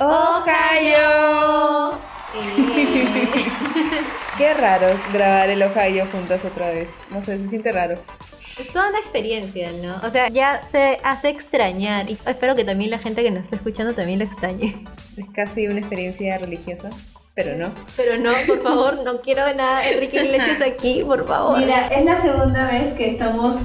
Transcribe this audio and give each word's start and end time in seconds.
Ohio. 0.00 1.98
Qué 4.38 4.54
raro 4.54 4.88
grabar 5.12 5.50
el 5.50 5.62
Ohio 5.62 6.06
juntas 6.10 6.42
otra 6.42 6.70
vez. 6.70 6.88
No 7.10 7.22
sé, 7.22 7.36
se 7.36 7.48
siente 7.50 7.70
raro. 7.70 7.98
Es 8.58 8.72
toda 8.72 8.88
una 8.88 8.98
experiencia, 8.98 9.70
¿no? 9.82 9.96
O 10.06 10.10
sea, 10.10 10.28
ya 10.28 10.62
se 10.68 10.98
hace 11.04 11.28
extrañar. 11.28 12.08
Y 12.08 12.16
espero 12.26 12.54
que 12.54 12.64
también 12.64 12.90
la 12.90 12.98
gente 12.98 13.22
que 13.22 13.30
nos 13.30 13.44
está 13.44 13.56
escuchando 13.56 13.92
también 13.92 14.20
lo 14.20 14.24
extrañe. 14.24 14.82
Es 15.18 15.26
casi 15.34 15.66
una 15.66 15.80
experiencia 15.80 16.38
religiosa. 16.38 16.88
Pero 17.34 17.56
no. 17.56 17.70
Pero 17.96 18.16
no, 18.16 18.32
por 18.46 18.62
favor, 18.62 19.04
no 19.04 19.20
quiero 19.20 19.42
nada 19.54 19.86
Enrique 19.86 20.24
Iglesias 20.24 20.62
aquí, 20.62 21.04
por 21.04 21.26
favor. 21.26 21.58
Mira, 21.58 21.88
es 21.88 22.04
la 22.04 22.20
segunda 22.20 22.68
vez 22.68 22.94
que 22.94 23.08
estamos 23.08 23.56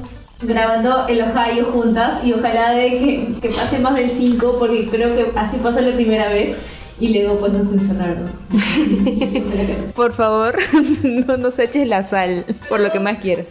grabando 0.47 1.07
el 1.07 1.21
Ohio 1.21 1.65
juntas 1.65 2.23
y 2.23 2.33
ojalá 2.33 2.71
de 2.71 2.91
que, 2.91 3.33
que 3.41 3.49
pase 3.49 3.79
más 3.79 3.95
del 3.95 4.11
5 4.11 4.57
porque 4.59 4.87
creo 4.89 5.15
que 5.15 5.37
así 5.37 5.57
pasa 5.57 5.81
la 5.81 5.93
primera 5.93 6.29
vez 6.29 6.57
y 6.99 7.09
luego 7.09 7.39
pues 7.39 7.53
nos 7.53 7.67
encerraron. 7.67 8.31
por 9.95 10.13
favor, 10.13 10.57
no 11.03 11.37
nos 11.37 11.59
eches 11.59 11.87
la 11.87 12.03
sal 12.03 12.45
por 12.69 12.79
lo 12.79 12.91
que 12.91 12.99
más 12.99 13.17
quieras. 13.17 13.47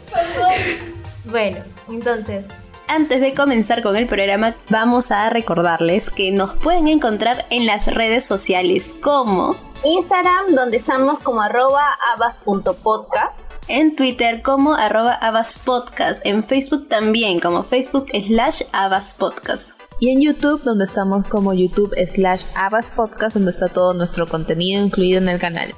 Bueno, 1.24 1.58
entonces, 1.88 2.46
antes 2.88 3.20
de 3.20 3.34
comenzar 3.34 3.82
con 3.82 3.96
el 3.96 4.06
programa, 4.06 4.54
vamos 4.70 5.10
a 5.10 5.30
recordarles 5.30 6.10
que 6.10 6.30
nos 6.32 6.54
pueden 6.56 6.88
encontrar 6.88 7.46
en 7.50 7.66
las 7.66 7.86
redes 7.86 8.24
sociales 8.24 8.94
como 9.00 9.56
Instagram, 9.84 10.54
donde 10.54 10.78
estamos 10.78 11.18
como 11.20 11.42
arroba 11.42 11.96
abas.podcast. 12.14 13.43
En 13.66 13.96
Twitter 13.96 14.42
como 14.42 14.74
arroba 14.74 15.14
abaspodcast. 15.14 16.24
En 16.26 16.44
Facebook 16.44 16.86
también 16.88 17.40
como 17.40 17.62
Facebook 17.62 18.08
slash 18.12 18.62
abaspodcast. 18.72 19.70
Y 20.00 20.10
en 20.10 20.20
YouTube, 20.20 20.62
donde 20.64 20.84
estamos 20.84 21.24
como 21.24 21.54
YouTube 21.54 21.94
slash 22.06 22.44
abaspodcast, 22.56 23.36
donde 23.36 23.52
está 23.52 23.68
todo 23.68 23.94
nuestro 23.94 24.26
contenido 24.28 24.84
incluido 24.84 25.18
en 25.18 25.30
el 25.30 25.38
canal. 25.38 25.70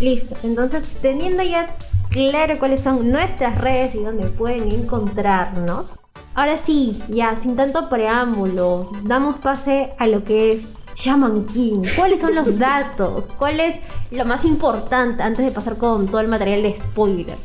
Listo, 0.00 0.34
entonces 0.42 0.82
teniendo 1.02 1.44
ya 1.44 1.76
claro 2.08 2.58
cuáles 2.58 2.82
son 2.82 3.08
nuestras 3.12 3.58
redes 3.58 3.94
y 3.94 3.98
dónde 3.98 4.26
pueden 4.26 4.68
encontrarnos, 4.72 6.00
ahora 6.34 6.58
sí, 6.66 7.00
ya 7.08 7.36
sin 7.36 7.54
tanto 7.54 7.88
preámbulo, 7.88 8.90
damos 9.04 9.36
pase 9.36 9.92
a 9.98 10.08
lo 10.08 10.24
que 10.24 10.52
es 10.52 10.62
Shaman 11.00 11.46
King. 11.46 11.82
¿Cuáles 11.96 12.20
son 12.20 12.34
los 12.34 12.58
datos? 12.58 13.24
¿Cuál 13.38 13.58
es 13.58 13.76
lo 14.10 14.26
más 14.26 14.44
importante 14.44 15.22
antes 15.22 15.46
de 15.46 15.50
pasar 15.50 15.78
con 15.78 16.06
todo 16.06 16.20
el 16.20 16.28
material 16.28 16.62
de 16.62 16.76
spoiler? 16.76 17.38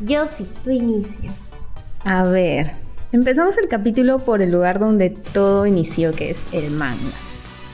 Yo 0.00 0.26
sí, 0.26 0.44
tú 0.64 0.70
inicias. 0.70 1.66
A 2.02 2.24
ver, 2.24 2.72
empezamos 3.12 3.56
el 3.58 3.68
capítulo 3.68 4.18
por 4.18 4.42
el 4.42 4.50
lugar 4.50 4.80
donde 4.80 5.10
todo 5.10 5.66
inició, 5.66 6.10
que 6.10 6.32
es 6.32 6.38
el 6.52 6.72
manga. 6.72 6.98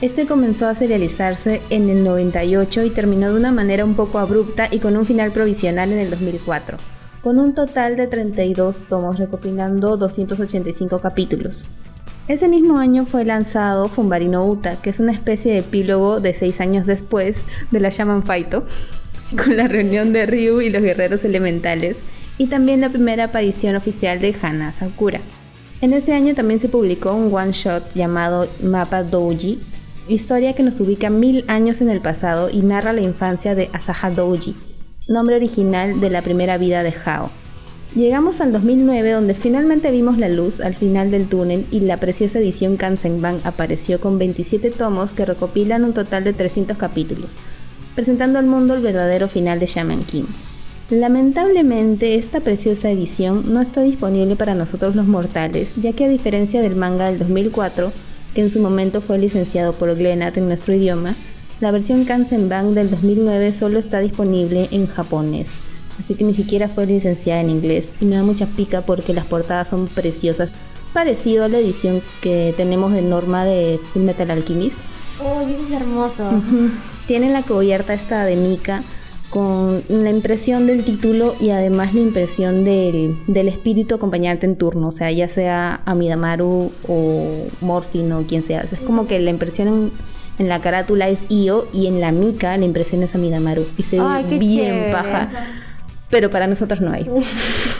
Este 0.01 0.27
comenzó 0.27 0.67
a 0.67 0.75
serializarse 0.75 1.63
en 1.71 1.89
el 1.89 2.03
98 2.03 2.83
y 2.83 2.91
terminó 2.91 3.31
de 3.31 3.39
una 3.39 3.51
manera 3.51 3.85
un 3.85 3.95
poco 3.95 4.19
abrupta 4.19 4.67
y 4.69 4.77
con 4.77 4.95
un 4.95 5.03
final 5.03 5.31
provisional 5.31 5.91
en 5.91 5.97
el 5.97 6.11
2004, 6.11 6.77
con 7.23 7.39
un 7.39 7.55
total 7.55 7.95
de 7.95 8.05
32 8.05 8.87
tomos 8.87 9.17
recopilando 9.17 9.97
285 9.97 10.99
capítulos. 10.99 11.67
Ese 12.29 12.47
mismo 12.47 12.77
año 12.77 13.05
fue 13.05 13.25
lanzado 13.25 13.89
Fumbarino 13.89 14.45
Uta, 14.45 14.77
que 14.81 14.89
es 14.89 15.01
una 15.01 15.11
especie 15.11 15.51
de 15.51 15.59
epílogo 15.59 16.21
de 16.21 16.33
seis 16.33 16.61
años 16.61 16.85
después 16.85 17.35
de 17.69 17.81
la 17.81 17.89
Shaman 17.89 18.23
Faito, 18.23 18.65
con 19.37 19.57
la 19.57 19.67
reunión 19.67 20.13
de 20.13 20.25
Ryu 20.25 20.61
y 20.61 20.69
los 20.69 20.81
guerreros 20.81 21.25
elementales, 21.25 21.97
y 22.37 22.47
también 22.47 22.79
la 22.79 22.89
primera 22.89 23.25
aparición 23.25 23.75
oficial 23.75 24.21
de 24.21 24.33
Hana 24.41 24.71
Sakura. 24.71 25.19
En 25.81 25.91
ese 25.91 26.13
año 26.13 26.33
también 26.33 26.61
se 26.61 26.69
publicó 26.69 27.13
un 27.13 27.33
one 27.33 27.51
shot 27.51 27.93
llamado 27.93 28.47
Mapa 28.61 29.03
Douji, 29.03 29.59
historia 30.07 30.53
que 30.53 30.63
nos 30.63 30.79
ubica 30.79 31.09
mil 31.09 31.43
años 31.49 31.81
en 31.81 31.89
el 31.89 31.99
pasado 31.99 32.49
y 32.49 32.61
narra 32.61 32.93
la 32.93 33.01
infancia 33.01 33.53
de 33.53 33.69
Asaha 33.73 34.11
Douji, 34.11 34.55
nombre 35.09 35.35
original 35.35 35.99
de 35.99 36.09
la 36.09 36.21
primera 36.21 36.57
vida 36.57 36.83
de 36.83 36.93
Hao. 37.05 37.42
Llegamos 37.95 38.41
al 38.41 38.51
2009 38.51 39.11
donde 39.11 39.35
finalmente 39.35 39.91
vimos 39.91 40.17
la 40.17 40.27
luz 40.27 40.61
al 40.61 40.75
final 40.75 41.11
del 41.11 41.27
túnel 41.27 41.67
y 41.69 41.81
la 41.81 41.97
preciosa 41.97 42.39
edición 42.39 42.75
Kansenban 42.75 43.39
apareció 43.43 44.01
con 44.01 44.17
27 44.17 44.71
tomos 44.71 45.11
que 45.11 45.25
recopilan 45.25 45.83
un 45.83 45.93
total 45.93 46.23
de 46.23 46.33
300 46.33 46.75
capítulos, 46.75 47.29
presentando 47.93 48.39
al 48.39 48.47
mundo 48.47 48.73
el 48.73 48.81
verdadero 48.81 49.27
final 49.27 49.59
de 49.59 49.67
Shaman 49.67 50.03
King. 50.05 50.23
Lamentablemente 50.89 52.15
esta 52.15 52.39
preciosa 52.39 52.89
edición 52.89 53.53
no 53.53 53.61
está 53.61 53.83
disponible 53.83 54.35
para 54.35 54.55
nosotros 54.55 54.95
los 54.95 55.05
mortales, 55.05 55.69
ya 55.79 55.93
que 55.93 56.05
a 56.05 56.09
diferencia 56.09 56.63
del 56.63 56.75
manga 56.75 57.09
del 57.09 57.19
2004, 57.19 57.91
que 58.33 58.41
en 58.41 58.49
su 58.49 58.59
momento 58.59 59.01
fue 59.01 59.19
licenciado 59.19 59.71
por 59.71 59.95
Glenat 59.95 60.35
en 60.37 60.47
nuestro 60.47 60.73
idioma, 60.73 61.13
la 61.61 61.69
versión 61.69 62.05
Kansenban 62.05 62.73
del 62.73 62.89
2009 62.89 63.53
solo 63.53 63.77
está 63.77 63.99
disponible 63.99 64.67
en 64.71 64.87
japonés 64.87 65.49
así 65.99 66.15
que 66.15 66.23
ni 66.23 66.33
siquiera 66.33 66.67
fue 66.67 66.85
licenciada 66.85 67.41
en 67.41 67.49
inglés 67.49 67.87
y 68.01 68.05
me 68.05 68.15
da 68.15 68.23
mucha 68.23 68.45
pica 68.45 68.81
porque 68.81 69.13
las 69.13 69.25
portadas 69.25 69.67
son 69.69 69.87
preciosas, 69.87 70.49
parecido 70.93 71.45
a 71.45 71.47
la 71.47 71.59
edición 71.59 72.01
que 72.21 72.53
tenemos 72.55 72.93
de 72.93 73.01
Norma 73.01 73.45
de 73.45 73.79
Full 73.91 74.03
Metal 74.03 74.29
Alchemist. 74.31 74.77
Oh, 75.23 75.41
es 75.41 75.71
hermoso. 75.71 76.41
Tiene 77.07 77.31
la 77.31 77.41
cubierta 77.41 77.93
esta 77.93 78.25
de 78.25 78.35
Mika 78.35 78.83
con 79.29 79.81
la 79.89 80.11
impresión 80.11 80.67
del 80.67 80.83
título 80.83 81.33
y 81.41 81.49
además 81.49 81.95
la 81.95 82.01
impresión 82.01 82.63
del, 82.63 83.17
del 83.25 83.47
espíritu 83.47 83.95
acompañante 83.95 84.45
en 84.45 84.55
turno, 84.55 84.89
o 84.89 84.91
sea, 84.91 85.11
ya 85.11 85.27
sea 85.27 85.81
Amidamaru 85.85 86.71
o 86.87 87.47
Morphine 87.61 88.13
o 88.13 88.21
quien 88.23 88.43
sea. 88.45 88.61
Es 88.61 88.79
como 88.81 89.07
que 89.07 89.19
la 89.19 89.31
impresión 89.31 89.67
en, 89.67 89.91
en 90.37 90.49
la 90.49 90.59
carátula 90.59 91.09
es 91.09 91.19
Io 91.29 91.67
y 91.73 91.87
en 91.87 91.99
la 91.99 92.11
Mika 92.11 92.55
la 92.57 92.65
impresión 92.65 93.01
es 93.01 93.15
Amidamaru. 93.15 93.65
Y 93.75 93.83
se 93.83 93.99
ve 93.99 94.37
bien 94.37 94.91
paja 94.91 95.31
pero 96.13 96.29
para 96.29 96.45
nosotros 96.45 96.79
no 96.79 96.91
hay. 96.91 97.09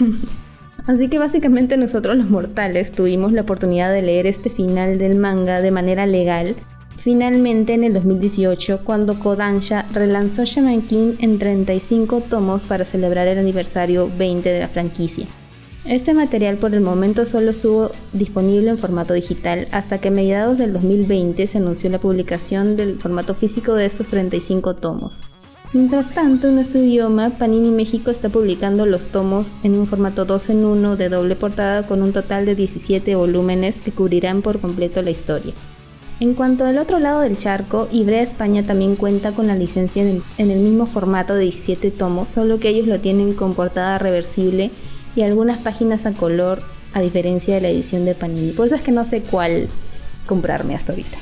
Así 0.88 1.08
que 1.08 1.20
básicamente 1.20 1.78
nosotros 1.78 2.18
los 2.18 2.32
mortales 2.32 2.92
tuvimos 2.92 3.32
la 3.32 3.44
oportunidad 3.44 3.94
de 3.94 4.02
leer 4.02 4.26
este 4.26 4.50
final 4.50 4.98
del 4.98 5.18
manga 5.18 5.62
de 5.62 5.70
manera 5.70 6.08
legal 6.08 6.56
finalmente 6.98 7.76
en 7.76 7.84
el 7.84 7.94
2018 7.94 8.80
cuando 8.84 9.20
Kodansha 9.20 9.86
relanzó 9.94 10.46
Shaman 10.46 10.82
King 10.82 11.14
en 11.20 11.38
35 11.38 12.22
tomos 12.22 12.64
para 12.64 12.86
celebrar 12.86 13.28
el 13.28 13.38
aniversario 13.38 14.10
20 14.18 14.50
de 14.50 14.60
la 14.62 14.68
franquicia. 14.68 15.28
Este 15.86 16.16
material 16.16 16.58
por 16.58 16.74
el 16.74 16.82
momento 16.82 17.28
solo 17.28 17.52
estuvo 17.52 17.92
disponible 18.14 18.72
en 18.72 18.80
formato 18.80 19.14
digital 19.14 19.68
hasta 19.72 20.00
que 20.00 20.08
a 20.08 20.12
mediados 20.12 20.58
del 20.58 20.74
2020 20.74 21.46
se 21.46 21.60
anunció 21.60 21.92
la 21.92 22.00
publicación 22.00 22.78
del 22.78 22.98
formato 22.98 23.36
físico 23.36 23.76
de 23.76 23.86
estos 23.86 24.08
35 24.08 24.74
tomos. 24.78 25.22
Mientras 25.74 26.12
tanto, 26.12 26.50
en 26.50 26.56
nuestro 26.56 26.84
idioma, 26.84 27.32
Panini 27.32 27.72
México 27.72 28.12
está 28.12 28.30
publicando 28.30 28.86
los 28.86 29.08
tomos 29.08 29.48
en 29.64 29.74
un 29.74 29.88
formato 29.88 30.24
2 30.24 30.50
en 30.52 30.66
1 30.66 30.98
de 30.98 31.10
doble 31.10 31.36
portada 31.36 31.88
con 31.88 32.04
un 32.04 32.14
total 32.14 32.46
de 32.46 32.54
17 32.54 33.16
volúmenes 33.16 33.82
que 33.84 33.92
cubrirán 33.92 34.44
por 34.44 34.60
completo 34.60 35.02
la 35.02 35.10
historia. 35.10 35.54
En 36.20 36.36
cuanto 36.36 36.64
al 36.64 36.78
otro 36.78 37.00
lado 37.00 37.22
del 37.22 37.40
charco, 37.40 37.88
Ibrea 37.92 38.22
España 38.22 38.62
también 38.62 38.96
cuenta 38.96 39.32
con 39.32 39.48
la 39.48 39.56
licencia 39.56 40.04
en 40.04 40.22
el, 40.38 40.60
mismo 40.60 40.86
formato 40.86 41.34
de 41.34 41.42
17 41.46 41.90
tomos, 41.90 42.30
solo 42.30 42.60
que 42.60 42.70
ellos 42.70 42.88
lo 42.88 43.00
tienen 43.00 43.34
con 43.34 43.56
portada 43.56 43.98
reversible 43.98 44.70
y 45.16 45.24
algunas 45.24 45.58
páginas 45.58 46.06
a 46.06 46.14
color, 46.14 46.62
a 46.94 47.02
diferencia 47.02 47.56
de 47.56 47.62
la 47.62 47.70
edición 47.70 48.06
de 48.06 48.14
Panini. 48.14 48.52
Por 48.52 48.68
eso 48.68 48.76
es 48.76 48.82
que 48.84 48.92
no 48.92 49.06
sé 49.06 49.22
cuál 49.22 49.68
comprarme 50.28 50.76
hasta 50.76 50.92
ahorita. 50.92 51.18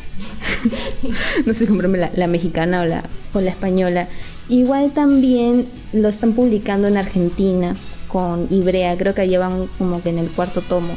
no 1.46 1.54
sé 1.54 1.68
comprarme 1.68 2.10
la, 2.14 2.28
mexicana 2.28 2.86
la, 2.86 3.06
o 3.34 3.40
la 3.40 3.52
española. 3.52 4.10
Igual 4.50 4.92
también 4.92 5.66
lo 5.94 6.10
están 6.10 6.34
publicando 6.34 6.88
en 6.88 6.98
Argentina 6.98 7.76
con 8.08 8.48
Ibrea, 8.50 8.98
creo 8.98 9.14
que 9.14 9.28
llevan 9.28 9.68
como 9.78 10.02
que 10.02 10.10
en 10.10 10.20
el 10.20 10.30
cuarto 10.30 10.62
tomo. 10.62 10.96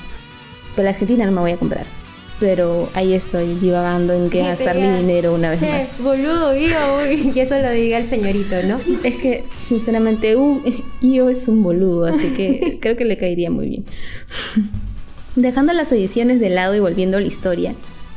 Pero 0.75 0.84
la 0.84 0.91
Argentina 0.91 1.25
no 1.26 1.32
me 1.32 1.41
voy 1.41 1.52
a 1.52 1.56
comprar. 1.56 1.87
Pero 2.41 2.91
ahí 2.94 3.14
estoy 3.14 3.55
divagando 3.55 4.12
en 4.12 4.29
qué 4.29 4.41
gastar 4.41 4.75
mi 4.75 4.88
dinero 4.88 5.35
una 5.35 5.50
vez 5.50 5.61
che, 5.61 5.69
más. 5.69 5.99
boludo, 6.00 6.52
uy, 6.52 7.31
que 7.35 7.43
eso 7.43 7.58
lo 7.61 7.70
diga 7.70 7.99
el 7.99 8.08
señorito, 8.08 8.56
¿no? 8.64 8.81
Es 9.05 9.14
que, 9.17 9.44
sinceramente, 9.69 10.37
uh, 10.37 10.61
Io 11.00 11.29
es 11.29 11.46
un 11.46 11.62
boludo, 11.62 12.06
así 12.06 12.29
que 12.31 12.79
creo 12.82 12.96
que 12.96 13.05
le 13.05 13.17
caería 13.17 13.50
muy 13.50 13.69
bien. 13.69 13.85
Dejando 15.37 15.73
las 15.73 15.91
ediciones 15.93 16.41
de 16.41 16.50
lado 16.50 16.75
y 16.75 16.81
volviendo 16.81 17.19
a 17.19 17.20
la 17.20 17.26
historia, 17.26 17.75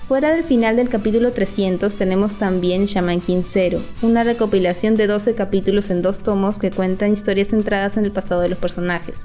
Fuera 0.08 0.32
del 0.32 0.46
final 0.46 0.78
del 0.78 0.88
capítulo 0.88 1.34
300 1.34 1.94
tenemos 1.96 2.36
también 2.36 2.86
Shaman 2.86 3.20
King 3.20 3.42
Zero, 3.44 3.82
una 4.02 4.24
recopilación 4.24 4.96
de 4.96 5.06
12 5.06 5.36
capítulos 5.36 5.90
en 5.90 6.02
dos 6.02 6.20
tomos 6.20 6.60
que 6.60 6.72
cuentan 6.72 7.12
historias 7.12 7.50
centradas 7.50 7.98
en 7.98 8.06
el 8.06 8.14
pasado 8.14 8.40
de 8.40 8.48
los 8.48 8.58
personajes. 8.58 9.16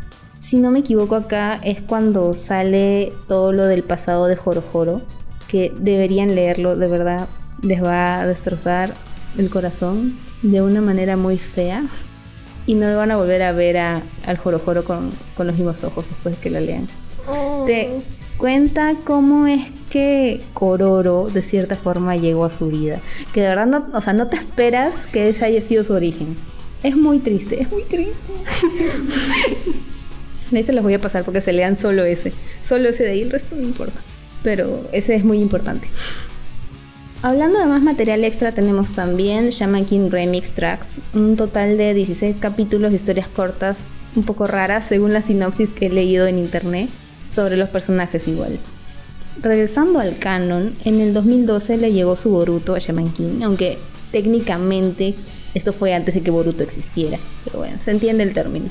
Si 0.42 0.58
no 0.58 0.72
me 0.72 0.80
equivoco 0.80 1.14
acá 1.14 1.60
es 1.62 1.80
cuando 1.82 2.34
sale 2.34 3.12
todo 3.28 3.52
lo 3.52 3.68
del 3.68 3.84
pasado 3.84 4.26
de 4.26 4.34
Joro 4.34 5.02
que 5.46 5.72
deberían 5.78 6.34
leerlo, 6.34 6.74
de 6.74 6.88
verdad 6.88 7.28
les 7.62 7.80
va 7.80 8.20
a 8.20 8.26
destrozar 8.26 8.92
el 9.38 9.50
corazón 9.50 10.18
de 10.42 10.62
una 10.62 10.80
manera 10.80 11.16
muy 11.16 11.38
fea 11.38 11.84
y 12.66 12.74
no 12.74 12.96
van 12.96 13.12
a 13.12 13.16
volver 13.16 13.42
a 13.44 13.52
ver 13.52 13.78
a, 13.78 14.02
al 14.26 14.36
Joro 14.36 14.64
con, 14.84 15.12
con 15.36 15.46
los 15.46 15.54
mismos 15.54 15.84
ojos 15.84 16.06
después 16.08 16.34
de 16.34 16.40
que 16.40 16.50
lo 16.50 16.58
lean. 16.58 16.88
Oh. 17.28 17.62
Te 17.68 17.88
cuenta 18.36 18.94
cómo 19.04 19.46
es 19.46 19.60
que 19.92 20.40
Kororo 20.54 21.28
de 21.28 21.42
cierta 21.42 21.74
forma 21.74 22.16
llegó 22.16 22.46
a 22.46 22.50
su 22.50 22.68
vida. 22.68 22.98
Que 23.34 23.42
de 23.42 23.48
verdad 23.48 23.66
no, 23.66 23.86
o 23.92 24.00
sea, 24.00 24.14
no 24.14 24.28
te 24.28 24.36
esperas 24.36 24.94
que 25.12 25.28
ese 25.28 25.44
haya 25.44 25.60
sido 25.60 25.84
su 25.84 25.92
origen. 25.92 26.34
Es 26.82 26.96
muy 26.96 27.18
triste, 27.18 27.60
es 27.60 27.70
muy 27.70 27.82
triste. 27.82 28.14
Ahí 30.56 30.62
se 30.62 30.72
los 30.72 30.82
voy 30.82 30.94
a 30.94 30.98
pasar 30.98 31.24
porque 31.24 31.42
se 31.42 31.52
lean 31.52 31.78
solo 31.78 32.04
ese. 32.04 32.32
Solo 32.66 32.88
ese 32.88 33.04
de 33.04 33.10
ahí, 33.10 33.22
el 33.22 33.30
resto 33.30 33.54
no 33.54 33.62
importa. 33.62 34.00
Pero 34.42 34.82
ese 34.92 35.14
es 35.14 35.24
muy 35.24 35.40
importante. 35.40 35.88
Hablando 37.22 37.58
de 37.58 37.66
más 37.66 37.82
material 37.82 38.24
extra, 38.24 38.52
tenemos 38.52 38.92
también 38.92 39.50
Shaman 39.50 39.84
King 39.84 40.10
Remix 40.10 40.52
Tracks, 40.52 40.96
un 41.14 41.36
total 41.36 41.78
de 41.78 41.94
16 41.94 42.36
capítulos 42.38 42.90
de 42.90 42.96
historias 42.96 43.28
cortas, 43.28 43.76
un 44.14 44.24
poco 44.24 44.46
raras 44.46 44.86
según 44.86 45.12
la 45.12 45.22
sinopsis 45.22 45.70
que 45.70 45.86
he 45.86 45.90
leído 45.90 46.26
en 46.26 46.38
internet, 46.38 46.88
sobre 47.30 47.56
los 47.56 47.70
personajes 47.70 48.28
igual. 48.28 48.58
Regresando 49.42 49.98
al 49.98 50.18
canon, 50.18 50.72
en 50.84 51.00
el 51.00 51.12
2012 51.12 51.76
le 51.76 51.92
llegó 51.92 52.14
su 52.14 52.30
Boruto 52.30 52.76
a 52.76 52.78
Shaman 52.78 53.12
King, 53.12 53.42
aunque 53.42 53.76
técnicamente 54.12 55.14
esto 55.54 55.72
fue 55.72 55.94
antes 55.94 56.14
de 56.14 56.22
que 56.22 56.30
Boruto 56.30 56.62
existiera, 56.62 57.18
pero 57.44 57.58
bueno, 57.58 57.76
se 57.84 57.90
entiende 57.90 58.22
el 58.22 58.34
término. 58.34 58.66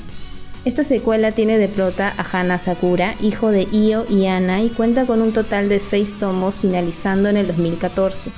Esta 0.64 0.82
secuela 0.82 1.32
tiene 1.32 1.58
de 1.58 1.68
prota 1.68 2.14
a 2.16 2.22
Hana 2.22 2.58
Sakura, 2.58 3.16
hijo 3.20 3.50
de 3.50 3.66
Io 3.70 4.06
y 4.08 4.26
Ana, 4.26 4.62
y 4.62 4.70
cuenta 4.70 5.04
con 5.04 5.20
un 5.20 5.32
total 5.32 5.68
de 5.68 5.78
6 5.78 6.18
tomos 6.18 6.60
finalizando 6.60 7.28
en 7.28 7.36
el 7.36 7.48
2014. 7.48 8.30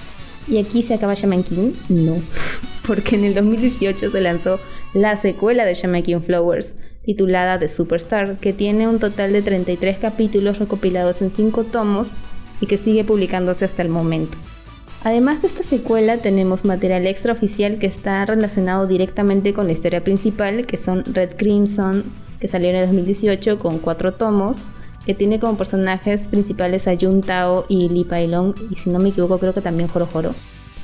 ¿Y 0.48 0.58
aquí 0.58 0.82
se 0.82 0.94
acaba 0.94 1.14
Shaman 1.14 1.44
King? 1.44 1.72
No, 1.88 2.16
porque 2.86 3.14
en 3.14 3.26
el 3.26 3.34
2018 3.34 4.10
se 4.10 4.20
lanzó 4.20 4.58
la 4.92 5.16
secuela 5.16 5.64
de 5.64 5.75
Shaman 5.75 6.02
King 6.02 6.20
Flowers, 6.20 6.75
titulada 7.05 7.59
The 7.59 7.69
Superstar, 7.69 8.37
que 8.37 8.53
tiene 8.53 8.89
un 8.89 8.99
total 8.99 9.33
de 9.33 9.43
33 9.43 9.99
capítulos 9.99 10.59
recopilados 10.59 11.23
en 11.23 11.31
5 11.31 11.65
tomos 11.65 12.09
y 12.61 12.67
que 12.67 12.79
sigue 12.79 13.05
publicándose 13.05 13.65
hasta 13.65 13.83
el 13.83 13.89
momento. 13.89 14.37
Además 15.03 15.43
de 15.43 15.49
esta 15.49 15.62
secuela 15.62 16.17
tenemos 16.17 16.65
material 16.65 17.06
extraoficial 17.06 17.79
que 17.79 17.87
está 17.87 18.25
relacionado 18.25 18.87
directamente 18.87 19.53
con 19.53 19.67
la 19.67 19.73
historia 19.73 20.03
principal, 20.03 20.67
que 20.67 20.79
son 20.79 21.05
Red 21.05 21.37
Crimson, 21.37 22.05
que 22.41 22.49
salió 22.49 22.71
en 22.71 22.77
el 22.77 22.87
2018 22.87 23.59
con 23.59 23.79
4 23.79 24.15
tomos, 24.15 24.59
que 25.05 25.15
tiene 25.15 25.39
como 25.39 25.59
personajes 25.59 26.27
principales 26.29 26.89
a 26.89 26.97
Jun 26.99 27.21
Tao 27.21 27.67
y 27.69 27.91
Li 27.91 28.05
Pailong, 28.05 28.55
y 28.71 28.77
si 28.77 28.89
no 28.89 28.99
me 28.99 29.11
equivoco 29.11 29.39
creo 29.39 29.53
que 29.53 29.61
también 29.61 29.89
Joro 29.89 30.06
Joro 30.06 30.35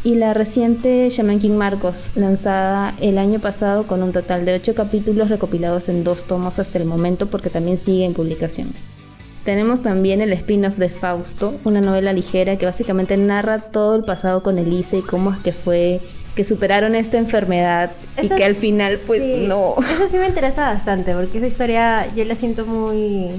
y 0.02 0.14
la 0.14 0.32
reciente 0.32 1.08
Shaman 1.10 1.40
King 1.40 1.56
Marcos, 1.56 2.08
lanzada 2.14 2.94
el 3.00 3.18
año 3.18 3.38
pasado 3.38 3.86
con 3.86 4.02
un 4.02 4.12
total 4.12 4.44
de 4.44 4.54
8 4.54 4.74
capítulos 4.74 5.28
recopilados 5.28 5.88
en 5.88 6.04
dos 6.04 6.24
tomos 6.24 6.58
hasta 6.58 6.78
el 6.78 6.86
momento 6.86 7.26
porque 7.26 7.50
también 7.50 7.78
sigue 7.78 8.06
en 8.06 8.14
publicación. 8.14 8.72
Tenemos 9.44 9.82
también 9.82 10.20
el 10.20 10.32
spin-off 10.32 10.76
de 10.76 10.88
Fausto, 10.88 11.54
una 11.64 11.80
novela 11.80 12.12
ligera 12.12 12.56
que 12.56 12.66
básicamente 12.66 13.16
narra 13.16 13.58
todo 13.58 13.96
el 13.96 14.02
pasado 14.02 14.42
con 14.42 14.58
Elise 14.58 14.98
y 14.98 15.02
cómo 15.02 15.32
es 15.32 15.38
que 15.38 15.52
fue 15.52 16.00
que 16.34 16.44
superaron 16.44 16.94
esta 16.94 17.18
enfermedad 17.18 17.90
y 18.22 18.28
que 18.28 18.44
al 18.44 18.54
final 18.54 19.00
pues 19.06 19.48
no. 19.48 19.74
Eso 19.78 20.08
sí 20.10 20.16
me 20.16 20.28
interesa 20.28 20.72
bastante 20.72 21.14
porque 21.14 21.38
esa 21.38 21.46
historia 21.46 22.06
yo 22.14 22.24
la 22.24 22.36
siento 22.36 22.64
muy 22.64 23.30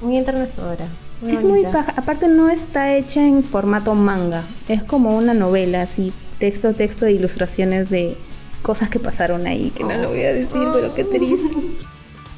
muy 0.00 0.16
enternecedora 0.16 0.86
es 1.26 1.42
muy 1.42 1.62
paja. 1.64 1.94
Aparte 1.96 2.28
no 2.28 2.48
está 2.48 2.94
hecha 2.94 3.26
en 3.26 3.42
formato 3.42 3.94
manga. 3.94 4.44
Es 4.68 4.82
como 4.82 5.16
una 5.16 5.34
novela, 5.34 5.82
así, 5.82 6.12
texto, 6.38 6.72
texto 6.74 7.06
e 7.06 7.12
ilustraciones 7.12 7.90
de 7.90 8.16
cosas 8.62 8.88
que 8.88 8.98
pasaron 8.98 9.46
ahí, 9.46 9.70
que 9.70 9.84
no 9.84 9.96
lo 9.96 10.10
voy 10.10 10.22
a 10.22 10.32
decir, 10.32 10.62
pero 10.72 10.94
qué 10.94 11.04
triste. 11.04 11.48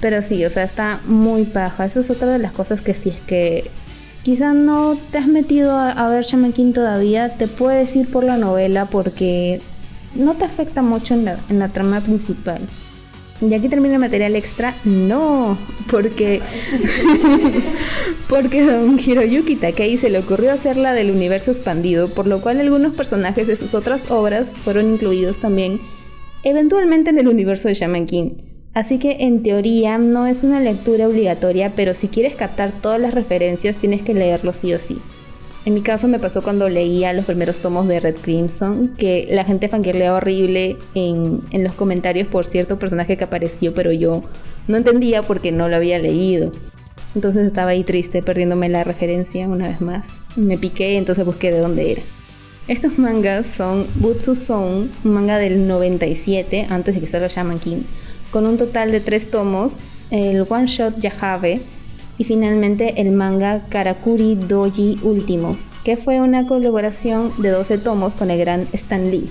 Pero 0.01 0.23
sí, 0.23 0.45
o 0.45 0.51
sea, 0.51 0.65
está 0.65 1.01
muy 1.07 1.45
paja. 1.45 1.85
Esa 1.85 2.01
es 2.01 2.11
otra 2.11 2.29
de 2.29 2.39
las 2.39 2.53
cosas 2.53 2.81
que 2.81 2.95
si 2.95 3.11
es 3.11 3.21
que 3.21 3.71
quizás 4.23 4.55
no 4.55 4.97
te 5.11 5.19
has 5.19 5.27
metido 5.27 5.77
a, 5.77 6.09
ver 6.09 6.25
Shaman 6.25 6.53
King 6.53 6.73
todavía, 6.73 7.37
te 7.37 7.49
puedes 7.49 7.95
ir 7.97 8.11
por 8.11 8.25
la 8.25 8.37
novela 8.37 8.87
porque 8.87 9.61
no 10.15 10.35
te 10.35 10.45
afecta 10.45 10.83
mucho 10.83 11.15
en 11.15 11.27
la, 11.27 11.39
en 11.49 11.59
la 11.59 11.69
trama 11.69 12.01
principal. 12.01 12.61
Y 13.41 13.55
aquí 13.55 13.69
termina 13.69 13.95
el 13.95 14.01
material 14.01 14.37
extra. 14.37 14.75
No, 14.85 15.57
porque. 15.91 16.43
porque 18.29 18.63
don 18.63 18.99
Hiroyuki 18.99 19.57
Takei 19.57 19.97
se 19.97 20.11
le 20.11 20.19
ocurrió 20.19 20.53
hacerla 20.53 20.93
del 20.93 21.11
universo 21.11 21.51
expandido, 21.53 22.09
por 22.09 22.27
lo 22.27 22.41
cual 22.41 22.61
algunos 22.61 22.95
personajes 22.95 23.47
de 23.47 23.57
sus 23.57 23.75
otras 23.75 24.11
obras 24.11 24.49
fueron 24.65 24.93
incluidos 24.93 25.39
también, 25.39 25.81
eventualmente 26.43 27.11
en 27.11 27.19
el 27.19 27.29
universo 27.29 27.69
de 27.69 27.75
Shaman 27.75 28.07
King. 28.07 28.31
Así 28.73 28.99
que 28.99 29.17
en 29.21 29.43
teoría 29.43 29.99
no 29.99 30.27
es 30.27 30.45
una 30.45 30.61
lectura 30.61 31.09
obligatoria, 31.09 31.73
pero 31.75 31.95
si 31.95 32.09
quieres 32.09 32.35
captar 32.35 32.71
todas 32.71 33.01
las 33.01 33.15
referencias 33.15 33.77
tienes 33.77 34.03
que 34.03 34.15
leerlo 34.15 34.53
sí 34.53 34.73
o 34.75 34.79
sí. 34.79 34.99
En 35.67 35.75
mi 35.75 35.83
caso 35.83 36.09
me 36.09 36.19
pasó 36.19 36.43
cuando 36.43 36.69
leía 36.71 37.13
los 37.13 37.27
primeros 37.27 37.59
tomos 37.59 37.87
de 37.87 38.01
Red 38.01 38.17
Crimson, 38.23 38.95
que 38.97 39.29
la 39.31 39.45
gente 39.45 39.69
fangirlea 39.69 40.15
horrible 40.15 40.79
en, 40.95 41.43
en 41.51 41.65
los 41.65 41.75
comentarios 41.75 42.29
por 42.29 42.47
cierto 42.47 42.79
personaje 42.79 43.19
que 43.19 43.25
apareció, 43.25 43.75
pero 43.75 43.93
yo 43.93 44.23
no 44.69 44.79
entendía 44.79 45.23
porque 45.23 45.53
no 45.53 45.69
lo 45.69 45.77
había 45.77 45.99
leído. 45.99 46.51
Entonces 47.15 47.47
estaba 47.47 47.71
ahí 47.71 47.85
triste, 47.85 48.23
perdiéndome 48.23 48.69
la 48.69 48.85
referencia 48.85 49.49
una 49.49 49.69
vez 49.69 49.81
más. 49.81 50.07
Me 50.37 50.57
piqué, 50.57 50.97
entonces 50.97 51.27
busqué 51.27 51.51
de 51.53 51.59
dónde 51.59 51.93
era. 51.93 52.03
Estos 52.69 52.99
mangas 52.99 53.47
son 53.57 53.87
Butsu 53.97 54.35
Zone, 54.37 54.89
un 55.05 55.13
manga 55.13 55.39
del 55.39 55.67
97, 55.67 56.69
antes 56.71 56.95
de 56.95 57.01
que 57.01 57.07
se 57.07 57.19
lo 57.19 57.27
llaman 57.27 57.59
King, 57.59 57.83
con 58.31 58.47
un 58.47 58.59
total 58.59 58.93
de 58.93 59.01
tres 59.01 59.31
tomos, 59.31 59.73
el 60.11 60.47
One 60.49 60.67
Shot 60.67 60.99
Yahave, 60.99 61.63
y 62.21 62.25
finalmente 62.25 63.01
el 63.01 63.13
manga 63.13 63.63
Karakuri 63.71 64.35
Doji 64.35 64.99
Último, 65.03 65.57
que 65.85 65.97
fue 65.97 66.21
una 66.21 66.47
colaboración 66.47 67.33
de 67.39 67.49
12 67.49 67.79
tomos 67.79 68.13
con 68.13 68.31
el 68.31 68.39
gran 68.39 68.69
Stan 68.75 69.11
Lee. 69.11 69.31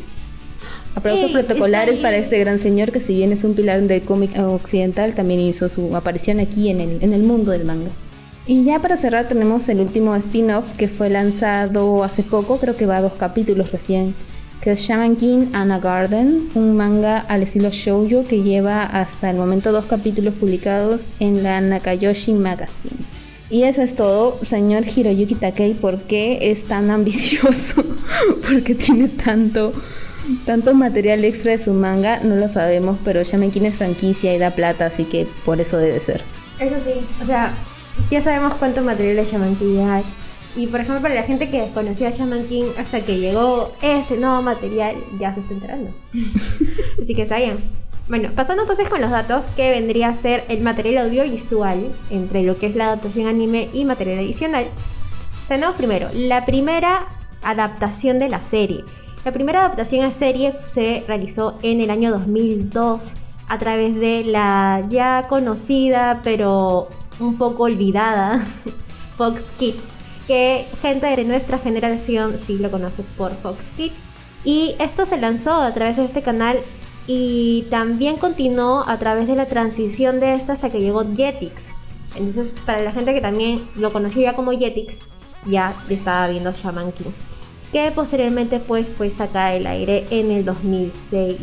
Aplausos 0.95 1.29
protocolares 1.29 1.99
para 1.99 2.17
este 2.17 2.39
gran 2.39 2.59
señor 2.59 2.91
que 2.91 2.99
si 2.99 3.13
bien 3.13 3.31
es 3.31 3.43
un 3.43 3.53
pilar 3.53 3.79
del 3.83 4.01
cómic 4.01 4.31
occidental, 4.39 5.13
también 5.13 5.39
hizo 5.39 5.69
su 5.69 5.95
aparición 5.95 6.39
aquí 6.39 6.69
en 6.69 6.81
el, 6.81 7.03
en 7.03 7.13
el 7.13 7.21
mundo 7.21 7.51
del 7.51 7.63
manga. 7.63 7.91
Y 8.47 8.63
ya 8.63 8.79
para 8.79 8.97
cerrar 8.97 9.27
tenemos 9.27 9.69
el 9.69 9.81
último 9.81 10.15
spin-off 10.15 10.73
que 10.75 10.87
fue 10.87 11.11
lanzado 11.11 12.03
hace 12.03 12.23
poco, 12.23 12.57
creo 12.57 12.75
que 12.75 12.87
va 12.87 12.97
a 12.97 13.01
dos 13.01 13.13
capítulos 13.13 13.71
recién, 13.71 14.15
que 14.61 14.71
es 14.71 14.81
Shaman 14.81 15.15
King 15.15 15.47
Anna 15.53 15.79
Garden, 15.79 16.49
un 16.53 16.75
manga 16.75 17.19
al 17.19 17.43
estilo 17.43 17.69
shoujo 17.69 18.25
que 18.25 18.43
lleva 18.43 18.83
hasta 18.83 19.29
el 19.29 19.37
momento 19.37 19.71
dos 19.71 19.85
capítulos 19.85 20.33
publicados 20.33 21.03
en 21.19 21.43
la 21.43 21.61
Nakayoshi 21.61 22.33
Magazine. 22.33 22.97
Y 23.49 23.63
eso 23.63 23.81
es 23.81 23.95
todo, 23.95 24.37
señor 24.47 24.83
Hiroyuki 24.85 25.35
Takei, 25.35 25.73
¿por 25.73 25.99
qué 26.01 26.51
es 26.51 26.65
tan 26.65 26.91
ambicioso? 26.91 27.83
¿Por 28.47 28.63
qué 28.63 28.75
tiene 28.75 29.07
tanto, 29.07 29.73
tanto 30.45 30.73
material 30.73 31.23
extra 31.23 31.53
de 31.53 31.63
su 31.63 31.73
manga? 31.73 32.19
No 32.19 32.35
lo 32.35 32.47
sabemos, 32.49 32.97
pero 33.03 33.23
Shaman 33.23 33.51
King 33.51 33.63
es 33.63 33.75
franquicia 33.75 34.35
y 34.35 34.37
da 34.37 34.51
plata, 34.51 34.87
así 34.87 35.05
que 35.05 35.25
por 35.45 35.61
eso 35.61 35.77
debe 35.77 35.99
ser. 35.99 36.21
Eso 36.59 36.75
sí, 36.85 36.91
o 37.23 37.25
sea, 37.25 37.53
ya 38.11 38.21
sabemos 38.21 38.55
cuánto 38.55 38.83
material 38.83 39.15
de 39.15 39.25
Shaman 39.25 39.55
King 39.55 39.79
hay 39.87 40.03
y 40.55 40.67
por 40.67 40.79
ejemplo, 40.79 41.01
para 41.01 41.15
la 41.15 41.23
gente 41.23 41.49
que 41.49 41.61
desconocía 41.61 42.09
a 42.09 42.11
Shaman 42.11 42.47
King 42.47 42.65
hasta 42.77 43.01
que 43.01 43.19
llegó 43.19 43.71
este 43.81 44.17
nuevo 44.17 44.41
material, 44.41 44.95
ya 45.19 45.33
se 45.33 45.41
está 45.41 45.53
enterando. 45.53 45.91
Así 47.01 47.13
que 47.13 47.27
sabían. 47.27 47.59
Bueno, 48.07 48.29
pasando 48.35 48.63
entonces 48.63 48.89
con 48.89 49.01
los 49.01 49.11
datos, 49.11 49.45
que 49.55 49.69
vendría 49.69 50.09
a 50.09 50.15
ser 50.15 50.43
el 50.49 50.61
material 50.61 51.05
audiovisual 51.05 51.91
entre 52.09 52.41
lo 52.41 52.57
que 52.57 52.65
es 52.65 52.75
la 52.75 52.85
adaptación 52.85 53.27
anime 53.27 53.69
y 53.71 53.85
material 53.85 54.19
adicional. 54.19 54.65
Tenemos 55.47 55.75
primero 55.75 56.09
la 56.15 56.45
primera 56.45 57.07
adaptación 57.43 58.17
de 58.17 58.29
la 58.29 58.43
serie. 58.43 58.83
La 59.25 59.31
primera 59.31 59.59
adaptación 59.59 60.05
a 60.05 60.11
serie 60.11 60.53
se 60.67 61.03
realizó 61.07 61.59
en 61.61 61.81
el 61.81 61.91
año 61.91 62.09
2002 62.11 63.11
a 63.47 63.57
través 63.57 63.95
de 63.95 64.23
la 64.23 64.85
ya 64.89 65.25
conocida 65.27 66.21
pero 66.23 66.87
un 67.19 67.37
poco 67.37 67.63
olvidada 67.63 68.45
Fox 69.17 69.41
Kids 69.59 69.98
que 70.29 70.67
gente 70.83 71.07
de 71.07 71.25
nuestra 71.25 71.57
generación 71.57 72.37
sí 72.37 72.59
lo 72.59 72.69
conoce 72.69 73.01
por 73.17 73.31
Fox 73.33 73.71
Kids. 73.75 73.99
Y 74.45 74.75
esto 74.77 75.07
se 75.07 75.17
lanzó 75.17 75.55
a 75.55 75.73
través 75.73 75.97
de 75.97 76.05
este 76.05 76.21
canal 76.21 76.59
y 77.07 77.65
también 77.71 78.17
continuó 78.17 78.87
a 78.87 78.99
través 78.99 79.27
de 79.27 79.35
la 79.35 79.47
transición 79.47 80.19
de 80.19 80.35
esto 80.35 80.51
hasta 80.51 80.69
que 80.69 80.81
llegó 80.81 81.03
Jetix. 81.03 81.63
Entonces, 82.15 82.53
para 82.63 82.83
la 82.83 82.91
gente 82.91 83.11
que 83.11 83.21
también 83.21 83.59
lo 83.75 83.91
conocía 83.91 84.33
como 84.33 84.51
Jetix, 84.51 84.99
ya 85.47 85.73
estaba 85.89 86.27
viendo 86.27 86.51
Shaman 86.51 86.91
King. 86.91 87.09
Que 87.73 87.89
posteriormente 87.89 88.59
pues 88.59 88.87
fue 88.87 89.09
sacada 89.09 89.49
del 89.49 89.65
aire 89.65 90.05
en 90.11 90.29
el 90.29 90.45
2006. 90.45 91.37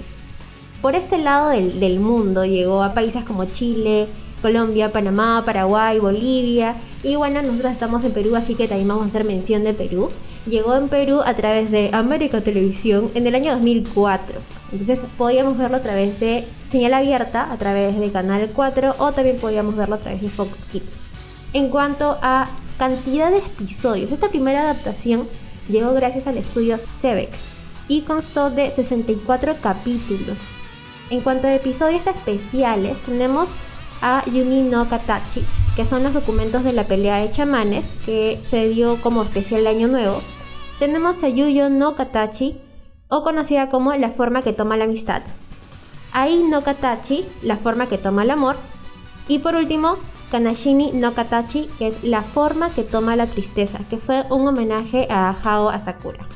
Por 0.80 0.94
este 0.94 1.18
lado 1.18 1.48
del 1.48 1.98
mundo 1.98 2.44
llegó 2.44 2.84
a 2.84 2.94
países 2.94 3.24
como 3.24 3.46
Chile, 3.46 4.06
Colombia, 4.46 4.92
Panamá, 4.92 5.42
Paraguay, 5.44 5.98
Bolivia. 5.98 6.76
Y 7.02 7.16
bueno, 7.16 7.42
nosotros 7.42 7.72
estamos 7.72 8.04
en 8.04 8.12
Perú, 8.12 8.36
así 8.36 8.54
que 8.54 8.68
también 8.68 8.86
vamos 8.86 9.04
a 9.04 9.08
hacer 9.08 9.24
mención 9.24 9.64
de 9.64 9.74
Perú. 9.74 10.08
Llegó 10.46 10.76
en 10.76 10.88
Perú 10.88 11.20
a 11.26 11.34
través 11.34 11.72
de 11.72 11.90
América 11.92 12.40
Televisión 12.42 13.10
en 13.16 13.26
el 13.26 13.34
año 13.34 13.50
2004. 13.54 14.38
Entonces 14.70 15.00
podíamos 15.18 15.58
verlo 15.58 15.78
a 15.78 15.80
través 15.80 16.20
de 16.20 16.44
señal 16.70 16.94
abierta, 16.94 17.52
a 17.52 17.56
través 17.56 17.98
de 17.98 18.12
Canal 18.12 18.48
4 18.54 18.94
o 18.98 19.10
también 19.10 19.38
podíamos 19.38 19.74
verlo 19.74 19.96
a 19.96 19.98
través 19.98 20.22
de 20.22 20.28
Fox 20.28 20.64
Kids. 20.70 20.92
En 21.52 21.68
cuanto 21.68 22.16
a 22.22 22.48
cantidad 22.78 23.32
de 23.32 23.38
episodios. 23.38 24.12
Esta 24.12 24.28
primera 24.28 24.62
adaptación 24.62 25.26
llegó 25.68 25.92
gracias 25.94 26.28
al 26.28 26.36
estudio 26.36 26.78
Sebek 27.00 27.30
y 27.88 28.02
constó 28.02 28.50
de 28.50 28.70
64 28.70 29.56
capítulos. 29.60 30.38
En 31.10 31.20
cuanto 31.20 31.48
a 31.48 31.54
episodios 31.54 32.06
especiales, 32.06 33.00
tenemos 33.00 33.50
a 34.02 34.24
Yumi 34.26 34.62
no 34.62 34.88
Katachi, 34.88 35.44
que 35.74 35.84
son 35.84 36.02
los 36.02 36.14
documentos 36.14 36.64
de 36.64 36.72
la 36.72 36.84
pelea 36.84 37.16
de 37.18 37.30
chamanes, 37.30 37.84
que 38.04 38.38
se 38.42 38.68
dio 38.68 38.96
como 39.00 39.22
especial 39.22 39.64
de 39.64 39.70
Año 39.70 39.88
Nuevo. 39.88 40.20
Tenemos 40.78 41.22
a 41.22 41.28
Yuyo 41.28 41.70
no 41.70 41.94
Katachi, 41.94 42.60
o 43.08 43.22
conocida 43.22 43.68
como 43.68 43.94
la 43.94 44.10
forma 44.10 44.42
que 44.42 44.52
toma 44.52 44.76
la 44.76 44.84
amistad. 44.84 45.22
Ai 46.12 46.42
no 46.42 46.62
Katachi, 46.62 47.26
la 47.42 47.56
forma 47.56 47.86
que 47.86 47.98
toma 47.98 48.22
el 48.22 48.30
amor. 48.30 48.56
Y 49.28 49.38
por 49.38 49.54
último, 49.54 49.96
Kanashimi 50.30 50.92
no 50.92 51.14
Katachi, 51.14 51.68
que 51.78 51.88
es 51.88 52.04
la 52.04 52.22
forma 52.22 52.70
que 52.70 52.82
toma 52.82 53.16
la 53.16 53.26
tristeza, 53.26 53.78
que 53.90 53.98
fue 53.98 54.24
un 54.30 54.46
homenaje 54.46 55.06
a 55.10 55.30
Hao 55.30 55.68
Asakura. 55.68 56.26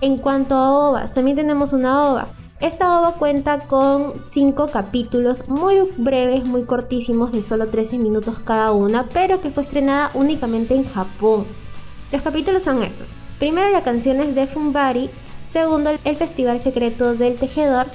En 0.00 0.18
cuanto 0.18 0.54
a 0.54 0.70
ovas, 0.70 1.14
también 1.14 1.36
tenemos 1.36 1.72
una 1.72 2.02
ova. 2.02 2.28
Esta 2.60 3.00
ova 3.00 3.14
cuenta 3.14 3.60
con 3.60 4.14
5 4.20 4.68
capítulos 4.68 5.48
muy 5.48 5.80
breves, 5.96 6.44
muy 6.44 6.62
cortísimos, 6.62 7.32
de 7.32 7.42
solo 7.42 7.66
13 7.66 7.98
minutos 7.98 8.36
cada 8.44 8.70
una, 8.72 9.06
pero 9.12 9.40
que 9.40 9.50
fue 9.50 9.64
estrenada 9.64 10.10
únicamente 10.14 10.74
en 10.74 10.88
Japón. 10.88 11.46
Los 12.12 12.22
capítulos 12.22 12.62
son 12.62 12.82
estos. 12.82 13.08
Primero 13.40 13.70
la 13.70 13.82
canción 13.82 14.20
es 14.20 14.34
de 14.34 14.46
Fumbari, 14.46 15.10
segundo 15.48 15.90
el 16.04 16.16
Festival 16.16 16.60
Secreto 16.60 17.14
del 17.14 17.34
Tejedor, 17.36 17.86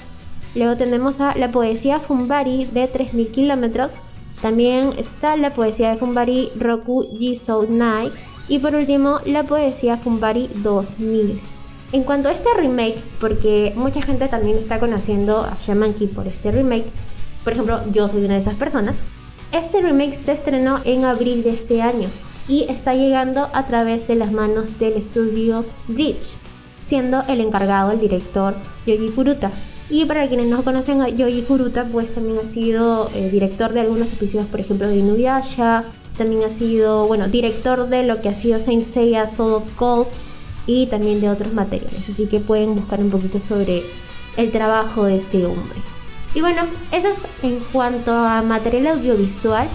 luego 0.53 0.75
tenemos 0.75 1.21
a 1.21 1.35
la 1.35 1.49
poesía 1.49 1.97
Fumbari 1.99 2.65
de 2.65 2.87
3000 2.87 3.31
kilómetros, 3.31 3.93
también 4.41 4.91
está 4.97 5.37
la 5.37 5.51
poesía 5.51 5.91
de 5.91 5.97
Fumbari 5.97 6.49
Roku 6.59 7.05
Jisou 7.17 7.65
Night 7.69 8.11
y 8.49 8.59
por 8.59 8.75
último 8.75 9.19
la 9.25 9.43
poesía 9.43 9.97
Fumbari 9.97 10.49
2000. 10.55 11.58
En 11.91 12.03
cuanto 12.03 12.27
a 12.27 12.31
este 12.31 12.50
remake, 12.55 13.01
porque 13.19 13.74
mucha 13.75 14.01
gente 14.01 14.27
también 14.27 14.58
está 14.58 14.79
conociendo 14.79 15.41
a 15.41 15.58
Shaman 15.60 15.96
King 15.96 16.10
por 16.10 16.27
este 16.27 16.51
remake, 16.51 16.86
por 17.43 17.53
ejemplo, 17.53 17.81
yo 17.91 18.08
soy 18.08 18.25
una 18.25 18.36
de 18.36 18.41
esas 18.41 18.55
personas, 18.55 18.98
este 19.51 19.81
remake 19.81 20.15
se 20.15 20.34
estrenó 20.34 20.79
en 20.86 21.05
abril 21.05 21.41
de 21.41 21.50
este 21.50 21.81
año 21.81 22.08
y 22.48 22.65
está 22.69 22.93
llegando 22.93 23.50
a 23.53 23.65
través 23.65 24.08
de 24.08 24.15
las 24.15 24.31
manos 24.31 24.77
del 24.77 24.93
estudio 24.93 25.65
Bridge, 25.88 26.36
siendo 26.86 27.24
el 27.27 27.41
encargado 27.41 27.91
el 27.91 28.00
director 28.00 28.53
Yoji 28.86 29.08
Furuta. 29.08 29.51
Y 29.89 30.05
para 30.05 30.27
quienes 30.27 30.46
no 30.48 30.63
conocen 30.63 31.01
a 31.01 31.10
Yoji 31.10 31.41
Furuta, 31.41 31.86
pues 31.86 32.13
también 32.13 32.38
ha 32.38 32.46
sido 32.46 33.10
eh, 33.15 33.31
director 33.31 33.74
de 33.74 33.79
algunos 33.79 34.13
episodios, 34.13 34.48
por 34.48 34.60
ejemplo, 34.60 34.88
de 34.88 34.98
Inuyasha, 34.98 35.86
también 36.15 36.43
ha 36.43 36.51
sido, 36.51 37.08
bueno, 37.08 37.27
director 37.27 37.88
de 37.88 38.03
lo 38.03 38.22
que 38.22 38.29
ha 38.29 38.36
sido 38.36 38.60
Saint 38.60 38.86
Seiya 38.86 39.27
Soul 39.27 39.53
of 39.53 39.79
Gold 39.79 40.08
y 40.69 40.85
también 40.85 41.19
de 41.19 41.29
otros 41.29 41.51
materiales. 41.51 42.07
Así 42.07 42.27
que 42.27 42.39
pueden 42.39 42.75
buscar 42.75 42.99
un 42.99 43.09
poquito 43.09 43.39
sobre 43.39 43.81
el 44.38 44.51
trabajo 44.51 45.05
de 45.05 45.17
este 45.17 45.43
hombre. 45.43 45.79
Y 46.35 46.41
bueno, 46.41 46.61
eso 46.91 47.07
es 47.07 47.17
en 47.41 47.59
cuanto 47.71 48.13
a 48.13 48.43
material 48.43 48.85
audiovisual 48.99 49.67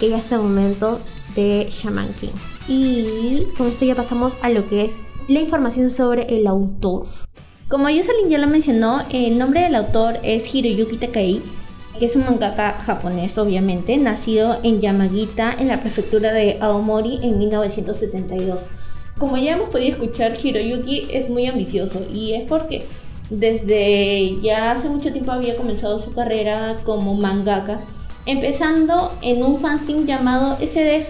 que 0.00 0.08
ya 0.08 0.16
hasta 0.16 0.34
el 0.34 0.42
momento 0.42 1.00
de 1.36 1.68
Shaman 1.70 2.12
King. 2.14 2.34
Y 2.66 3.46
con 3.56 3.68
esto 3.68 3.84
ya 3.84 3.94
pasamos 3.94 4.36
a 4.42 4.50
lo 4.50 4.68
que 4.68 4.86
es 4.86 4.96
la 5.28 5.38
información 5.38 5.88
sobre 5.88 6.22
el 6.34 6.48
autor. 6.48 7.06
Como 7.68 7.84
Jocelyn 7.84 8.28
ya 8.28 8.38
lo 8.38 8.48
mencionó, 8.48 9.02
el 9.10 9.38
nombre 9.38 9.60
del 9.60 9.76
autor 9.76 10.18
es 10.24 10.52
Hiroyuki 10.52 10.96
Takei, 10.96 11.40
que 12.00 12.06
es 12.06 12.16
un 12.16 12.24
mangaka 12.24 12.72
japonés 12.72 13.38
obviamente, 13.38 13.96
nacido 13.98 14.58
en 14.64 14.80
Yamagita, 14.80 15.54
en 15.56 15.68
la 15.68 15.80
prefectura 15.80 16.32
de 16.32 16.58
Aomori 16.60 17.20
en 17.22 17.38
1972. 17.38 18.68
Como 19.20 19.36
ya 19.36 19.52
hemos 19.52 19.68
podido 19.68 19.92
escuchar, 19.92 20.36
Hiroyuki 20.42 21.08
es 21.12 21.28
muy 21.28 21.46
ambicioso 21.46 22.06
y 22.12 22.32
es 22.32 22.42
porque 22.48 22.82
desde 23.28 24.40
ya 24.42 24.72
hace 24.72 24.88
mucho 24.88 25.12
tiempo 25.12 25.30
había 25.30 25.56
comenzado 25.56 25.98
su 26.00 26.14
carrera 26.14 26.76
como 26.84 27.14
mangaka, 27.14 27.80
empezando 28.24 29.12
en 29.20 29.44
un 29.44 29.60
fanzine 29.60 30.06
llamado 30.06 30.56
SD 30.62 31.04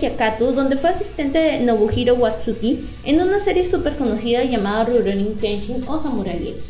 Hyakatu, 0.00 0.46
donde 0.52 0.74
fue 0.74 0.90
asistente 0.90 1.38
de 1.38 1.60
Nobuhiro 1.60 2.14
Watsuki 2.16 2.84
en 3.04 3.20
una 3.22 3.38
serie 3.38 3.64
súper 3.64 3.94
conocida 3.96 4.42
llamada 4.42 4.86
Rurouni 4.86 5.36
Kenshin 5.40 5.84
o 5.86 6.00
Samurai 6.00 6.48
X. 6.48 6.64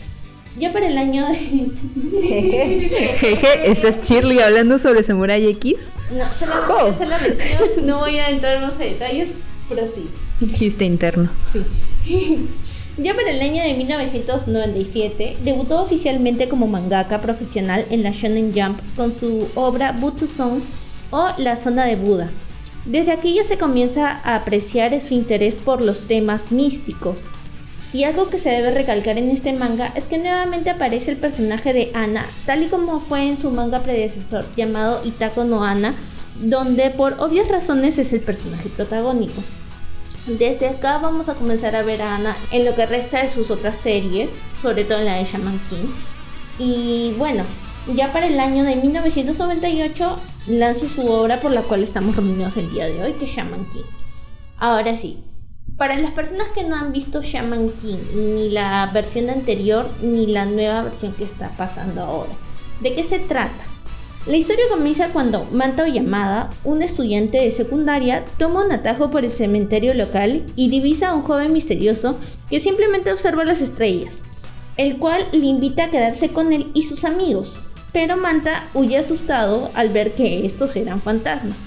Ya 0.59 0.73
para 0.75 0.87
el 0.89 0.99
año 0.99 1.27
de... 1.27 1.71
Jeje, 3.19 3.71
¿estás 3.71 4.07
Shirley 4.09 4.41
hablando 4.41 4.79
sobre 4.79 5.03
Samurai 5.03 5.47
X? 5.47 5.89
No, 6.17 6.25
Oh. 6.69 6.89
es 7.03 7.09
la 7.09 7.19
mención, 7.19 7.87
no 7.87 8.01
voy 8.01 8.19
a 8.19 8.29
entrar 8.29 8.61
más 8.61 8.75
a 8.75 8.79
detalles, 8.79 9.31
pero 9.69 9.87
sí. 9.87 10.09
Chiste 10.53 10.85
interno. 10.85 11.31
Sí. 11.53 12.37
Ya 12.97 13.13
para 13.13 13.33
el 13.33 13.41
año 13.41 13.61
de 13.61 13.75
1997, 13.75 15.39
debutó 15.43 15.83
oficialmente 15.83 16.49
como 16.49 16.69
mangaka 16.69 17.21
profesional 17.21 17.85
en 17.91 18.05
la 18.05 18.13
Shonen 18.13 18.53
Jump 18.55 18.79
con 18.95 19.17
su 19.17 19.49
obra 19.57 19.91
Butsu 19.91 20.29
Song 20.29 20.61
o 21.11 21.31
La 21.39 21.57
Zona 21.57 21.87
de 21.87 21.97
Buda. 21.97 22.31
Desde 22.85 23.11
aquí 23.11 23.35
ya 23.35 23.43
se 23.43 23.59
comienza 23.59 24.21
a 24.23 24.37
apreciar 24.37 25.01
su 25.01 25.15
interés 25.15 25.57
por 25.57 25.83
los 25.83 26.03
temas 26.03 26.53
místicos. 26.53 27.17
Y 27.93 28.05
algo 28.05 28.29
que 28.29 28.39
se 28.39 28.51
debe 28.51 28.71
recalcar 28.71 29.19
en 29.19 29.31
este 29.31 29.53
manga 29.53 29.91
es 29.97 30.05
que 30.05 30.19
nuevamente 30.19 30.71
aparece 30.71 31.11
el 31.11 31.17
personaje 31.17 31.73
de 31.73 31.91
Ana, 31.95 32.25
tal 32.47 32.63
y 32.63 32.67
como 32.67 33.01
fue 33.01 33.27
en 33.27 33.39
su 33.39 33.51
manga 33.51 33.81
predecesor 33.81 34.45
llamado 34.57 35.01
Itako 35.05 35.43
no 35.43 35.65
Ana, 35.65 35.95
donde 36.41 36.91
por 36.91 37.15
obvias 37.21 37.49
razones 37.49 37.99
es 37.99 38.13
el 38.13 38.21
personaje 38.21 38.69
protagónico. 38.69 39.43
Desde 40.27 40.69
acá 40.69 40.99
vamos 40.99 41.29
a 41.29 41.35
comenzar 41.35 41.77
a 41.77 41.83
ver 41.83 42.01
a 42.01 42.17
Ana 42.17 42.37
en 42.51 42.65
lo 42.65 42.75
que 42.75 42.87
resta 42.87 43.23
de 43.23 43.29
sus 43.29 43.51
otras 43.51 43.77
series, 43.77 44.31
sobre 44.63 44.85
todo 44.85 44.99
en 44.99 45.05
la 45.05 45.17
de 45.17 45.25
Shaman 45.25 45.61
King. 45.69 45.87
Y 46.59 47.15
bueno, 47.19 47.45
ya 47.95 48.11
para 48.13 48.27
el 48.27 48.41
año 48.41 48.65
de 48.65 48.77
1998 48.77 50.17
lanza 50.49 50.89
su 50.89 51.07
obra 51.07 51.41
por 51.41 51.53
la 51.53 51.63
cual 51.63 51.83
estamos 51.83 52.17
reunidos 52.17 52.57
el 52.57 52.71
día 52.71 52.87
de 52.87 53.03
hoy, 53.03 53.13
que 53.13 53.27
es 53.27 53.31
Shaman 53.31 53.71
King. 53.71 53.85
Ahora 54.57 54.97
sí, 54.97 55.23
para 55.77 55.99
las 55.99 56.13
personas 56.13 56.49
que 56.55 56.65
no 56.65 56.77
han 56.77 56.93
visto 56.93 57.21
Shaman 57.21 57.69
King, 57.83 57.99
ni 58.15 58.49
la 58.49 58.91
versión 58.95 59.29
anterior, 59.29 59.91
ni 60.01 60.27
la 60.27 60.47
nueva 60.47 60.85
versión 60.85 61.13
que 61.13 61.25
está 61.25 61.51
pasando 61.51 62.03
ahora, 62.03 62.33
¿de 62.81 62.95
qué 62.95 63.03
se 63.03 63.19
trata? 63.19 63.74
La 64.27 64.39
historia 64.39 64.65
comienza 64.71 65.09
cuando 65.09 65.45
Manta 65.53 65.83
Oyamada, 65.83 66.49
un 66.65 66.81
estudiante 66.81 67.37
de 67.37 67.53
secundaria, 67.53 68.25
toma 68.39 68.65
un 68.65 68.73
atajo 68.73 69.11
por 69.11 69.23
el 69.23 69.31
cementerio 69.31 69.93
local 69.93 70.47
y 70.57 70.71
divisa 70.71 71.11
a 71.11 71.15
un 71.15 71.21
joven 71.21 71.53
misterioso 71.53 72.17
que 72.49 72.59
simplemente 72.59 73.13
observa 73.13 73.45
las 73.45 73.61
estrellas, 73.61 74.23
el 74.79 74.97
cual 74.97 75.27
le 75.33 75.45
invita 75.45 75.85
a 75.85 75.91
quedarse 75.91 76.31
con 76.31 76.55
él 76.55 76.69
y 76.73 76.85
sus 76.85 77.05
amigos, 77.05 77.59
pero 77.93 78.17
Manta 78.17 78.65
huye 78.73 78.97
asustado 78.97 79.71
al 79.75 79.91
ver 79.91 80.13
que 80.13 80.47
estos 80.47 80.75
eran 80.77 81.03
fantasmas. 81.03 81.59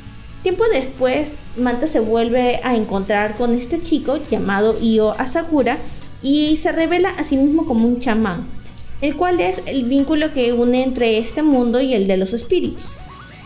Tiempo 0.42 0.64
después, 0.74 1.36
Manta 1.58 1.86
se 1.86 2.00
vuelve 2.00 2.60
a 2.64 2.76
encontrar 2.76 3.36
con 3.36 3.54
este 3.54 3.84
chico 3.84 4.18
llamado 4.32 4.80
Io 4.82 5.12
Asakura 5.12 5.78
y 6.24 6.58
se 6.58 6.72
revela 6.72 7.10
a 7.10 7.24
sí 7.24 7.38
mismo 7.38 7.68
como 7.68 7.88
un 7.88 8.00
chamán, 8.00 8.48
el 9.01 9.16
cual 9.16 9.39
es 9.39 9.62
el 9.66 9.86
vínculo 9.86 10.34
que 10.34 10.54
une 10.54 10.84
entre 10.84 11.18
este 11.18 11.44
mundo 11.44 11.82
y 11.82 11.94
el 11.94 12.08
de 12.08 12.18
los 12.18 12.34
espíritus. 12.34 12.84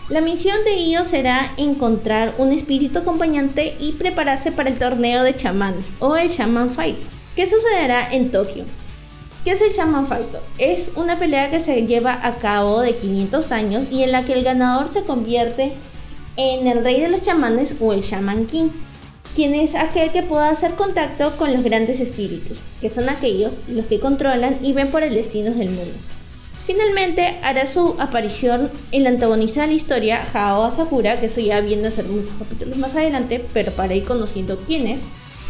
La 0.08 0.20
misión 0.20 0.56
de 0.64 0.76
Io 0.76 1.04
será 1.04 1.52
encontrar 1.56 2.34
un 2.38 2.52
espíritu 2.52 2.98
acompañante 2.98 3.76
y 3.78 3.92
prepararse 3.92 4.52
para 4.52 4.68
el 4.68 4.78
torneo 4.78 5.22
de 5.22 5.34
chamanes 5.34 5.90
o 6.00 6.16
el 6.16 6.28
Shaman 6.28 6.70
Fight, 6.70 6.98
que 7.34 7.46
sucederá 7.46 8.12
en 8.12 8.30
Tokio. 8.30 8.64
¿Qué 9.44 9.52
es 9.52 9.62
el 9.62 9.72
Shaman 9.72 10.06
Fight? 10.06 10.26
Es 10.58 10.90
una 10.96 11.18
pelea 11.18 11.50
que 11.50 11.60
se 11.60 11.86
lleva 11.86 12.18
a 12.26 12.36
cabo 12.36 12.80
de 12.80 12.94
500 12.94 13.52
años 13.52 13.84
y 13.90 14.02
en 14.02 14.12
la 14.12 14.24
que 14.24 14.34
el 14.34 14.44
ganador 14.44 14.92
se 14.92 15.02
convierte 15.02 15.72
en 16.36 16.66
el 16.66 16.82
rey 16.82 17.00
de 17.00 17.08
los 17.08 17.22
chamanes 17.22 17.76
o 17.80 17.92
el 17.92 18.02
Shaman 18.02 18.46
King, 18.46 18.68
quien 19.34 19.54
es 19.54 19.74
aquel 19.74 20.10
que 20.10 20.22
pueda 20.22 20.50
hacer 20.50 20.72
contacto 20.72 21.36
con 21.36 21.52
los 21.52 21.62
grandes 21.62 22.00
espíritus, 22.00 22.58
que 22.80 22.90
son 22.90 23.08
aquellos 23.08 23.60
los 23.68 23.86
que 23.86 24.00
controlan 24.00 24.58
y 24.62 24.72
ven 24.72 24.88
por 24.90 25.02
el 25.02 25.14
destino 25.14 25.52
del 25.52 25.70
mundo. 25.70 25.94
Finalmente 26.66 27.38
hará 27.42 27.66
su 27.66 27.96
aparición 27.98 28.70
el 28.92 29.06
antagonista 29.06 29.62
de 29.62 29.68
la 29.68 29.72
historia, 29.72 30.26
Hao 30.32 30.64
Asakura, 30.64 31.18
que 31.18 31.26
eso 31.26 31.40
ya 31.40 31.60
viene 31.60 31.88
a 31.88 31.90
ser 31.90 32.04
muchos 32.04 32.30
capítulos 32.38 32.76
más 32.76 32.94
adelante, 32.94 33.44
pero 33.52 33.72
para 33.72 33.94
ir 33.94 34.04
conociendo 34.04 34.58
quién 34.66 34.86
es, 34.86 35.00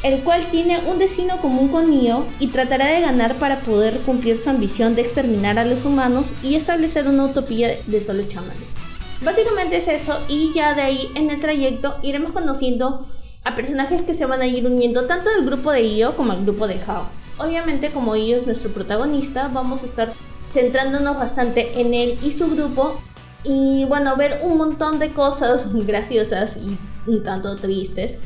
el 0.03 0.21
cual 0.21 0.47
tiene 0.51 0.79
un 0.89 0.99
destino 0.99 1.39
común 1.39 1.69
con 1.69 1.91
Neo 1.91 2.27
y 2.41 2.47
tratará 2.49 2.87
de 2.87 3.03
ganar 3.03 3.37
para 3.37 3.61
poder 3.61 3.99
cumplir 3.99 4.39
su 4.39 4.49
ambición 4.49 4.95
de 4.95 5.03
exterminar 5.03 5.59
a 5.59 5.65
los 5.65 5.85
humanos 5.85 6.27
y 6.43 6.55
establecer 6.55 7.07
una 7.07 7.25
utopía 7.25 7.77
de 7.87 8.01
solo 8.01 8.23
chamanes. 8.27 8.73
Básicamente 9.23 9.77
es 9.77 9.89
eso 9.89 10.19
y 10.29 10.53
ya 10.55 10.75
de 10.75 10.83
ahí 10.83 11.09
en 11.15 11.31
el 11.31 11.41
trayecto 11.41 11.97
iremos 12.03 12.33
conociendo 12.33 13.07
a 13.45 13.57
personajes 13.57 14.03
que 14.03 14.15
se 14.15 14.27
van 14.27 14.41
a 14.41 14.47
ir 14.47 14.67
uniendo 14.67 15.07
tanto 15.07 15.31
del 15.31 15.45
grupo 15.45 15.73
de 15.73 15.83
Io 15.83 16.17
como 16.17 16.33
al 16.33 16.45
grupo 16.45 16.67
de 16.67 16.81
Hao. 16.87 17.09
Obviamente 17.39 17.91
como 17.91 18.17
Io 18.17 18.37
es 18.37 18.47
nuestro 18.47 18.71
protagonista, 18.71 19.49
vamos 19.53 19.83
a 19.83 19.87
estar 19.87 20.13
centrándonos 20.53 21.17
bastante 21.17 21.81
en 21.81 21.95
él 21.95 22.19
y 22.23 22.33
su 22.33 22.49
grupo 22.51 23.01
y 23.45 23.85
bueno, 23.87 24.17
ver 24.17 24.41
un 24.45 24.59
montón 24.59 24.99
de 24.99 25.13
cosas 25.13 25.67
graciosas 25.87 26.57
y 26.57 26.79
un 27.11 27.23
tanto 27.23 27.57
tristes. 27.57 28.19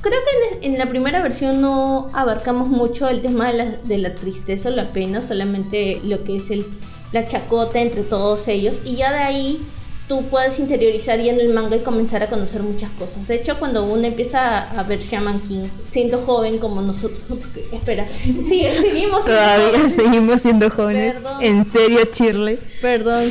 Creo 0.00 0.18
que 0.20 0.66
en 0.66 0.78
la 0.78 0.86
primera 0.86 1.22
versión 1.22 1.60
no 1.60 2.10
abarcamos 2.12 2.68
mucho 2.68 3.08
el 3.08 3.20
tema 3.20 3.48
de 3.48 3.52
la, 3.52 3.64
de 3.66 3.98
la 3.98 4.14
tristeza 4.14 4.68
o 4.68 4.72
la 4.72 4.90
pena, 4.90 5.22
solamente 5.22 6.00
lo 6.04 6.24
que 6.24 6.36
es 6.36 6.50
el, 6.50 6.66
la 7.12 7.26
chacota 7.26 7.78
entre 7.80 8.02
todos 8.02 8.48
ellos. 8.48 8.82
Y 8.84 8.96
ya 8.96 9.12
de 9.12 9.18
ahí 9.18 9.66
tú 10.12 10.22
puedes 10.28 10.58
interiorizar 10.58 11.18
y 11.20 11.30
en 11.30 11.40
el 11.40 11.54
manga 11.54 11.74
y 11.74 11.80
comenzar 11.80 12.22
a 12.22 12.26
conocer 12.26 12.62
muchas 12.62 12.90
cosas. 12.90 13.26
De 13.26 13.36
hecho, 13.36 13.58
cuando 13.58 13.84
uno 13.84 14.06
empieza 14.06 14.68
a 14.78 14.82
ver 14.82 15.00
Shaman 15.00 15.40
King, 15.40 15.64
siendo 15.90 16.18
joven 16.18 16.58
como 16.58 16.82
nosotros, 16.82 17.22
espera, 17.72 18.06
sí, 18.46 18.66
seguimos 18.78 19.24
Todavía 19.24 19.88
seguimos 19.88 20.42
siendo 20.42 20.68
jóvenes. 20.68 21.14
Perdón. 21.14 21.42
En 21.42 21.64
serio, 21.64 22.00
Shirley. 22.12 22.58
Perdón. 22.82 23.24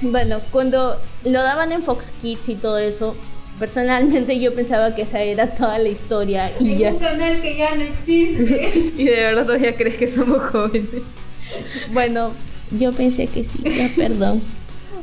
bueno, 0.00 0.40
cuando 0.50 0.98
lo 1.24 1.42
daban 1.42 1.72
en 1.72 1.82
Fox 1.82 2.10
Kids 2.22 2.48
y 2.48 2.54
todo 2.54 2.78
eso, 2.78 3.14
personalmente 3.58 4.40
yo 4.40 4.54
pensaba 4.54 4.94
que 4.94 5.02
esa 5.02 5.20
era 5.20 5.54
toda 5.54 5.78
la 5.78 5.90
historia 5.90 6.52
y 6.58 6.78
ya. 6.78 6.92
un 6.92 7.00
canal 7.00 7.42
que 7.42 7.58
ya 7.58 7.74
no 7.74 7.82
existe. 7.82 8.92
Y 8.96 9.04
de 9.04 9.16
verdad 9.16 9.44
todavía 9.44 9.76
crees 9.76 9.96
que 9.96 10.14
somos 10.14 10.40
jóvenes. 10.50 10.88
Bueno, 11.92 12.32
yo 12.70 12.92
pensé 12.92 13.26
que 13.26 13.44
sí, 13.44 13.62
ya 13.64 13.90
perdón. 13.94 14.40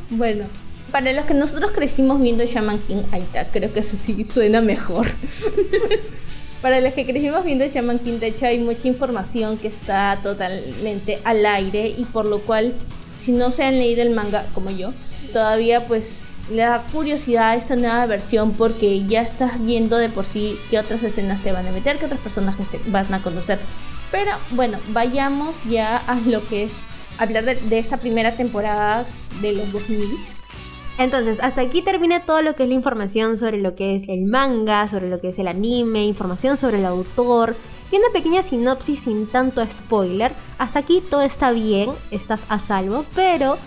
Bueno, 0.10 0.46
para 0.92 1.14
los 1.14 1.26
que 1.26 1.34
nosotros 1.34 1.72
crecimos 1.72 2.22
viendo 2.22 2.44
Shaman 2.46 2.80
King, 2.80 3.04
ahí 3.12 3.22
está, 3.22 3.46
creo 3.46 3.74
que 3.74 3.80
eso 3.80 3.96
sí 3.98 4.24
suena 4.24 4.62
mejor. 4.62 5.08
para 6.62 6.82
los 6.82 6.94
que 6.94 7.06
crecimos 7.06 7.46
viendo 7.46 7.66
Shaman 7.66 8.00
King, 8.00 8.20
de 8.20 8.28
hecho 8.28 8.46
hay 8.46 8.60
mucha 8.60 8.88
información 8.88 9.58
que 9.58 9.70
está 9.70 10.20
totalmente 10.22 11.20
al 11.24 11.46
aire 11.46 11.88
y 11.98 12.04
por 12.06 12.26
lo 12.26 12.40
cual, 12.40 12.74
si 13.24 13.32
no 13.32 13.52
se 13.52 13.64
han 13.64 13.78
leído 13.78 14.02
el 14.02 14.12
manga 14.12 14.46
como 14.54 14.70
yo, 14.70 14.94
todavía 15.32 15.88
pues 15.88 16.20
le 16.50 16.64
da 16.64 16.84
curiosidad 16.92 17.52
a 17.52 17.56
esta 17.56 17.76
nueva 17.78 18.06
versión 18.06 18.52
porque 18.52 19.06
ya 19.06 19.22
estás 19.22 19.64
viendo 19.64 19.98
de 19.98 20.10
por 20.10 20.26
sí 20.26 20.58
qué 20.70 20.80
otras 20.80 21.04
escenas 21.04 21.42
te 21.42 21.54
van 21.54 21.68
a 21.68 21.72
meter, 21.72 21.98
qué 21.98 22.06
otros 22.06 22.20
personajes 22.20 22.68
se 22.68 22.80
van 22.90 23.14
a 23.14 23.24
conocer. 23.24 23.60
Pero 24.12 24.32
bueno, 24.50 24.78
vayamos 24.90 25.56
ya 25.70 25.98
a 25.98 26.20
lo 26.28 26.46
que 26.50 26.64
es 26.64 26.74
hablar 27.18 27.46
de, 27.46 27.56
de 27.56 27.80
esta 27.80 27.96
primera 27.96 28.34
temporada 28.34 29.06
de 29.42 29.54
los 29.54 29.72
2000. 29.72 30.41
Entonces, 30.98 31.40
hasta 31.42 31.62
aquí 31.62 31.82
termina 31.82 32.26
todo 32.26 32.42
lo 32.42 32.56
que 32.56 32.64
es 32.64 32.70
la 32.70 32.76
información 32.76 33.38
sobre 33.38 33.60
lo 33.60 33.76
que 33.76 33.96
es 33.96 34.04
el 34.08 34.26
manga, 34.26 34.88
sobre 34.88 35.10
lo 35.10 35.20
que 35.20 35.30
es 35.30 35.40
el 35.40 35.48
anime, 35.48 36.06
información 36.06 36.58
sobre 36.58 36.80
el 36.80 36.86
autor 36.86 37.56
y 37.92 37.98
una 37.98 38.10
pequeña 38.14 38.44
sinopsis 38.44 39.02
sin 39.02 39.28
tanto 39.28 39.66
spoiler. 39.66 40.32
Hasta 40.58 40.80
aquí 40.80 41.02
todo 41.02 41.22
está 41.22 41.52
bien, 41.52 41.90
estás 42.12 42.42
a 42.50 42.60
salvo, 42.60 43.06
pero 43.16 43.58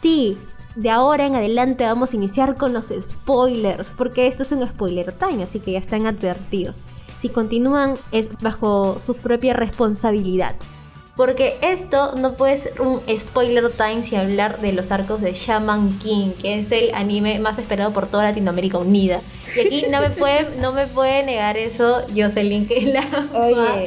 sí, 0.00 0.36
de 0.76 0.90
ahora 0.90 1.26
en 1.26 1.34
adelante 1.34 1.84
vamos 1.84 2.12
a 2.12 2.16
iniciar 2.16 2.56
con 2.56 2.72
los 2.72 2.86
spoilers, 2.86 3.88
porque 3.96 4.26
esto 4.26 4.42
es 4.42 4.52
un 4.52 4.66
spoiler 4.66 5.12
time, 5.12 5.42
así 5.42 5.60
que 5.60 5.72
ya 5.72 5.78
están 5.78 6.06
advertidos. 6.06 6.80
Si 7.20 7.28
continúan 7.28 7.94
es 8.10 8.28
bajo 8.40 8.98
su 9.00 9.14
propia 9.14 9.54
responsabilidad. 9.54 10.56
Porque 11.16 11.56
esto 11.60 12.14
no 12.16 12.34
puede 12.34 12.56
ser 12.56 12.80
un 12.80 13.00
spoiler 13.20 13.70
time 13.70 14.02
sin 14.02 14.18
hablar 14.18 14.60
de 14.60 14.72
los 14.72 14.90
arcos 14.90 15.20
de 15.20 15.32
Shaman 15.32 15.98
King, 15.98 16.30
que 16.40 16.60
es 16.60 16.72
el 16.72 16.94
anime 16.94 17.38
más 17.38 17.58
esperado 17.58 17.92
por 17.92 18.06
toda 18.08 18.24
Latinoamérica 18.24 18.78
unida. 18.78 19.20
Y 19.54 19.60
aquí 19.60 19.86
no 19.90 20.00
me 20.00 20.08
puede, 20.08 20.46
no 20.58 20.72
me 20.72 20.86
puede 20.86 21.22
negar 21.24 21.58
eso 21.58 22.00
Jocelyn, 22.16 22.66
que 22.66 22.78
es 22.78 22.84
la, 22.84 23.28
Oye. 23.34 23.54
más, 23.54 23.78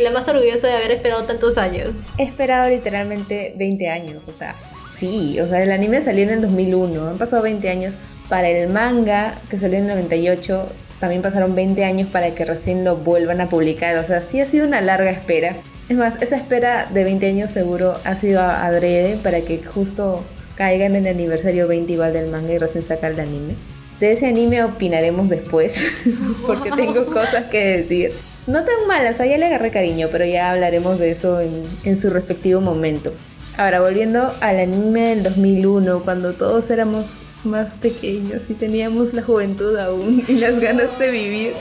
la 0.00 0.10
más 0.12 0.28
orgullosa 0.28 0.68
de 0.68 0.74
haber 0.74 0.92
esperado 0.92 1.24
tantos 1.24 1.58
años. 1.58 1.88
He 2.18 2.22
esperado 2.22 2.68
literalmente 2.68 3.52
20 3.56 3.88
años, 3.88 4.28
o 4.28 4.32
sea, 4.32 4.54
sí, 4.96 5.40
o 5.40 5.48
sea, 5.48 5.64
el 5.64 5.72
anime 5.72 6.02
salió 6.02 6.22
en 6.22 6.30
el 6.30 6.42
2001, 6.42 7.08
han 7.08 7.18
pasado 7.18 7.42
20 7.42 7.68
años. 7.68 7.94
Para 8.28 8.48
el 8.48 8.68
manga, 8.68 9.34
que 9.50 9.58
salió 9.58 9.78
en 9.78 9.90
el 9.90 9.96
98, 9.96 10.68
también 11.00 11.20
pasaron 11.20 11.56
20 11.56 11.84
años 11.84 12.08
para 12.08 12.32
que 12.32 12.44
recién 12.44 12.84
lo 12.84 12.94
vuelvan 12.94 13.40
a 13.40 13.48
publicar, 13.48 13.96
o 13.96 14.04
sea, 14.04 14.22
sí 14.22 14.40
ha 14.40 14.46
sido 14.46 14.68
una 14.68 14.80
larga 14.80 15.10
espera. 15.10 15.56
Es 15.90 15.96
más, 15.96 16.22
esa 16.22 16.36
espera 16.36 16.86
de 16.88 17.02
20 17.02 17.26
años 17.26 17.50
seguro 17.50 17.94
ha 18.04 18.14
sido 18.14 18.40
adrede 18.40 19.16
para 19.16 19.40
que 19.40 19.60
justo 19.60 20.22
caiga 20.54 20.86
en 20.86 20.94
el 20.94 21.04
aniversario 21.08 21.66
20 21.66 21.92
igual 21.92 22.12
del 22.12 22.30
manga 22.30 22.52
y 22.52 22.58
recién 22.58 22.86
sacar 22.86 23.10
el 23.10 23.18
anime. 23.18 23.56
De 23.98 24.12
ese 24.12 24.28
anime 24.28 24.62
opinaremos 24.62 25.28
después, 25.28 26.04
porque 26.46 26.70
tengo 26.70 27.06
cosas 27.06 27.46
que 27.46 27.78
decir. 27.78 28.12
No 28.46 28.62
tan 28.62 28.86
malas, 28.86 29.18
a 29.18 29.26
ella 29.26 29.38
le 29.38 29.46
agarré 29.46 29.72
cariño, 29.72 30.06
pero 30.12 30.24
ya 30.24 30.52
hablaremos 30.52 31.00
de 31.00 31.10
eso 31.10 31.40
en, 31.40 31.64
en 31.82 32.00
su 32.00 32.08
respectivo 32.08 32.60
momento. 32.60 33.12
Ahora, 33.56 33.80
volviendo 33.80 34.32
al 34.40 34.60
anime 34.60 35.08
del 35.08 35.24
2001, 35.24 36.02
cuando 36.04 36.34
todos 36.34 36.70
éramos 36.70 37.04
más 37.42 37.74
pequeños 37.74 38.48
y 38.48 38.54
teníamos 38.54 39.12
la 39.12 39.22
juventud 39.22 39.76
aún 39.76 40.22
y 40.28 40.34
las 40.34 40.60
ganas 40.60 40.96
de 41.00 41.10
vivir, 41.10 41.54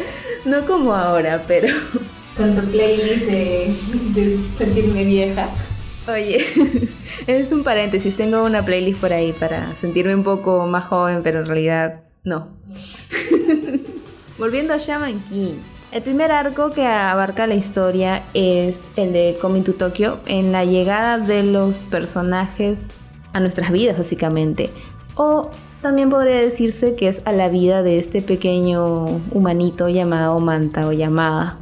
no 0.45 0.67
como 0.67 0.93
ahora, 0.93 1.45
pero... 1.47 1.69
Con 2.39 2.56
playlist 2.67 3.25
de, 3.25 3.75
de 4.13 4.39
sentirme 4.58 5.04
vieja. 5.04 5.49
Oye, 6.08 6.38
es 7.28 7.52
un 7.52 7.65
paréntesis, 7.65 8.15
tengo 8.15 8.45
una 8.45 8.63
playlist 8.63 9.02
por 9.02 9.12
ahí 9.12 9.34
para 9.34 9.75
sentirme 9.82 10.15
un 10.15 10.23
poco 10.23 10.65
más 10.65 10.86
joven, 10.86 11.19
pero 11.21 11.39
en 11.39 11.47
realidad 11.47 12.04
no. 12.23 12.47
Volviendo 14.38 14.73
a 14.73 14.78
Shaman 14.78 15.19
King. 15.28 15.56
El 15.91 16.02
primer 16.02 16.32
arco 16.32 16.69
que 16.69 16.86
abarca 16.86 17.45
la 17.45 17.56
historia 17.56 18.23
es 18.34 18.80
el 18.95 19.12
de 19.12 19.38
Coming 19.41 19.63
to 19.63 19.73
Tokyo, 19.73 20.19
en 20.25 20.54
la 20.54 20.63
llegada 20.63 21.17
de 21.17 21.43
los 21.43 21.84
personajes 21.88 22.84
a 23.34 23.41
nuestras 23.41 23.69
vidas 23.69 23.97
básicamente. 23.97 24.69
O 25.15 25.52
también 25.82 26.10
podría 26.10 26.39
decirse 26.39 26.95
que 26.95 27.10
es 27.10 27.21
a 27.25 27.34
la 27.34 27.49
vida 27.49 27.84
de 27.84 27.99
este 27.99 28.21
pequeño 28.21 29.08
humanito 29.32 29.89
llamado 29.89 30.39
Manta 30.39 30.88
o 30.88 30.93
llamada. 30.93 31.58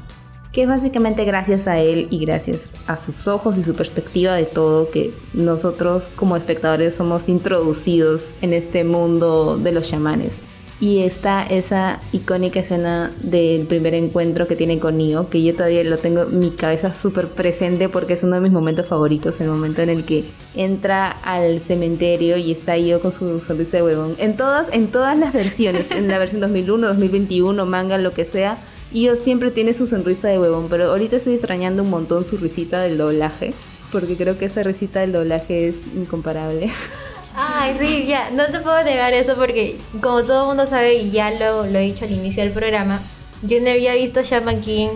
Que 0.57 0.63
es 0.63 0.67
básicamente 0.67 1.23
gracias 1.23 1.67
a 1.67 1.79
él 1.79 2.07
y 2.09 2.17
gracias 2.17 2.61
a 2.87 2.97
sus 2.97 3.27
ojos 3.27 3.59
y 3.59 3.61
su 3.61 3.75
perspectiva 3.75 4.33
de 4.33 4.45
todo 4.45 4.89
que 4.89 5.13
nosotros 5.35 6.05
como 6.15 6.35
espectadores 6.35 6.95
somos 6.95 7.29
introducidos 7.29 8.23
en 8.41 8.53
este 8.53 8.83
mundo 8.83 9.59
de 9.59 9.71
los 9.71 9.87
chamanes. 9.87 10.33
Y 10.79 11.03
está 11.03 11.43
esa 11.43 11.99
icónica 12.11 12.61
escena 12.61 13.11
del 13.21 13.67
primer 13.67 13.93
encuentro 13.93 14.47
que 14.47 14.55
tiene 14.55 14.79
con 14.79 14.97
Nio, 14.97 15.29
que 15.29 15.43
yo 15.43 15.53
todavía 15.53 15.83
lo 15.83 15.99
tengo 15.99 16.23
en 16.23 16.39
mi 16.39 16.49
cabeza 16.49 16.91
súper 16.91 17.27
presente 17.27 17.87
porque 17.87 18.13
es 18.13 18.23
uno 18.23 18.33
de 18.33 18.41
mis 18.41 18.51
momentos 18.51 18.87
favoritos, 18.87 19.39
el 19.39 19.49
momento 19.49 19.83
en 19.83 19.89
el 19.89 20.05
que 20.05 20.23
entra 20.55 21.11
al 21.21 21.59
cementerio 21.59 22.35
y 22.35 22.51
está 22.51 22.79
Io 22.79 22.99
con 22.99 23.11
su 23.11 23.41
sonrisa 23.41 23.77
de 23.77 23.83
huevón. 23.83 24.15
En 24.17 24.35
todas, 24.35 24.73
en 24.73 24.87
todas 24.87 25.15
las 25.19 25.33
versiones, 25.33 25.91
en 25.91 26.07
la 26.07 26.17
versión 26.17 26.41
2001, 26.41 26.87
2021, 26.87 27.63
manga, 27.67 27.99
lo 27.99 28.09
que 28.09 28.25
sea, 28.25 28.57
Io 28.93 29.15
siempre 29.15 29.51
tiene 29.51 29.73
su 29.73 29.85
sonrisa 29.87 30.27
de 30.29 30.39
huevón, 30.39 30.67
pero 30.69 30.89
ahorita 30.89 31.17
estoy 31.17 31.33
extrañando 31.33 31.83
un 31.83 31.89
montón 31.89 32.23
su 32.25 32.37
risita 32.37 32.81
del 32.81 32.97
doblaje, 32.97 33.53
porque 33.91 34.15
creo 34.15 34.37
que 34.37 34.45
esa 34.45 34.63
risita 34.63 35.01
del 35.01 35.11
doblaje 35.11 35.69
es 35.69 35.75
incomparable. 35.95 36.71
Ay, 37.35 37.75
sí, 37.79 38.05
ya, 38.07 38.31
no 38.31 38.47
te 38.47 38.59
puedo 38.61 38.81
negar 38.83 39.13
eso 39.13 39.35
porque 39.35 39.77
como 40.01 40.23
todo 40.23 40.41
el 40.41 40.47
mundo 40.47 40.65
sabe 40.67 40.95
y 40.95 41.11
ya 41.11 41.29
lo, 41.31 41.67
lo 41.67 41.77
he 41.77 41.83
dicho 41.83 42.05
al 42.05 42.11
inicio 42.11 42.41
del 42.43 42.51
programa, 42.51 42.99
yo 43.43 43.61
no 43.61 43.69
había 43.69 43.93
visto 43.93 44.21
Shaman 44.23 44.61
King, 44.61 44.89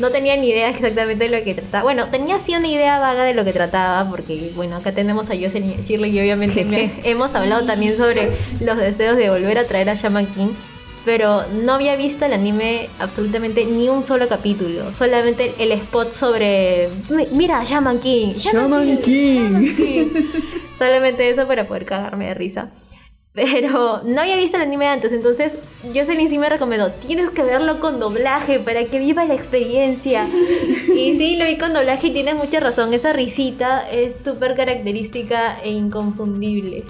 no 0.00 0.10
tenía 0.10 0.36
ni 0.36 0.48
idea 0.48 0.70
exactamente 0.70 1.28
de 1.28 1.38
lo 1.38 1.44
que 1.44 1.54
trataba. 1.54 1.84
Bueno, 1.84 2.06
tenía 2.08 2.36
así 2.36 2.52
una 2.54 2.66
idea 2.66 2.98
vaga 2.98 3.22
de 3.24 3.34
lo 3.34 3.44
que 3.44 3.52
trataba 3.52 4.08
porque, 4.10 4.50
bueno, 4.56 4.76
acá 4.76 4.90
tenemos 4.92 5.26
a 5.30 5.34
Jocelyn 5.36 5.76
y 5.78 5.82
Shirley 5.84 6.16
y 6.16 6.20
obviamente 6.20 6.64
me- 6.64 6.92
hemos 7.04 7.32
hablado 7.34 7.64
también 7.66 7.96
sobre 7.96 8.30
los 8.60 8.76
deseos 8.78 9.16
de 9.16 9.30
volver 9.30 9.58
a 9.58 9.64
traer 9.64 9.90
a 9.90 9.94
Shaman 9.94 10.26
King. 10.26 10.48
Pero 11.08 11.42
no 11.64 11.72
había 11.72 11.96
visto 11.96 12.26
el 12.26 12.34
anime 12.34 12.90
absolutamente 12.98 13.64
ni 13.64 13.88
un 13.88 14.02
solo 14.02 14.28
capítulo. 14.28 14.92
Solamente 14.92 15.54
el 15.58 15.72
spot 15.72 16.12
sobre. 16.12 16.90
"Mi- 17.08 17.26
Mira, 17.32 17.64
Shaman 17.64 17.98
King. 17.98 18.34
Shaman 18.36 18.98
King. 18.98 19.74
King. 19.74 20.06
Solamente 20.78 21.30
eso 21.30 21.46
para 21.46 21.66
poder 21.66 21.86
cagarme 21.86 22.26
de 22.26 22.34
risa. 22.34 22.68
Pero 23.32 24.02
no 24.04 24.20
había 24.20 24.36
visto 24.36 24.58
el 24.58 24.64
anime 24.64 24.86
antes, 24.88 25.10
entonces 25.12 25.52
Jocelyn 25.94 26.28
sí 26.28 26.36
me 26.38 26.48
recomendó, 26.50 26.90
tienes 26.90 27.30
que 27.30 27.42
verlo 27.42 27.80
con 27.80 28.00
doblaje 28.00 28.58
para 28.58 28.84
que 28.84 28.98
viva 28.98 29.24
la 29.24 29.34
experiencia. 29.34 30.26
Y 30.94 31.16
sí, 31.16 31.36
lo 31.36 31.46
vi 31.46 31.56
con 31.56 31.72
doblaje 31.72 32.08
y 32.08 32.10
tienes 32.10 32.34
mucha 32.34 32.60
razón, 32.60 32.92
esa 32.92 33.12
risita 33.14 33.88
es 33.90 34.16
súper 34.24 34.56
característica 34.56 35.56
e 35.62 35.70
inconfundible. 35.70 36.84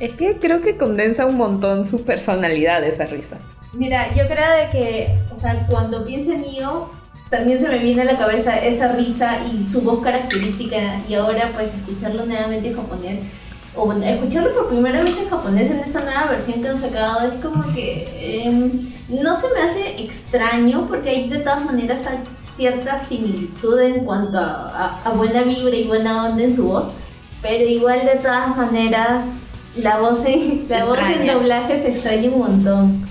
Es 0.00 0.12
que 0.14 0.36
creo 0.38 0.60
que 0.60 0.76
condensa 0.76 1.24
un 1.24 1.36
montón 1.36 1.88
su 1.88 2.02
personalidad 2.02 2.82
esa 2.84 3.06
risa. 3.06 3.38
Mira, 3.74 4.08
yo 4.14 4.24
creo 4.26 4.50
de 4.56 4.70
que, 4.70 5.18
o 5.34 5.40
sea, 5.40 5.66
cuando 5.68 6.04
pienso 6.04 6.32
en 6.32 6.44
Io, 6.44 6.90
también 7.30 7.58
se 7.58 7.68
me 7.68 7.78
viene 7.78 8.02
a 8.02 8.04
la 8.04 8.18
cabeza 8.18 8.58
esa 8.58 8.92
risa 8.92 9.36
y 9.50 9.66
su 9.72 9.80
voz 9.80 10.02
característica. 10.02 11.00
Y 11.08 11.14
ahora, 11.14 11.50
pues, 11.54 11.70
escucharlo 11.74 12.26
nuevamente 12.26 12.68
en 12.68 12.76
japonés, 12.76 13.20
o 13.74 13.86
bueno, 13.86 14.04
escucharlo 14.04 14.52
por 14.52 14.68
primera 14.68 15.00
vez 15.00 15.16
en 15.16 15.30
japonés 15.30 15.70
en 15.70 15.78
esa 15.80 16.00
nueva 16.00 16.26
versión 16.26 16.60
que 16.60 16.68
han 16.68 16.80
sacado, 16.82 17.32
es 17.32 17.42
como 17.42 17.72
que 17.72 18.42
em, 18.44 18.70
no 19.08 19.40
se 19.40 19.46
me 19.54 19.62
hace 19.62 20.02
extraño, 20.02 20.86
porque 20.88 21.08
hay 21.08 21.28
de 21.30 21.38
todas 21.38 21.64
maneras 21.64 22.00
hay 22.06 22.18
cierta 22.54 23.02
similitud 23.08 23.80
en 23.80 24.04
cuanto 24.04 24.36
a, 24.36 25.00
a- 25.02 25.08
a 25.08 25.10
buena 25.12 25.40
vibra 25.42 25.74
y 25.74 25.84
buena 25.84 26.26
onda 26.26 26.42
en 26.42 26.54
su 26.54 26.64
voz, 26.68 26.90
pero 27.40 27.64
igual 27.66 28.00
de 28.04 28.16
todas 28.16 28.54
maneras. 28.56 29.22
La 29.74 29.96
voz, 30.00 30.22
en, 30.26 30.66
la 30.68 30.84
voz 30.84 30.98
en 30.98 31.26
doblaje 31.32 31.80
se 31.80 31.88
extraña 31.88 32.28
un 32.28 32.38
montón. 32.40 33.06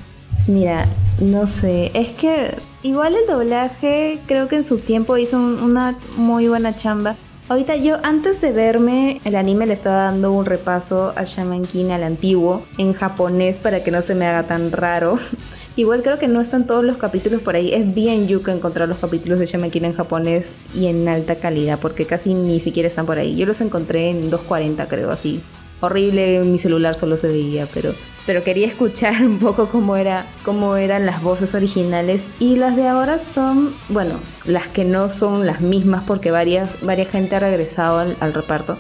Mira, 0.48 0.88
No 1.20 1.46
sé, 1.46 1.92
es 1.94 2.14
que 2.14 2.56
igual 2.82 3.14
el 3.16 3.28
doblaje 3.28 4.18
creo 4.26 4.48
que 4.48 4.56
en 4.56 4.64
su 4.64 4.80
tiempo 4.80 5.18
hizo 5.18 5.38
un- 5.38 5.62
una 5.62 5.96
muy 6.18 6.48
buena 6.48 6.76
chamba. 6.76 7.16
Ahorita 7.48 7.76
yo 7.76 7.98
antes 8.02 8.42
de 8.42 8.52
verme 8.52 9.22
el 9.24 9.36
anime 9.36 9.68
le 9.68 9.74
estaba 9.74 10.06
dando 10.06 10.32
un 10.32 10.46
repaso 10.46 11.14
a 11.16 11.24
Shaman 11.26 11.62
King 11.64 11.92
al 11.92 12.04
antiguo 12.04 12.64
en 12.80 12.94
japonés 12.94 13.58
para 13.58 13.84
que 13.84 13.92
no 13.92 14.02
se 14.02 14.16
me 14.16 14.26
haga 14.26 14.48
tan 14.48 14.72
raro. 14.72 15.20
Igual 15.76 16.02
creo 16.02 16.18
que 16.18 16.28
no 16.28 16.42
están 16.42 16.66
todos 16.66 16.84
los 16.84 16.98
capítulos 16.98 17.42
por 17.42 17.56
ahí. 17.56 17.72
Es 17.72 17.94
bien 17.94 18.28
yuca 18.28 18.52
encontrar 18.52 18.88
los 18.88 18.98
capítulos 18.98 19.38
de 19.38 19.46
Shaman 19.46 19.70
King 19.70 19.84
en 19.84 19.94
japonés 19.94 20.46
y 20.74 20.88
en 20.88 21.08
alta 21.08 21.36
calidad 21.36 21.78
porque 21.80 22.06
casi 22.08 22.34
ni 22.34 22.60
siquiera 22.60 22.88
están 22.90 23.06
por 23.06 23.20
ahí. 23.20 23.36
Yo 23.36 23.46
los 23.46 23.62
encontré 23.62 24.10
en 24.10 24.32
240 24.32 24.88
creo 24.88 25.12
así. 25.12 25.40
Horrible, 25.82 26.40
mi 26.46 26.58
celular 26.58 26.98
solo 26.98 27.16
se 27.18 27.28
veía, 27.28 27.68
pero 27.74 27.94
pero 28.26 28.44
quería 28.44 28.68
escuchar 28.68 29.22
un 29.24 29.40
poco 29.40 29.68
cómo 29.70 29.96
era 29.96 30.26
cómo 30.44 30.76
eran 30.76 31.06
las 31.06 31.22
voces 31.22 31.56
originales 31.56 32.24
y 32.40 32.56
las 32.56 32.76
de 32.76 32.88
ahora 32.88 33.20
son, 33.34 33.74
bueno, 33.90 34.20
las 34.46 34.68
que 34.68 34.86
no 34.86 35.10
son 35.10 35.46
las 35.46 35.62
mismas 35.62 36.04
porque 36.04 36.32
varias 36.32 36.82
varias 36.82 37.10
gente 37.10 37.36
ha 37.36 37.40
regresado 37.40 38.00
al, 38.00 38.16
al 38.20 38.34
reparto. 38.34 38.78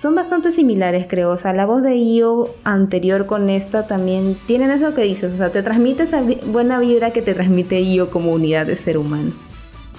Son 0.00 0.14
bastante 0.14 0.50
similares, 0.50 1.06
creo. 1.06 1.30
O 1.30 1.36
sea, 1.36 1.52
la 1.52 1.66
voz 1.66 1.82
de 1.82 1.94
Io 1.94 2.48
anterior 2.64 3.26
con 3.26 3.50
esta 3.50 3.86
también 3.86 4.34
tienen 4.46 4.70
eso 4.70 4.94
que 4.94 5.02
dices. 5.02 5.34
O 5.34 5.36
sea, 5.36 5.50
te 5.50 5.62
transmite 5.62 6.04
esa 6.04 6.22
buena 6.46 6.78
vibra 6.78 7.10
que 7.10 7.20
te 7.20 7.34
transmite 7.34 7.82
Io 7.82 8.10
como 8.10 8.32
unidad 8.32 8.64
de 8.64 8.76
ser 8.76 8.96
humano. 8.96 9.32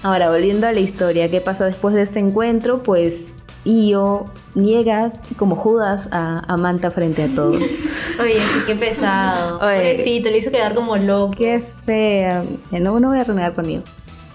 Ahora, 0.01 0.32
volviendo 0.32 0.65
a 0.65 0.71
la 0.71 0.80
historia, 0.80 1.30
¿qué 1.30 1.39
pasa 1.39 1.65
después 1.65 1.93
de 1.93 2.01
este 2.01 2.17
encuentro? 2.17 2.82
Pues 2.82 3.27
Io 3.63 4.26
niega 4.56 5.13
como 5.38 5.56
Judas 5.56 6.08
a, 6.12 6.39
a 6.47 6.58
Manta 6.58 6.89
frente 6.91 7.24
a 7.24 7.28
todos. 7.28 7.62
Oye, 8.21 8.39
sí, 8.39 8.60
qué 8.65 8.76
pesado. 8.76 9.60
Oye. 9.60 9.93
Pobrecito, 9.93 10.30
lo 10.30 10.38
hizo 10.38 10.52
quedar 10.52 10.74
como 10.74 10.97
loco. 10.97 11.34
Qué 11.38 11.63
fea. 11.86 12.43
Eh, 12.71 12.80
No, 12.80 13.00
no 13.00 13.10
voy 13.10 13.19
a 13.19 13.24
renegar 13.24 13.54
conmigo. 13.54 13.84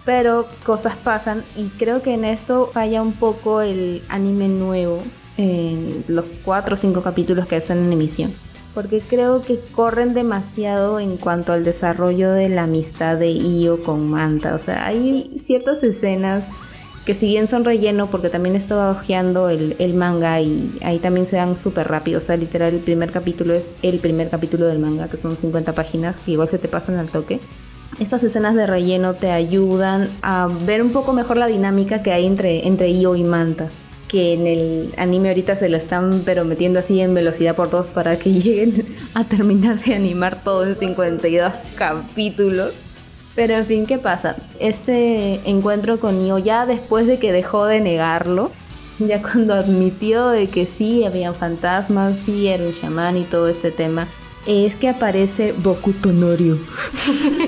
Pero 0.04 0.46
cosas 0.64 0.94
pasan 0.96 1.42
y 1.56 1.64
creo 1.70 2.00
que 2.02 2.14
en 2.14 2.24
esto 2.24 2.70
falla 2.72 3.02
un 3.02 3.12
poco 3.12 3.60
el 3.60 4.02
anime 4.08 4.46
nuevo 4.48 4.98
en 5.36 6.04
los 6.06 6.24
cuatro 6.44 6.74
o 6.74 6.76
cinco 6.76 7.02
capítulos 7.02 7.46
que 7.46 7.56
están 7.56 7.78
en 7.78 7.92
emisión. 7.92 8.32
Porque 8.72 9.00
creo 9.00 9.42
que 9.42 9.58
corren 9.74 10.14
demasiado 10.14 11.00
en 11.00 11.16
cuanto 11.16 11.52
al 11.52 11.64
desarrollo 11.64 12.30
de 12.30 12.48
la 12.48 12.64
amistad 12.64 13.16
de 13.16 13.30
Io 13.32 13.82
con 13.82 14.08
Manta. 14.08 14.54
O 14.54 14.58
sea, 14.60 14.86
hay 14.86 15.40
ciertas 15.44 15.82
escenas 15.82 16.44
que 17.06 17.14
si 17.14 17.28
bien 17.28 17.48
son 17.48 17.64
relleno, 17.64 18.08
porque 18.08 18.28
también 18.28 18.56
estaba 18.56 18.90
hojeando 18.90 19.48
el, 19.48 19.76
el 19.78 19.94
manga 19.94 20.40
y 20.40 20.76
ahí 20.82 20.98
también 20.98 21.24
se 21.24 21.36
dan 21.36 21.56
súper 21.56 21.86
rápido. 21.86 22.18
O 22.18 22.20
sea, 22.20 22.36
literal, 22.36 22.74
el 22.74 22.80
primer 22.80 23.12
capítulo 23.12 23.54
es 23.54 23.66
el 23.82 24.00
primer 24.00 24.28
capítulo 24.28 24.66
del 24.66 24.80
manga, 24.80 25.06
que 25.06 25.16
son 25.16 25.36
50 25.36 25.72
páginas, 25.72 26.18
que 26.18 26.32
igual 26.32 26.48
se 26.48 26.58
te 26.58 26.66
pasan 26.66 26.96
al 26.96 27.08
toque. 27.08 27.38
Estas 28.00 28.24
escenas 28.24 28.56
de 28.56 28.66
relleno 28.66 29.14
te 29.14 29.30
ayudan 29.30 30.08
a 30.20 30.48
ver 30.66 30.82
un 30.82 30.90
poco 30.90 31.12
mejor 31.12 31.36
la 31.36 31.46
dinámica 31.46 32.02
que 32.02 32.12
hay 32.12 32.26
entre, 32.26 32.66
entre 32.66 32.90
Io 32.90 33.14
y 33.14 33.22
Manta. 33.22 33.70
Que 34.08 34.34
en 34.34 34.46
el 34.48 34.94
anime 34.96 35.28
ahorita 35.28 35.54
se 35.54 35.68
lo 35.68 35.76
están 35.76 36.22
pero 36.24 36.44
metiendo 36.44 36.80
así 36.80 37.00
en 37.00 37.14
velocidad 37.14 37.54
por 37.54 37.70
dos 37.70 37.88
para 37.88 38.18
que 38.18 38.32
lleguen 38.40 38.84
a 39.14 39.22
terminar 39.22 39.78
de 39.78 39.94
animar 39.94 40.42
todo 40.42 40.66
en 40.66 40.76
52 40.76 41.52
capítulos. 41.76 42.72
Pero 43.36 43.54
en 43.54 43.66
fin, 43.66 43.86
¿qué 43.86 43.98
pasa? 43.98 44.34
Este 44.58 45.40
encuentro 45.44 46.00
con 46.00 46.26
Io 46.26 46.38
ya 46.38 46.64
después 46.64 47.06
de 47.06 47.18
que 47.18 47.32
dejó 47.32 47.66
de 47.66 47.80
negarlo, 47.80 48.50
ya 48.98 49.20
cuando 49.20 49.52
admitió 49.52 50.28
de 50.28 50.48
que 50.48 50.64
sí, 50.64 51.04
habían 51.04 51.34
fantasmas, 51.34 52.16
sí, 52.24 52.48
era 52.48 52.64
un 52.64 52.74
chamán 52.74 53.18
y 53.18 53.24
todo 53.24 53.48
este 53.48 53.70
tema, 53.70 54.08
es 54.46 54.74
que 54.74 54.88
aparece 54.88 55.52
Bokuto 55.52 56.12
Norio. 56.12 56.58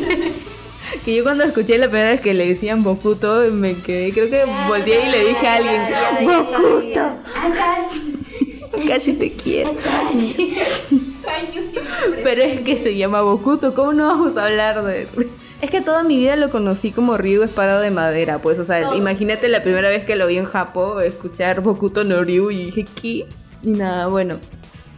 que 1.06 1.14
yo 1.14 1.22
cuando 1.22 1.44
escuché 1.44 1.78
la 1.78 1.88
primera 1.88 2.10
vez 2.10 2.20
que 2.20 2.34
le 2.34 2.46
decían 2.46 2.84
Bokuto, 2.84 3.44
me 3.50 3.74
quedé, 3.74 4.12
creo 4.12 4.28
que 4.28 4.42
volteé 4.68 5.06
y 5.08 5.10
le 5.10 5.24
dije 5.24 5.46
a 5.46 5.54
alguien, 5.54 5.82
Bokuto, 6.22 7.16
casi 8.86 9.14
te 9.14 9.32
quiero. 9.32 9.74
Pero 12.22 12.42
es 12.42 12.60
que 12.60 12.76
se 12.76 12.94
llama 12.94 13.22
Bokuto, 13.22 13.74
¿cómo 13.74 13.94
no 13.94 14.06
vamos 14.06 14.36
a 14.36 14.44
hablar 14.44 14.84
de 14.84 15.06
Es 15.60 15.70
que 15.70 15.80
toda 15.80 16.04
mi 16.04 16.16
vida 16.16 16.36
lo 16.36 16.50
conocí 16.50 16.92
como 16.92 17.16
Ryu 17.16 17.42
espada 17.42 17.80
de 17.80 17.90
madera, 17.90 18.38
pues, 18.38 18.60
o 18.60 18.64
sea, 18.64 18.94
imagínate 18.94 19.48
la 19.48 19.62
primera 19.62 19.88
vez 19.88 20.04
que 20.04 20.14
lo 20.14 20.28
vi 20.28 20.38
en 20.38 20.44
Japón, 20.44 21.02
escuchar 21.02 21.62
Bokuto 21.62 22.04
no 22.04 22.22
Ryu 22.22 22.50
y 22.50 22.66
dije, 22.66 22.86
¿qué? 23.00 23.26
Y 23.62 23.70
nada, 23.70 24.06
bueno. 24.06 24.36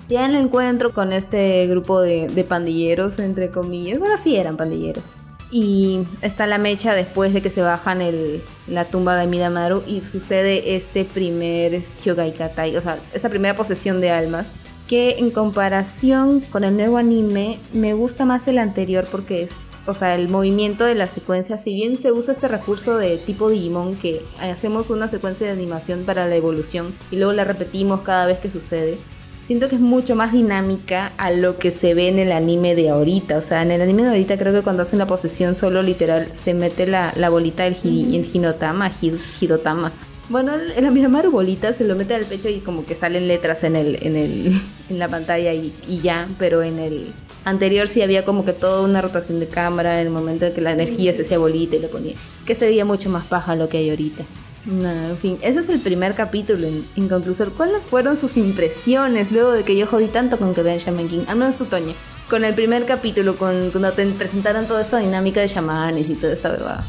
Ya 0.09 0.27
en 0.27 0.35
el 0.35 0.43
encuentro 0.43 0.93
con 0.93 1.13
este 1.13 1.67
grupo 1.67 2.01
de, 2.01 2.27
de 2.29 2.45
pandilleros, 2.45 3.19
entre 3.21 3.51
comillas, 3.51 3.99
bueno, 3.99 4.17
sí 4.23 4.37
eran 4.37 4.57
pandilleros. 4.57 5.05
Y 5.51 6.01
está 6.21 6.47
la 6.47 6.59
mecha 6.59 6.95
después 6.95 7.33
de 7.33 7.41
que 7.41 7.49
se 7.49 7.63
bajan 7.63 8.03
el, 8.03 8.43
la 8.69 8.85
tumba 8.85 9.17
de 9.17 9.27
Midamaru 9.27 9.83
y 9.87 10.05
sucede 10.05 10.77
este 10.77 11.05
primer 11.05 11.83
Hyogai 12.05 12.35
Katai, 12.35 12.77
o 12.77 12.83
sea, 12.83 12.99
esta 13.15 13.31
primera 13.31 13.55
posesión 13.55 14.01
de 14.01 14.11
almas 14.11 14.47
que 14.91 15.19
en 15.19 15.31
comparación 15.31 16.41
con 16.41 16.65
el 16.65 16.77
nuevo 16.77 16.99
anime 16.99 17.59
me 17.73 17.95
gusta 17.95 18.25
más 18.25 18.47
el 18.49 18.59
anterior 18.59 19.07
porque 19.11 19.43
es, 19.43 19.51
o 19.87 19.95
sea, 19.95 20.15
el 20.15 20.29
movimiento 20.29 20.85
de 20.85 20.95
la 20.95 21.07
secuencia, 21.07 21.59
si 21.59 21.75
bien 21.75 21.97
se 22.01 22.13
usa 22.13 22.35
este 22.35 22.49
recurso 22.49 22.97
de 22.99 23.17
tipo 23.19 23.49
Digimon 23.49 23.97
que 23.97 24.23
hacemos 24.41 24.91
una 24.91 25.09
secuencia 25.09 25.47
de 25.47 25.53
animación 25.53 26.05
para 26.05 26.27
la 26.29 26.37
evolución 26.37 26.93
y 27.11 27.17
luego 27.17 27.33
la 27.33 27.45
repetimos 27.45 28.01
cada 28.03 28.27
vez 28.27 28.39
que 28.39 28.51
sucede, 28.51 28.99
siento 29.47 29.69
que 29.69 29.75
es 29.77 29.81
mucho 29.81 30.15
más 30.15 30.33
dinámica 30.33 31.13
a 31.17 31.31
lo 31.33 31.59
que 31.59 31.71
se 31.73 31.95
ve 31.95 32.09
en 32.09 32.19
el 32.19 32.31
anime 32.31 32.75
de 32.77 32.91
ahorita. 32.91 33.39
O 33.39 33.43
sea, 33.43 33.63
en 33.63 33.73
el 33.73 33.81
anime 33.83 34.03
de 34.03 34.11
ahorita 34.11 34.39
creo 34.39 34.53
que 34.53 34.63
cuando 34.63 34.83
hacen 34.83 34.99
la 34.99 35.07
posesión 35.07 35.55
solo 35.57 35.83
literal 35.83 36.29
se 36.45 36.55
mete 36.55 36.87
la, 36.87 37.13
la 37.17 37.31
bolita 37.31 37.65
del 37.65 37.77
hi- 37.83 38.17
el 38.17 38.29
Hinotama, 38.33 38.91
Hi- 39.01 39.19
Hirotama. 39.41 39.93
Bueno, 40.29 40.55
el, 40.55 40.71
el 40.85 41.29
bolita 41.31 41.73
se 41.73 41.83
lo 41.83 41.97
mete 41.97 42.15
al 42.15 42.25
pecho 42.27 42.49
y 42.49 42.61
como 42.61 42.87
que 42.87 42.95
salen 42.95 43.27
letras 43.27 43.65
en 43.65 43.75
el, 43.75 43.99
en 44.07 44.15
el, 44.17 44.61
en 44.91 44.99
la 45.01 45.09
pantalla 45.09 45.53
y, 45.53 45.73
y 45.89 45.99
ya, 45.99 46.29
pero 46.39 46.63
en 46.63 46.79
el 46.79 47.07
anterior 47.45 47.89
sí 47.89 48.03
había 48.03 48.25
como 48.25 48.45
que 48.45 48.53
toda 48.53 48.83
una 48.83 49.01
rotación 49.03 49.41
de 49.41 49.49
cámara 49.49 50.01
en 50.01 50.07
el 50.09 50.13
momento 50.13 50.47
en 50.47 50.53
que 50.55 50.61
la 50.61 50.73
energía 50.73 51.13
se 51.15 51.23
hacía 51.23 51.39
bolita 51.39 51.77
y 51.77 51.81
lo 51.81 51.89
ponía. 51.89 52.15
Que 52.47 52.55
se 52.55 52.67
veía 52.67 52.85
mucho 52.85 53.09
más 53.11 53.25
paja 53.25 53.55
lo 53.57 53.69
que 53.69 53.79
hay 53.79 53.91
ahorita. 53.91 54.25
Nada, 54.67 55.09
en 55.09 55.17
fin, 55.17 55.39
ese 55.41 55.61
es 55.61 55.69
el 55.71 55.81
primer 55.81 56.15
capítulo 56.15 56.69
conclusión. 57.09 57.51
¿Cuáles 57.57 57.85
fueron 57.87 58.19
sus 58.19 58.37
impresiones 58.37 59.33
luego 59.33 59.53
de 59.53 59.63
que 59.65 59.77
yo 59.77 59.87
jodí 59.87 60.07
tanto 60.09 60.37
con 60.39 60.55
que 60.55 60.63
vean 60.63 60.79
Shaman 60.79 61.09
King? 61.09 61.25
Al 61.29 61.37
menos 61.37 61.57
tú, 61.57 61.65
Toña. 61.65 61.95
Con 62.29 62.45
el 62.45 62.55
primer 62.55 62.85
capítulo, 62.85 63.37
con, 63.37 63.71
cuando 63.71 63.91
te 63.93 64.07
presentaron 64.07 64.67
toda 64.67 64.83
esta 64.83 64.99
dinámica 64.99 65.41
de 65.41 65.49
chamanes 65.49 66.09
y 66.11 66.15
toda 66.15 66.35
esta 66.35 66.51
bebada. 66.51 66.85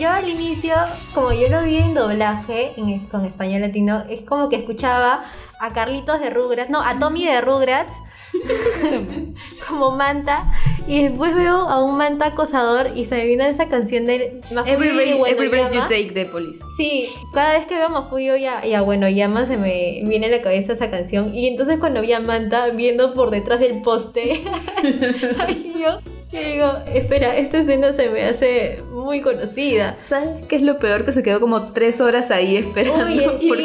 Yo 0.00 0.08
al 0.10 0.26
inicio, 0.28 0.74
como 1.14 1.32
yo 1.32 1.48
lo 1.48 1.62
vi 1.62 1.76
en 1.76 1.94
doblaje 1.94 2.72
en- 2.78 3.06
con 3.06 3.24
español 3.26 3.60
latino, 3.60 4.02
es 4.08 4.22
como 4.22 4.48
que 4.48 4.56
escuchaba 4.56 5.24
a 5.60 5.72
Carlitos 5.72 6.18
de 6.20 6.30
Rugrats, 6.30 6.70
no, 6.70 6.82
a 6.82 6.98
Tommy 6.98 7.26
de 7.26 7.40
Rugrats 7.42 7.92
como 9.68 9.90
Manta. 9.92 10.52
Y 10.86 11.04
después 11.04 11.34
veo 11.34 11.56
a 11.56 11.82
un 11.82 11.96
Manta 11.96 12.26
acosador 12.26 12.92
y 12.94 13.06
se 13.06 13.16
me 13.16 13.26
vino 13.26 13.44
esa 13.44 13.68
canción 13.68 14.06
de 14.06 14.40
Every 14.66 14.88
every 15.26 15.48
breath 15.48 15.72
you 15.72 15.80
take 15.82 16.10
de 16.12 16.26
Police. 16.26 16.60
Sí, 16.76 17.08
cada 17.32 17.58
vez 17.58 17.66
que 17.66 17.76
veo 17.76 17.86
a 17.86 17.88
Mafuyo 17.88 18.36
y 18.36 18.44
a, 18.44 18.66
y 18.66 18.74
a 18.74 18.82
Wenoyama 18.82 19.46
se 19.46 19.56
me 19.56 20.02
viene 20.04 20.26
a 20.26 20.30
la 20.30 20.42
cabeza 20.42 20.74
esa 20.74 20.90
canción. 20.90 21.34
Y 21.34 21.48
entonces 21.48 21.78
cuando 21.78 22.00
vi 22.00 22.12
a 22.12 22.20
Manta 22.20 22.68
viendo 22.68 23.14
por 23.14 23.30
detrás 23.30 23.60
del 23.60 23.80
poste 23.82 24.42
yo, 25.76 26.00
yo 26.34 26.40
digo, 26.48 26.72
espera, 26.92 27.36
esta 27.36 27.58
escena 27.60 27.92
se 27.92 28.10
me 28.10 28.24
hace 28.24 28.82
muy 28.92 29.20
conocida. 29.20 29.96
¿Sabes 30.08 30.44
qué 30.48 30.56
es 30.56 30.62
lo 30.62 30.78
peor? 30.78 31.04
Que 31.04 31.12
se 31.12 31.22
quedó 31.22 31.40
como 31.40 31.72
tres 31.72 32.00
horas 32.00 32.30
ahí 32.30 32.56
esperando. 32.56 33.04
Oye, 33.06 33.30
y 33.40 33.48
porque 33.48 33.62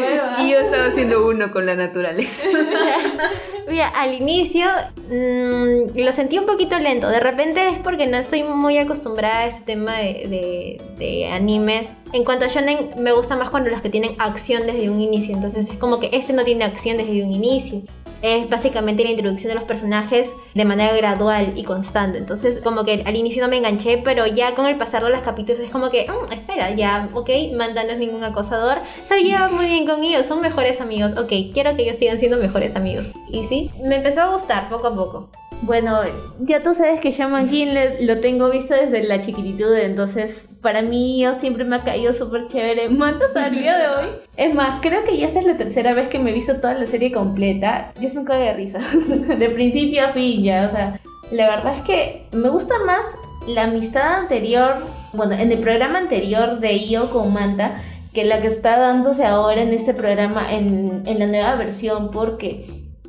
nueva. 0.00 0.36
y 0.42 0.50
yo 0.50 0.58
estaba 0.60 0.86
haciendo 0.86 1.26
uno 1.28 1.50
con 1.50 1.66
la 1.66 1.74
naturaleza. 1.76 2.48
Mira, 3.68 3.88
al 3.88 4.14
inicio 4.14 4.64
mm, 5.10 5.98
lo 5.98 6.12
sentí 6.12 6.38
un 6.38 6.46
poquito 6.46 6.78
lento. 6.78 7.08
De 7.08 7.18
repente 7.20 7.68
es 7.68 7.78
porque 7.80 8.06
no 8.06 8.16
estoy 8.16 8.42
muy 8.44 8.78
acostumbrada 8.78 9.40
a 9.40 9.46
ese 9.48 9.60
tema 9.62 9.98
de, 9.98 10.12
de- 10.28 10.80
de 10.98 11.26
animes. 11.28 11.88
En 12.12 12.24
cuanto 12.24 12.44
a 12.44 12.48
shonen, 12.48 12.90
me 12.96 13.12
gusta 13.12 13.36
más 13.36 13.50
cuando 13.50 13.68
los 13.70 13.82
que 13.82 13.90
tienen 13.90 14.14
acción 14.18 14.66
desde 14.66 14.88
un 14.88 15.00
inicio. 15.00 15.34
Entonces 15.34 15.68
es 15.68 15.76
como 15.78 15.98
que 16.00 16.10
este 16.12 16.32
no 16.32 16.44
tiene 16.44 16.64
acción 16.64 16.96
desde 16.96 17.22
un 17.24 17.32
inicio. 17.32 17.82
Es 18.22 18.48
básicamente 18.48 19.04
la 19.04 19.10
introducción 19.10 19.48
de 19.50 19.54
los 19.54 19.64
personajes 19.64 20.28
de 20.54 20.64
manera 20.64 20.94
gradual 20.96 21.52
y 21.56 21.64
constante. 21.64 22.18
Entonces, 22.18 22.60
como 22.62 22.84
que 22.84 23.02
al 23.04 23.16
inicio 23.16 23.42
no 23.42 23.48
me 23.48 23.56
enganché, 23.58 23.98
pero 23.98 24.26
ya 24.26 24.54
con 24.54 24.66
el 24.66 24.76
pasar 24.76 25.04
de 25.04 25.10
los 25.10 25.20
capítulos 25.20 25.60
es 25.60 25.70
como 25.70 25.90
que, 25.90 26.06
"Mm, 26.08 26.32
espera, 26.32 26.70
ya, 26.70 27.08
ok, 27.12 27.30
Manta 27.54 27.84
no 27.84 27.90
es 27.90 27.98
ningún 27.98 28.24
acosador. 28.24 28.78
Se 29.04 29.22
lleva 29.22 29.48
muy 29.48 29.66
bien 29.66 29.86
con 29.86 30.02
ellos, 30.02 30.26
son 30.26 30.40
mejores 30.40 30.80
amigos. 30.80 31.12
Ok, 31.18 31.32
quiero 31.52 31.76
que 31.76 31.82
ellos 31.82 31.98
sigan 31.98 32.18
siendo 32.18 32.38
mejores 32.38 32.74
amigos. 32.74 33.06
Y 33.28 33.46
sí, 33.46 33.70
me 33.84 33.96
empezó 33.96 34.22
a 34.22 34.32
gustar 34.32 34.68
poco 34.68 34.86
a 34.88 34.94
poco. 34.94 35.28
Bueno, 35.62 35.98
ya 36.40 36.62
tú 36.62 36.74
sabes 36.74 37.00
que 37.00 37.10
Shaman 37.10 37.48
King 37.48 37.68
le- 37.72 38.02
lo 38.02 38.20
tengo 38.20 38.50
visto 38.50 38.74
desde 38.74 39.02
la 39.02 39.20
chiquititud, 39.20 39.74
entonces 39.74 40.48
para 40.60 40.82
mí 40.82 41.20
yo 41.20 41.34
siempre 41.34 41.64
me 41.64 41.76
ha 41.76 41.82
caído 41.84 42.12
súper 42.12 42.46
chévere. 42.46 42.88
Manta 42.90 43.24
hasta 43.24 43.46
el 43.48 43.54
día 43.58 43.76
de 43.78 43.88
hoy. 43.88 44.06
Es 44.36 44.54
más, 44.54 44.80
creo 44.80 45.02
que 45.04 45.16
ya 45.16 45.26
esta 45.26 45.40
es 45.40 45.46
la 45.46 45.56
tercera 45.56 45.92
vez 45.94 46.08
que 46.08 46.18
me 46.18 46.30
he 46.30 46.34
visto 46.34 46.56
toda 46.56 46.74
la 46.74 46.86
serie 46.86 47.10
completa. 47.10 47.92
Y 48.00 48.06
es 48.06 48.14
un 48.16 48.24
cague 48.24 48.44
de 48.44 48.54
risa. 48.54 48.78
de 49.08 49.48
principio 49.50 50.04
a 50.06 50.12
fin 50.12 50.44
ya, 50.44 50.66
o 50.70 50.74
sea. 50.74 51.00
la 51.32 51.48
verdad 51.56 51.74
es 51.74 51.80
que 51.82 52.26
me 52.32 52.48
gusta 52.50 52.74
más 52.86 53.00
la 53.48 53.64
amistad 53.64 54.20
anterior, 54.20 54.74
bueno, 55.14 55.34
en 55.34 55.50
el 55.52 55.58
programa 55.58 55.98
anterior 55.98 56.60
de 56.60 56.74
Io 56.76 57.10
con 57.10 57.32
Manta, 57.32 57.76
que 58.12 58.24
la 58.24 58.40
que 58.40 58.48
está 58.48 58.76
dándose 58.78 59.24
ahora 59.24 59.62
en 59.62 59.72
este 59.72 59.94
programa, 59.94 60.52
en, 60.52 61.02
en 61.06 61.18
la 61.18 61.26
nueva 61.26 61.54
versión, 61.56 62.10
porque 62.10 62.66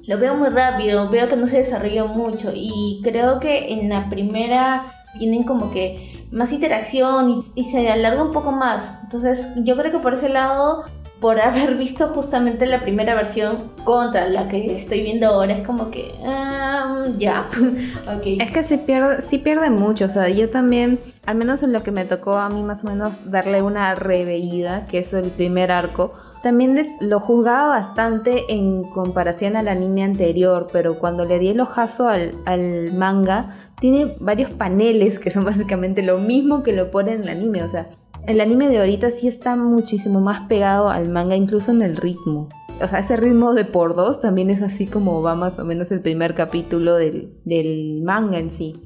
lo 0.08 0.18
veo 0.18 0.36
muy 0.36 0.50
rápido, 0.50 1.10
veo 1.10 1.28
que 1.28 1.36
no 1.36 1.48
se 1.48 1.58
desarrolla 1.58 2.06
mucho 2.06 2.52
y 2.56 3.02
creo 3.04 3.40
que 3.40 3.74
en 3.74 3.90
la 3.90 4.10
primera 4.10 4.94
tienen 5.18 5.44
como 5.44 5.72
que 5.72 6.26
más 6.32 6.52
interacción 6.52 7.44
y, 7.56 7.64
se 7.66 7.90
alarga 7.90 8.24
un 8.24 8.32
poco 8.32 8.52
más. 8.52 8.90
Entonces 9.04 9.52
yo 9.58 9.76
creo 9.76 9.92
que 9.92 10.00
por 10.00 10.14
ese 10.14 10.30
lado 10.30 10.86
por 11.20 11.42
haber 11.42 11.76
visto 11.76 12.08
justamente 12.08 12.66
la 12.68 12.82
primera 12.82 13.16
versión 13.16 13.58
contra 13.84 14.30
la 14.30 14.48
que 14.48 14.76
estoy 14.76 15.02
viendo 15.02 15.28
ahora, 15.28 15.58
es 15.58 15.66
como 15.66 15.92
que, 15.92 16.14
ah, 16.26 17.06
ya, 17.18 17.50
ok. 18.16 18.40
Es 18.40 18.52
que 18.52 18.64
sí 18.64 18.78
pierde, 18.78 19.22
sí 19.24 19.40
pierde 19.40 19.70
mucho, 19.70 20.06
o 20.06 20.10
sea, 20.10 20.30
yo 20.30 20.50
también, 20.50 21.00
al 21.26 21.36
menos 21.36 21.64
en 21.64 21.74
lo 21.74 21.84
que 21.84 21.92
me 21.92 22.06
tocó 22.06 22.36
a 22.36 22.50
mí 22.50 22.62
más 22.64 22.84
o 22.84 22.88
menos 22.88 23.30
darle 23.30 23.62
una 23.62 23.94
reveída, 23.96 24.86
que 24.86 25.00
es 25.00 25.12
el 25.12 25.32
primer 25.32 25.72
arco, 25.72 26.14
también 26.48 26.96
lo 27.02 27.20
juzgaba 27.20 27.68
bastante 27.68 28.46
en 28.48 28.84
comparación 28.84 29.58
al 29.58 29.68
anime 29.68 30.04
anterior, 30.04 30.68
pero 30.72 30.98
cuando 30.98 31.26
le 31.26 31.40
di 31.40 31.50
el 31.50 31.60
ojazo 31.60 32.08
al, 32.08 32.94
manga, 32.94 33.54
tiene 33.82 34.16
varios 34.22 34.52
paneles 34.52 35.20
que 35.20 35.30
son 35.30 35.44
básicamente 35.52 36.04
lo 36.04 36.20
mismo 36.20 36.64
que 36.64 36.72
lo 36.72 36.90
pone 36.90 37.12
en 37.12 37.24
el 37.24 37.28
anime, 37.28 37.64
o 37.64 37.68
sea, 37.68 37.90
el 38.28 38.40
anime 38.40 38.70
de 38.70 38.78
ahorita 38.78 39.12
sí 39.12 39.28
está 39.28 39.58
muchísimo 39.58 40.22
más 40.22 40.48
pegado 40.48 40.88
al 40.88 41.10
manga, 41.10 41.36
incluso 41.36 41.72
en 41.72 41.82
el 41.82 41.98
ritmo. 41.98 42.48
O 42.82 42.88
sea, 42.88 43.00
ese 43.00 43.18
ritmo 43.18 43.54
de 43.54 43.66
por 43.66 43.94
dos 43.94 44.22
también 44.22 44.50
es 44.50 44.62
así 44.62 44.88
como 44.88 45.22
va 45.22 45.36
más 45.36 45.60
o 45.60 45.66
menos 45.66 45.92
el 45.92 46.00
primer 46.00 46.34
capítulo 46.34 46.96
del 46.96 48.02
manga 48.04 48.40
en 48.40 48.52
sí. 48.52 48.82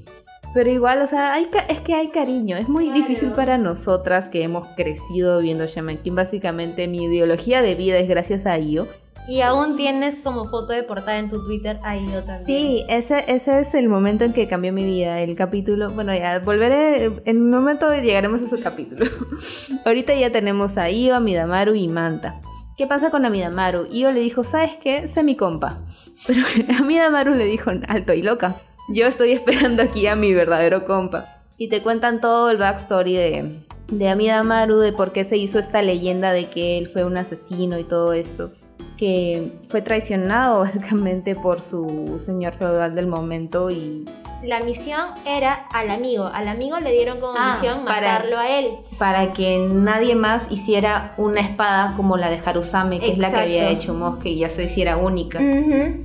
Pero 0.54 0.70
igual, 0.70 1.02
o 1.02 1.08
sea, 1.08 1.34
hay 1.34 1.48
es 1.70 1.80
que 1.82 1.94
hay 1.94 2.10
cariño. 2.10 2.58
Es 2.58 2.68
muy 2.68 2.86
Claro. 2.86 3.00
difícil 3.00 3.32
para 3.32 3.58
nosotras 3.58 4.28
que 4.30 4.44
hemos 4.44 4.68
crecido 4.76 5.40
viendo 5.40 5.66
Shaman 5.66 5.98
King. 5.98 6.14
Básicamente 6.16 6.88
mi 6.88 7.04
ideología 7.06 7.62
de 7.62 7.76
vida 7.76 7.98
es 7.98 8.10
gracias 8.10 8.46
a 8.46 8.58
Io. 8.60 8.88
Y 9.28 9.42
aún 9.42 9.78
tienes 9.78 10.16
como 10.24 10.50
foto 10.50 10.74
de 10.74 10.82
portada 10.84 11.20
en 11.20 11.30
tu 11.30 11.46
Twitter 11.46 11.80
ahí 11.84 12.04
yo 12.12 12.24
también. 12.24 12.46
Sí, 12.46 12.84
ese, 12.90 13.24
ese 13.28 13.60
es 13.62 13.74
el 13.76 13.88
momento 13.88 14.26
en 14.26 14.34
que 14.34 14.48
cambió 14.48 14.74
mi 14.74 14.84
vida, 14.84 15.22
el 15.22 15.36
capítulo. 15.36 15.92
Bueno, 15.92 16.14
ya 16.14 16.40
volveré, 16.40 17.06
en 17.26 17.42
un 17.42 17.50
momento 17.52 17.94
llegaremos 17.94 18.42
a 18.42 18.46
ese 18.46 18.60
capítulo. 18.60 19.06
Ahorita 19.86 20.14
ya 20.16 20.32
tenemos 20.32 20.78
a 20.78 20.90
Io, 20.90 21.16
a 21.16 21.20
Midamaru 21.20 21.76
y 21.76 21.88
Manta. 21.88 22.42
¿Qué 22.78 22.88
pasa 22.88 23.12
con 23.12 23.24
Amidamaru? 23.26 23.86
Io 23.92 24.12
le 24.12 24.22
dijo, 24.22 24.44
¿sabes 24.44 24.72
qué? 24.82 25.08
Sé 25.08 25.22
mi 25.22 25.36
compa. 25.36 25.82
Pero 26.28 26.42
Amidamaru 26.80 27.36
le 27.36 27.46
dijo, 27.46 27.70
alto 27.88 28.14
y 28.14 28.24
loca. 28.24 28.56
Yo 28.92 29.08
estoy 29.08 29.32
esperando 29.34 29.84
aquí 29.84 30.08
a 30.08 30.16
mi 30.16 30.34
verdadero 30.34 30.86
compa. 30.86 31.38
Y 31.58 31.70
te 31.70 31.82
cuentan 31.82 32.22
todo 32.22 32.50
el 32.50 32.58
backstory 32.58 33.14
de, 33.14 33.66
de 33.92 34.10
Amidamaru, 34.10 34.80
de 34.80 34.94
por 34.94 35.12
qué 35.12 35.24
se 35.24 35.38
hizo 35.38 35.60
esta 35.60 35.82
leyenda 35.82 36.32
de 36.32 36.50
que 36.50 36.78
él 36.78 36.88
fue 36.88 37.04
un 37.04 37.18
asesino 37.18 37.78
y 37.78 37.84
todo 37.84 38.14
esto 38.14 38.52
que 38.98 39.52
fue 39.68 39.82
traicionado 39.82 40.60
básicamente 40.60 41.36
por 41.36 41.60
su 41.62 42.22
señor 42.24 42.54
feudal 42.54 42.94
del 42.94 43.08
momento 43.08 43.72
y 43.72 44.06
La 44.44 44.60
misión 44.62 45.02
era 45.26 45.54
al 45.72 45.90
amigo. 45.92 46.26
Al 46.34 46.48
amigo 46.48 46.80
le 46.80 46.92
dieron 46.94 47.20
como 47.20 47.34
Ah, 47.38 47.58
misión 47.60 47.86
para- 47.86 48.14
matarlo 48.14 48.40
a 48.40 48.50
él. 48.50 48.70
para 48.98 49.34
que 49.34 49.60
nadie 49.72 50.16
más 50.16 50.44
hiciera 50.52 51.14
una 51.18 51.42
espada 51.42 51.94
como 51.96 52.18
la 52.18 52.30
de 52.30 52.40
Harusame, 52.44 53.00
que 53.00 53.12
es 53.12 53.18
la 53.18 53.30
que 53.32 53.40
había 53.40 53.70
hecho 53.70 53.94
Mosque 53.94 54.30
y 54.30 54.40
ya 54.40 54.50
se 54.50 54.64
hiciera 54.64 54.98
única. 54.98 55.40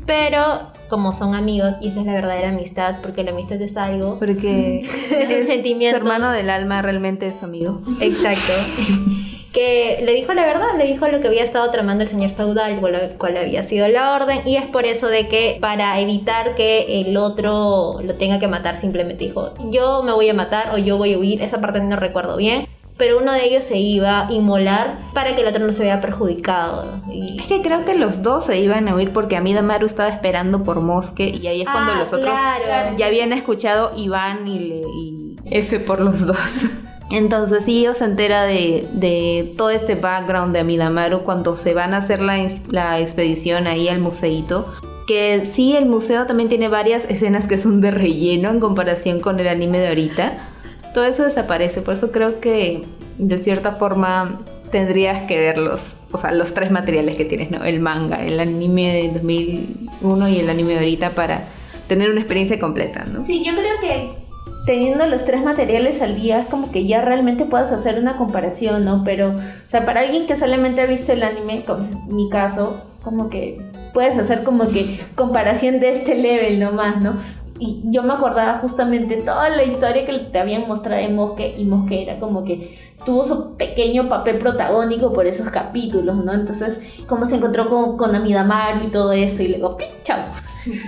Pero 0.07 0.43
como 0.89 1.13
son 1.15 1.35
amigos, 1.35 1.75
y 1.81 1.89
esa 1.89 2.01
es 2.01 2.07
la 2.07 2.13
verdadera 2.13 2.49
amistad, 2.51 2.97
porque 3.03 3.25
la 3.25 3.31
amistad 3.33 3.61
es 3.61 3.77
algo. 3.77 4.19
Porque 4.19 4.81
Es 5.11 5.41
un 5.41 5.47
sentimiento. 5.47 5.99
su 5.99 6.03
hermano 6.05 6.31
del 6.31 6.51
alma 6.51 6.83
realmente 6.83 7.27
es 7.27 7.39
su 7.39 7.45
amigo. 7.47 7.81
Exacto. 8.01 8.53
que 9.57 10.01
le 10.05 10.13
dijo 10.13 10.35
la 10.35 10.45
verdad, 10.45 10.77
le 10.77 10.85
dijo 10.85 11.09
lo 11.09 11.19
que 11.21 11.29
había 11.29 11.43
estado 11.43 11.71
tramando 11.71 12.05
el 12.05 12.11
señor 12.11 12.33
feudal, 12.33 12.79
cuál, 13.17 13.37
había 13.39 13.63
sido 13.63 13.89
la 13.89 14.15
orden, 14.15 14.43
y 14.45 14.57
es 14.57 14.67
por 14.67 14.85
eso 14.85 15.09
de 15.09 15.29
que 15.29 15.57
para 15.63 15.99
evitar 15.99 16.55
que 16.57 17.01
el 17.01 17.17
otro 17.17 18.03
lo 18.03 18.15
tenga 18.17 18.39
que 18.39 18.49
matar, 18.49 18.79
simplemente 18.79 19.25
dijo, 19.25 19.55
yo 19.71 20.03
me 20.03 20.13
voy 20.13 20.29
a 20.29 20.35
matar 20.35 20.75
o 20.75 20.77
yo 20.77 20.99
voy 20.99 21.15
a 21.15 21.19
huir, 21.19 21.41
esa 21.41 21.59
parte 21.59 21.81
no 21.81 21.97
recuerdo 21.97 22.37
bien, 22.37 22.67
pero 22.99 23.17
uno 23.17 23.33
de 23.33 23.47
ellos 23.47 23.65
se 23.65 23.79
iba 23.79 24.27
a 24.27 24.31
inmolar 24.31 24.99
para 25.15 25.35
que 25.35 25.41
el 25.41 25.49
otro 25.49 25.67
no 25.67 25.73
se 25.73 25.85
vea 25.85 26.03
perjudicado. 26.03 26.85
Y... 27.11 27.41
Es 27.41 27.47
que 27.47 27.63
creo 27.63 27.83
que 27.87 27.95
los 27.95 28.23
dos 28.23 28.45
se 28.45 28.61
iban 28.61 28.89
a 28.89 28.95
huir 28.95 29.11
porque 29.11 29.37
Amidamaru 29.37 29.87
estaba 29.87 30.11
esperando 30.11 30.65
por 30.65 30.83
Mosque 30.83 31.29
y 31.29 31.47
ahí 31.47 31.63
es 31.63 31.69
cuando 31.69 31.93
Ah, 31.93 31.99
los 32.01 32.09
otros 32.09 32.25
claro. 32.25 32.95
ya 32.99 33.07
habían 33.07 33.33
escuchado 33.33 33.93
y, 33.97 34.09
le, 34.09 34.83
y 35.01 35.37
F 35.47 35.81
por 35.81 36.01
los 36.01 36.27
dos. 36.27 36.37
Entonces 37.11 37.67
Io 37.69 37.95
se 37.95 38.05
entera 38.05 38.45
de, 38.45 38.89
de 38.93 39.53
todo 39.57 39.71
este 39.71 39.95
background 39.95 40.53
de 40.53 40.61
Amidamaru 40.61 41.23
cuando 41.23 41.57
se 41.57 41.73
van 41.73 41.95
a 41.95 41.99
hacer 41.99 42.21
la, 42.21 42.47
la 42.71 43.01
expedición 43.01 43.67
ahí 43.67 43.89
al 43.89 44.01
museito. 44.01 44.75
Que 45.07 45.51
sí, 45.55 45.77
el 45.77 45.87
museo 45.87 46.27
también 46.27 46.49
tiene 46.49 46.69
varias 46.69 47.05
escenas 47.09 47.47
que 47.47 47.59
son 47.59 47.81
de 47.81 47.93
relleno 47.93 48.51
en 48.51 48.59
comparación 48.59 49.21
con 49.21 49.39
el 49.39 49.47
anime 49.47 49.79
de 49.79 49.89
ahorita. 49.89 50.49
Todo 50.95 51.05
eso 51.05 51.23
desaparece, 51.23 51.81
por 51.81 51.95
eso 51.95 52.11
creo 52.11 52.41
que 52.41 52.85
de 53.19 53.39
cierta 53.39 53.73
forma 53.73 54.41
tendrías 54.73 55.23
que 55.25 55.39
verlos. 55.39 55.81
O 56.11 56.19
sea, 56.19 56.33
los 56.33 56.55
tres 56.55 56.73
materiales 56.73 57.17
que 57.17 57.25
tienes, 57.25 57.51
¿no? 57.51 57.65
El 57.65 57.79
manga, 57.81 58.25
el 58.25 58.41
anime 58.41 58.93
de 58.93 59.13
2001 59.13 60.29
y 60.29 60.39
el 60.39 60.51
anime 60.51 60.73
de 60.73 60.79
ahorita 60.81 61.11
para 61.11 61.45
tener 61.87 62.11
una 62.11 62.21
experiencia 62.21 62.59
completa. 62.59 63.07
Sí, 63.27 63.45
yo 63.45 63.53
creo 63.53 63.81
que 63.81 64.26
teniendo 64.67 65.07
los 65.07 65.25
tres 65.25 65.43
materiales 65.43 66.03
al 66.03 66.17
día 66.17 66.41
es 66.41 66.47
como 66.47 66.73
que 66.73 66.87
ya 66.87 67.01
realmente 67.01 67.45
puedas 67.45 67.71
hacer 67.73 67.99
una 68.01 68.17
comparación, 68.17 68.85
¿no? 68.85 69.03
Pero, 69.05 69.31
o 69.31 69.71
sea, 69.71 69.87
para 69.87 70.01
alguien 70.01 70.27
que 70.27 70.37
solamente 70.37 70.81
ha 70.81 70.87
visto 70.87 71.13
el 71.13 71.23
anime, 71.23 71.63
como 71.65 71.87
mi 72.09 72.29
caso, 72.29 72.83
como 73.03 73.31
que 73.31 73.61
puedes 73.95 74.19
hacer 74.19 74.43
como 74.43 74.69
que 74.69 75.01
comparación 75.15 75.79
de 75.79 75.91
este 75.91 76.17
level 76.17 76.59
nomás, 76.59 77.01
¿no? 77.01 77.15
Y 77.59 77.81
yo 77.85 78.03
me 78.03 78.13
acordaba 78.13 78.59
justamente 78.59 79.17
toda 79.23 79.49
la 79.49 79.63
historia 79.63 80.05
que 80.05 80.19
te 80.19 80.39
habían 80.39 80.69
mostrado 80.69 81.01
de 81.01 81.09
Mosque 81.09 81.55
y 81.57 81.65
Mosque 81.65 82.03
era 82.03 82.19
como 82.19 82.45
que 82.45 82.77
tuvo 83.07 83.25
su 83.25 83.57
pequeño 83.57 84.09
papel 84.09 84.39
protagónico 84.39 85.13
por 85.13 85.27
esos 85.27 85.49
capítulos, 85.49 86.17
¿no? 86.17 86.35
Entonces, 86.35 86.81
cómo 87.07 87.25
se 87.25 87.37
encontró 87.37 87.71
con, 87.71 87.97
con 87.97 88.27
y 88.27 88.87
todo 88.89 89.13
eso 89.13 89.43
y 89.43 89.49
luego. 89.49 89.79
¡chao! 90.03 90.19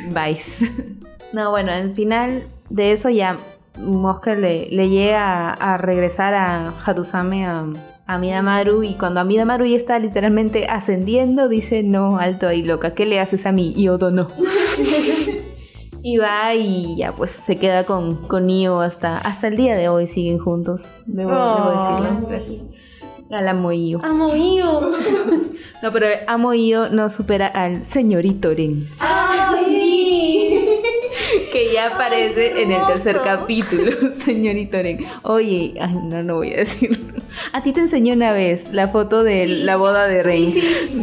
Vice. 0.09 0.67
No, 1.31 1.51
bueno, 1.51 1.71
al 1.73 1.93
final 1.93 2.45
de 2.71 2.93
eso 2.93 3.11
ya 3.11 3.37
Mosca 3.79 4.35
le, 4.35 4.69
le 4.71 4.88
llega 4.88 5.51
a, 5.51 5.75
a 5.75 5.79
regresar 5.79 6.35
a 6.35 6.73
Harusame 6.85 7.47
a, 7.47 7.67
a 8.09 8.19
Midamaru 8.19 8.83
y 8.83 8.95
cuando 8.95 9.21
Amidamaru 9.21 9.67
ya 9.67 9.77
está 9.77 9.99
literalmente 9.99 10.67
ascendiendo 10.67 11.47
dice 11.47 11.83
no, 11.83 12.17
alto 12.19 12.49
ahí 12.49 12.62
loca, 12.62 12.95
¿qué 12.95 13.05
le 13.05 13.21
haces 13.21 13.45
a 13.45 13.53
mí? 13.53 13.75
Y 13.77 13.88
Odo 13.88 14.11
no. 14.11 14.29
y 16.03 16.17
va 16.17 16.55
y 16.55 16.97
ya 16.97 17.12
pues 17.12 17.31
se 17.33 17.57
queda 17.57 17.85
con, 17.85 18.27
con 18.27 18.49
Io 18.49 18.81
hasta, 18.81 19.19
hasta 19.19 19.49
el 19.49 19.57
día 19.57 19.77
de 19.77 19.91
hoy 19.91 20.07
siguen 20.07 20.38
juntos. 20.38 20.95
Debo, 21.05 21.31
debo 21.31 22.31
decirlo. 22.31 22.69
Al 23.31 23.47
amo 23.47 23.73
Io. 23.73 24.01
Amo 24.03 24.35
Io. 24.35 24.93
No, 25.83 25.93
pero 25.93 26.07
amo 26.27 26.55
Io 26.55 26.88
no 26.88 27.11
supera 27.11 27.47
al 27.47 27.85
señorito 27.85 28.55
Ren. 28.55 28.88
¡Ay, 28.99 29.28
sí! 29.28 29.28
Que 31.53 31.73
ya 31.73 31.95
aparece 31.95 32.63
en 32.63 32.73
el 32.73 32.87
tercer 32.87 33.21
capítulo, 33.23 33.93
señorito 34.25 34.81
Ren. 34.81 35.05
Oye, 35.23 35.75
ay, 35.81 35.95
no, 36.05 36.23
no 36.23 36.37
voy 36.37 36.53
a 36.53 36.59
decirlo. 36.59 37.15
A 37.53 37.63
ti 37.63 37.73
te 37.73 37.81
enseñó 37.81 38.15
una 38.15 38.33
vez 38.33 38.73
la 38.73 38.89
foto 38.89 39.23
de 39.23 39.47
la 39.47 39.77
boda 39.77 40.07
de 40.09 40.23
Ren, 40.23 40.55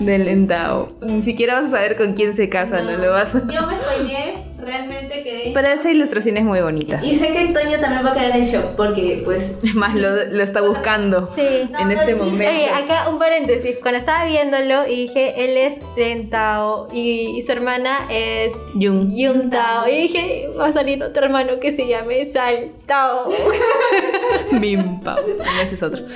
del 0.06 0.28
Entao. 0.28 0.90
Ni 1.02 1.22
siquiera 1.22 1.56
vas 1.56 1.66
a 1.66 1.72
saber 1.72 1.96
con 1.96 2.14
quién 2.14 2.36
se 2.36 2.50
casa, 2.50 2.82
no, 2.82 2.98
lo 2.98 3.12
vas 3.12 3.34
a... 3.36 3.40
Yo 3.40 3.68
me 3.68 3.80
spoileé, 3.80 4.34
realmente 4.60 5.24
quedé. 5.24 5.52
Pero 5.54 5.68
esa 5.68 5.92
ilustración 5.92 6.38
es 6.38 6.44
muy 6.44 6.62
bonita. 6.62 7.00
Y 7.04 7.16
sé 7.16 7.28
que 7.34 7.46
Toño 7.48 7.80
también 7.80 8.06
va 8.06 8.12
a 8.12 8.14
quedar 8.14 8.38
en 8.38 8.44
shock 8.46 8.76
porque, 8.76 9.22
pues. 9.26 9.52
Más 9.76 9.96
lo, 9.96 10.26
lo 10.26 10.44
está 10.44 10.62
buscando 10.62 11.28
Sí. 11.28 11.42
en 11.80 11.92
este 11.92 12.16
momento. 12.16 12.52
Oye, 12.54 12.70
acá 12.70 13.10
un 13.10 13.20
paréntesis. 13.20 13.78
Cuando 13.82 14.00
estaba 14.00 14.26
viéndolo 14.26 14.88
y 14.88 15.08
dije, 15.08 15.34
él 15.46 15.58
es 15.58 15.74
Ren 15.98 16.30
Tao 16.30 16.88
y, 16.94 17.38
y 17.38 17.42
su 17.42 17.52
hermana 17.52 18.00
es 18.10 18.52
Jung. 18.74 19.10
Yun 19.14 19.50
Tao. 19.50 19.88
Y 19.88 20.02
dije, 20.04 20.50
va 20.60 20.68
a 20.68 20.74
salir 20.74 21.02
otro 21.04 21.26
hermano 21.26 21.60
que 21.60 21.72
se 21.72 21.88
llame 21.88 22.26
Sal 22.32 22.72
Tao. 22.86 23.30
Pao. 25.04 25.18
Ah, 25.44 25.62
Ese 25.64 25.76
es 25.76 25.84
otro. 25.84 26.02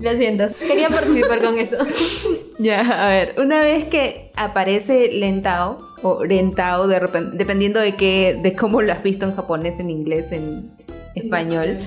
Lo 0.00 0.12
siento, 0.12 0.44
quería 0.64 0.88
participar 0.90 1.42
con 1.42 1.58
eso. 1.58 1.76
Ya, 2.58 2.80
a 3.06 3.08
ver, 3.08 3.34
una 3.38 3.62
vez 3.62 3.84
que 3.86 4.30
aparece 4.36 5.08
Lentao 5.12 5.80
o 6.02 6.22
Rentao, 6.24 6.86
de 6.86 6.98
repente, 6.98 7.36
dependiendo 7.36 7.80
de 7.80 7.94
qué, 7.96 8.38
de 8.42 8.52
cómo 8.54 8.82
lo 8.82 8.92
has 8.92 9.02
visto 9.02 9.24
en 9.26 9.34
japonés, 9.34 9.78
en 9.80 9.90
inglés, 9.90 10.26
en 10.32 10.70
español, 11.14 11.78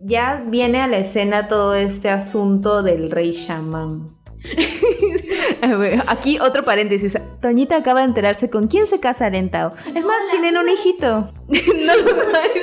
ya 0.00 0.42
viene 0.46 0.80
a 0.80 0.86
la 0.86 0.98
escena 0.98 1.48
todo 1.48 1.74
este 1.74 2.10
asunto 2.10 2.82
del 2.82 3.10
rey 3.10 3.30
shaman. 3.30 4.08
Aquí 6.06 6.38
otro 6.38 6.64
paréntesis. 6.64 7.16
Toñita 7.40 7.76
acaba 7.76 8.00
de 8.00 8.06
enterarse 8.06 8.50
con 8.50 8.66
quién 8.68 8.86
se 8.86 9.00
casa 9.00 9.30
Lentao. 9.30 9.72
Es 9.86 10.04
más, 10.04 10.16
tienen 10.30 10.56
un 10.58 10.68
hijito. 10.68 11.32
no 11.48 11.96
lo 11.96 12.10
sabes. 12.10 12.62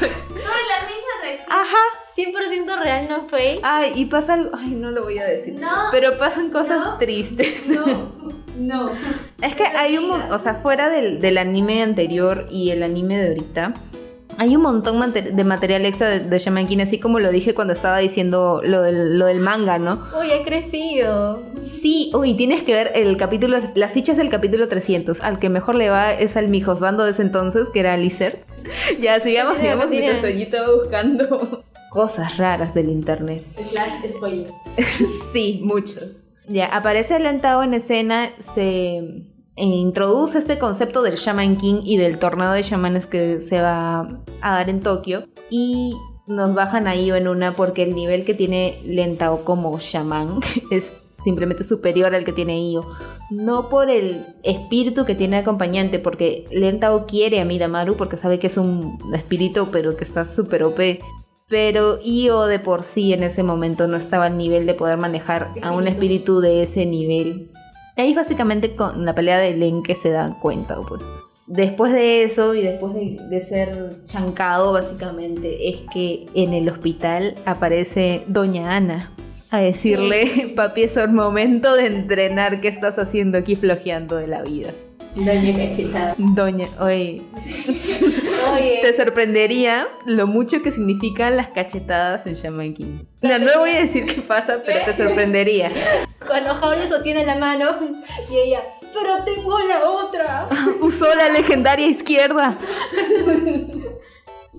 No, 0.00 0.52
la 0.70 0.86
misma 0.86 1.14
reacción. 1.22 1.48
Ajá. 1.50 1.78
100% 2.14 2.82
real, 2.82 3.06
no 3.08 3.22
fake. 3.24 3.60
Ay, 3.62 3.92
y 3.94 4.04
pasa 4.04 4.34
algo. 4.34 4.50
Ay, 4.54 4.70
no 4.72 4.90
lo 4.90 5.04
voy 5.04 5.18
a 5.18 5.24
decir. 5.24 5.58
No. 5.58 5.70
Pero 5.90 6.18
pasan 6.18 6.50
cosas 6.50 6.78
No. 6.84 6.98
tristes. 6.98 7.66
No, 7.68 8.12
no. 8.58 8.90
Es 9.40 9.54
que 9.54 9.64
hay 9.64 9.98
un, 9.98 10.10
o 10.10 10.38
sea, 10.38 10.56
fuera 10.56 10.88
del, 10.88 11.20
del 11.20 11.38
anime 11.38 11.82
anterior 11.82 12.46
y 12.50 12.70
el 12.70 12.82
anime 12.82 13.18
de 13.18 13.28
ahorita, 13.28 13.74
hay 14.38 14.56
un 14.56 14.62
montón 14.62 15.12
de 15.12 15.44
material 15.44 15.84
extra 15.84 16.08
de, 16.08 16.20
de 16.20 16.38
Shaman 16.38 16.66
King, 16.66 16.78
así 16.80 16.98
como 16.98 17.18
lo 17.18 17.30
dije 17.30 17.54
cuando 17.54 17.72
estaba 17.72 17.98
diciendo 17.98 18.60
lo 18.64 18.82
del, 18.82 19.18
lo 19.18 19.26
del 19.26 19.40
manga, 19.40 19.78
¿no? 19.78 20.06
Uy, 20.18 20.30
he 20.30 20.42
crecido. 20.42 21.42
Sí, 21.80 22.10
uy, 22.14 22.34
tienes 22.34 22.62
que 22.62 22.72
ver 22.72 22.92
el 22.94 23.16
capítulo, 23.16 23.58
las 23.74 23.92
fichas 23.92 24.16
del 24.16 24.30
capítulo 24.30 24.68
300. 24.68 25.20
Al 25.20 25.38
que 25.38 25.48
mejor 25.48 25.76
le 25.76 25.90
va 25.90 26.12
es 26.12 26.36
al 26.36 26.48
mijos 26.48 26.80
bando 26.80 27.04
de 27.04 27.10
ese 27.10 27.22
entonces, 27.22 27.68
que 27.72 27.80
era 27.80 27.96
Lizer. 27.96 28.44
Ya, 29.00 29.18
sigamos, 29.18 29.58
sigamos, 29.58 29.88
mientras 29.88 30.22
Toñita 30.22 30.62
va 30.62 30.74
buscando 30.76 31.64
cosas 31.90 32.36
raras 32.36 32.74
del 32.74 32.88
internet. 32.88 33.44
Slash 33.56 34.08
spoilers. 34.08 34.54
Sí, 35.32 35.60
muchos. 35.62 36.21
Ya, 36.48 36.66
aparece 36.66 37.18
Lentao 37.18 37.62
en 37.62 37.74
escena, 37.74 38.30
se 38.54 38.98
eh, 38.98 39.64
introduce 39.64 40.38
este 40.38 40.58
concepto 40.58 41.02
del 41.02 41.16
Shaman 41.16 41.56
King 41.56 41.82
y 41.84 41.96
del 41.98 42.18
torneo 42.18 42.52
de 42.52 42.62
chamanes 42.62 43.06
que 43.06 43.40
se 43.40 43.60
va 43.60 44.00
a 44.40 44.50
dar 44.52 44.70
en 44.70 44.80
Tokio 44.80 45.28
y 45.50 45.96
nos 46.26 46.54
bajan 46.54 46.86
ahí 46.86 47.10
en 47.10 47.28
una 47.28 47.54
porque 47.54 47.82
el 47.82 47.94
nivel 47.94 48.24
que 48.24 48.34
tiene 48.34 48.78
Lentao 48.84 49.44
como 49.44 49.78
shaman 49.78 50.40
es 50.70 50.92
simplemente 51.22 51.62
superior 51.62 52.14
al 52.14 52.24
que 52.24 52.32
tiene 52.32 52.70
Io. 52.70 52.86
No 53.30 53.68
por 53.68 53.90
el 53.90 54.26
espíritu 54.42 55.04
que 55.04 55.14
tiene 55.14 55.38
acompañante, 55.38 55.98
porque 55.98 56.46
Lentao 56.50 57.06
quiere 57.06 57.40
a 57.40 57.44
Midamaru 57.44 57.96
porque 57.96 58.16
sabe 58.16 58.38
que 58.38 58.48
es 58.48 58.56
un 58.56 58.98
espíritu 59.14 59.68
pero 59.70 59.96
que 59.96 60.04
está 60.04 60.24
súper 60.24 60.64
OP. 60.64 60.80
Pero 61.52 61.98
Io 62.02 62.46
de 62.46 62.58
por 62.58 62.82
sí 62.82 63.12
en 63.12 63.22
ese 63.22 63.42
momento 63.42 63.86
no 63.86 63.98
estaba 63.98 64.24
al 64.24 64.38
nivel 64.38 64.64
de 64.64 64.72
poder 64.72 64.96
manejar 64.96 65.50
a 65.60 65.72
un 65.72 65.86
espíritu 65.86 66.40
de 66.40 66.62
ese 66.62 66.86
nivel. 66.86 67.50
Ahí 67.98 68.14
básicamente 68.14 68.74
con 68.74 69.04
la 69.04 69.14
pelea 69.14 69.36
de 69.36 69.54
Len 69.54 69.82
que 69.82 69.94
se 69.94 70.08
dan 70.08 70.40
cuenta, 70.40 70.78
pues. 70.88 71.02
Después 71.46 71.92
de 71.92 72.24
eso 72.24 72.54
y 72.54 72.62
después 72.62 72.94
de, 72.94 73.18
de 73.28 73.44
ser 73.44 74.02
chancado, 74.06 74.72
básicamente, 74.72 75.68
es 75.68 75.82
que 75.92 76.24
en 76.32 76.54
el 76.54 76.70
hospital 76.70 77.34
aparece 77.44 78.24
Doña 78.28 78.74
Ana 78.74 79.12
a 79.50 79.58
decirle, 79.58 80.52
papi, 80.56 80.84
es 80.84 80.96
el 80.96 81.10
momento 81.10 81.74
de 81.74 81.84
entrenar, 81.88 82.62
¿qué 82.62 82.68
estás 82.68 82.98
haciendo 82.98 83.36
aquí 83.36 83.56
flojeando 83.56 84.16
de 84.16 84.26
la 84.26 84.40
vida? 84.40 84.70
Doña 85.16 85.54
cachetada. 85.54 86.14
Doña, 86.16 86.68
oye, 86.80 87.20
Oye, 88.54 88.78
te 88.82 88.92
sorprendería 88.92 89.88
lo 90.06 90.26
mucho 90.26 90.62
que 90.62 90.70
significan 90.70 91.36
las 91.36 91.48
cachetadas 91.48 92.26
en 92.26 92.34
Shaman 92.34 92.74
King. 92.74 92.98
No, 93.22 93.38
no 93.38 93.58
voy 93.60 93.70
a 93.70 93.80
decir 93.82 94.06
qué 94.06 94.20
pasa, 94.22 94.62
pero 94.64 94.84
te 94.84 94.92
sorprendería. 94.94 95.70
cuando 96.26 96.54
Jaule 96.54 96.88
sostiene 96.88 97.24
la 97.24 97.36
mano 97.36 97.70
y 98.30 98.36
ella, 98.36 98.60
pero 98.92 99.24
tengo 99.24 99.58
la 99.60 99.88
otra. 99.88 100.48
Usó 100.80 101.14
la 101.14 101.28
legendaria 101.30 101.86
izquierda. 101.86 102.58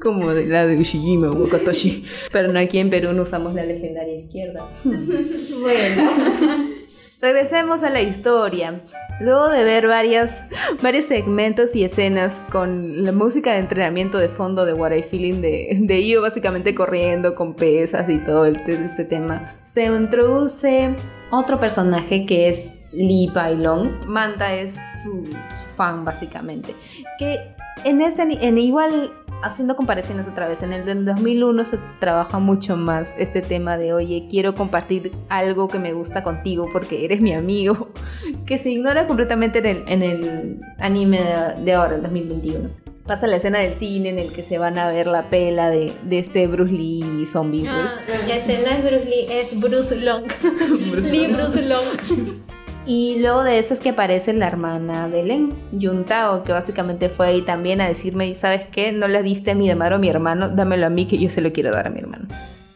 Como 0.01 0.33
de 0.33 0.45
la 0.47 0.65
de 0.65 0.77
Ushijima 0.77 1.29
o 1.29 1.33
Wakatoshi. 1.33 2.03
Pero 2.31 2.51
no 2.51 2.59
aquí 2.59 2.79
en 2.79 2.89
Perú 2.89 3.13
no 3.13 3.21
usamos 3.23 3.53
la 3.53 3.63
legendaria 3.63 4.15
izquierda. 4.15 4.65
Bueno, 4.83 6.11
Regresemos 7.23 7.81
a 7.83 7.89
la 7.89 8.01
historia. 8.01 8.81
Luego 9.21 9.47
de 9.47 9.63
ver 9.63 9.87
varios 9.87 10.29
segmentos 11.07 11.73
y 11.73 11.85
escenas 11.85 12.33
con 12.51 13.05
la 13.05 13.13
música 13.13 13.53
de 13.53 13.59
entrenamiento 13.59 14.17
de 14.17 14.27
fondo 14.27 14.65
de 14.65 14.73
What 14.73 14.91
I 14.91 15.03
Feeling 15.03 15.39
de, 15.39 15.77
de 15.83 16.01
Io 16.01 16.21
básicamente 16.21 16.75
corriendo 16.75 17.33
con 17.33 17.53
pesas 17.53 18.09
y 18.09 18.17
todo 18.17 18.45
el- 18.45 18.57
este 18.57 19.05
tema, 19.05 19.55
se 19.73 19.85
introduce 19.85 20.93
otro 21.31 21.61
personaje 21.61 22.25
que 22.25 22.49
es 22.49 22.73
Lee 22.91 23.31
Pailong. 23.33 24.05
Manta 24.05 24.53
es 24.53 24.75
su 25.05 25.25
fan 25.77 26.03
básicamente. 26.03 26.75
Que 27.19 27.39
en 27.85 28.01
este, 28.01 28.23
en 28.45 28.57
igual 28.57 29.13
haciendo 29.43 29.75
comparaciones 29.75 30.27
otra 30.27 30.47
vez, 30.47 30.63
en 30.63 30.73
el 30.73 30.85
del 30.85 31.05
2001 31.05 31.65
se 31.65 31.77
trabaja 31.99 32.39
mucho 32.39 32.77
más 32.77 33.09
este 33.17 33.41
tema 33.41 33.77
de, 33.77 33.93
oye, 33.93 34.25
quiero 34.29 34.55
compartir 34.55 35.11
algo 35.29 35.67
que 35.67 35.79
me 35.79 35.93
gusta 35.93 36.23
contigo 36.23 36.69
porque 36.71 37.05
eres 37.05 37.21
mi 37.21 37.33
amigo, 37.33 37.89
que 38.45 38.57
se 38.57 38.69
ignora 38.69 39.05
completamente 39.05 39.59
en 39.59 39.65
el, 39.65 39.83
en 39.87 40.01
el 40.01 40.59
anime 40.79 41.21
de, 41.63 41.73
ahora, 41.73 41.95
el 41.95 42.01
2021. 42.01 42.69
Pasa 43.05 43.27
la 43.27 43.35
escena 43.35 43.59
del 43.59 43.73
cine 43.73 44.09
en 44.09 44.17
el 44.17 44.31
que 44.31 44.41
se 44.41 44.57
van 44.57 44.77
a 44.77 44.89
ver 44.89 45.07
la 45.07 45.29
pela 45.29 45.69
de, 45.69 45.91
de 46.03 46.19
este 46.19 46.47
Bruce 46.47 46.71
Lee 46.71 47.25
zombie, 47.25 47.63
pues. 47.63 47.73
Ah, 47.73 48.33
ese 48.33 48.63
no 48.63 48.69
es 48.69 48.81
Bruce 48.81 49.05
Lee, 49.05 49.25
es 49.29 49.59
Bruce 49.59 49.95
Long. 49.97 50.23
Bruce 50.91 51.11
Lee 51.11 51.27
Long. 51.27 51.35
Bruce 51.35 51.61
Long. 51.63 52.43
Y 52.85 53.19
luego 53.19 53.43
de 53.43 53.59
eso 53.59 53.73
es 53.73 53.79
que 53.79 53.89
aparece 53.89 54.33
la 54.33 54.45
hermana 54.47 55.07
de 55.07 55.23
Len, 55.23 55.53
Yuntao, 55.71 56.43
que 56.43 56.51
básicamente 56.51 57.07
fue 57.07 57.27
ahí 57.27 57.41
también 57.41 57.79
a 57.79 57.87
decirme, 57.87 58.35
¿sabes 58.35 58.65
qué? 58.67 58.91
No 58.91 59.07
le 59.07 59.23
diste 59.23 59.51
a 59.51 59.55
mi 59.55 59.69
Damaro 59.69 59.95
a 59.95 59.99
mi 59.99 60.09
hermano, 60.09 60.49
dámelo 60.49 60.87
a 60.87 60.89
mí 60.89 61.05
que 61.05 61.17
yo 61.17 61.29
se 61.29 61.39
lo 61.39 61.53
quiero 61.53 61.71
dar 61.71 61.87
a 61.87 61.89
mi 61.89 61.99
hermano. 61.99 62.25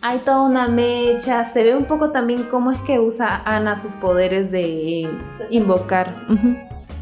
Hay 0.02 0.20
toda 0.20 0.43
una 0.43 0.67
mecha, 0.70 1.43
se 1.43 1.63
ve 1.63 1.76
un 1.76 1.84
poco 1.86 2.12
también 2.12 2.43
cómo 2.43 2.72
es 2.72 2.80
que 2.84 3.00
usa 3.00 3.41
Ana 3.43 3.76
sus 3.76 3.93
poderes 3.93 4.50
de 4.52 5.10
invocar. 5.50 6.13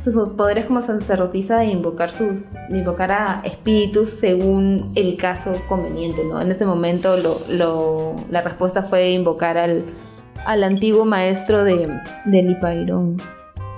Sus 0.03 0.29
poderes 0.29 0.65
como 0.67 0.81
sacerdotisa 0.81 1.57
de 1.57 1.65
invocar 1.65 2.11
sus. 2.11 2.53
de 2.69 2.77
invocar 2.79 3.11
a 3.11 3.41
espíritus 3.43 4.09
según 4.09 4.91
el 4.95 5.17
caso 5.17 5.51
conveniente, 5.67 6.21
¿no? 6.23 6.39
En 6.41 6.49
ese 6.51 6.65
momento 6.65 7.17
lo, 7.17 7.37
lo- 7.49 8.15
la 8.29 8.41
respuesta 8.41 8.81
fue 8.83 9.11
invocar 9.11 9.57
al, 9.57 9.83
al 10.45 10.63
antiguo 10.63 11.05
maestro 11.05 11.63
de, 11.63 11.87
de. 12.25 12.57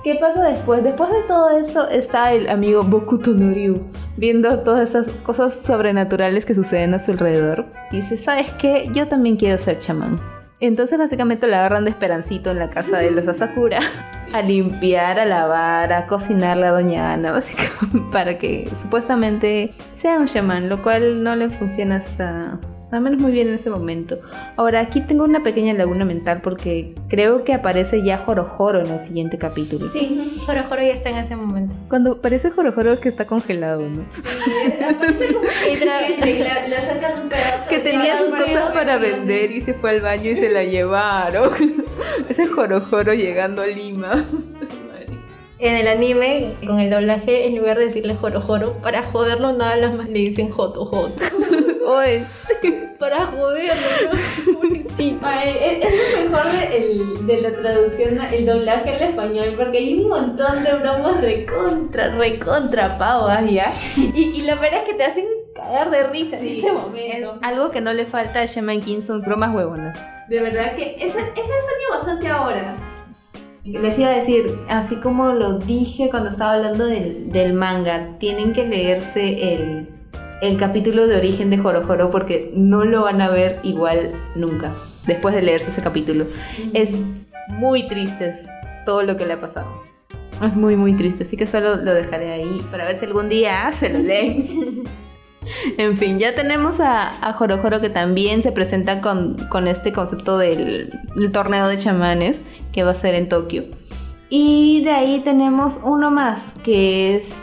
¿Qué 0.04 0.14
pasa 0.14 0.44
después? 0.44 0.84
Después 0.84 1.10
de 1.10 1.22
todo 1.22 1.50
eso 1.50 1.88
está 1.88 2.32
el 2.32 2.48
amigo 2.48 2.82
Bokuto 2.82 3.32
no 3.32 3.52
Ryu 3.52 3.80
viendo 4.16 4.60
todas 4.60 4.90
esas 4.90 5.08
cosas 5.22 5.54
sobrenaturales 5.54 6.44
que 6.44 6.54
suceden 6.54 6.94
a 6.94 6.98
su 6.98 7.12
alrededor. 7.12 7.66
Y 7.90 7.96
dice, 7.96 8.16
¿sabes 8.16 8.52
qué? 8.52 8.88
Yo 8.92 9.08
también 9.08 9.36
quiero 9.36 9.58
ser 9.58 9.78
chamán. 9.78 10.18
Entonces 10.60 10.98
básicamente 10.98 11.46
lo 11.46 11.54
agarran 11.54 11.84
de 11.84 11.90
esperancito 11.90 12.50
en 12.50 12.58
la 12.58 12.68
casa 12.70 12.98
de 12.98 13.12
los 13.12 13.28
Asakura 13.28 13.78
a 14.32 14.42
limpiar, 14.42 15.18
a 15.18 15.24
lavar, 15.24 15.92
a 15.92 16.06
cocinarle 16.06 16.66
a 16.66 16.72
Doña 16.72 17.12
Ana, 17.12 17.32
básicamente, 17.32 18.10
para 18.12 18.38
que 18.38 18.68
supuestamente 18.82 19.72
sea 19.96 20.18
un 20.18 20.26
chamán, 20.26 20.68
lo 20.68 20.82
cual 20.82 21.22
no 21.22 21.36
le 21.36 21.50
funciona 21.50 21.96
hasta... 21.96 22.58
Al 22.90 23.02
menos 23.02 23.20
muy 23.20 23.32
bien 23.32 23.48
en 23.48 23.54
este 23.54 23.68
momento. 23.68 24.16
Ahora, 24.56 24.80
aquí 24.80 25.02
tengo 25.02 25.24
una 25.24 25.42
pequeña 25.42 25.74
laguna 25.74 26.06
mental 26.06 26.40
porque 26.42 26.94
creo 27.08 27.44
que 27.44 27.52
aparece 27.52 28.02
ya 28.02 28.16
Jorojoro 28.16 28.80
en 28.80 28.86
el 28.90 29.04
siguiente 29.04 29.36
capítulo. 29.36 29.90
Sí, 29.92 30.40
Joro 30.46 30.62
Joro 30.68 30.82
ya 30.82 30.94
está 30.94 31.10
en 31.10 31.16
ese 31.18 31.36
momento. 31.36 31.74
Cuando 31.90 32.12
aparece 32.12 32.50
Jorojoro 32.50 32.92
es 32.92 33.00
que 33.00 33.10
está 33.10 33.26
congelado, 33.26 33.82
¿no? 33.82 34.04
Y 35.70 35.76
tra- 35.76 36.38
La, 36.38 36.68
la 36.68 36.80
sacan 36.80 37.22
un 37.24 37.28
pedazo. 37.28 37.68
Que 37.68 37.78
tenía 37.80 38.18
sus 38.20 38.30
cosas 38.34 38.70
para 38.72 38.96
vender 38.96 39.50
y 39.50 39.60
se 39.60 39.74
fue 39.74 39.90
al 39.90 40.00
baño 40.00 40.30
y 40.30 40.36
se 40.36 40.48
la 40.48 40.64
llevaron. 40.64 41.50
Ese 42.28 42.46
Jorojoro 42.46 43.12
llegando 43.12 43.62
a 43.62 43.66
Lima. 43.66 44.24
En 45.60 45.74
el 45.74 45.88
anime, 45.88 46.52
con 46.64 46.78
el 46.78 46.88
doblaje, 46.88 47.48
en 47.48 47.56
lugar 47.56 47.76
de 47.78 47.86
decirle 47.86 48.14
Joro 48.14 48.40
Joro, 48.40 48.74
para 48.74 49.02
joderlo 49.02 49.52
nada 49.54 49.90
más 49.90 50.08
le 50.08 50.20
dicen 50.20 50.50
Joto 50.50 50.84
Joto. 50.84 51.10
Oye, 51.90 52.26
Para 52.98 53.26
joderlo, 53.26 53.74
¿no? 54.12 54.52
Pobrecito. 54.60 55.18
Ay, 55.22 55.56
es, 55.60 55.86
es 55.86 56.18
lo 56.24 56.30
mejor 56.30 56.52
de, 56.52 56.76
el- 56.76 57.26
de 57.26 57.40
la 57.42 57.52
traducción, 57.52 58.18
el 58.32 58.46
doblaje 58.46 58.90
al 58.90 59.02
español, 59.02 59.54
porque 59.56 59.78
hay 59.78 60.00
un 60.00 60.08
montón 60.08 60.64
de 60.64 60.72
bromas 60.74 61.20
recontra, 61.20 62.08
recontra 62.16 62.98
pavas, 62.98 63.48
¿ya? 63.50 63.72
Y, 63.96 64.22
y 64.36 64.42
la 64.42 64.56
verdad 64.56 64.80
es 64.82 64.88
que 64.90 64.94
te 64.94 65.04
hacen 65.04 65.24
cagar 65.54 65.90
de 65.90 66.02
risa 66.08 66.38
en 66.38 66.48
ese 66.48 66.72
momento. 66.72 67.38
algo 67.42 67.70
que 67.70 67.80
no 67.80 67.92
le 67.92 68.06
falta 68.06 68.40
a 68.42 68.44
Shaman 68.46 68.80
King 68.80 69.00
son 69.02 69.20
bromas 69.20 69.54
huevonas. 69.54 70.04
De 70.28 70.40
verdad 70.40 70.74
que 70.74 70.96
ese, 70.96 71.06
ese 71.20 71.20
extraño 71.22 71.88
bastante 71.92 72.28
ahora. 72.28 72.76
Les 73.64 73.98
iba 73.98 74.08
a 74.10 74.14
decir, 74.16 74.46
así 74.68 74.96
como 74.96 75.32
lo 75.32 75.58
dije 75.58 76.08
cuando 76.10 76.30
estaba 76.30 76.54
hablando 76.54 76.86
del, 76.86 77.30
del 77.30 77.52
manga, 77.52 78.16
tienen 78.18 78.52
que 78.52 78.66
leerse 78.66 79.52
el, 79.52 79.88
el 80.40 80.56
capítulo 80.56 81.06
de 81.06 81.16
origen 81.16 81.50
de 81.50 81.58
Jorojoro 81.58 82.10
porque 82.10 82.50
no 82.54 82.84
lo 82.84 83.02
van 83.02 83.20
a 83.20 83.28
ver 83.28 83.60
igual 83.62 84.12
nunca 84.34 84.72
después 85.06 85.34
de 85.34 85.42
leerse 85.42 85.70
ese 85.70 85.82
capítulo. 85.82 86.26
Es 86.74 86.92
muy 87.48 87.86
triste 87.86 88.28
es 88.28 88.46
todo 88.84 89.02
lo 89.02 89.16
que 89.16 89.26
le 89.26 89.34
ha 89.34 89.40
pasado. 89.40 89.66
Es 90.44 90.54
muy, 90.56 90.76
muy 90.76 90.92
triste, 90.92 91.24
así 91.24 91.36
que 91.36 91.46
solo 91.46 91.76
lo 91.76 91.94
dejaré 91.94 92.32
ahí 92.32 92.62
para 92.70 92.84
ver 92.84 92.98
si 92.98 93.06
algún 93.06 93.28
día 93.28 93.70
se 93.72 93.88
lo 93.88 93.98
leen. 93.98 94.84
En 95.78 95.96
fin, 95.96 96.18
ya 96.18 96.34
tenemos 96.34 96.78
a, 96.78 97.08
a 97.26 97.32
Joro 97.32 97.56
Joro 97.56 97.80
que 97.80 97.88
también 97.88 98.42
se 98.42 98.52
presenta 98.52 99.00
con, 99.00 99.34
con 99.48 99.66
este 99.66 99.94
concepto 99.94 100.36
del, 100.36 100.92
del 101.16 101.32
torneo 101.32 101.68
de 101.68 101.78
chamanes 101.78 102.40
que 102.70 102.84
va 102.84 102.90
a 102.90 102.94
ser 102.94 103.14
en 103.14 103.30
Tokio. 103.30 103.64
Y 104.28 104.82
de 104.84 104.90
ahí 104.90 105.22
tenemos 105.24 105.80
uno 105.82 106.10
más 106.10 106.52
que 106.62 107.16
es 107.16 107.34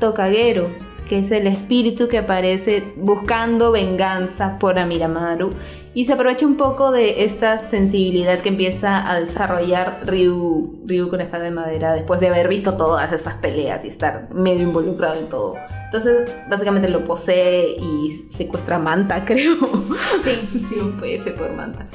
Tokagero, 0.00 0.70
que 1.08 1.18
es 1.18 1.30
el 1.30 1.46
espíritu 1.46 2.08
que 2.08 2.18
aparece 2.18 2.84
buscando 2.96 3.72
venganza 3.72 4.58
por 4.58 4.78
Amiramaru 4.78 5.50
y 5.94 6.04
se 6.04 6.12
aprovecha 6.12 6.46
un 6.46 6.56
poco 6.56 6.90
de 6.90 7.24
esta 7.24 7.70
sensibilidad 7.70 8.38
que 8.40 8.50
empieza 8.50 9.10
a 9.10 9.18
desarrollar 9.18 10.02
Ryu, 10.04 10.82
Ryu 10.84 11.08
con 11.08 11.20
espada 11.20 11.44
de 11.44 11.50
madera 11.50 11.94
después 11.94 12.20
de 12.20 12.28
haber 12.28 12.48
visto 12.48 12.76
todas 12.76 13.10
estas 13.12 13.34
peleas 13.34 13.84
y 13.84 13.88
estar 13.88 14.28
medio 14.34 14.64
involucrado 14.64 15.18
en 15.18 15.28
todo. 15.28 15.54
Entonces, 15.86 16.36
básicamente 16.50 16.88
lo 16.88 17.02
posee 17.02 17.76
y 17.80 18.28
secuestra 18.36 18.76
a 18.76 18.78
Manta, 18.78 19.24
creo. 19.26 19.56
Sí, 20.22 20.66
sí, 20.68 20.78
un 20.80 20.98
PF 20.98 21.30
por 21.30 21.52
Manta. 21.52 21.86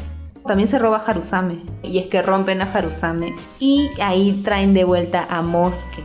También 0.48 0.68
se 0.68 0.80
roba 0.80 0.98
a 0.98 1.06
Harusame. 1.06 1.60
Y 1.84 2.00
es 2.00 2.08
que 2.08 2.22
rompen 2.22 2.62
a 2.62 2.66
Harusame. 2.66 3.36
Y 3.60 3.90
ahí 4.02 4.42
traen 4.44 4.74
de 4.74 4.84
vuelta 4.84 5.28
a 5.30 5.42
Mosque. 5.42 6.02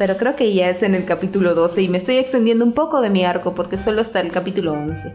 Pero 0.00 0.16
creo 0.16 0.34
que 0.34 0.54
ya 0.54 0.70
es 0.70 0.82
en 0.82 0.94
el 0.94 1.04
capítulo 1.04 1.54
12 1.54 1.82
y 1.82 1.88
me 1.90 1.98
estoy 1.98 2.16
extendiendo 2.16 2.64
un 2.64 2.72
poco 2.72 3.02
de 3.02 3.10
mi 3.10 3.22
arco 3.22 3.54
porque 3.54 3.76
solo 3.76 4.00
está 4.00 4.20
el 4.20 4.30
capítulo 4.32 4.72
11. 4.72 5.14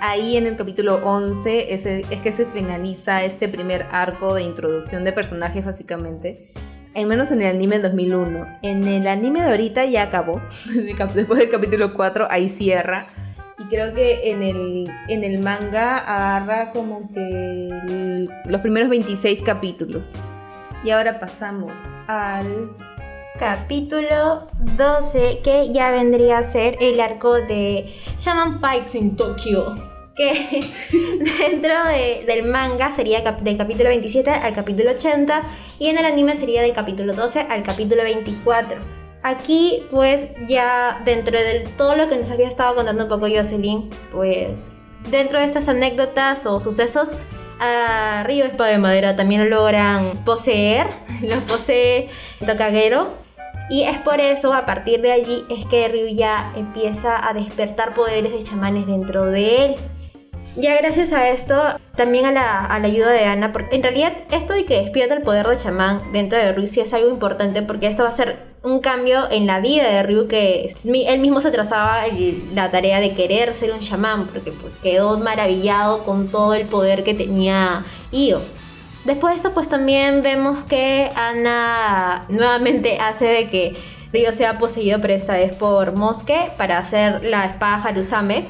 Ahí 0.00 0.38
en 0.38 0.46
el 0.46 0.56
capítulo 0.56 1.00
11 1.04 1.74
es, 1.74 1.84
es 1.84 2.20
que 2.22 2.32
se 2.32 2.46
finaliza 2.46 3.24
este 3.24 3.46
primer 3.46 3.84
arco 3.92 4.32
de 4.32 4.40
introducción 4.44 5.04
de 5.04 5.12
personajes 5.12 5.66
básicamente. 5.66 6.48
Al 6.96 7.04
menos 7.04 7.30
en 7.30 7.42
el 7.42 7.54
anime 7.54 7.78
2001. 7.78 8.46
En 8.62 8.88
el 8.88 9.06
anime 9.06 9.42
de 9.42 9.50
ahorita 9.50 9.84
ya 9.84 10.04
acabó. 10.04 10.40
Después 11.14 11.38
del 11.38 11.50
capítulo 11.50 11.92
4 11.92 12.26
ahí 12.30 12.48
cierra. 12.48 13.08
Y 13.58 13.64
creo 13.64 13.92
que 13.92 14.30
en 14.30 14.42
el, 14.42 14.90
en 15.08 15.24
el 15.24 15.40
manga 15.40 15.98
agarra 15.98 16.70
como 16.70 17.12
que 17.12 17.68
el- 17.68 18.30
los 18.46 18.62
primeros 18.62 18.88
26 18.88 19.42
capítulos. 19.42 20.14
Y 20.84 20.88
ahora 20.90 21.20
pasamos 21.20 21.70
al 22.06 22.70
Capítulo 23.38 24.46
12, 24.76 25.40
que 25.42 25.72
ya 25.72 25.90
vendría 25.90 26.38
a 26.38 26.42
ser 26.42 26.76
el 26.80 27.00
arco 27.00 27.34
de 27.34 27.92
Shaman 28.20 28.60
Fights 28.60 28.94
in 28.94 29.16
Tokyo. 29.16 29.74
Que 30.14 30.60
dentro 31.50 31.84
de- 31.86 32.24
del 32.26 32.44
manga 32.44 32.92
sería 32.92 33.22
del 33.22 33.56
capítulo 33.56 33.88
27 33.88 34.30
al 34.30 34.54
capítulo 34.54 34.90
80 34.90 35.42
y 35.78 35.88
en 35.88 35.98
el 35.98 36.04
anime 36.04 36.36
sería 36.36 36.60
del 36.62 36.74
capítulo 36.74 37.14
12 37.14 37.40
al 37.40 37.62
capítulo 37.62 38.02
24. 38.02 38.78
Aquí 39.22 39.84
pues 39.90 40.26
ya 40.46 41.00
dentro 41.04 41.38
de 41.38 41.60
todo 41.78 41.96
lo 41.96 42.08
que 42.08 42.16
nos 42.16 42.30
había 42.30 42.48
estado 42.48 42.74
contando 42.74 43.04
un 43.04 43.08
poco 43.08 43.26
Jocelyn, 43.34 43.88
pues 44.12 44.52
dentro 45.10 45.38
de 45.38 45.46
estas 45.46 45.68
anécdotas 45.68 46.44
o 46.44 46.60
sucesos, 46.60 47.08
a 47.58 48.24
Río 48.26 48.44
Espada 48.44 48.70
de 48.70 48.78
Madera 48.78 49.16
también 49.16 49.48
lo 49.48 49.56
logran 49.56 50.04
poseer, 50.24 50.88
lo 51.22 51.36
posee 51.48 52.10
Tokagero. 52.44 53.21
Y 53.72 53.84
es 53.84 53.98
por 54.00 54.20
eso, 54.20 54.52
a 54.52 54.66
partir 54.66 55.00
de 55.00 55.12
allí, 55.12 55.46
es 55.48 55.64
que 55.64 55.88
Ryu 55.88 56.14
ya 56.14 56.52
empieza 56.56 57.26
a 57.26 57.32
despertar 57.32 57.94
poderes 57.94 58.30
de 58.30 58.42
chamanes 58.42 58.86
dentro 58.86 59.24
de 59.24 59.64
él. 59.64 59.74
Ya 60.56 60.76
gracias 60.76 61.10
a 61.14 61.30
esto, 61.30 61.58
también 61.96 62.26
a 62.26 62.32
la, 62.32 62.58
a 62.58 62.78
la 62.78 62.88
ayuda 62.88 63.08
de 63.12 63.24
Ana, 63.24 63.50
porque 63.54 63.74
en 63.74 63.82
realidad 63.82 64.12
esto 64.30 64.52
de 64.52 64.66
que 64.66 64.82
despierta 64.82 65.14
el 65.14 65.22
poder 65.22 65.46
de 65.46 65.56
chamán 65.56 66.12
dentro 66.12 66.36
de 66.36 66.52
Ryu 66.52 66.66
sí 66.66 66.80
es 66.80 66.92
algo 66.92 67.08
importante 67.08 67.62
porque 67.62 67.86
esto 67.86 68.02
va 68.02 68.10
a 68.10 68.12
ser 68.12 68.40
un 68.62 68.80
cambio 68.80 69.30
en 69.30 69.46
la 69.46 69.60
vida 69.60 69.88
de 69.88 70.02
Ryu 70.02 70.28
que 70.28 70.76
él 70.84 71.18
mismo 71.20 71.40
se 71.40 71.50
trazaba 71.50 72.02
la 72.54 72.70
tarea 72.70 73.00
de 73.00 73.14
querer 73.14 73.54
ser 73.54 73.72
un 73.72 73.80
chamán 73.80 74.26
porque 74.26 74.52
pues, 74.52 74.74
quedó 74.82 75.16
maravillado 75.16 76.04
con 76.04 76.28
todo 76.28 76.52
el 76.52 76.66
poder 76.66 77.04
que 77.04 77.14
tenía 77.14 77.86
Io. 78.10 78.42
Después 79.04 79.32
de 79.34 79.36
esto 79.38 79.52
pues 79.52 79.68
también 79.68 80.22
vemos 80.22 80.62
que 80.64 81.10
Ana 81.16 82.24
nuevamente 82.28 82.98
hace 83.00 83.24
de 83.26 83.48
que 83.50 83.76
Ryo 84.12 84.32
sea 84.32 84.58
poseído 84.58 85.00
pero 85.00 85.14
esta 85.14 85.34
vez 85.34 85.54
por 85.56 85.96
Mosque 85.96 86.52
para 86.56 86.78
hacer 86.78 87.24
la 87.24 87.46
espada 87.46 87.82
Harusame. 87.82 88.46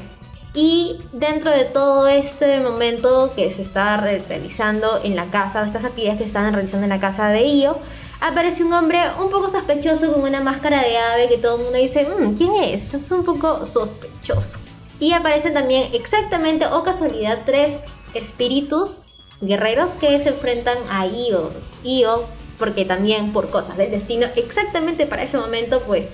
Y 0.54 0.98
dentro 1.14 1.50
de 1.50 1.64
todo 1.64 2.08
este 2.08 2.60
momento 2.60 3.32
que 3.34 3.50
se 3.50 3.62
está 3.62 3.96
re- 3.96 4.22
realizando 4.28 5.00
en 5.02 5.16
la 5.16 5.24
casa, 5.26 5.64
estas 5.64 5.86
actividades 5.86 6.18
que 6.18 6.26
están 6.26 6.52
realizando 6.52 6.84
en 6.84 6.90
la 6.90 7.00
casa 7.00 7.28
de 7.28 7.46
Io, 7.46 7.78
aparece 8.20 8.62
un 8.62 8.74
hombre 8.74 8.98
un 9.18 9.30
poco 9.30 9.48
sospechoso 9.48 10.12
con 10.12 10.22
una 10.24 10.40
máscara 10.42 10.82
de 10.82 10.98
ave 10.98 11.28
que 11.30 11.38
todo 11.38 11.56
el 11.56 11.62
mundo 11.62 11.78
dice, 11.78 12.06
"Mm, 12.06 12.34
¿quién 12.36 12.52
es? 12.56 12.92
Es 12.92 13.10
un 13.10 13.24
poco 13.24 13.64
sospechoso. 13.64 14.58
Y 15.00 15.14
aparecen 15.14 15.54
también 15.54 15.88
exactamente, 15.94 16.66
o 16.66 16.82
casualidad, 16.84 17.38
tres 17.46 17.72
espíritus 18.12 18.98
guerreros 19.42 19.90
que 20.00 20.18
se 20.20 20.30
enfrentan 20.30 20.78
a 20.90 21.06
Io. 21.06 21.50
Io, 21.84 22.24
porque 22.58 22.84
también 22.84 23.32
por 23.32 23.50
cosas 23.50 23.76
del 23.76 23.90
destino, 23.90 24.26
exactamente 24.36 25.06
para 25.06 25.24
ese 25.24 25.36
momento, 25.36 25.82
pues 25.82 26.08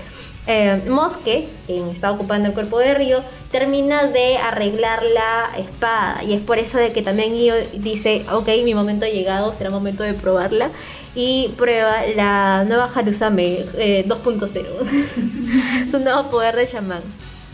eh, 0.50 0.82
Mosque, 0.88 1.46
quien 1.66 1.90
está 1.90 2.10
ocupando 2.10 2.48
el 2.48 2.54
cuerpo 2.54 2.78
de 2.78 2.94
Río, 2.94 3.20
termina 3.52 4.06
de 4.06 4.38
arreglar 4.38 5.02
la 5.02 5.50
espada. 5.58 6.24
Y 6.24 6.32
es 6.32 6.40
por 6.40 6.58
eso 6.58 6.78
de 6.78 6.90
que 6.90 7.02
también 7.02 7.36
Io 7.36 7.54
dice, 7.74 8.24
ok, 8.32 8.48
mi 8.64 8.74
momento 8.74 9.04
ha 9.04 9.10
llegado, 9.10 9.54
será 9.58 9.68
momento 9.68 10.02
de 10.04 10.14
probarla. 10.14 10.70
Y 11.14 11.52
prueba 11.58 12.06
la 12.16 12.64
nueva 12.66 12.90
Harusame 12.94 13.66
eh, 13.76 14.06
2.0. 14.08 15.90
Su 15.90 15.98
nuevo 16.00 16.30
poder 16.30 16.56
de 16.56 16.66
chamán. 16.66 17.02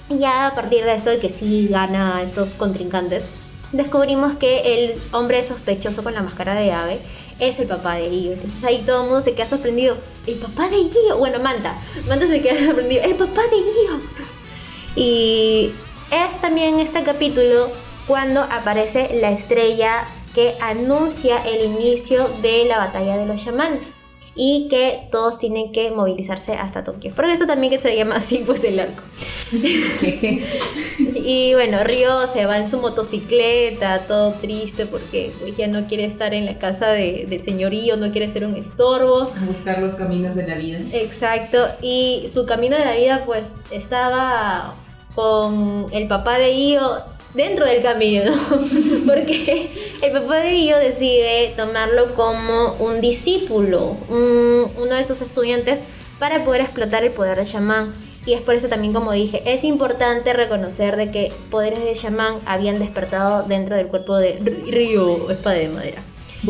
Ya 0.08 0.46
a 0.46 0.54
partir 0.54 0.84
de 0.84 0.94
esto 0.94 1.10
de 1.10 1.18
que 1.18 1.30
sí 1.30 1.66
gana 1.68 2.22
estos 2.22 2.54
contrincantes, 2.54 3.24
descubrimos 3.76 4.36
que 4.36 4.74
el 4.74 5.02
hombre 5.12 5.42
sospechoso 5.42 6.02
con 6.02 6.14
la 6.14 6.22
máscara 6.22 6.54
de 6.54 6.72
ave 6.72 6.98
es 7.40 7.58
el 7.58 7.66
papá 7.66 7.96
de 7.96 8.08
Io. 8.08 8.32
Entonces 8.32 8.62
ahí 8.64 8.82
todo 8.86 9.02
el 9.02 9.10
mundo 9.10 9.20
se 9.20 9.34
queda 9.34 9.46
sorprendido. 9.46 9.96
El 10.26 10.36
papá 10.36 10.68
de 10.68 10.78
Io. 10.78 11.18
Bueno, 11.18 11.38
Manta. 11.40 11.74
Manta 12.08 12.26
se 12.26 12.40
queda 12.40 12.64
sorprendido. 12.66 13.02
El 13.02 13.14
papá 13.14 13.42
de 13.50 13.56
Io. 13.56 14.00
Y 14.96 15.72
es 16.10 16.40
también 16.40 16.78
este 16.78 17.02
capítulo 17.02 17.70
cuando 18.06 18.40
aparece 18.40 19.18
la 19.20 19.30
estrella 19.30 20.04
que 20.34 20.54
anuncia 20.60 21.38
el 21.46 21.64
inicio 21.64 22.28
de 22.42 22.64
la 22.66 22.78
batalla 22.78 23.16
de 23.16 23.26
los 23.26 23.42
chamanes. 23.44 23.93
Y 24.36 24.68
que 24.68 25.08
todos 25.12 25.38
tienen 25.38 25.72
que 25.72 25.90
movilizarse 25.90 26.54
hasta 26.54 26.82
Tokio. 26.82 27.12
Porque 27.14 27.32
eso 27.32 27.46
también 27.46 27.72
que 27.72 27.78
se 27.78 27.96
llama 27.96 28.16
así, 28.16 28.42
pues 28.44 28.64
el 28.64 28.80
arco. 28.80 29.02
Y 31.26 31.54
bueno, 31.54 31.82
Río 31.84 32.26
se 32.28 32.44
va 32.44 32.58
en 32.58 32.68
su 32.68 32.80
motocicleta, 32.80 34.00
todo 34.00 34.32
triste 34.32 34.84
porque 34.84 35.32
pues, 35.40 35.56
ya 35.56 35.66
no 35.68 35.86
quiere 35.86 36.04
estar 36.04 36.34
en 36.34 36.44
la 36.44 36.58
casa 36.58 36.88
de, 36.88 37.26
del 37.26 37.42
señorío, 37.42 37.96
no 37.96 38.12
quiere 38.12 38.30
ser 38.30 38.44
un 38.44 38.56
estorbo. 38.56 39.22
A 39.22 39.44
buscar 39.46 39.80
los 39.80 39.94
caminos 39.94 40.34
de 40.34 40.46
la 40.46 40.56
vida. 40.56 40.80
Exacto, 40.92 41.66
y 41.80 42.28
su 42.32 42.44
camino 42.44 42.76
de 42.76 42.84
la 42.84 42.94
vida 42.94 43.22
pues 43.24 43.44
estaba 43.70 44.74
con 45.14 45.86
el 45.92 46.06
papá 46.08 46.38
de 46.38 46.52
Io 46.52 47.13
dentro 47.34 47.66
del 47.66 47.82
camino, 47.82 48.32
porque 49.06 49.68
el 50.02 50.12
papá 50.12 50.36
de 50.40 50.54
Io 50.60 50.76
decide 50.78 51.52
tomarlo 51.56 52.14
como 52.14 52.74
un 52.78 53.00
discípulo, 53.00 53.96
un- 54.08 54.70
uno 54.80 54.94
de 54.94 55.06
sus 55.06 55.20
estudiantes, 55.20 55.80
para 56.18 56.44
poder 56.44 56.60
explotar 56.62 57.04
el 57.04 57.10
poder 57.10 57.36
de 57.38 57.44
chamán. 57.44 57.92
Y 58.26 58.32
es 58.32 58.40
por 58.40 58.54
eso 58.54 58.68
también, 58.68 58.94
como 58.94 59.12
dije, 59.12 59.42
es 59.44 59.64
importante 59.64 60.32
reconocer 60.32 60.96
de 60.96 61.10
que 61.10 61.32
poderes 61.50 61.84
de 61.84 61.92
chamán 61.94 62.36
habían 62.46 62.78
despertado 62.78 63.42
dentro 63.46 63.76
del 63.76 63.88
cuerpo 63.88 64.16
de 64.16 64.32
Ryo, 64.66 65.30
espada 65.30 65.56
de 65.56 65.68
madera. 65.68 66.02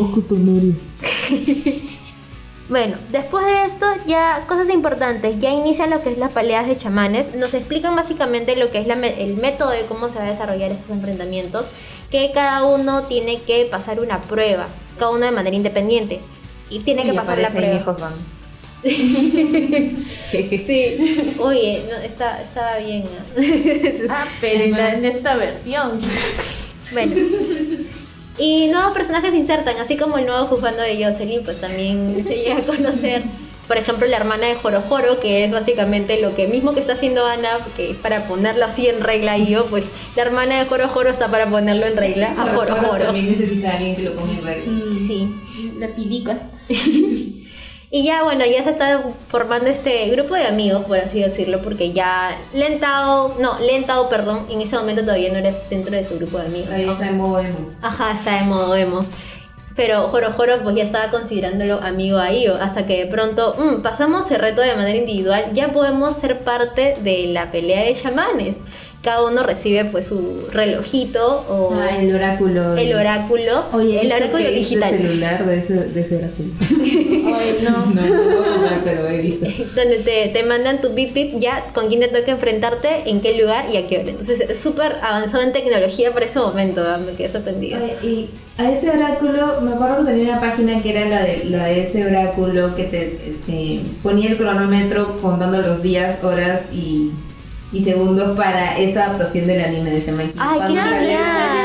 Bueno, 2.67 2.97
después 3.11 3.45
de 3.45 3.65
esto 3.65 3.85
ya 4.07 4.43
cosas 4.47 4.69
importantes, 4.69 5.37
ya 5.39 5.51
inician 5.51 5.91
lo 5.91 6.01
que 6.01 6.11
es 6.11 6.17
las 6.17 6.31
peleas 6.31 6.65
de 6.65 6.75
chamanes, 6.77 7.35
nos 7.35 7.53
explican 7.53 7.95
básicamente 7.95 8.55
lo 8.55 8.71
que 8.71 8.79
es 8.79 8.87
la 8.87 8.95
me- 8.95 9.21
el 9.23 9.35
método 9.35 9.69
de 9.69 9.81
cómo 9.81 10.09
se 10.09 10.15
va 10.17 10.25
a 10.25 10.31
desarrollar 10.31 10.71
estos 10.71 10.89
enfrentamientos, 10.89 11.67
que 12.09 12.31
cada 12.33 12.63
uno 12.63 13.03
tiene 13.03 13.39
que 13.41 13.65
pasar 13.69 13.99
una 13.99 14.19
prueba, 14.21 14.65
cada 14.97 15.11
uno 15.11 15.25
de 15.25 15.31
manera 15.31 15.55
independiente, 15.55 16.21
y 16.71 16.79
tiene 16.79 17.03
que 17.03 17.13
pasar 17.13 17.37
la 17.37 17.49
prueba. 17.51 17.73
mi 17.73 17.79
husband. 17.91 18.15
Sí, 20.31 21.33
oye, 21.39 21.83
no, 21.89 21.97
está, 21.97 22.41
estaba 22.41 22.77
bien. 22.77 23.03
¿no? 23.03 24.09
Ah, 24.13 24.25
pero 24.41 24.63
en, 24.65 24.71
la- 24.71 24.93
en 24.93 25.05
esta 25.05 25.35
versión. 25.35 26.01
Bueno. 26.91 27.15
Y 28.37 28.67
nuevos 28.67 28.93
personajes 28.93 29.31
se 29.31 29.37
insertan, 29.37 29.77
así 29.77 29.97
como 29.97 30.17
el 30.17 30.25
nuevo 30.25 30.47
juzgando 30.47 30.81
de 30.81 31.03
Jocelyn, 31.03 31.43
pues 31.43 31.61
también 31.61 32.23
se 32.27 32.35
llega 32.35 32.57
a 32.57 32.61
conocer. 32.61 33.23
Por 33.67 33.77
ejemplo, 33.77 34.05
la 34.07 34.17
hermana 34.17 34.47
de 34.47 34.55
Joro 34.55 34.81
Joro, 34.81 35.19
que 35.19 35.43
es 35.45 35.51
básicamente 35.51 36.21
lo 36.21 36.35
que 36.35 36.47
mismo 36.47 36.73
que 36.73 36.81
está 36.81 36.93
haciendo 36.93 37.25
Ana, 37.25 37.59
que 37.75 37.91
es 37.91 37.97
para 37.97 38.27
ponerlo 38.27 38.65
así 38.65 38.87
en 38.87 39.01
regla 39.01 39.39
y 39.39 39.47
yo, 39.47 39.65
pues 39.65 39.85
la 40.15 40.21
hermana 40.21 40.59
de 40.59 40.65
Joro 40.65 40.87
Joro 40.87 41.09
está 41.09 41.29
para 41.29 41.47
ponerlo 41.47 41.87
en 41.87 41.97
regla 41.97 42.35
a 42.37 42.53
Joro 42.53 42.75
Joro. 42.75 43.05
También 43.05 43.27
necesita 43.27 43.71
alguien 43.71 43.95
que 43.95 44.03
lo 44.03 44.13
ponga 44.13 44.33
en 44.33 44.43
regla. 44.43 44.73
Sí. 44.93 45.29
La 45.79 45.87
pilica. 45.87 46.39
Y 47.91 48.03
ya, 48.03 48.23
bueno, 48.23 48.45
ya 48.45 48.63
se 48.63 48.71
está 48.71 49.01
formando 49.29 49.67
este 49.69 50.09
grupo 50.09 50.33
de 50.35 50.45
amigos, 50.47 50.85
por 50.85 50.97
así 50.97 51.21
decirlo, 51.21 51.59
porque 51.61 51.91
ya 51.93 52.35
Lentao, 52.53 53.35
no, 53.39 53.59
Lentao, 53.59 54.09
perdón, 54.09 54.47
en 54.49 54.61
ese 54.61 54.75
momento 54.75 55.03
todavía 55.03 55.31
no 55.31 55.37
eres 55.37 55.55
dentro 55.69 55.91
de 55.95 56.03
su 56.03 56.17
grupo 56.17 56.39
de 56.39 56.47
amigos. 56.47 56.69
Ahí 56.71 56.85
¿no? 56.85 56.93
está 56.93 57.07
en 57.07 57.17
modo 57.17 57.39
emo. 57.39 57.69
Ajá, 57.81 58.11
está 58.13 58.35
de 58.35 58.41
modo 58.43 58.75
emo. 58.75 59.05
Pero 59.75 60.07
Joro 60.07 60.31
Joro 60.33 60.53
pues 60.63 60.75
ya 60.75 60.83
estaba 60.83 61.11
considerándolo 61.11 61.79
amigo 61.81 62.17
a 62.17 62.31
Io, 62.31 62.55
hasta 62.55 62.85
que 62.87 63.03
de 63.05 63.11
pronto 63.11 63.55
"Mm, 63.59 63.81
pasamos 63.81 64.29
el 64.31 64.39
reto 64.39 64.61
de 64.61 64.73
manera 64.75 64.95
individual, 64.97 65.51
ya 65.53 65.73
podemos 65.73 66.17
ser 66.21 66.39
parte 66.39 66.95
de 67.01 67.27
la 67.27 67.51
pelea 67.51 67.83
de 67.83 67.95
chamanes. 68.01 68.55
Cada 69.05 69.23
uno 69.23 69.43
recibe 69.43 69.85
pues 69.85 70.07
su 70.07 70.47
relojito 70.51 71.45
o 71.47 71.73
Ah, 71.79 71.95
el 71.99 72.15
oráculo. 72.15 72.75
el 72.75 72.93
oráculo, 72.95 73.65
Oye, 73.71 74.01
el 74.01 74.11
¿esto 74.11 74.15
oráculo 74.17 74.49
digital. 74.49 74.93
El 74.95 75.01
celular 75.03 75.45
de 75.45 75.59
ese, 75.59 75.73
de 75.75 76.01
ese 76.01 76.15
oráculo. 76.17 76.49
Ay, 77.37 77.59
no. 77.63 77.85
No, 77.85 78.01
no 78.01 78.23
puedo 78.23 78.51
comprar, 78.51 78.81
pero 78.83 79.07
he 79.07 79.19
visto. 79.19 79.45
donde 79.75 79.97
te, 80.03 80.29
te 80.29 80.43
mandan 80.43 80.81
tu 80.81 80.89
bip 80.89 81.13
bip 81.13 81.39
ya 81.39 81.63
con 81.75 81.87
quién 81.87 81.99
te 82.01 82.07
toca 82.07 82.31
enfrentarte, 82.31 83.07
en 83.09 83.21
qué 83.21 83.37
lugar 83.39 83.65
y 83.71 83.77
a 83.77 83.87
qué 83.87 83.99
hora. 83.99 84.09
Entonces 84.09 84.41
es 84.41 84.57
súper 84.57 84.93
avanzado 85.03 85.43
en 85.43 85.53
tecnología 85.53 86.11
para 86.11 86.25
ese 86.25 86.39
momento, 86.39 86.81
me 87.05 87.13
quedé 87.15 87.31
sorprendida. 87.31 87.77
Oye, 87.77 87.95
y 88.11 88.29
a 88.57 88.71
ese 88.71 88.89
oráculo, 88.89 89.61
me 89.61 89.73
acuerdo 89.73 90.03
que 90.03 90.11
tenía 90.13 90.31
una 90.31 90.41
página 90.41 90.81
que 90.81 90.89
era 90.97 91.05
la 91.09 91.23
de, 91.23 91.43
la 91.45 91.65
de 91.65 91.87
ese 91.87 92.05
oráculo 92.05 92.75
que 92.75 92.85
te, 92.85 93.35
te 93.45 93.81
ponía 94.01 94.31
el 94.31 94.37
cronómetro 94.37 95.17
contando 95.21 95.59
los 95.61 95.83
días, 95.83 96.23
horas 96.23 96.61
y, 96.73 97.11
y 97.71 97.83
segundos 97.83 98.37
para 98.37 98.77
esta 98.77 99.05
adaptación 99.05 99.47
del 99.47 99.63
anime 99.63 99.91
de 99.91 99.99
Shaman 99.99 100.31
King. 100.31 100.39
Ay, 100.39 100.75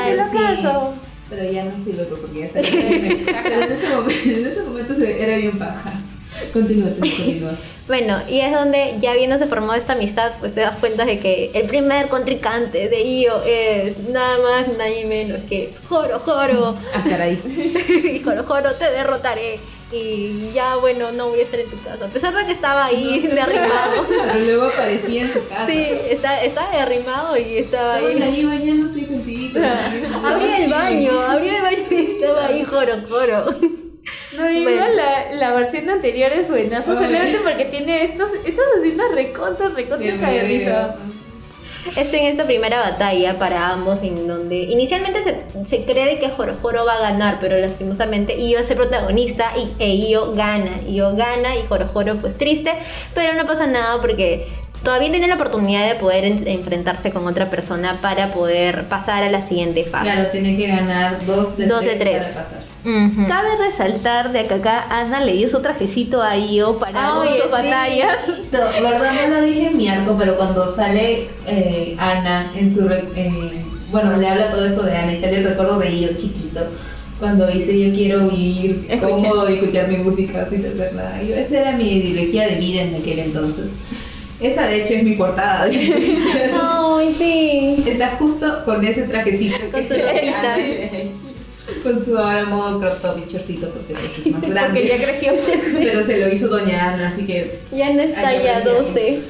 qué 0.07 0.17
locazo. 0.17 0.95
Pero 1.29 1.45
ya 1.45 1.65
no 1.65 1.73
sirve 1.85 2.05
pues, 2.05 2.21
porque 2.21 2.41
ya 2.41 2.53
salió 2.53 2.81
el 2.81 2.87
anime. 2.87 3.25
Pero 3.43 3.63
en 3.63 3.73
ese 3.73 3.95
momento, 3.95 4.25
en 4.25 4.47
ese 4.47 4.63
momento 4.63 4.95
era 5.05 5.37
bien 5.37 5.59
paja. 5.59 5.93
Continúa, 6.53 6.91
continúa. 6.99 7.53
Bueno, 7.87 8.19
y 8.29 8.41
es 8.41 8.53
donde 8.53 8.97
ya 9.01 9.15
viéndose 9.15 9.47
formó 9.47 9.75
esta 9.75 9.95
amistad, 9.95 10.33
pues 10.39 10.55
te 10.55 10.61
das 10.61 10.79
cuenta 10.79 11.05
de 11.05 11.19
que 11.19 11.51
el 11.55 11.67
primer 11.67 12.09
contrincante 12.09 12.89
de 12.89 13.03
Io 13.03 13.43
es 13.45 13.99
nada 14.09 14.39
más, 14.39 14.79
nadie 14.79 15.07
menos 15.07 15.41
que 15.49 15.73
Joro 15.89 16.21
Joro. 16.21 16.79
Ah, 16.95 17.05
caray. 17.09 17.39
y 18.15 18.21
Joro 18.21 18.45
Joro, 18.45 18.73
te 18.75 18.91
derrotaré. 18.91 19.59
Y 19.93 20.53
ya, 20.55 20.77
bueno, 20.77 21.11
no 21.11 21.31
voy 21.31 21.41
a 21.41 21.43
estar 21.43 21.59
en 21.59 21.69
tu 21.69 21.77
casa. 21.83 22.05
A 22.05 22.09
pesar 22.09 22.33
de 22.35 22.47
que 22.47 22.53
estaba 22.53 22.85
ahí 22.87 23.21
de 23.27 23.41
arrimado. 23.41 24.07
Pero 24.33 24.45
luego 24.45 24.65
aparecía 24.67 25.23
en 25.23 25.33
su 25.33 25.47
casa. 25.49 25.67
Sí, 25.67 25.89
está, 26.11 26.43
estaba 26.45 26.71
de 26.71 26.77
arrimado 26.79 27.37
y 27.37 27.57
estaba 27.59 27.99
Estaban 27.99 28.23
ahí. 28.23 28.35
ahí 28.35 28.45
bañándose 28.45 29.07
juntitos. 29.07 29.63
Abría 30.25 30.65
el 30.65 30.71
baño, 30.71 31.21
abría 31.21 31.57
el 31.57 31.63
baño 31.63 31.87
y 31.91 32.07
estaba 32.07 32.47
ahí 32.47 32.65
Joro 32.65 32.95
Joro. 33.09 33.45
No, 34.37 34.51
igual 34.51 34.75
Bueno. 34.75 34.95
la, 34.95 35.33
la 35.33 35.53
versión 35.53 35.91
anterior 35.91 36.33
es 36.33 36.49
buenazo, 36.49 36.93
Ay. 36.93 37.05
solamente 37.07 37.39
porque 37.45 37.65
tiene 37.67 38.05
estos, 38.05 38.31
estas 38.45 38.65
escenas 38.83 39.13
recontra, 39.13 39.69
recontra 39.69 39.97
Bien, 39.99 40.19
Es 41.97 42.13
en 42.13 42.25
esta 42.25 42.45
primera 42.45 42.81
batalla 42.81 43.39
para 43.39 43.71
ambos 43.71 44.01
en 44.03 44.27
donde 44.29 44.57
inicialmente 44.57 45.23
se, 45.25 45.37
se 45.69 45.85
cree 45.85 46.19
que 46.19 46.29
Joro 46.31 46.57
Joro 46.63 46.85
va 46.85 46.95
a 46.95 47.01
ganar, 47.11 47.39
pero 47.41 47.59
lastimosamente 47.59 48.37
Io 48.41 48.59
es 48.59 48.71
el 48.71 48.77
protagonista 48.77 49.47
y 49.57 49.73
e 49.83 49.95
Io 49.97 50.33
gana. 50.33 50.71
Io 50.89 51.15
gana 51.17 51.57
y 51.57 51.67
Joro 51.69 51.89
Joro 51.93 52.17
pues 52.17 52.37
triste, 52.39 52.73
pero 53.15 53.33
no 53.35 53.47
pasa 53.47 53.67
nada 53.67 54.01
porque 54.01 54.49
todavía 54.85 55.11
tiene 55.11 55.27
la 55.29 55.35
oportunidad 55.35 55.89
de 55.89 55.95
poder 55.97 56.25
en- 56.25 56.47
enfrentarse 56.47 57.11
con 57.11 57.27
otra 57.27 57.51
persona 57.51 57.99
para 58.01 58.29
poder 58.29 58.85
pasar 58.85 59.23
a 59.23 59.31
la 59.31 59.47
siguiente 59.47 59.85
fase. 59.85 60.11
Claro, 60.13 60.29
tiene 60.31 60.57
que 60.57 60.67
ganar 60.69 61.25
dos 61.27 61.57
de 61.57 61.67
Dos 61.67 61.81
de 61.83 61.97
tres. 61.97 61.99
tres. 61.99 62.23
para 62.35 62.45
pasar. 62.47 62.60
Cabe 62.83 63.49
resaltar 63.59 64.33
de 64.33 64.47
que 64.47 64.55
acá 64.55 64.87
Ana 64.89 65.21
le 65.21 65.35
dio 65.35 65.49
su 65.49 65.61
trajecito 65.61 66.23
a 66.23 66.37
Io 66.37 66.79
para 66.79 67.21
Ay, 67.21 67.29
sus 67.29 67.43
sí. 67.45 67.49
batallas. 67.51 68.17
No, 68.81 68.91
verdad 68.91 69.29
no 69.29 69.41
lo 69.41 69.43
dije 69.47 69.67
en 69.67 69.77
mi 69.77 69.89
arco, 69.89 70.17
pero 70.19 70.37
cuando 70.37 70.75
sale 70.75 71.29
eh, 71.47 71.95
Ana 71.99 72.51
en 72.57 72.73
su... 72.73 72.89
eh, 72.89 73.63
bueno, 73.91 74.17
le 74.17 74.29
habla 74.29 74.51
todo 74.51 74.65
esto 74.67 74.83
de 74.83 74.97
Ana 74.97 75.13
y 75.13 75.21
sale 75.21 75.39
el 75.39 75.45
recuerdo 75.45 75.79
de 75.79 75.89
ello 75.89 76.09
chiquito. 76.17 76.61
Cuando 77.19 77.47
dice 77.49 77.79
yo 77.79 77.95
quiero 77.95 78.29
vivir 78.29 78.89
cómodo 78.99 79.51
y 79.51 79.55
escuchar 79.57 79.89
mi 79.89 79.99
música 79.99 80.47
sin 80.49 80.65
hacer 80.65 80.95
nada. 80.95 81.21
Yo, 81.23 81.35
esa 81.35 81.59
era 81.61 81.73
mi 81.73 81.85
ideología 81.93 82.49
de 82.49 82.55
vida 82.55 82.83
en 82.83 82.95
aquel 82.95 83.19
entonces. 83.19 83.67
Esa 84.41 84.63
de 84.63 84.83
hecho 84.83 84.95
es 84.95 85.03
mi 85.05 85.13
portada. 85.17 85.67
Twitter. 85.67 86.51
Ay, 86.63 87.15
sí. 87.19 87.85
Está 87.87 88.17
justo 88.19 88.65
con 88.65 88.83
ese 88.87 89.03
trajecito. 89.03 89.59
Con 89.71 89.83
que 89.83 89.89
su 89.89 89.95
ropita. 89.95 90.57
Con 91.83 92.05
su 92.05 92.17
ahora 92.19 92.45
modo 92.45 92.79
crop 92.81 93.01
top 93.01 93.19
y 93.19 93.31
chorcito 93.31 93.69
porque 93.71 93.95
pues, 93.95 94.05
es 94.19 94.27
más 94.33 94.41
Porque 94.41 94.51
grande. 94.51 94.87
ya 94.89 94.97
creció. 95.03 95.33
Pero 95.79 96.05
se 96.05 96.17
lo 96.19 96.29
hizo 96.33 96.49
Doña 96.49 96.93
Ana, 96.95 97.09
así 97.09 97.25
que 97.27 97.61
Ya 97.73 97.93
no 97.93 98.01
está 98.03 98.33
ya 98.35 98.43
ya 98.43 98.61
12. 98.63 99.21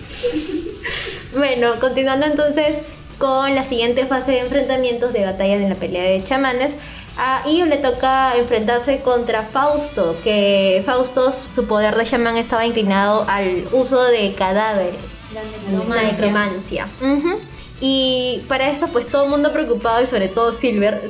bueno, 1.37 1.75
continuando 1.81 2.27
entonces 2.27 2.77
con 3.19 3.55
la 3.55 3.65
siguiente 3.65 4.05
fase 4.07 4.33
de 4.33 4.39
enfrentamientos 4.41 5.13
de 5.13 5.25
batallas 5.27 5.61
en 5.61 5.69
la 5.69 5.75
pelea 5.75 6.03
de 6.03 6.25
chamanes. 6.25 6.71
A 7.19 7.43
Io 7.49 7.67
le 7.67 7.77
toca 7.77 8.35
enfrentarse 8.39 9.01
contra 9.01 9.43
Fausto, 9.43 10.17
que 10.25 10.83
Fausto, 10.87 11.33
su 11.33 11.67
poder 11.67 11.97
de 11.97 12.05
chamán 12.07 12.37
estaba 12.39 12.65
inclinado 12.65 13.27
al 13.29 13.65
uso 13.73 14.03
de 14.05 14.33
cadáveres, 14.35 14.95
la 15.89 16.03
necromancia. 16.03 16.89
Ujú. 17.03 17.39
Y 17.83 18.43
para 18.49 18.71
eso, 18.71 18.87
pues 18.89 19.07
todo 19.07 19.25
el 19.25 19.31
mundo 19.31 19.53
preocupado 19.53 20.03
y 20.03 20.07
sobre 20.07 20.29
todo 20.29 20.53
Silver. 20.53 21.03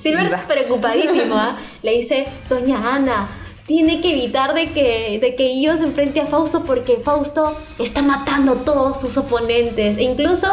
Silver 0.00 0.26
es 0.26 0.34
preocupadísimo, 0.42 1.34
¿ah? 1.34 1.56
Le 1.82 1.92
dice, 1.92 2.26
Doña 2.48 2.94
Ana, 2.94 3.28
tiene 3.66 4.00
que 4.00 4.12
evitar 4.12 4.54
de 4.54 4.70
que, 4.70 5.18
de 5.20 5.34
que 5.36 5.52
Io 5.54 5.76
se 5.76 5.84
enfrente 5.84 6.20
a 6.20 6.26
Fausto 6.26 6.64
porque 6.64 7.00
Fausto 7.04 7.56
está 7.78 8.02
matando 8.02 8.52
a 8.52 8.56
todos 8.64 9.00
sus 9.00 9.16
oponentes, 9.16 9.98
e 9.98 10.02
incluso 10.02 10.46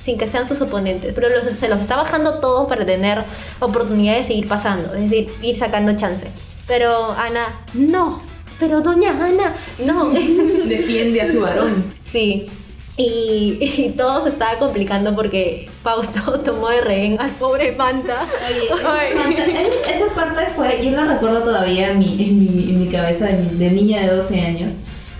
sin 0.00 0.18
que 0.18 0.28
sean 0.28 0.46
sus 0.48 0.60
oponentes, 0.60 1.14
pero 1.14 1.28
los- 1.28 1.58
se 1.58 1.68
los 1.68 1.80
está 1.80 1.96
bajando 1.96 2.40
todos 2.40 2.68
para 2.68 2.84
tener 2.84 3.22
oportunidad 3.60 4.16
de 4.16 4.24
seguir 4.24 4.46
pasando, 4.48 4.94
es 4.94 5.10
decir, 5.10 5.28
ir 5.42 5.58
sacando 5.58 5.96
chance. 5.98 6.26
Pero 6.66 7.12
Ana, 7.12 7.60
no, 7.74 8.20
pero 8.58 8.80
Doña 8.80 9.10
Ana, 9.12 9.54
no. 9.84 10.10
defiende 10.64 11.20
a 11.22 11.30
su 11.32 11.40
varón. 11.40 11.84
Sí. 12.04 12.46
Y, 12.96 13.58
y 13.60 13.92
todo 13.96 14.22
se 14.22 14.28
estaba 14.30 14.56
complicando 14.58 15.16
porque 15.16 15.68
Fausto 15.82 16.38
tomó 16.44 16.68
de 16.68 16.80
rehén 16.80 17.20
al 17.20 17.30
pobre 17.30 17.72
Fanta. 17.76 18.26
Es- 19.58 19.96
Esa 19.96 20.14
parte 20.14 20.46
fue, 20.54 20.80
yo 20.84 20.92
la 20.92 21.04
recuerdo 21.14 21.40
todavía 21.42 21.90
en 21.90 21.98
mi, 21.98 22.06
en 22.22 22.56
mi, 22.56 22.70
en 22.70 22.80
mi 22.84 22.88
cabeza 22.88 23.26
de, 23.26 23.42
de 23.56 23.70
niña 23.70 24.00
de 24.02 24.14
12 24.14 24.40
años, 24.40 24.72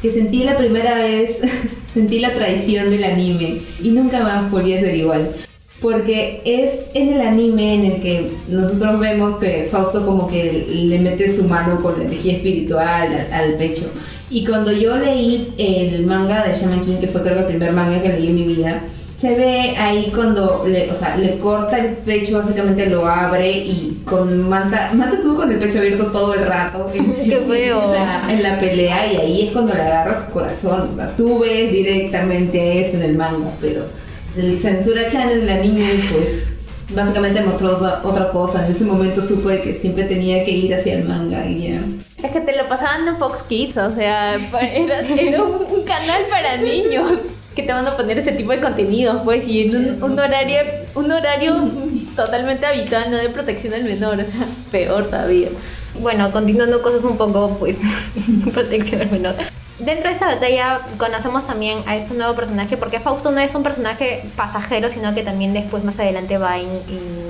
que 0.03 0.13
sentí 0.13 0.45
la 0.45 0.57
primera 0.57 0.99
vez, 0.99 1.39
sentí 1.95 2.21
la 2.21 2.33
traición 2.33 2.91
del 2.91 3.03
anime 3.05 3.59
y 3.83 3.89
nunca 3.89 4.21
más 4.23 4.49
volví 4.51 4.75
a 4.75 4.81
ser 4.81 4.95
igual. 4.95 5.31
Porque 5.81 6.41
es 6.47 6.73
en 6.95 7.13
el 7.15 7.21
anime 7.21 7.75
en 7.75 7.85
el 7.87 8.01
que 8.01 8.31
nosotros 8.49 9.01
vemos 9.01 9.37
que 9.39 9.69
Fausto 9.71 10.07
como 10.07 10.29
que 10.29 10.65
le 10.71 10.99
mete 11.01 11.37
su 11.37 11.45
mano 11.45 11.83
con 11.83 11.99
la 11.99 12.05
energía 12.05 12.35
espiritual 12.35 13.27
al, 13.31 13.33
al 13.33 13.55
pecho. 13.57 13.91
Y 14.35 14.45
cuando 14.45 14.73
yo 14.73 14.97
leí 14.97 15.55
el 15.59 16.07
manga 16.07 16.43
de 16.45 16.53
Shaman 16.53 16.85
King, 16.85 16.97
que 16.97 17.07
fue 17.07 17.23
creo 17.23 17.35
que 17.35 17.43
el 17.43 17.47
primer 17.47 17.71
manga 17.71 18.03
que 18.03 18.09
leí 18.09 18.27
en 18.27 18.35
mi 18.35 18.43
vida, 18.43 18.83
se 19.17 19.33
ve 19.37 19.77
ahí 19.79 20.11
cuando 20.13 20.65
le, 20.67 20.91
o 20.91 20.95
sea, 20.99 21.17
le 21.17 21.39
corta 21.39 21.79
el 21.79 21.93
pecho, 21.99 22.41
básicamente 22.41 22.87
lo 22.87 23.07
abre 23.07 23.49
y 23.49 24.03
con 24.05 24.49
Manta, 24.49 24.91
Manta 24.93 25.19
estuvo 25.19 25.37
con 25.37 25.53
el 25.53 25.59
pecho 25.59 25.79
abierto 25.79 26.07
todo 26.07 26.35
el 26.35 26.47
rato 26.47 26.91
en, 26.93 27.15
Qué 27.31 27.37
feo. 27.49 27.85
en 27.85 27.93
la, 27.93 28.33
en 28.33 28.43
la 28.43 28.59
pelea 28.59 29.13
y 29.13 29.17
ahí 29.19 29.43
es 29.47 29.53
cuando 29.53 29.73
le 29.73 29.83
agarra 29.83 30.27
su 30.27 30.33
corazón. 30.33 30.91
O 30.93 30.97
sea, 30.97 31.17
tú 31.17 31.39
ves 31.39 31.71
directamente 31.71 32.89
eso 32.89 32.97
en 32.97 33.03
el 33.05 33.17
manga, 33.17 33.53
pero 33.61 33.85
el 34.37 34.59
Censura 34.59 35.07
Channel, 35.07 35.43
el 35.43 35.49
anime, 35.49 35.85
pues 36.11 36.43
básicamente 36.95 37.41
mostró 37.43 37.79
otra, 38.03 38.31
cosa. 38.31 38.65
En 38.65 38.73
ese 38.73 38.85
momento 38.85 39.21
supe 39.21 39.61
que 39.63 39.79
siempre 39.81 40.05
tenía 40.05 40.45
que 40.45 40.51
ir 40.51 40.75
hacia 40.75 40.95
el 40.95 41.05
manga 41.05 41.47
y 41.47 41.69
ya. 41.69 41.81
Es 42.23 42.31
que 42.31 42.41
te 42.41 42.57
lo 42.57 42.69
pasaban 42.69 43.07
en 43.07 43.17
Fox 43.17 43.43
Kids, 43.43 43.77
o 43.77 43.95
sea, 43.95 44.35
era, 44.35 45.01
era 45.01 45.43
un, 45.43 45.67
un 45.71 45.83
canal 45.85 46.23
para 46.31 46.57
niños 46.57 47.13
que 47.55 47.63
te 47.63 47.73
van 47.73 47.87
a 47.87 47.97
poner 47.97 48.19
ese 48.19 48.33
tipo 48.33 48.53
de 48.53 48.61
contenidos, 48.61 49.23
pues, 49.25 49.47
y 49.47 49.63
en 49.63 49.77
un, 49.77 50.03
un 50.03 50.19
horario, 50.19 50.59
un 50.95 51.11
horario 51.11 51.55
totalmente 52.17 52.67
habitual, 52.67 53.11
no 53.11 53.17
de 53.17 53.29
protección 53.29 53.75
al 53.75 53.85
menor, 53.85 54.15
o 54.15 54.17
sea, 54.17 54.47
peor 54.71 55.05
todavía. 55.07 55.49
Bueno, 56.01 56.31
continuando 56.33 56.83
cosas 56.83 57.05
un 57.05 57.17
poco, 57.17 57.57
pues, 57.59 57.77
protección 58.53 59.03
al 59.03 59.11
menor. 59.11 59.35
Dentro 59.81 60.07
de 60.09 60.13
esta 60.15 60.27
batalla 60.29 60.81
conocemos 60.99 61.49
también 61.49 61.79
a 61.87 61.97
este 61.97 62.15
nuevo 62.15 62.35
personaje, 62.35 62.77
porque 62.77 63.01
Fausto 63.01 63.33
no 63.33 63.41
es 63.41 63.53
un 63.57 63.65
personaje 63.65 64.23
pasajero, 64.37 64.89
sino 64.89 65.13
que 65.17 65.23
también 65.25 65.53
después 65.53 65.83
más 65.83 65.99
adelante 65.99 66.39
va 66.39 66.53
a 66.53 66.59
in- 66.61 66.69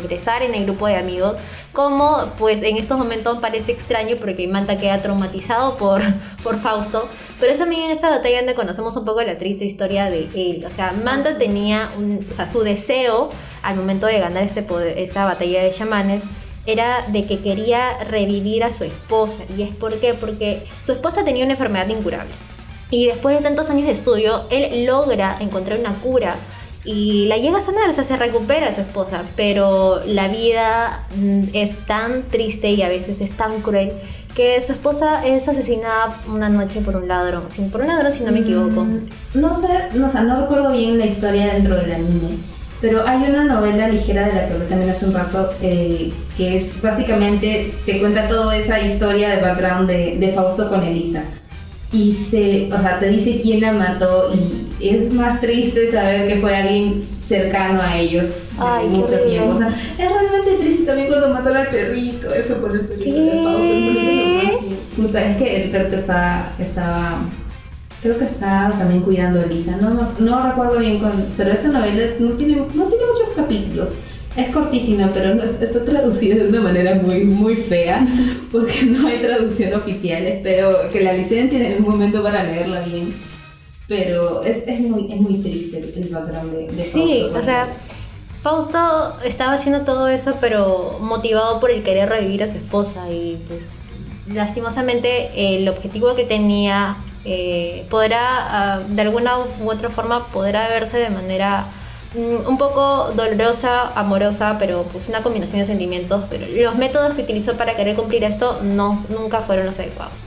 ingresar 0.02 0.42
en 0.42 0.54
el 0.54 0.64
grupo 0.66 0.86
de 0.86 0.96
amigos. 0.96 1.36
Como 1.72 2.32
pues 2.36 2.62
en 2.62 2.76
estos 2.76 2.98
momentos 2.98 3.38
parece 3.40 3.72
extraño 3.72 4.16
porque 4.20 4.46
Manta 4.46 4.78
queda 4.78 5.00
traumatizado 5.00 5.78
por, 5.78 6.02
por 6.42 6.58
Fausto, 6.58 7.08
pero 7.40 7.50
es 7.50 7.58
también 7.58 7.84
en 7.84 7.90
esta 7.92 8.10
batalla 8.10 8.36
donde 8.38 8.54
conocemos 8.54 8.94
un 8.98 9.06
poco 9.06 9.22
la 9.22 9.38
triste 9.38 9.64
historia 9.64 10.10
de 10.10 10.28
él. 10.34 10.66
O 10.68 10.70
sea, 10.70 10.92
Manta 10.92 11.38
tenía 11.38 11.92
un, 11.96 12.26
o 12.30 12.34
sea, 12.34 12.46
su 12.46 12.60
deseo 12.60 13.30
al 13.62 13.76
momento 13.76 14.04
de 14.04 14.18
ganar 14.18 14.42
este 14.42 14.62
poder- 14.62 14.98
esta 14.98 15.24
batalla 15.24 15.62
de 15.62 15.72
chamanes 15.72 16.24
era 16.66 17.04
de 17.08 17.24
que 17.26 17.40
quería 17.40 18.04
revivir 18.04 18.64
a 18.64 18.72
su 18.72 18.84
esposa. 18.84 19.44
¿Y 19.56 19.62
es 19.62 19.74
por 19.74 19.98
qué? 20.00 20.14
Porque 20.14 20.66
su 20.84 20.92
esposa 20.92 21.24
tenía 21.24 21.44
una 21.44 21.54
enfermedad 21.54 21.88
incurable. 21.88 22.32
Y 22.90 23.06
después 23.06 23.36
de 23.36 23.42
tantos 23.42 23.70
años 23.70 23.86
de 23.86 23.92
estudio, 23.92 24.44
él 24.50 24.86
logra 24.86 25.36
encontrar 25.40 25.78
una 25.78 25.94
cura 25.94 26.36
y 26.84 27.24
la 27.26 27.38
llega 27.38 27.58
a 27.58 27.62
sanar, 27.62 27.88
o 27.88 27.94
sea, 27.94 28.04
se 28.04 28.16
recupera 28.16 28.68
a 28.68 28.74
su 28.74 28.82
esposa, 28.82 29.22
pero 29.36 30.02
la 30.06 30.28
vida 30.28 31.04
mm, 31.16 31.44
es 31.54 31.78
tan 31.86 32.24
triste 32.28 32.70
y 32.70 32.82
a 32.82 32.88
veces 32.88 33.20
es 33.22 33.30
tan 33.32 33.62
cruel 33.62 33.90
que 34.34 34.60
su 34.60 34.72
esposa 34.72 35.24
es 35.26 35.48
asesinada 35.48 36.20
una 36.28 36.48
noche 36.48 36.80
por 36.80 36.96
un 36.96 37.08
ladrón, 37.08 37.44
por 37.72 37.80
un 37.80 37.86
ladrón 37.86 38.12
si 38.12 38.22
no 38.22 38.32
me 38.32 38.40
equivoco. 38.40 38.84
Mm, 38.84 39.06
No 39.34 39.60
sé, 39.60 39.96
no, 39.96 40.08
o 40.08 40.22
no 40.22 40.40
recuerdo 40.42 40.72
bien 40.72 40.98
la 40.98 41.06
historia 41.06 41.54
dentro 41.54 41.76
del 41.76 41.92
anime, 41.92 42.36
pero 42.84 43.02
hay 43.08 43.16
una 43.30 43.44
novela 43.44 43.88
ligera 43.88 44.26
de 44.26 44.34
la 44.34 44.46
que 44.46 44.52
hablé 44.52 44.66
también 44.66 44.90
hace 44.90 45.06
un 45.06 45.14
rato, 45.14 45.54
eh, 45.62 46.12
que 46.36 46.58
es 46.58 46.82
básicamente, 46.82 47.72
te 47.86 47.98
cuenta 47.98 48.28
toda 48.28 48.54
esa 48.58 48.78
historia 48.78 49.30
de 49.30 49.40
background 49.40 49.88
de, 49.88 50.18
de 50.18 50.32
Fausto 50.32 50.68
con 50.68 50.82
Elisa. 50.82 51.22
Y 51.92 52.12
se, 52.30 52.68
o 52.70 52.78
sea, 52.78 53.00
te 53.00 53.08
dice 53.08 53.40
quién 53.40 53.62
la 53.62 53.72
mató 53.72 54.30
y 54.78 54.86
es 54.86 55.10
más 55.14 55.40
triste 55.40 55.90
saber 55.90 56.28
que 56.28 56.40
fue 56.42 56.54
alguien 56.54 57.06
cercano 57.26 57.80
a 57.80 57.96
ellos 57.96 58.24
de 58.24 58.30
Ay, 58.58 58.86
mucho 58.88 59.18
tiempo. 59.20 59.54
O 59.54 59.58
sea, 59.58 59.68
es 59.68 60.06
realmente 60.06 60.56
triste 60.60 60.82
también 60.82 61.08
cuando 61.08 61.30
matan 61.30 61.56
al 61.56 61.68
perrito, 61.68 62.28
fue 62.28 62.56
por 62.56 62.70
el 62.70 62.80
perrito 62.80 63.18
de. 63.18 63.42
Fausto. 63.44 63.62
es. 64.42 65.06
Puta, 65.06 65.36
que 65.38 65.62
el 65.62 65.70
perrito 65.70 65.96
está, 65.96 66.52
estaba 66.58 67.18
Creo 68.04 68.18
que 68.18 68.26
está 68.26 68.70
también 68.78 69.00
cuidando 69.00 69.40
a 69.40 69.44
Elisa. 69.44 69.78
No, 69.80 69.88
no, 69.90 70.10
no 70.18 70.46
recuerdo 70.46 70.78
bien, 70.78 70.98
con, 70.98 71.10
pero 71.38 71.50
esa 71.52 71.68
novela 71.68 72.06
no 72.20 72.32
tiene, 72.32 72.56
no 72.56 72.84
tiene 72.84 73.04
muchos 73.06 73.28
capítulos. 73.34 73.88
Es 74.36 74.48
cortísima, 74.52 75.10
pero 75.14 75.34
no 75.34 75.42
es- 75.42 75.58
está 75.58 75.82
traducida 75.84 76.34
de 76.36 76.48
una 76.50 76.60
manera 76.60 76.96
muy, 76.96 77.24
muy 77.24 77.56
fea, 77.56 78.06
porque 78.52 78.82
no 78.84 79.08
hay 79.08 79.20
traducción 79.22 79.72
oficial. 79.72 80.26
Espero 80.26 80.90
que 80.92 81.00
la 81.00 81.14
licencien 81.14 81.62
en 81.64 81.82
un 81.82 81.88
momento 81.92 82.22
para 82.22 82.44
leerla 82.44 82.80
bien. 82.82 83.14
Pero 83.88 84.42
es, 84.44 84.58
es, 84.66 84.80
muy, 84.80 85.10
es 85.10 85.20
muy 85.20 85.38
triste 85.38 85.78
el, 85.78 86.02
el 86.04 86.08
background 86.10 86.52
de, 86.52 86.66
de 86.76 86.82
Sí, 86.82 87.20
Fausto, 87.32 87.38
o 87.38 87.44
sea, 87.44 87.66
Fausto 88.42 89.14
estaba 89.24 89.54
haciendo 89.54 89.80
todo 89.86 90.08
eso, 90.08 90.34
pero 90.42 90.98
motivado 91.00 91.58
por 91.58 91.70
el 91.70 91.82
querer 91.82 92.10
revivir 92.10 92.42
a 92.42 92.48
su 92.48 92.58
esposa 92.58 93.10
y 93.10 93.38
pues 93.48 93.60
lastimosamente 94.34 95.30
el 95.56 95.66
objetivo 95.68 96.14
que 96.14 96.24
tenía 96.24 96.96
eh, 97.24 97.86
podrá 97.90 98.20
ah, 98.20 98.80
de 98.86 99.02
alguna 99.02 99.38
u 99.38 99.70
otra 99.70 99.88
forma 99.88 100.26
podrá 100.28 100.68
verse 100.68 100.98
de 100.98 101.10
manera 101.10 101.64
mm, 102.14 102.48
un 102.48 102.58
poco 102.58 103.12
dolorosa, 103.14 103.92
amorosa, 103.94 104.56
pero 104.58 104.82
pues 104.92 105.08
una 105.08 105.22
combinación 105.22 105.60
de 105.60 105.66
sentimientos, 105.66 106.24
pero 106.28 106.46
los 106.46 106.76
métodos 106.76 107.14
que 107.14 107.22
utilizó 107.22 107.54
para 107.54 107.74
querer 107.74 107.96
cumplir 107.96 108.24
esto 108.24 108.60
no 108.62 109.04
nunca 109.08 109.40
fueron 109.40 109.66
los 109.66 109.78
adecuados. 109.78 110.18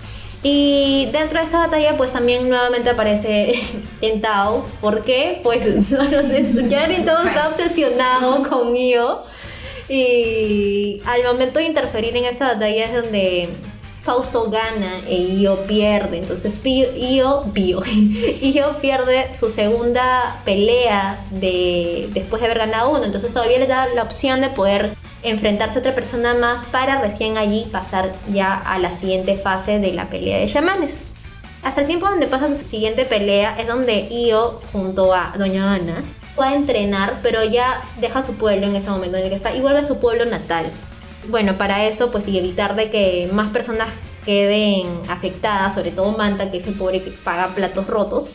Y 0.43 1.09
dentro 1.11 1.39
de 1.39 1.45
esta 1.45 1.59
batalla, 1.59 1.97
pues 1.97 2.13
también 2.13 2.47
nuevamente 2.47 2.89
aparece 2.89 3.59
Entao. 4.01 4.65
¿Por 4.81 5.03
qué? 5.03 5.39
Pues 5.43 5.89
no 5.89 6.03
lo 6.03 6.21
sé. 6.21 6.45
Ya 6.67 6.85
Entao 6.85 7.25
está 7.25 7.49
obsesionado 7.49 8.47
con 8.47 8.75
Io. 8.75 9.21
Y 9.89 11.01
al 11.05 11.23
momento 11.23 11.59
de 11.59 11.65
interferir 11.65 12.15
en 12.15 12.25
esta 12.25 12.53
batalla 12.53 12.85
es 12.85 12.93
donde 12.93 13.49
Fausto 14.07 14.49
gana 14.49 15.01
e 15.09 15.15
Io 15.37 15.57
pierde. 15.67 16.17
Entonces 16.19 16.57
Pio- 16.57 16.95
Io, 16.95 17.43
Pio, 17.53 17.81
Io 18.41 18.77
pierde 18.79 19.33
su 19.37 19.49
segunda 19.49 20.39
pelea 20.45 21.19
de, 21.29 22.07
después 22.13 22.41
de 22.41 22.45
haber 22.47 22.59
ganado 22.59 22.91
uno. 22.91 23.03
Entonces 23.03 23.33
todavía 23.33 23.59
le 23.59 23.67
da 23.67 23.87
la 23.93 24.03
opción 24.03 24.39
de 24.39 24.47
poder 24.49 24.95
enfrentarse 25.23 25.77
a 25.77 25.81
otra 25.81 25.93
persona 25.93 26.33
más 26.35 26.65
para 26.67 27.01
recién 27.01 27.37
allí 27.37 27.67
pasar 27.69 28.13
ya 28.31 28.53
a 28.55 28.79
la 28.79 28.95
siguiente 28.95 29.35
fase 29.35 29.79
de 29.79 29.91
la 29.91 30.05
pelea 30.07 30.39
de 30.39 30.45
chamanes. 30.45 30.99
Hasta 31.63 31.81
el 31.81 31.87
tiempo 31.87 32.07
donde 32.07 32.27
pasa 32.27 32.47
su 32.55 32.63
siguiente 32.63 33.03
pelea 33.03 33.57
es 33.59 33.67
donde 33.67 34.07
Io 34.09 34.61
junto 34.71 35.13
a 35.13 35.33
Doña 35.37 35.73
Ana 35.73 36.01
va 36.39 36.49
a 36.49 36.53
entrenar, 36.55 37.19
pero 37.23 37.43
ya 37.43 37.81
deja 37.99 38.23
su 38.25 38.35
pueblo 38.35 38.67
en 38.67 38.75
ese 38.77 38.89
momento 38.89 39.17
en 39.17 39.23
el 39.23 39.29
que 39.31 39.35
está 39.35 39.53
y 39.53 39.59
vuelve 39.59 39.79
a 39.79 39.87
su 39.87 39.99
pueblo 39.99 40.23
natal. 40.23 40.67
Bueno, 41.29 41.53
para 41.53 41.85
eso, 41.85 42.11
pues 42.11 42.27
y 42.27 42.37
evitar 42.37 42.75
de 42.75 42.89
que 42.89 43.29
más 43.31 43.49
personas 43.51 43.89
queden 44.25 44.87
afectadas, 45.09 45.75
sobre 45.75 45.91
todo 45.91 46.11
Manta, 46.17 46.51
que 46.51 46.57
es 46.57 46.67
el 46.67 46.73
pobre 46.75 47.01
que 47.01 47.11
paga 47.11 47.47
platos 47.55 47.87
rotos, 47.87 48.25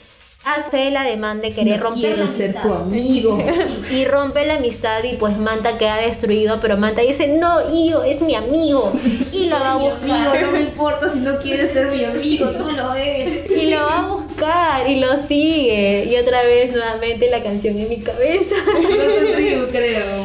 hace 0.44 0.90
la 0.90 1.04
demanda 1.04 1.48
de 1.48 1.54
querer 1.54 1.78
No 1.78 1.90
romper 1.90 2.18
la 2.18 2.24
quiero 2.26 2.36
ser 2.36 2.50
amistad. 2.56 2.62
tu 2.62 2.74
amigo. 2.74 3.38
Y 3.92 4.04
rompe 4.06 4.44
la 4.46 4.56
amistad 4.56 5.04
y 5.04 5.14
pues 5.16 5.36
Manta 5.38 5.78
queda 5.78 5.98
destruido, 5.98 6.58
pero 6.60 6.76
Manta 6.76 7.02
dice, 7.02 7.28
no, 7.28 7.70
Io 7.72 8.02
es 8.02 8.20
mi 8.22 8.34
amigo. 8.34 8.92
Y 9.32 9.46
lo 9.46 9.60
va 9.60 9.72
a 9.72 9.76
buscar. 9.76 10.10
Amigo, 10.10 10.46
no 10.46 10.52
me 10.52 10.60
importa 10.62 11.12
si 11.12 11.18
no 11.20 11.38
quieres 11.38 11.72
ser 11.72 11.92
mi 11.92 12.04
amigo, 12.04 12.48
tú 12.50 12.70
lo 12.70 12.94
eres. 12.94 13.50
Y 13.62 13.70
lo 13.70 13.76
va 13.84 14.00
a 14.00 14.06
buscar 14.08 14.88
y 14.90 14.96
lo 14.98 15.26
sigue. 15.28 16.06
Y 16.10 16.16
otra 16.16 16.42
vez 16.42 16.72
nuevamente 16.72 17.30
la 17.30 17.42
canción 17.42 17.78
en 17.78 17.88
mi 17.88 18.00
cabeza. 18.00 18.56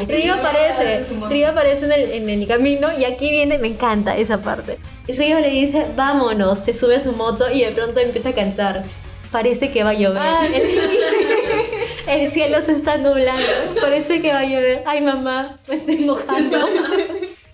Río, 0.05 0.33
aparece, 0.33 1.05
Río 1.29 1.49
aparece 1.49 1.85
en 1.85 1.91
el, 1.91 2.11
en 2.11 2.29
el 2.29 2.47
camino 2.47 2.89
y 2.97 3.05
aquí 3.05 3.29
viene, 3.29 3.57
me 3.57 3.67
encanta 3.67 4.17
esa 4.17 4.39
parte. 4.39 4.77
Río 5.07 5.39
le 5.39 5.49
dice, 5.49 5.85
vámonos, 5.95 6.59
se 6.59 6.73
sube 6.73 6.97
a 6.97 7.01
su 7.01 7.13
moto 7.13 7.49
y 7.51 7.61
de 7.63 7.71
pronto 7.71 7.99
empieza 7.99 8.29
a 8.29 8.33
cantar. 8.33 8.83
Parece 9.31 9.71
que 9.71 9.83
va 9.83 9.91
a 9.91 9.93
llover. 9.93 10.21
el 12.07 12.31
cielo 12.31 12.61
se 12.61 12.73
está 12.73 12.97
nublando. 12.97 13.43
Parece 13.81 14.21
que 14.21 14.31
va 14.31 14.39
a 14.39 14.45
llover. 14.45 14.83
Ay 14.85 15.01
mamá, 15.01 15.57
me 15.67 15.75
estoy 15.75 15.97
mojando. 15.97 16.67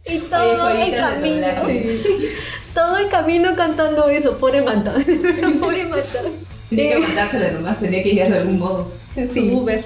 Y 0.06 0.20
todo 0.20 0.70
el 0.70 0.94
camino. 0.94 1.48
Todo 2.74 2.98
el 2.98 3.08
camino 3.08 3.56
cantando 3.56 4.10
eso. 4.10 4.38
Pobre 4.38 4.62
Manta. 4.62 4.94
Pobre 5.62 5.86
Manta. 5.86 6.20
Tenía 6.70 6.96
que 6.96 7.00
mandársela 7.00 7.52
nomás, 7.52 7.80
tenía 7.80 8.04
que 8.04 8.10
llegar 8.10 8.32
de 8.32 8.38
algún 8.40 8.60
modo. 8.60 8.92
Sí. 9.16 9.52
Su 9.52 9.60
Uber. 9.60 9.84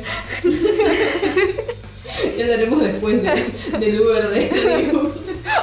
Ya 2.38 2.44
hablaremos 2.44 2.84
después 2.84 3.24
de- 3.24 3.78
del 3.80 4.02
Uber 4.02 4.30
de. 4.30 4.92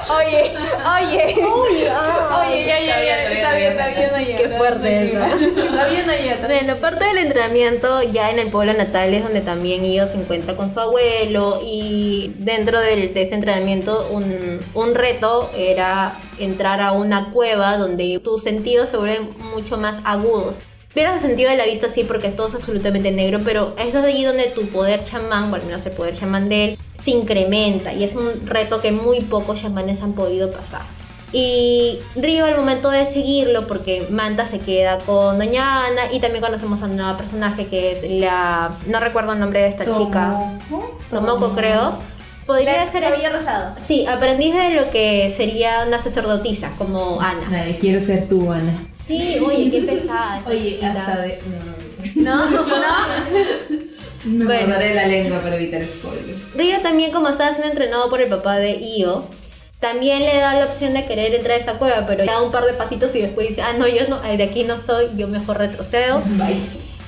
Oye, 0.09 0.53
oye. 0.99 1.35
Uy, 1.37 1.85
ah. 1.91 2.45
Oye, 2.49 2.67
ya, 2.67 2.81
ya, 2.81 3.05
ya. 3.05 3.33
Está 3.33 3.55
bien, 3.55 3.73
está 3.73 3.89
bien, 3.89 4.11
Nayara. 4.13 4.43
Qué 4.43 4.49
fuerte 4.57 5.13
eso. 5.13 5.25
Está 5.65 5.87
bien. 5.89 6.37
Bueno, 6.47 6.77
parte 6.77 7.05
del 7.05 7.19
entrenamiento 7.19 8.03
ya 8.03 8.31
en 8.31 8.39
el 8.39 8.49
pueblo 8.49 8.73
natal 8.73 9.13
es 9.13 9.23
donde 9.23 9.41
también 9.43 9.85
Io 9.85 10.07
se 10.07 10.15
encuentra 10.15 10.57
con 10.57 10.73
su 10.73 10.81
abuelo 10.81 11.61
y 11.65 12.33
dentro 12.39 12.81
del- 12.81 13.13
de 13.13 13.23
ese 13.23 13.35
entrenamiento 13.35 14.09
un, 14.11 14.61
un 14.75 14.95
reto 14.95 15.51
era 15.57 16.15
entrar 16.39 16.81
a 16.81 16.93
una 16.93 17.31
cueva 17.31 17.77
donde 17.77 18.19
tus 18.25 18.43
sentidos 18.43 18.89
se 18.89 18.97
vuelven 18.97 19.31
mucho 19.55 19.77
más 19.77 19.97
agudos. 20.05 20.57
Pierdes 20.95 21.23
el 21.23 21.29
sentido 21.29 21.51
de 21.51 21.57
la 21.57 21.67
vista 21.67 21.89
sí 21.89 22.05
porque 22.05 22.29
todo 22.29 22.47
es 22.47 22.55
absolutamente 22.55 23.11
negro, 23.11 23.41
pero 23.45 23.75
es 23.77 23.95
allí 23.97 24.23
donde 24.23 24.45
tu 24.45 24.67
poder 24.69 25.05
chamán, 25.05 25.53
o 25.53 25.57
al 25.57 25.65
menos 25.65 25.85
el 25.85 25.93
poder 25.93 26.17
chamán 26.17 26.49
de 26.49 26.65
él, 26.65 26.79
se 27.03 27.11
incrementa 27.11 27.93
y 27.93 28.05
es 28.05 28.15
un 28.15 28.47
reto 28.47 28.81
que 28.81 28.93
muy 28.93 29.21
pocos 29.21 29.61
chamanes 29.61 30.03
han 30.03 30.13
podido 30.13 30.53
pasar. 30.53 30.83
Y 31.33 31.99
Río 32.15 32.45
al 32.45 32.57
momento 32.57 32.91
de 32.91 33.07
seguirlo, 33.07 33.67
porque 33.67 34.07
Manta 34.09 34.47
se 34.47 34.61
queda 34.61 34.99
con 34.99 35.37
Doña 35.37 35.87
Ana 35.87 36.13
y 36.13 36.21
también 36.21 36.45
conocemos 36.45 36.81
a 36.81 36.85
un 36.85 36.97
nuevo 36.97 37.19
personaje 37.19 37.67
que 37.67 37.91
es 37.91 38.09
la... 38.09 38.71
no 38.87 39.01
recuerdo 39.01 39.33
el 39.33 39.41
nombre 39.41 39.63
de 39.63 39.69
esta 39.69 39.85
chica. 39.85 40.53
Tomoko 41.11 41.57
creo. 41.57 41.95
Podría 42.47 42.89
ser... 42.93 43.03
Cabello 43.03 43.37
rosado. 43.37 43.75
Sí, 43.85 44.07
aprendiz 44.07 44.55
de 44.55 44.71
lo 44.77 44.91
que 44.91 45.35
sería 45.37 45.83
una 45.85 45.99
sacerdotisa 45.99 46.71
como 46.79 47.21
Ana. 47.21 47.51
La 47.51 47.65
de 47.65 47.79
quiero 47.79 48.01
ser 48.01 48.29
tú, 48.29 48.53
Ana. 48.53 48.87
Sí, 49.07 49.39
oye, 49.45 49.71
qué 49.71 49.83
pesada. 49.83 50.39
esta 50.39 50.51
Oye, 50.51 50.71
chiquita. 50.71 50.91
hasta 51.01 51.21
de. 51.23 51.39
No, 52.17 52.51
No, 52.51 52.63
no. 52.63 52.65
Me 54.25 54.45
Bueno. 54.47 54.69
morderé 54.69 54.95
la 54.95 55.07
lengua 55.07 55.41
para 55.41 55.57
evitar 55.57 55.83
spoilers. 55.85 56.55
Río 56.55 56.81
también, 56.81 57.13
como 57.13 57.29
estaba 57.29 57.51
siendo 57.51 57.69
entrenado 57.71 58.09
por 58.09 58.23
el 58.23 58.29
papá 58.31 58.57
de 58.57 58.79
Io, 58.81 59.27
también 59.81 60.21
le 60.21 60.35
da 60.37 60.55
la 60.55 60.65
opción 60.65 60.95
de 60.95 61.05
querer 61.05 61.35
entrar 61.35 61.57
a 61.59 61.61
esta 61.61 61.79
cueva, 61.79 62.07
pero 62.07 62.25
da 62.25 62.41
un 62.41 62.51
par 62.51 62.65
de 62.65 62.73
pasitos 62.73 63.15
y 63.15 63.21
después 63.21 63.49
dice, 63.51 63.61
ah, 63.61 63.75
no, 63.79 63.87
yo 63.87 64.09
no, 64.09 64.21
de 64.23 64.43
aquí 64.43 64.65
no 64.65 64.81
soy, 64.81 65.09
yo 65.17 65.29
mejor 65.29 65.59
retrocedo. 65.59 66.23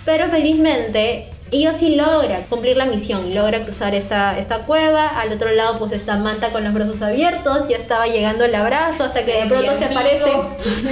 Pero 0.04 0.28
felizmente, 0.28 1.28
Io 1.52 1.72
sí 1.78 1.94
logra 1.94 2.40
cumplir 2.48 2.76
la 2.76 2.86
misión 2.86 3.30
y 3.30 3.32
logra 3.34 3.62
cruzar 3.62 3.94
esta, 3.94 4.36
esta 4.36 4.58
cueva. 4.66 5.06
Al 5.08 5.32
otro 5.32 5.50
lado, 5.52 5.78
pues 5.78 5.92
está 5.92 6.16
Manta 6.16 6.48
con 6.50 6.64
los 6.64 6.74
brazos 6.74 7.00
abiertos, 7.02 7.68
ya 7.68 7.76
estaba 7.76 8.06
llegando 8.08 8.44
el 8.44 8.54
abrazo 8.54 9.04
hasta 9.04 9.24
que 9.24 9.42
de 9.42 9.46
pronto 9.46 9.78
se 9.78 9.84
aparecen, 9.84 10.40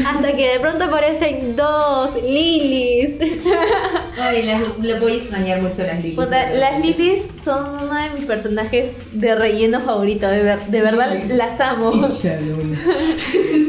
hasta 0.07 0.36
que 0.36 0.52
de 0.52 0.61
pronto 0.61 0.84
aparecen 0.84 1.57
dos 1.57 2.11
lilies. 2.22 3.14
Ay, 4.20 4.42
las, 4.42 4.62
le 4.80 5.00
voy 5.00 5.12
a 5.12 5.14
extrañar 5.16 5.61
mucho 5.61 5.82
las 5.82 5.96
lilies. 5.96 6.14
Puta, 6.24 6.50
las 6.50 6.80
Lilies 6.80 7.22
son 7.44 7.74
uno 7.82 7.92
de 7.92 8.11
mis 8.16 8.24
personajes 8.26 8.92
de 9.12 9.34
relleno 9.34 9.80
favorito, 9.80 10.28
de, 10.28 10.38
ver- 10.38 10.66
de 10.66 10.80
verdad 10.80 11.12
Lilies. 11.14 11.36
las 11.36 11.61
amo. 11.61 11.90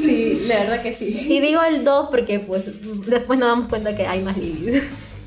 Sí, 0.05 0.43
la 0.45 0.59
verdad 0.59 0.81
que 0.83 0.93
sí. 0.93 1.25
Y 1.29 1.39
digo 1.39 1.61
el 1.63 1.83
2 1.83 2.09
porque 2.11 2.39
pues 2.39 2.63
después 3.07 3.39
nos 3.39 3.49
damos 3.49 3.69
cuenta 3.69 3.95
que 3.95 4.05
hay 4.05 4.21
más 4.21 4.37
lilies. 4.37 4.83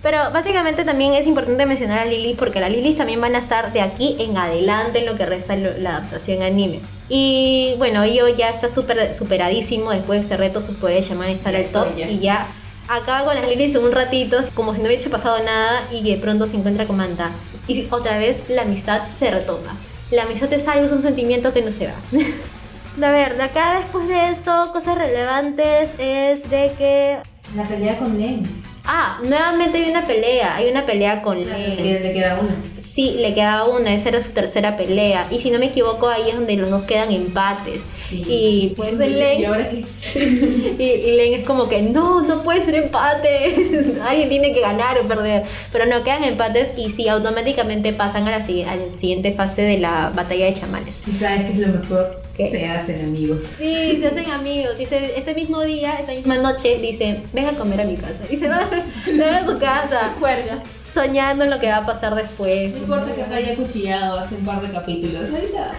Pero 0.08 0.30
básicamente 0.32 0.86
también 0.86 1.12
es 1.12 1.26
importante 1.26 1.66
mencionar 1.66 1.98
a 1.98 2.04
Lilith 2.06 2.38
porque 2.38 2.60
las 2.60 2.70
Lilith 2.70 2.96
también 2.96 3.20
van 3.20 3.34
a 3.34 3.40
estar 3.40 3.74
de 3.74 3.82
aquí 3.82 4.16
en 4.18 4.38
adelante 4.38 5.00
en 5.00 5.04
lo 5.04 5.16
que 5.16 5.26
resta 5.26 5.54
la 5.54 5.98
adaptación 5.98 6.42
anime. 6.42 6.80
Y 7.10 7.74
bueno, 7.76 8.06
yo 8.06 8.26
ya 8.26 8.48
está 8.48 8.72
súper 8.72 9.14
superadísimo 9.14 9.90
después 9.90 10.20
de 10.20 10.22
este 10.22 10.38
reto, 10.38 10.62
sus 10.62 10.76
poderes 10.76 11.06
llaman 11.06 11.28
estar 11.28 11.54
al 11.54 11.66
top 11.66 11.94
ya. 11.94 12.08
y 12.08 12.20
ya 12.20 12.46
acaba 12.88 13.26
con 13.26 13.34
las 13.34 13.46
Lilith 13.46 13.76
en 13.76 13.84
un 13.84 13.92
ratito, 13.92 14.38
como 14.54 14.74
si 14.74 14.80
no 14.80 14.86
hubiese 14.86 15.10
pasado 15.10 15.44
nada 15.44 15.82
y 15.92 16.02
de 16.02 16.16
pronto 16.16 16.46
se 16.46 16.56
encuentra 16.56 16.86
con 16.86 16.96
Manta. 16.96 17.30
Y 17.66 17.86
otra 17.90 18.18
vez 18.18 18.48
la 18.48 18.62
amistad 18.62 19.02
se 19.18 19.30
retoma. 19.30 19.76
La 20.10 20.22
amistad 20.22 20.50
es 20.54 20.66
algo, 20.68 20.86
es 20.86 20.92
un 20.92 21.02
sentimiento 21.02 21.52
que 21.52 21.60
no 21.60 21.70
se 21.70 21.86
va. 21.86 21.94
A 23.06 23.10
ver, 23.10 23.36
de 23.36 23.42
acá 23.42 23.76
después 23.76 24.08
de 24.08 24.30
esto, 24.30 24.70
cosas 24.72 24.96
relevantes 24.96 25.90
es 25.98 26.48
de 26.48 26.72
que 26.78 27.18
La 27.54 27.64
pelea 27.64 27.98
con 27.98 28.18
Len. 28.18 28.67
Ah, 28.90 29.20
nuevamente 29.22 29.76
hay 29.76 29.90
una 29.90 30.06
pelea, 30.06 30.56
hay 30.56 30.70
una 30.70 30.86
pelea 30.86 31.20
con 31.20 31.38
Len. 31.38 32.02
le 32.02 32.12
queda 32.14 32.40
una. 32.40 32.56
Sí, 32.98 33.14
le 33.16 33.32
queda 33.32 33.64
una, 33.66 33.94
esa 33.94 34.08
era 34.08 34.20
su 34.20 34.32
tercera 34.32 34.76
pelea. 34.76 35.28
Y 35.30 35.38
si 35.38 35.52
no 35.52 35.60
me 35.60 35.66
equivoco, 35.66 36.08
ahí 36.08 36.30
es 36.30 36.34
donde 36.34 36.56
los 36.56 36.68
dos 36.68 36.82
quedan 36.82 37.12
empates. 37.12 37.80
Sí. 38.10 38.24
Y 38.26 38.74
pues 38.76 38.94
¿Y 38.94 39.10
Len, 39.10 39.46
ahora 39.46 39.70
qué? 39.70 39.84
y, 40.80 40.82
y 40.82 41.16
Len 41.16 41.34
es 41.34 41.46
como 41.46 41.68
que 41.68 41.80
no, 41.80 42.22
no 42.22 42.42
puede 42.42 42.64
ser 42.64 42.74
empate. 42.74 43.94
Alguien 44.02 44.28
tiene 44.28 44.52
que 44.52 44.60
ganar 44.60 44.98
o 44.98 45.06
perder. 45.06 45.44
Pero 45.70 45.86
no, 45.86 46.02
quedan 46.02 46.24
empates 46.24 46.70
y 46.76 46.90
sí, 46.90 47.06
automáticamente 47.06 47.92
pasan 47.92 48.26
a 48.26 48.32
la, 48.32 48.44
a 48.44 48.76
la 48.76 48.98
siguiente 48.98 49.30
fase 49.30 49.62
de 49.62 49.78
la 49.78 50.10
batalla 50.12 50.46
de 50.46 50.54
chamanes. 50.54 50.96
¿Y 51.06 51.12
sabes 51.12 51.42
qué 51.44 51.52
es 51.52 51.58
lo 51.58 51.68
mejor? 51.68 52.20
¿Qué? 52.36 52.50
Se 52.50 52.66
hacen 52.66 53.04
amigos. 53.04 53.44
Sí, 53.58 53.98
se 54.00 54.08
hacen 54.08 54.28
amigos. 54.28 54.76
Dice, 54.76 55.12
ese 55.16 55.34
mismo 55.34 55.62
día, 55.62 56.00
esa 56.02 56.14
misma 56.14 56.38
noche, 56.38 56.78
dice, 56.80 57.20
ven 57.32 57.46
a 57.46 57.52
comer 57.52 57.80
a 57.80 57.84
mi 57.84 57.94
casa. 57.94 58.24
Y 58.28 58.38
se 58.38 58.48
va, 58.48 58.68
se 59.04 59.24
a 59.24 59.46
su 59.46 59.56
casa. 59.60 60.16
Juerga. 60.18 60.64
Soñando 60.92 61.44
en 61.44 61.50
lo 61.50 61.60
que 61.60 61.68
va 61.68 61.78
a 61.78 61.86
pasar 61.86 62.14
después. 62.14 62.70
No 62.72 62.78
importa 62.78 63.14
que 63.14 63.24
se 63.24 63.34
haya 63.34 63.54
cuchillado 63.54 64.18
hace 64.18 64.36
un 64.36 64.44
par 64.44 64.60
de 64.60 64.68
capítulos. 64.72 65.28
Ahorita. 65.28 65.72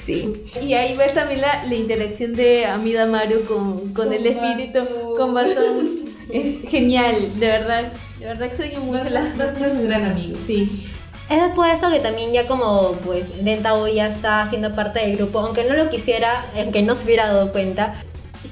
Sí. 0.00 0.44
Y 0.60 0.74
ahí 0.74 0.96
ves 0.96 1.14
también 1.14 1.40
la, 1.40 1.64
la 1.64 1.74
interacción 1.74 2.34
de 2.34 2.66
Amida 2.66 3.06
Maru 3.06 3.44
con, 3.44 3.92
con 3.94 4.12
el 4.12 4.26
espíritu, 4.26 4.80
con 5.16 5.34
Basón. 5.34 6.08
Es 6.30 6.68
genial, 6.68 7.14
de 7.38 7.46
verdad. 7.46 7.92
De 8.18 8.26
verdad 8.26 8.48
extraño 8.48 8.80
mucho 8.80 9.04
las 9.04 9.36
Las 9.36 9.56
es 9.56 9.72
un 9.72 9.84
gran 9.84 10.04
amigo. 10.04 10.36
Sí. 10.46 10.86
Es 11.30 11.42
después 11.42 11.70
de 11.70 11.76
eso 11.76 11.90
que 11.90 12.00
también 12.00 12.32
ya 12.32 12.46
como 12.46 12.92
pues 13.04 13.44
Dentao 13.44 13.86
ya 13.86 14.08
está 14.08 14.42
haciendo 14.42 14.74
parte 14.74 15.00
del 15.00 15.16
grupo, 15.16 15.40
aunque 15.40 15.64
no 15.64 15.74
lo 15.74 15.90
quisiera, 15.90 16.46
aunque 16.56 16.82
no 16.82 16.94
se 16.94 17.04
hubiera 17.04 17.26
dado 17.26 17.52
cuenta, 17.52 18.02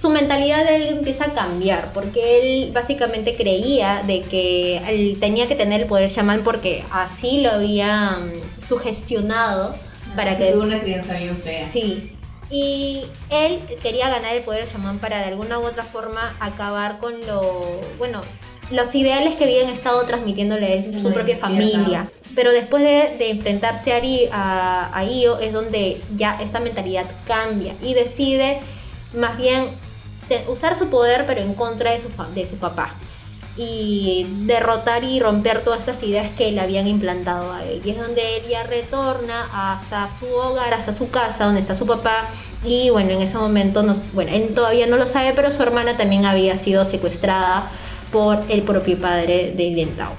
su 0.00 0.10
mentalidad 0.10 0.64
de 0.64 0.76
él 0.76 0.86
empieza 0.88 1.24
a 1.24 1.34
cambiar, 1.34 1.92
porque 1.92 2.40
él 2.40 2.72
básicamente 2.72 3.34
creía 3.34 4.02
de 4.06 4.20
que 4.20 4.78
él 4.88 5.16
tenía 5.20 5.46
que 5.48 5.54
tener 5.54 5.82
el 5.82 5.86
poder 5.86 6.12
chamán 6.12 6.42
porque 6.42 6.84
así 6.92 7.40
lo 7.40 7.50
habían 7.52 8.30
sugestionado 8.66 9.74
para 10.14 10.36
que 10.36 10.52
Tuvo 10.52 10.64
una 10.64 10.80
crianza 10.80 11.14
bien 11.14 11.36
fea. 11.36 11.68
Sí. 11.72 12.12
Y 12.50 13.02
él 13.30 13.58
quería 13.82 14.08
ganar 14.08 14.36
el 14.36 14.42
poder 14.42 14.70
chamán 14.70 14.98
para 14.98 15.18
de 15.18 15.24
alguna 15.24 15.58
u 15.58 15.64
otra 15.66 15.82
forma 15.82 16.36
acabar 16.40 16.98
con 16.98 17.14
lo, 17.26 17.80
bueno, 17.98 18.20
los 18.70 18.94
ideales 18.94 19.34
que 19.34 19.44
habían 19.44 19.68
estado 19.70 20.04
transmitiéndole 20.04 20.92
a 20.96 21.02
su 21.02 21.12
propia 21.12 21.36
familia. 21.36 22.10
Pero 22.34 22.52
después 22.52 22.82
de, 22.82 23.16
de 23.18 23.30
enfrentarse 23.30 23.92
a, 23.92 24.00
Ari- 24.00 24.28
a, 24.30 24.90
a 24.96 25.04
Io 25.04 25.40
es 25.40 25.52
donde 25.52 26.00
ya 26.16 26.38
esta 26.42 26.60
mentalidad 26.60 27.06
cambia 27.26 27.74
y 27.82 27.94
decide 27.94 28.58
más 29.14 29.36
bien 29.38 29.64
usar 30.48 30.76
su 30.76 30.88
poder 30.88 31.24
pero 31.26 31.40
en 31.40 31.54
contra 31.54 31.92
de 31.92 32.00
su, 32.00 32.08
de 32.34 32.46
su 32.46 32.56
papá 32.56 32.94
y 33.56 34.26
derrotar 34.44 35.02
y 35.04 35.18
romper 35.18 35.64
todas 35.64 35.80
estas 35.80 36.02
ideas 36.02 36.30
que 36.36 36.52
le 36.52 36.60
habían 36.60 36.86
implantado 36.86 37.52
a 37.52 37.64
él. 37.64 37.80
Y 37.84 37.90
es 37.90 37.98
donde 37.98 38.36
él 38.36 38.42
ya 38.50 38.64
retorna 38.64 39.46
hasta 39.52 40.08
su 40.18 40.26
hogar, 40.26 40.74
hasta 40.74 40.92
su 40.92 41.10
casa, 41.10 41.46
donde 41.46 41.60
está 41.60 41.74
su 41.74 41.86
papá. 41.86 42.26
Y 42.64 42.90
bueno, 42.90 43.12
en 43.12 43.22
ese 43.22 43.38
momento, 43.38 43.82
bueno, 44.12 44.30
él 44.32 44.54
todavía 44.54 44.86
no 44.86 44.96
lo 44.96 45.06
sabe, 45.06 45.32
pero 45.34 45.50
su 45.50 45.62
hermana 45.62 45.96
también 45.96 46.26
había 46.26 46.58
sido 46.58 46.84
secuestrada 46.84 47.70
por 48.12 48.38
el 48.50 48.62
propio 48.62 48.98
padre 48.98 49.54
de 49.56 49.70
Lentao. 49.70 50.12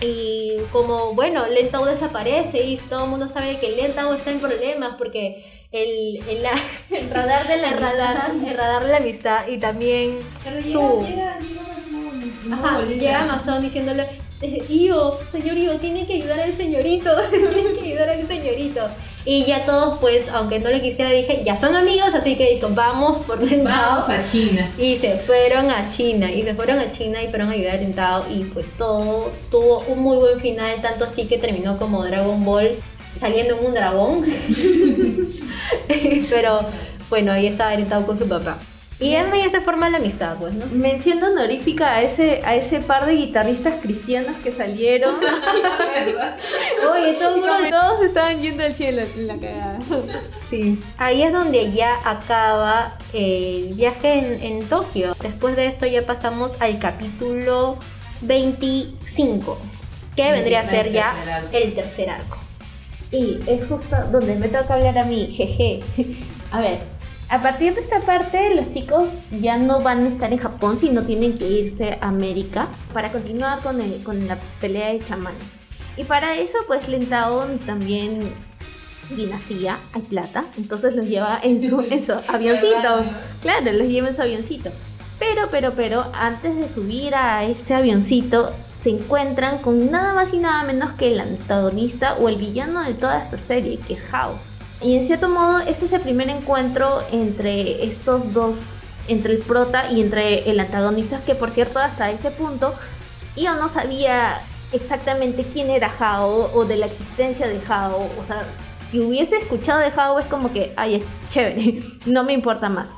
Y 0.00 0.56
como, 0.72 1.14
bueno, 1.14 1.46
Lentao 1.46 1.84
desaparece 1.84 2.64
y 2.64 2.76
todo 2.76 3.04
el 3.04 3.10
mundo 3.10 3.28
sabe 3.28 3.58
que 3.58 3.76
Lentao 3.76 4.14
está 4.14 4.30
en 4.30 4.40
problemas 4.40 4.94
porque 4.96 5.61
el, 5.72 6.22
el, 6.28 6.42
la- 6.42 6.60
El 6.90 7.10
radar 7.10 7.48
de 7.48 7.56
la 7.56 7.68
el 7.70 7.78
radar, 7.78 8.30
el 8.46 8.56
radar 8.56 8.84
de 8.84 8.90
la 8.90 8.96
amistad 8.98 9.46
y 9.48 9.58
también 9.58 10.18
Pero 10.44 10.60
llega, 10.60 10.72
Su- 10.72 11.06
llega, 11.06 11.38
llega 11.40 11.60
Amazon, 11.62 12.32
no, 12.50 12.56
Ajá, 12.56 12.76
Bolivia. 12.78 12.96
llega 12.98 13.22
Amazon 13.22 13.62
diciéndole, 13.62 14.06
eh, 14.42 14.64
Io, 14.68 15.18
señor 15.32 15.56
Io, 15.56 15.78
tiene 15.78 16.06
que 16.06 16.14
ayudar 16.14 16.40
al 16.40 16.54
señorito, 16.56 17.10
tiene 17.30 17.72
que 17.72 17.80
ayudar 17.86 18.10
al 18.10 18.26
señorito. 18.26 18.80
Y 19.24 19.44
ya 19.44 19.64
todos, 19.64 20.00
pues, 20.00 20.28
aunque 20.30 20.58
no 20.58 20.68
lo 20.68 20.80
quisiera, 20.80 21.08
dije, 21.12 21.42
ya 21.44 21.56
son 21.56 21.76
amigos, 21.76 22.12
así 22.12 22.34
que 22.34 22.54
dijo, 22.54 22.66
vamos 22.72 23.24
por. 23.24 23.38
Vamos 23.62 24.08
a 24.10 24.24
China. 24.24 24.68
Y 24.76 24.96
se 24.96 25.16
fueron 25.16 25.70
a 25.70 25.88
China, 25.90 26.28
y 26.28 26.42
se 26.42 26.54
fueron 26.54 26.80
a 26.80 26.90
China 26.90 27.22
y 27.22 27.28
fueron 27.28 27.48
a 27.50 27.52
ayudar 27.52 27.76
a 27.76 27.78
Lentao. 27.78 28.24
Y 28.28 28.42
pues 28.46 28.66
todo 28.76 29.30
tuvo 29.48 29.84
un 29.86 30.00
muy 30.00 30.16
buen 30.16 30.40
final, 30.40 30.82
tanto 30.82 31.04
así 31.04 31.26
que 31.28 31.38
terminó 31.38 31.78
como 31.78 32.04
Dragon 32.04 32.44
Ball 32.44 32.72
saliendo 33.22 33.56
en 33.56 33.66
un 33.66 33.72
dragón. 33.72 34.24
Pero 36.28 36.60
bueno, 37.08 37.32
ahí 37.32 37.46
estaba 37.46 37.74
Lentao 37.74 38.04
con 38.04 38.18
su 38.18 38.28
papá. 38.28 38.58
Y 38.98 39.16
es 39.16 39.32
de 39.32 39.44
esa 39.44 39.60
forma 39.62 39.90
la 39.90 39.98
amistad, 39.98 40.36
pues, 40.38 40.54
¿no? 40.54 40.66
Mención 40.66 41.22
honorífica 41.22 41.94
a 41.94 42.02
ese, 42.02 42.40
a 42.44 42.54
ese 42.54 42.80
par 42.80 43.06
de 43.06 43.14
guitarristas 43.14 43.80
cristianos 43.80 44.36
que 44.44 44.52
salieron. 44.52 45.16
Oye, 46.92 47.14
todo 47.14 47.38
mundo 47.38 47.52
todos 47.70 48.02
estaban 48.04 48.40
yendo 48.40 48.62
al 48.62 48.74
cielo 48.74 49.02
en 49.16 49.26
la 49.26 49.36
cagada. 49.36 49.78
Sí, 50.50 50.80
ahí 50.98 51.22
es 51.22 51.32
donde 51.32 51.72
ya 51.72 51.96
acaba 52.04 52.94
el 53.12 53.72
viaje 53.74 54.18
en, 54.18 54.42
en 54.42 54.68
Tokio. 54.68 55.16
Después 55.20 55.56
de 55.56 55.66
esto 55.66 55.86
ya 55.86 56.06
pasamos 56.06 56.52
al 56.60 56.78
capítulo 56.78 57.78
25, 58.20 59.58
que 60.14 60.30
vendría 60.30 60.60
a 60.60 60.68
ser 60.68 60.92
ya 60.92 61.12
tercer 61.12 61.32
arco. 61.32 61.56
el 61.56 61.74
tercer 61.74 62.10
arco. 62.10 62.38
Y 63.12 63.38
es 63.46 63.66
justo 63.66 63.94
donde 64.10 64.34
me 64.36 64.48
toca 64.48 64.74
hablar 64.74 64.98
a 64.98 65.04
mí, 65.04 65.28
jeje. 65.30 65.80
A 66.50 66.60
ver, 66.60 66.78
a 67.28 67.40
partir 67.42 67.74
de 67.74 67.80
esta 67.80 68.00
parte 68.00 68.54
los 68.54 68.70
chicos 68.70 69.10
ya 69.40 69.56
no 69.58 69.80
van 69.80 70.04
a 70.04 70.08
estar 70.08 70.32
en 70.32 70.38
Japón, 70.38 70.78
sino 70.78 71.02
tienen 71.02 71.36
que 71.36 71.46
irse 71.48 71.98
a 72.00 72.08
América 72.08 72.68
para 72.92 73.12
continuar 73.12 73.60
con, 73.60 73.80
el- 73.80 74.02
con 74.02 74.26
la 74.26 74.38
pelea 74.60 74.92
de 74.92 75.00
chamanes. 75.00 75.42
Y 75.96 76.04
para 76.04 76.36
eso 76.36 76.56
pues 76.66 76.88
Lentaon 76.88 77.58
también 77.60 78.20
dinastía, 79.14 79.78
hay 79.92 80.00
plata, 80.02 80.44
entonces 80.56 80.94
los 80.94 81.06
lleva 81.06 81.38
en 81.42 81.66
su, 81.68 81.80
en 81.82 82.02
su 82.02 82.12
avioncito. 82.28 83.04
Claro, 83.42 83.72
los 83.72 83.88
lleva 83.88 84.08
en 84.08 84.14
su 84.14 84.22
avioncito. 84.22 84.70
Pero, 85.18 85.42
pero, 85.50 85.72
pero, 85.72 86.04
antes 86.14 86.56
de 86.56 86.68
subir 86.68 87.14
a 87.14 87.44
este 87.44 87.74
avioncito, 87.74 88.52
se 88.82 88.90
encuentran 88.90 89.58
con 89.58 89.92
nada 89.92 90.12
más 90.12 90.34
y 90.34 90.38
nada 90.38 90.64
menos 90.64 90.92
que 90.92 91.12
el 91.12 91.20
antagonista 91.20 92.14
o 92.14 92.28
el 92.28 92.36
villano 92.36 92.82
de 92.82 92.94
toda 92.94 93.22
esta 93.22 93.38
serie, 93.38 93.78
que 93.78 93.94
es 93.94 94.12
Hao. 94.12 94.36
Y 94.82 94.96
en 94.96 95.06
cierto 95.06 95.28
modo, 95.28 95.60
este 95.60 95.84
es 95.84 95.92
el 95.92 96.00
primer 96.00 96.28
encuentro 96.28 97.00
entre 97.12 97.84
estos 97.84 98.32
dos, 98.32 98.58
entre 99.06 99.34
el 99.34 99.38
prota 99.38 99.88
y 99.92 100.00
entre 100.00 100.50
el 100.50 100.58
antagonista, 100.58 101.20
que 101.24 101.36
por 101.36 101.50
cierto, 101.50 101.78
hasta 101.78 102.10
ese 102.10 102.32
punto, 102.32 102.74
yo 103.36 103.54
no 103.54 103.68
sabía 103.68 104.40
exactamente 104.72 105.44
quién 105.44 105.70
era 105.70 105.88
Hao 106.00 106.50
o 106.52 106.64
de 106.64 106.76
la 106.76 106.86
existencia 106.86 107.46
de 107.46 107.60
Hao. 107.68 108.10
O 108.18 108.24
sea, 108.26 108.42
si 108.90 108.98
hubiese 108.98 109.36
escuchado 109.36 109.78
de 109.78 109.92
Hao 109.94 110.18
es 110.18 110.26
como 110.26 110.52
que, 110.52 110.72
ay, 110.76 110.96
es 110.96 111.04
chévere, 111.28 111.82
no 112.06 112.24
me 112.24 112.32
importa 112.32 112.68
más. 112.68 112.88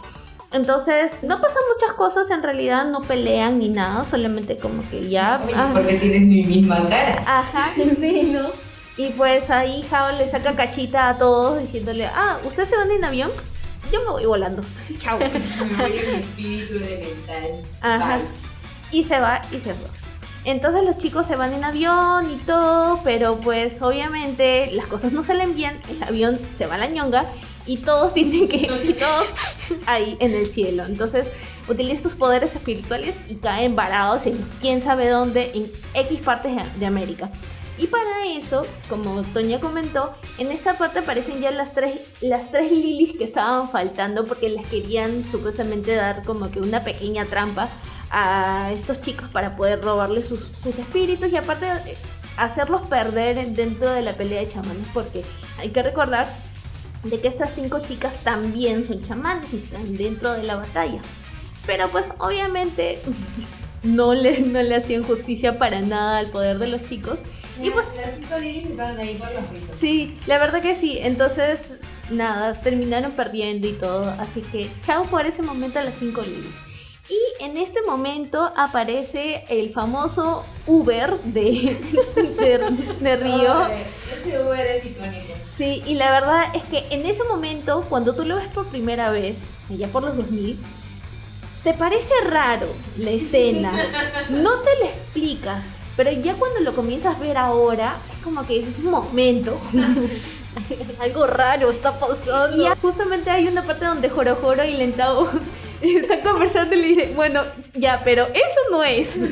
Entonces, 0.55 1.25
no 1.25 1.41
pasan 1.41 1.63
muchas 1.75 1.95
cosas, 1.97 2.31
en 2.31 2.41
realidad 2.41 2.85
no 2.85 3.03
pelean 3.03 3.59
ni 3.59 3.69
nada, 3.69 4.05
solamente 4.05 4.57
como 4.57 4.89
que 4.89 5.11
ya... 5.11 5.43
ah, 5.53 5.71
Porque 5.75 5.95
tienes 5.97 6.23
mi 6.23 6.45
misma 6.45 6.89
cara. 6.89 7.25
Ajá, 7.27 7.73
sí, 8.01 8.31
¿no? 8.33 8.51
Y 8.97 9.11
pues 9.11 9.51
ahí 9.51 9.85
Hao 9.91 10.17
le 10.17 10.29
saca 10.29 10.55
cachita 10.55 11.09
a 11.09 11.19
todos 11.19 11.61
diciéndole, 11.61 12.07
ah, 12.07 12.39
¿ustedes 12.45 12.69
se 12.69 12.77
van 12.77 12.89
en 12.93 13.05
avión? 13.05 13.33
Yo 13.93 14.01
me 14.05 14.11
voy 14.11 14.27
volando. 14.27 14.63
Chao. 15.01 15.19
Me 15.19 15.27
voy 15.83 15.99
en 15.99 16.13
mi 16.13 16.21
espíritu 16.21 16.75
elemental. 16.77 17.63
Ajá. 17.81 18.17
Vibes. 18.19 18.31
Y 18.93 19.03
se 19.03 19.19
va 19.19 19.43
y 19.51 19.57
se 19.57 19.75
fue. 19.75 19.89
Entonces 20.45 20.87
los 20.87 20.99
chicos 20.99 21.27
se 21.27 21.35
van 21.35 21.53
en 21.53 21.65
avión 21.65 22.31
y 22.31 22.37
todo, 22.47 23.01
pero 23.03 23.35
pues 23.39 23.83
obviamente 23.83 24.71
las 24.71 24.87
cosas 24.87 25.11
no 25.11 25.25
salen 25.25 25.57
bien, 25.57 25.81
el 25.89 26.01
avión 26.05 26.39
se 26.57 26.67
va 26.67 26.77
a 26.77 26.79
la 26.79 26.87
ñonga 26.87 27.25
y 27.67 27.79
todos 27.79 28.13
tienen 28.15 28.49
que 28.49 28.57
y 28.85 28.93
todos 28.95 29.27
ahí 29.87 30.17
en 30.21 30.35
el 30.35 30.51
cielo. 30.51 30.85
Entonces 30.87 31.27
utiliza 31.69 32.03
sus 32.03 32.15
poderes 32.15 32.55
espirituales 32.55 33.17
y 33.29 33.37
caen 33.37 33.75
varados 33.75 34.27
en 34.27 34.37
quién 34.61 34.83
sabe 34.83 35.09
dónde, 35.09 35.51
en 35.55 35.71
X 35.95 36.21
partes 36.21 36.53
de- 36.79 36.87
América. 36.87 37.31
Y 37.77 37.89
para 37.89 38.25
eso, 38.39 38.67
como 38.89 39.23
Toña 39.23 39.59
comentó, 39.61 40.15
en 40.39 40.53
esta 40.53 40.75
parte 40.79 41.01
aparecen 41.01 41.41
ya 41.41 41.51
las 41.51 41.73
tres, 41.75 41.99
las 42.21 42.51
tres 42.53 42.71
lilies 42.71 43.17
que 43.17 43.25
estaban 43.25 43.69
faltando 43.69 44.27
porque 44.27 44.49
les 44.49 44.65
querían 44.69 45.25
supuestamente 45.31 45.95
dar 45.97 46.23
como 46.23 46.51
que 46.53 46.61
una 46.61 46.85
pequeña 46.85 47.25
trampa 47.25 47.69
a 48.11 48.71
estos 48.73 49.01
chicos 49.01 49.29
para 49.31 49.57
poder 49.57 49.81
robarles 49.83 50.29
sus, 50.29 50.39
sus 50.41 50.79
espíritus 50.79 51.33
y 51.33 51.37
aparte 51.37 51.67
eh, 51.87 51.97
hacerlos 52.37 52.83
perder 52.87 53.39
en- 53.39 53.57
dentro 53.57 53.91
de 53.91 54.03
la 54.03 54.13
pelea 54.13 54.41
de 54.43 54.49
chamanes 54.49 54.87
porque 54.95 55.25
hay 55.59 55.71
que 55.71 55.83
recordar 55.83 56.29
de 57.05 57.21
que 57.21 57.29
estas 57.29 57.55
cinco 57.55 57.81
chicas 57.87 58.15
también 58.25 58.87
son 58.87 59.07
chamanes 59.07 59.53
y 59.53 59.57
están 59.57 59.97
dentro 59.97 60.33
de 60.33 60.43
la 60.43 60.57
batalla. 60.57 61.01
Pero 61.67 61.89
pues 61.89 62.07
obviamente 62.19 63.01
no 63.83 64.15
le, 64.15 64.41
no 64.41 64.63
le 64.63 64.75
hacían 64.75 65.05
justicia 65.05 65.59
para 65.59 65.81
nada 65.81 66.19
al 66.19 66.27
poder 66.27 66.59
de 66.59 66.69
los 66.69 66.89
chicos. 66.89 67.19
Y 67.63 67.71
pues 67.71 67.87
las 67.97 68.17
cinco 68.17 68.35
ahí 68.35 69.17
por 69.19 69.33
los 69.33 69.51
ritos. 69.51 69.77
Sí, 69.77 70.19
la 70.27 70.39
verdad 70.39 70.61
que 70.61 70.75
sí. 70.75 70.99
Entonces, 71.01 71.75
nada, 72.11 72.61
terminaron 72.61 73.13
perdiendo 73.13 73.69
y 73.69 73.73
todo. 73.73 74.09
Así 74.19 74.41
que, 74.41 74.69
chao 74.83 75.05
por 75.05 75.27
ese 75.27 75.43
momento 75.43 75.79
a 75.79 75.85
las 75.85 75.95
5 75.95 76.23
lilies. 76.23 76.55
Y 77.09 77.45
en 77.45 77.59
este 77.59 77.83
momento 77.83 78.53
aparece 78.57 79.45
el 79.51 79.73
famoso 79.73 80.45
Uber 80.67 81.11
de, 81.25 81.77
de, 82.17 82.59
de 83.01 83.17
Río. 83.17 83.69
Ese 83.69 84.43
Uber 84.43 84.67
es 84.67 84.87
icónico. 84.87 85.44
Sí, 85.57 85.83
y 85.87 85.95
la 85.95 86.11
verdad 86.11 86.47
es 86.55 86.65
que 86.65 86.85
en 86.91 87.07
ese 87.07 87.23
momento, 87.25 87.85
cuando 87.89 88.15
tú 88.15 88.25
lo 88.25 88.37
ves 88.37 88.49
por 88.49 88.67
primera 88.67 89.11
vez, 89.11 89.37
allá 89.71 89.87
por 89.89 90.03
los 90.03 90.17
2000, 90.17 90.59
te 91.63 91.75
parece 91.75 92.13
raro 92.25 92.67
la 92.99 93.11
escena. 93.11 93.73
No 94.31 94.59
te 94.61 94.71
lo 94.81 94.87
explicas, 94.87 95.63
pero 95.97 96.11
ya 96.11 96.35
cuando 96.35 96.61
lo 96.61 96.75
comienzas 96.75 97.17
a 97.17 97.19
ver 97.21 97.39
ahora, 97.39 97.97
es 98.13 98.23
como 98.23 98.45
que 98.47 98.61
es 98.61 98.79
un 98.81 98.91
momento. 98.91 99.61
Algo 101.01 101.27
raro 101.27 101.71
está 101.71 101.99
pasando. 101.99 102.57
Y 102.57 102.65
ya 102.65 102.77
justamente 102.77 103.31
hay 103.31 103.49
una 103.49 103.63
parte 103.63 103.85
donde 103.85 104.09
Joro 104.09 104.37
Joro 104.37 104.65
y 104.65 104.73
Lentao 104.73 105.29
están 105.81 106.21
conversando 106.21 106.75
y 106.75 106.83
le 106.83 106.89
dicen, 106.89 107.15
bueno, 107.15 107.45
ya, 107.75 108.03
pero 108.05 108.27
eso 108.27 108.61
no 108.71 108.83
es. 108.83 109.17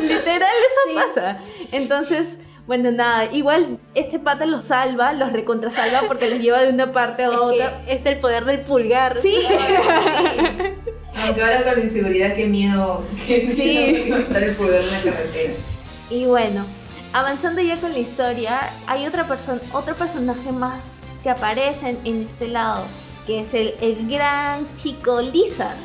Literal, 0.00 0.50
eso 0.50 0.80
pasa. 0.94 1.38
Entonces, 1.70 2.36
bueno, 2.70 2.92
nada, 2.92 3.24
igual 3.32 3.80
este 3.96 4.20
pata 4.20 4.46
los 4.46 4.66
salva, 4.66 5.12
los 5.12 5.32
recontrasalva 5.32 6.02
porque 6.06 6.30
los 6.30 6.38
lleva 6.38 6.60
de 6.62 6.68
una 6.68 6.92
parte 6.92 7.24
a 7.24 7.30
Es 7.30 7.36
otra. 7.36 7.82
que 7.84 7.92
es 7.94 8.06
el 8.06 8.20
poder 8.20 8.44
del 8.44 8.60
pulgar. 8.60 9.18
Sí, 9.20 9.38
Aunque 11.16 11.42
ahora 11.42 11.64
con 11.64 11.74
la 11.80 11.84
inseguridad, 11.84 12.36
qué 12.36 12.46
miedo. 12.46 13.04
Qué 13.26 13.52
Sí. 13.54 13.56
miedo 13.60 14.06
encontrar 14.16 14.42
el 14.44 14.54
poder 14.54 14.84
en 14.84 14.90
la 14.92 15.12
carretera. 15.16 15.52
y 16.10 16.26
bueno, 16.26 16.64
avanzando 17.12 17.60
ya 17.60 17.76
con 17.76 17.92
la 17.92 17.98
historia, 17.98 18.60
hay 18.86 19.04
otra 19.04 19.24
persona, 19.26 19.60
otro 19.72 19.96
personaje 19.96 20.52
más 20.52 20.80
que 21.24 21.30
aparece 21.30 21.90
en, 21.90 21.98
en 22.04 22.22
este 22.22 22.46
lado, 22.46 22.84
que 23.26 23.40
es 23.40 23.52
el, 23.52 23.74
el 23.80 24.08
gran 24.08 24.64
chico 24.76 25.20
Lizard. 25.20 25.76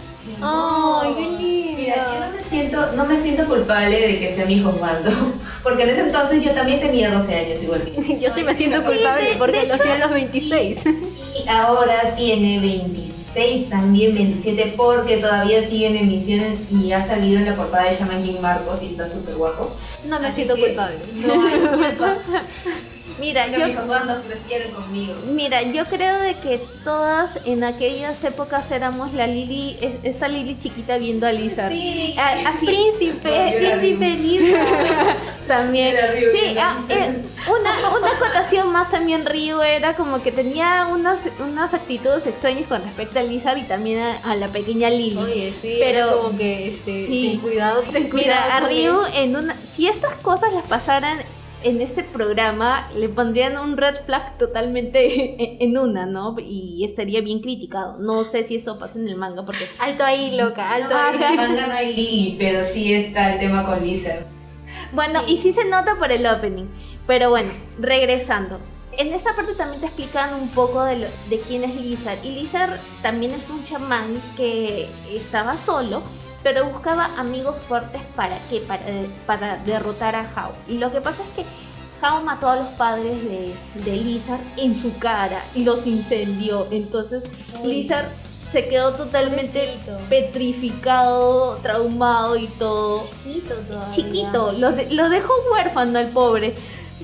Ay, 0.42 1.14
qué 1.16 1.22
lindo. 1.22 1.66
Mira, 1.78 1.96
yo 1.96 2.26
no 2.26 2.32
me, 2.32 2.44
siento, 2.44 2.92
no 2.94 3.06
me 3.06 3.22
siento 3.22 3.46
culpable 3.46 4.08
de 4.08 4.20
que 4.20 4.36
sea 4.36 4.46
mi 4.46 4.56
hijo 4.56 4.70
Osvaldo. 4.70 5.12
Porque 5.64 5.84
en 5.84 5.90
ese 5.90 6.02
entonces 6.02 6.44
yo 6.44 6.52
también 6.52 6.80
tenía 6.80 7.12
12 7.12 7.36
años 7.36 7.62
igual 7.62 7.84
que 7.84 8.20
Yo 8.20 8.34
sí 8.34 8.44
me 8.44 8.56
siento 8.56 8.84
culpable 8.84 9.36
porque 9.38 9.66
los 9.66 9.80
vi 9.80 9.90
a 9.90 9.98
los 9.98 10.12
26. 10.12 10.84
Y 10.86 11.50
ahora 11.50 12.16
tiene 12.16 12.60
26, 12.60 13.70
también 13.70 14.14
27, 14.14 14.76
porque 14.78 15.18
todavía 15.18 15.68
sigue 15.68 15.88
en 15.88 15.98
emisiones 15.98 16.60
y 16.72 16.92
ha 16.92 17.06
salido 17.08 17.40
en 17.40 17.46
la 17.46 17.56
portada 17.56 17.86
de 17.86 17.96
Shaman 17.96 18.24
King 18.24 18.40
Marcos 18.42 18.82
y 18.84 18.88
está 18.88 19.10
súper 19.10 19.36
guapo. 19.36 19.76
No 20.08 20.20
me 20.20 20.28
Así 20.28 20.36
siento 20.36 20.56
que 20.56 20.68
culpable. 20.68 20.98
No 21.16 21.48
hay 21.48 21.60
culpa. 21.60 22.16
Mira, 23.20 23.48
yo, 23.48 23.66
mis 23.68 23.78
Osvaldos 23.78 24.24
crecieron 24.28 24.72
conmigo. 24.74 25.14
Mira, 25.32 25.62
yo 25.62 25.86
creo 25.86 26.20
de 26.20 26.34
que 26.36 26.60
todas 26.84 27.40
en 27.46 27.64
aquellas 27.64 28.22
épocas 28.24 28.70
éramos 28.72 29.14
la 29.14 29.26
Lili, 29.26 29.78
es- 29.82 30.04
esta 30.04 30.28
Lili 30.28 30.58
chiquita 30.60 30.98
viendo 30.98 31.26
a 31.26 31.32
Lizard. 31.32 31.72
Sí. 31.72 32.14
Ah, 32.18 32.36
así, 32.56 32.66
Príncipe, 32.66 33.56
príncipe 33.58 34.10
Lisa. 34.10 34.58
también. 35.48 35.96
Ryu 35.96 36.32
Sí, 36.32 36.58
a 36.58 36.72
ah, 36.72 36.78
eh, 36.90 37.22
una, 37.48 37.90
una 37.98 38.12
acotación 38.12 38.72
más 38.72 38.90
también 38.92 39.26
Ryu 39.26 39.62
era 39.62 39.94
como 39.96 40.22
que 40.22 40.32
tenía 40.32 40.88
unas, 40.92 41.20
unas 41.40 41.74
actitudes 41.74 42.26
extrañas 42.28 42.66
con 42.68 42.82
respecto 42.84 43.20
a 43.20 43.24
Lizard 43.24 43.58
y 43.58 43.64
también 43.64 44.00
a, 44.00 44.18
a 44.32 44.36
la 44.36 44.48
pequeña 44.50 44.90
Lili. 44.90 45.18
Oye, 45.18 45.54
sí, 45.62 45.78
Pero- 45.80 45.98
era 46.00 46.12
como 46.18 46.38
que 46.38 46.68
este, 46.70 47.06
Sí. 47.08 47.30
ten 47.32 47.40
cuidado, 47.40 47.82
ten 47.92 48.10
cuidado. 48.10 48.42
Mira, 48.46 48.56
a 48.56 48.70
él. 48.72 49.24
en 49.24 49.36
una. 49.36 49.56
Si 49.58 49.88
estas 49.88 50.16
cosas 50.16 50.52
las 50.54 50.66
pasaran 50.66 51.18
en 51.64 51.82
este 51.82 52.04
programa, 52.04 52.90
le 52.96 53.10
pondrían 53.10 53.58
un 53.58 53.76
red 53.78 53.96
flag 54.06 54.38
totalmente 54.38 55.64
en, 55.64 55.78
una, 55.78 56.06
¿no? 56.06 56.36
Y 56.40 56.84
estaría 56.84 57.22
bien 57.22 57.40
criticado. 57.42 57.98
No 58.00 58.24
sé 58.26 58.44
si 58.44 58.58
eso 58.58 58.78
pasa 58.80 59.00
en 59.00 59.08
el 59.08 59.16
manga 59.18 59.46
porque. 59.46 59.66
Alto 59.80 60.04
ahí, 60.04 60.36
loca, 60.38 60.72
alto 60.74 60.96
Ajá. 60.96 61.10
En 61.14 61.16
el 61.16 61.24
ahí. 61.24 61.38
manga 61.38 61.68
no 61.68 61.74
hay 61.74 61.96
Lily, 61.96 62.36
pero 62.38 62.66
sí 62.74 62.94
está 62.94 63.34
el 63.34 63.40
tema 63.40 63.66
con 63.66 63.84
Lizard. 63.86 64.26
Bueno, 64.92 65.22
y 65.28 65.38
sí 65.38 65.52
se 65.52 65.66
nota 65.66 65.96
por 65.98 66.12
el 66.12 66.26
opening. 66.28 66.66
Pero 67.08 67.30
bueno, 67.30 67.50
regresando. 67.80 68.60
En 68.98 69.14
esta 69.14 69.36
parte 69.36 69.54
también 69.56 69.82
te 69.82 69.88
explican 69.88 70.34
un 70.40 70.48
poco 70.50 70.84
de, 70.86 70.96
lo- 71.00 71.08
de 71.30 71.40
quién 71.48 71.64
es 71.66 71.76
Lizard. 71.76 72.18
Y 72.24 72.30
Lizard 72.32 72.80
también 73.02 73.34
es 73.34 73.50
un 73.50 73.64
chamán 73.66 74.06
que 74.38 74.88
estaba 75.12 75.58
solo, 75.58 76.02
pero 76.46 76.64
buscaba 76.70 77.10
amigos 77.18 77.56
fuertes 77.68 78.02
para 78.16 78.38
qué? 78.52 78.60
Para, 78.60 78.84
para 79.26 79.58
derrotar 79.66 80.16
a 80.16 80.30
Hao. 80.36 80.52
Y 80.68 80.78
lo 80.78 80.92
que 80.92 81.02
pasa 81.02 81.24
es 81.24 81.30
que 81.44 82.06
Hao 82.06 82.22
mató 82.22 82.48
a 82.48 82.56
los 82.58 82.68
padres 82.78 83.18
de, 83.24 83.56
de 83.84 83.92
Lizard 83.98 84.40
en 84.56 84.80
su 84.80 84.96
cara 85.00 85.42
y 85.56 85.64
los 85.64 85.88
incendió. 85.88 86.68
Entonces 86.70 87.24
Lizard 87.64 88.06
se 88.52 88.68
quedó 88.68 88.94
totalmente 88.94 89.60
Pobrecito. 89.86 89.98
petrificado, 90.08 91.56
traumado 91.64 92.38
y 92.38 92.46
todo 92.48 93.08
Chiquito 93.24 93.56
todavía. 93.68 93.92
chiquito, 93.96 94.52
lo, 94.54 94.72
de- 94.72 94.92
lo 94.92 95.10
dejó 95.10 95.34
huérfano 95.52 95.98
al 95.98 96.10
pobre. 96.10 96.54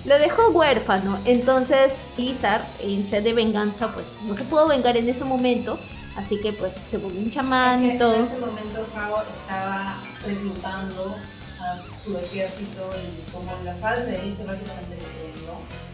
Lo 0.05 0.17
dejó 0.19 0.49
huérfano. 0.49 1.17
Entonces, 1.25 1.93
Lizard, 2.17 2.61
en 2.81 3.09
sed 3.09 3.23
de 3.23 3.33
venganza, 3.33 3.87
pues 3.89 4.05
no 4.27 4.35
se 4.35 4.43
pudo 4.43 4.67
vengar 4.67 4.95
en 4.97 5.09
ese 5.09 5.25
momento. 5.25 5.77
Así 6.17 6.37
que, 6.41 6.51
pues, 6.53 6.73
se 6.89 6.97
volvió 6.97 7.19
un 7.21 7.31
chamán 7.31 7.85
y 7.85 7.97
todo. 7.97 8.15
En 8.15 8.23
ese 8.25 8.37
momento 8.37 8.85
Hao 8.95 9.23
estaba 9.41 9.95
reclutando 10.25 11.15
a 11.61 11.77
su 12.03 12.17
ejército 12.17 12.91
y 12.97 13.31
como 13.31 13.51
la 13.63 13.73
le 13.73 14.97
creyó, 14.97 15.53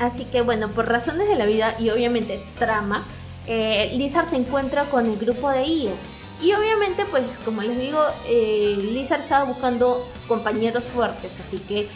lo- 0.00 0.06
Así 0.06 0.24
que, 0.24 0.40
bueno, 0.40 0.68
por 0.70 0.88
razones 0.88 1.28
de 1.28 1.36
la 1.36 1.46
vida 1.46 1.76
y 1.78 1.90
obviamente 1.90 2.42
trama, 2.58 3.04
eh, 3.46 3.92
Lizard 3.94 4.30
se 4.30 4.36
encuentra 4.36 4.84
con 4.84 5.06
el 5.06 5.16
grupo 5.18 5.50
de 5.50 5.64
Io. 5.66 5.90
Y 6.42 6.52
obviamente, 6.52 7.04
pues, 7.10 7.24
como 7.44 7.62
les 7.62 7.78
digo, 7.78 8.00
eh, 8.26 8.76
Lizard 8.92 9.20
estaba 9.20 9.44
buscando 9.44 10.04
compañeros 10.26 10.82
fuertes. 10.84 11.30
Así 11.46 11.58
que 11.58 11.88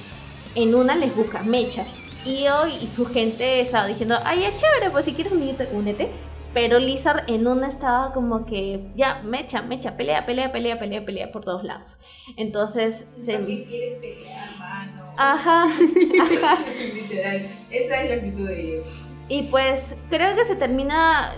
en 0.55 0.75
una 0.75 0.95
les 0.95 1.15
busca 1.17 1.43
Mecha. 1.43 1.85
Io 2.29 2.67
y 2.67 2.87
su 2.95 3.07
gente 3.07 3.61
estaba 3.61 3.87
diciendo, 3.87 4.17
ay, 4.25 4.45
es 4.45 4.55
chévere, 4.61 4.91
pues 4.91 5.05
si 5.05 5.13
quieres 5.15 5.33
unirte, 5.33 5.69
únete. 5.73 6.09
Pero 6.55 6.79
Lizard 6.79 7.25
en 7.29 7.47
una 7.47 7.69
estaba 7.69 8.13
como 8.13 8.47
que, 8.47 8.81
ya, 8.97 9.21
mecha, 9.23 9.63
mecha, 9.63 9.97
pelea, 9.97 10.25
pelea, 10.27 10.51
pelea, 10.51 10.79
pelea, 10.79 11.05
pelea 11.05 11.31
por 11.31 11.45
todos 11.45 11.63
lados. 11.63 11.91
Entonces 12.37 13.07
se... 13.25 13.37
¿Por 13.39 13.47
qué 13.47 13.65
quieres 13.67 13.99
pelear, 13.99 14.57
mano? 14.59 15.05
Ajá, 15.17 15.65
ajá. 15.65 16.59
Literal, 16.95 17.37
esa 17.71 18.03
es 18.03 18.09
la 18.11 18.15
actitud 18.17 18.49
de 18.49 18.61
ellos. 18.73 18.87
Y 19.31 19.43
pues 19.51 19.95
creo 20.09 20.35
que 20.35 20.47
se 20.47 20.57
termina 20.57 21.35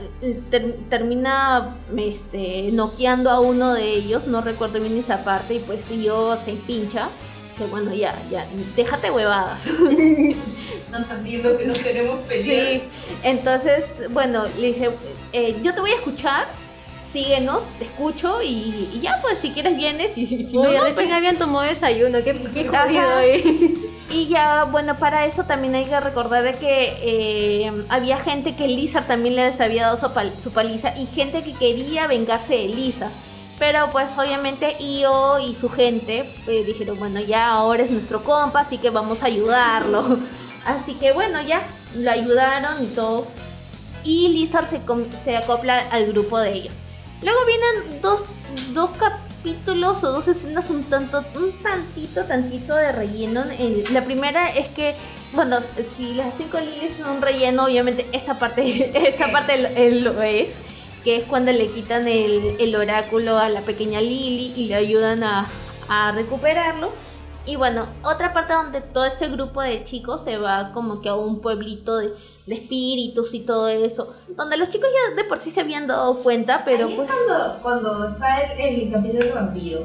ter- 0.53 0.77
termina 0.89 1.71
este 1.99 2.71
noqueando 2.73 3.31
a 3.31 3.41
uno 3.41 3.75
de 3.75 3.93
ellos, 3.95 4.29
no 4.29 4.43
recuerdo 4.43 4.79
bien 4.81 4.97
esa 4.97 5.25
parte, 5.25 5.55
y 5.55 5.59
pues 5.59 5.81
si 5.89 6.05
yo 6.05 6.37
se 6.37 6.53
pincha, 6.53 7.09
que 7.61 7.67
bueno 7.71 7.93
ya, 7.95 8.15
ya, 8.31 8.47
déjate 8.75 9.11
huevadas. 9.11 9.67
No 10.91 10.99
estás 10.99 11.23
viendo 11.23 11.57
que 11.59 11.67
no 11.67 11.75
queremos 11.75 12.19
pelear. 12.21 12.67
Sí, 12.81 12.83
entonces, 13.23 13.85
bueno, 14.11 14.45
le 14.59 14.69
dije, 14.69 14.91
eh, 15.33 15.57
yo 15.63 15.75
te 15.75 15.81
voy 15.81 15.91
a 15.91 15.95
escuchar, 15.97 16.47
síguenos, 17.13 17.61
te 17.79 17.85
escucho 17.85 18.43
y, 18.43 18.89
y 18.95 19.01
ya, 19.03 19.19
pues 19.23 19.39
si 19.39 19.51
quieres 19.51 19.77
vienes 19.77 20.17
y 20.17 20.27
si, 20.27 20.45
si 20.45 20.55
no, 20.57 20.63
Oye, 20.63 20.79
no, 20.79 20.85
recién 20.85 20.95
pues, 21.07 21.13
habían 21.13 21.37
tomado 21.37 21.67
desayuno, 21.69 22.19
qué, 22.25 22.35
qué 22.55 22.67
jodido. 22.69 23.81
Y 24.13 24.27
ya, 24.27 24.65
bueno, 24.65 24.97
para 24.97 25.25
eso 25.27 25.45
también 25.45 25.77
hay 25.77 25.85
que 25.85 26.01
recordar 26.01 26.43
de 26.43 26.55
que 26.55 26.97
eh, 27.01 27.73
había 27.91 28.19
gente 28.19 28.57
que 28.57 28.67
Lisa 28.67 29.03
también 29.03 29.37
les 29.37 29.61
había 29.61 29.83
dado 29.87 29.99
su, 30.01 30.13
pal- 30.13 30.33
su 30.43 30.51
paliza 30.51 30.99
y 30.99 31.07
gente 31.07 31.45
que 31.45 31.53
quería 31.55 32.09
vengarse 32.09 32.55
de 32.55 32.67
Lisa. 32.71 33.09
Pero 33.61 33.89
pues 33.93 34.07
obviamente 34.19 34.75
Io 34.83 35.39
y 35.39 35.55
su 35.55 35.69
gente 35.69 36.29
eh, 36.49 36.65
dijeron, 36.67 36.99
bueno, 36.99 37.21
ya 37.21 37.51
ahora 37.53 37.85
es 37.85 37.91
nuestro 37.93 38.25
compa, 38.25 38.61
así 38.61 38.79
que 38.79 38.91
vamos 38.91 39.23
a 39.23 39.27
ayudarlo. 39.27 40.19
Así 40.67 40.93
que 40.95 41.13
bueno, 41.13 41.41
ya 41.41 41.63
lo 41.97 42.11
ayudaron 42.11 42.83
y 42.83 42.87
todo. 42.89 43.27
Y 44.05 44.29
Lizard 44.29 44.69
se, 44.69 44.79
se 45.25 45.37
acopla 45.37 45.79
al 45.91 46.07
grupo 46.13 46.39
de 46.39 46.51
ellos. 46.53 46.75
Luego 47.23 47.39
vienen 47.47 48.01
dos, 48.03 48.21
dos 48.75 48.91
capítulos 48.99 50.05
o 50.05 50.13
dos 50.13 50.29
escenas 50.29 50.69
un 50.69 50.85
tanto, 50.85 51.25
un 51.35 51.51
tantito, 51.63 52.25
tantito 52.25 52.75
de 52.77 52.93
relleno. 52.93 53.43
La 53.91 54.05
primera 54.05 54.51
es 54.51 54.69
que, 54.69 54.95
bueno, 55.33 55.59
si 55.97 56.13
las 56.13 56.35
cinco 56.37 56.59
lilies 56.61 56.99
son 56.99 57.17
un 57.17 57.23
relleno, 57.23 57.65
obviamente 57.65 58.07
esta 58.13 58.39
parte, 58.39 58.91
esta 59.09 59.33
parte 59.33 59.57
lo- 59.63 59.69
eh, 59.69 59.91
lo 59.93 60.23
es. 60.23 60.49
Que 61.05 61.17
es 61.17 61.25
cuando 61.25 61.53
le 61.53 61.69
quitan 61.69 62.07
el, 62.07 62.57
el 62.59 62.77
oráculo 62.77 63.39
a 63.39 63.49
la 63.49 63.61
pequeña 63.63 64.01
Lily 64.01 64.53
y 64.57 64.69
le 64.69 64.75
ayudan 64.75 65.23
a, 65.25 65.47
a 65.89 66.13
recuperarlo. 66.13 66.93
Y 67.47 67.57
bueno, 67.57 67.87
otra 68.03 68.33
parte 68.33 68.53
donde 68.53 68.81
todo 68.83 69.05
este 69.05 69.29
grupo 69.29 69.63
de 69.63 69.85
chicos 69.85 70.23
se 70.25 70.37
va 70.37 70.73
como 70.73 71.01
que 71.01 71.09
a 71.09 71.15
un 71.15 71.41
pueblito 71.41 71.97
de, 71.97 72.13
de 72.47 72.55
espíritus 72.55 73.33
y 73.33 73.41
todo 73.41 73.69
eso, 73.69 74.15
donde 74.37 74.57
los 74.59 74.69
chicos 74.69 74.89
ya 74.93 75.17
de 75.17 75.25
por 75.25 75.41
sí 75.41 75.51
se 75.51 75.61
habían 75.61 75.87
dado 75.87 76.17
cuenta, 76.19 76.63
pero 76.65 76.87
Ahí 76.87 76.93
es 76.93 76.97
pues... 76.99 77.11
cuando, 77.11 77.63
cuando 77.63 78.09
está 78.09 78.41
el, 78.43 78.83
el 78.83 78.93
capítulo 78.93 79.25
del 79.25 79.33
vampiro. 79.33 79.81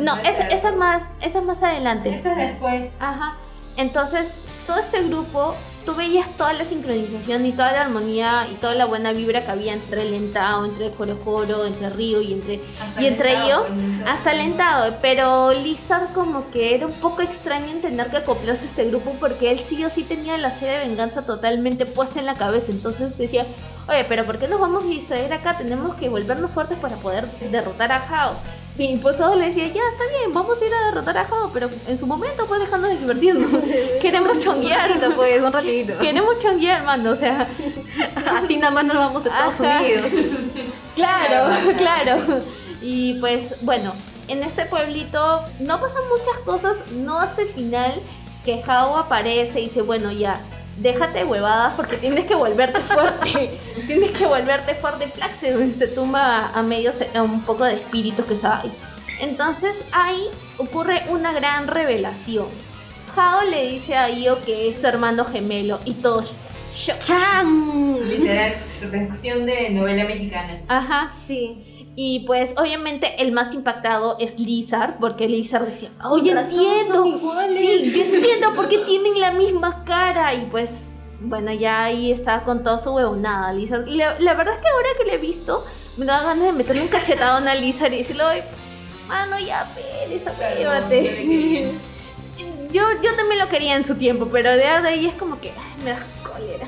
No, 0.00 0.16
esa, 0.16 0.48
esa 0.48 0.70
es 0.70 0.76
más, 0.76 1.04
esa 1.20 1.38
es 1.38 1.44
más 1.44 1.62
adelante. 1.62 2.16
Esto 2.16 2.30
es 2.30 2.36
después. 2.36 2.90
Ajá. 2.98 3.36
Entonces, 3.76 4.44
todo 4.66 4.78
este 4.78 5.04
grupo, 5.04 5.54
tú 5.86 5.94
veías 5.94 6.28
toda 6.36 6.52
la 6.52 6.64
sincronización 6.64 7.46
y 7.46 7.52
toda 7.52 7.70
la 7.72 7.82
armonía 7.82 8.48
y 8.52 8.56
toda 8.56 8.74
la 8.74 8.84
buena 8.86 9.12
vibra 9.12 9.44
que 9.44 9.52
había 9.52 9.72
entre 9.72 10.02
el 10.02 10.10
Lentao, 10.10 10.64
entre 10.64 10.90
Joro 10.90 11.16
Joro, 11.24 11.64
entre 11.64 11.88
Río 11.90 12.20
y 12.20 12.32
entre, 12.32 12.60
Hasta 12.80 13.00
y 13.00 13.06
entre 13.06 13.44
ellos, 13.44 13.62
pues, 13.68 14.08
hasta 14.08 14.34
Lentao. 14.34 14.96
Pero 15.00 15.52
Lizard 15.54 16.12
como 16.12 16.50
que 16.50 16.74
era 16.74 16.86
un 16.86 16.92
poco 16.94 17.22
extraño 17.22 17.66
en 17.66 17.80
tener 17.80 18.08
que 18.08 18.16
acoplarse 18.16 18.64
a 18.64 18.68
este 18.68 18.84
grupo 18.90 19.14
porque 19.20 19.52
él 19.52 19.60
sí 19.60 19.84
o 19.84 19.88
sí 19.88 20.02
tenía 20.02 20.36
la 20.36 20.50
sed 20.50 20.66
de 20.66 20.88
venganza 20.88 21.24
totalmente 21.24 21.86
puesta 21.86 22.18
en 22.18 22.26
la 22.26 22.34
cabeza. 22.34 22.72
Entonces 22.72 23.16
decía, 23.16 23.46
oye, 23.88 24.04
pero 24.08 24.24
¿por 24.24 24.38
qué 24.38 24.48
nos 24.48 24.60
vamos 24.60 24.84
a 24.84 24.88
distraer 24.88 25.32
acá? 25.32 25.56
Tenemos 25.56 25.94
que 25.94 26.08
volvernos 26.08 26.50
fuertes 26.50 26.78
para 26.78 26.96
poder 26.96 27.26
derrotar 27.52 27.92
a 27.92 27.98
Hao. 27.98 28.34
Y 28.78 28.96
pues 28.98 29.16
todos 29.16 29.36
le 29.38 29.46
decía, 29.46 29.64
ya 29.68 29.80
está 29.90 30.04
bien, 30.18 30.32
vamos 30.32 30.60
a 30.60 30.64
ir 30.66 30.72
a 30.74 30.86
derrotar 30.86 31.16
a 31.16 31.22
Hao, 31.22 31.50
pero 31.52 31.70
en 31.86 31.98
su 31.98 32.06
momento 32.06 32.44
pues 32.46 32.60
dejando 32.60 32.88
de 32.88 32.98
divertirnos. 32.98 33.50
Queremos 34.02 34.40
chonguear. 34.40 34.90
pues, 35.16 35.42
un 35.42 35.52
ratito. 35.52 35.98
Queremos 35.98 36.38
chonguear, 36.40 36.84
mano, 36.84 37.10
o 37.10 37.16
sea, 37.16 37.46
Así 38.42 38.56
nada 38.56 38.72
más 38.72 38.84
nos 38.84 38.96
vamos 38.96 39.24
a 39.26 39.28
Estados 39.28 39.60
Ajá. 39.60 39.80
Unidos. 39.80 40.06
claro, 40.94 41.72
claro. 41.78 42.40
Y 42.82 43.14
pues 43.20 43.64
bueno, 43.64 43.92
en 44.28 44.42
este 44.42 44.66
pueblito 44.66 45.42
no 45.60 45.80
pasan 45.80 46.02
muchas 46.08 46.38
cosas, 46.44 46.92
no 46.92 47.18
hasta 47.18 47.42
el 47.42 47.48
final 47.48 47.94
que 48.44 48.62
Hao 48.66 48.96
aparece 48.96 49.60
y 49.60 49.64
dice, 49.64 49.82
bueno 49.82 50.12
ya, 50.12 50.40
déjate 50.78 51.24
huevadas 51.24 51.74
porque 51.74 51.96
tienes 51.96 52.26
que 52.26 52.34
volverte 52.34 52.80
fuerte, 52.80 53.58
tienes 53.86 54.10
que 54.12 54.26
volverte 54.26 54.74
fuerte. 54.74 55.08
Plax 55.08 55.38
se, 55.40 55.72
se 55.72 55.88
tumba 55.88 56.50
a 56.54 56.62
medio, 56.62 56.92
a 57.14 57.22
un 57.22 57.42
poco 57.42 57.64
de 57.64 57.74
espíritus 57.74 58.24
que 58.26 58.34
estaba 58.34 58.60
ahí. 58.60 58.72
Entonces 59.20 59.76
ahí 59.92 60.22
ocurre 60.58 61.02
una 61.08 61.32
gran 61.32 61.68
revelación. 61.68 62.46
Hao 63.16 63.44
le 63.48 63.68
dice 63.68 63.96
a 63.96 64.10
Io 64.10 64.44
que 64.44 64.68
es 64.68 64.80
su 64.80 64.86
hermano 64.86 65.24
gemelo 65.24 65.80
y 65.84 65.94
todos. 65.94 66.34
¡Chan! 66.74 68.06
Literal, 68.06 68.54
reacción 68.82 69.46
de 69.46 69.70
novela 69.70 70.04
mexicana. 70.04 70.60
Ajá. 70.68 71.14
Sí. 71.26 71.75
Y 71.98 72.20
pues 72.20 72.50
obviamente 72.58 73.22
el 73.22 73.32
más 73.32 73.54
impactado 73.54 74.16
es 74.20 74.38
Lizard, 74.38 74.98
porque 75.00 75.26
Lizard 75.26 75.66
decía, 75.66 75.90
oye, 76.04 76.34
razón, 76.34 76.60
entiendo. 76.60 76.94
son 76.94 77.06
iguales". 77.06 77.58
Sí, 77.58 77.92
yo 77.96 78.04
entiendo 78.04 78.52
por 78.54 78.68
qué 78.68 78.78
tienen 78.78 79.18
la 79.18 79.32
misma 79.32 79.82
cara. 79.84 80.34
Y 80.34 80.46
pues, 80.50 80.68
bueno, 81.20 81.52
ya 81.54 81.84
ahí 81.84 82.12
está 82.12 82.42
con 82.42 82.62
toda 82.62 82.82
su 82.82 82.90
huevonada 82.90 83.52
Lizard. 83.54 83.88
Y 83.88 83.96
la, 83.96 84.18
la 84.20 84.34
verdad 84.34 84.56
es 84.56 84.62
que 84.62 84.68
ahora 84.68 84.88
que 84.98 85.04
le 85.06 85.14
he 85.14 85.18
visto, 85.18 85.64
me 85.96 86.04
da 86.04 86.22
ganas 86.22 86.44
de 86.44 86.52
meterle 86.52 86.82
un 86.82 86.88
cachetado 86.88 87.38
a 87.38 87.54
Lizard 87.54 87.92
y 87.94 87.98
decirle, 87.98 88.24
oye, 88.24 88.42
mano, 89.08 89.38
ya, 89.38 89.66
llévate. 90.58 91.72
Yo, 92.72 92.82
yo 93.02 93.14
también 93.14 93.38
lo 93.38 93.48
quería 93.48 93.76
en 93.76 93.86
su 93.86 93.94
tiempo, 93.94 94.28
pero 94.30 94.50
de 94.50 94.64
ahí 94.64 95.06
es 95.06 95.14
como 95.14 95.40
que 95.40 95.48
ay, 95.50 95.84
me 95.84 95.90
da 95.92 95.98
cólera. 96.22 96.66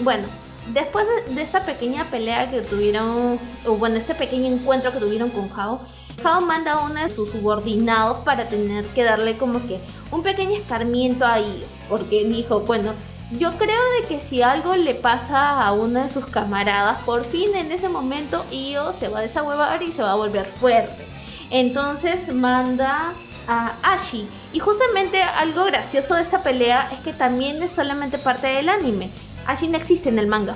Bueno, 0.00 0.24
después 0.72 1.06
de, 1.28 1.42
esta 1.42 1.64
pequeña 1.64 2.04
pelea 2.10 2.50
que 2.50 2.60
tuvieron, 2.60 3.38
o 3.66 3.72
bueno, 3.72 3.96
este 3.96 4.14
pequeño 4.14 4.46
encuentro 4.46 4.92
que 4.92 4.98
tuvieron 4.98 5.30
con 5.30 5.50
Hao, 5.56 5.80
Hao 6.24 6.40
manda 6.40 6.72
a 6.72 6.84
uno 6.84 6.94
de 6.94 7.14
sus 7.14 7.30
subordinados 7.30 8.18
para 8.18 8.48
tener 8.48 8.84
que 8.86 9.04
darle 9.04 9.36
como 9.36 9.66
que 9.66 9.80
un 10.10 10.22
pequeño 10.22 10.56
escarmiento 10.56 11.24
ahí, 11.24 11.64
porque 11.88 12.24
dijo, 12.24 12.60
bueno, 12.60 12.92
yo 13.32 13.52
creo 13.58 13.80
de 14.00 14.08
que 14.08 14.20
si 14.20 14.40
algo 14.40 14.74
le 14.74 14.94
pasa 14.94 15.62
a 15.62 15.72
uno 15.72 16.02
de 16.02 16.10
sus 16.10 16.26
camaradas, 16.26 16.98
por 17.04 17.24
fin 17.24 17.54
en 17.54 17.72
ese 17.72 17.88
momento 17.88 18.44
Io 18.50 18.94
se 18.98 19.08
va 19.08 19.18
a 19.18 19.22
desahuevar 19.22 19.82
y 19.82 19.92
se 19.92 20.02
va 20.02 20.12
a 20.12 20.16
volver 20.16 20.46
fuerte. 20.46 21.06
Entonces 21.50 22.32
manda 22.32 23.12
a 23.46 23.72
Ashi. 23.82 24.26
Y 24.54 24.60
justamente 24.60 25.22
algo 25.22 25.64
gracioso 25.64 26.14
de 26.14 26.22
esta 26.22 26.42
pelea 26.42 26.88
es 26.92 27.00
que 27.00 27.12
también 27.12 27.62
es 27.62 27.72
solamente 27.72 28.16
parte 28.18 28.46
del 28.46 28.70
anime. 28.70 29.10
Ashi 29.48 29.66
no 29.66 29.78
existe 29.78 30.10
en 30.10 30.18
el 30.18 30.26
manga. 30.26 30.54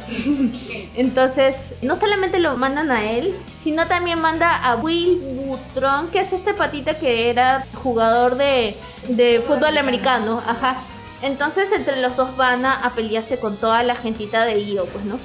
Entonces, 0.94 1.72
no 1.80 1.96
solamente 1.96 2.38
lo 2.38 2.58
mandan 2.58 2.90
a 2.90 3.10
él, 3.10 3.34
sino 3.64 3.86
también 3.86 4.20
manda 4.20 4.54
a 4.54 4.76
Will 4.76 5.18
Butron, 5.18 6.08
que 6.08 6.20
es 6.20 6.34
este 6.34 6.52
patita 6.52 6.92
que 6.98 7.30
era 7.30 7.64
jugador 7.82 8.36
de, 8.36 8.76
de 9.08 9.40
fútbol 9.40 9.78
americano. 9.78 10.42
Ajá. 10.46 10.76
Entonces, 11.22 11.72
entre 11.72 12.02
los 12.02 12.16
dos 12.16 12.36
van 12.36 12.66
a, 12.66 12.84
a 12.84 12.90
pelearse 12.90 13.38
con 13.38 13.56
toda 13.56 13.82
la 13.82 13.94
gentita 13.94 14.44
de 14.44 14.60
Io, 14.60 14.84
pues, 14.84 15.06
¿no? 15.06 15.18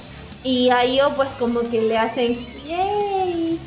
Y 0.46 0.70
a 0.70 0.86
Io, 0.86 1.10
pues, 1.18 1.28
como 1.38 1.60
que 1.60 1.82
le 1.82 1.98
hacen. 1.98 2.38
¡Yay! 2.66 3.60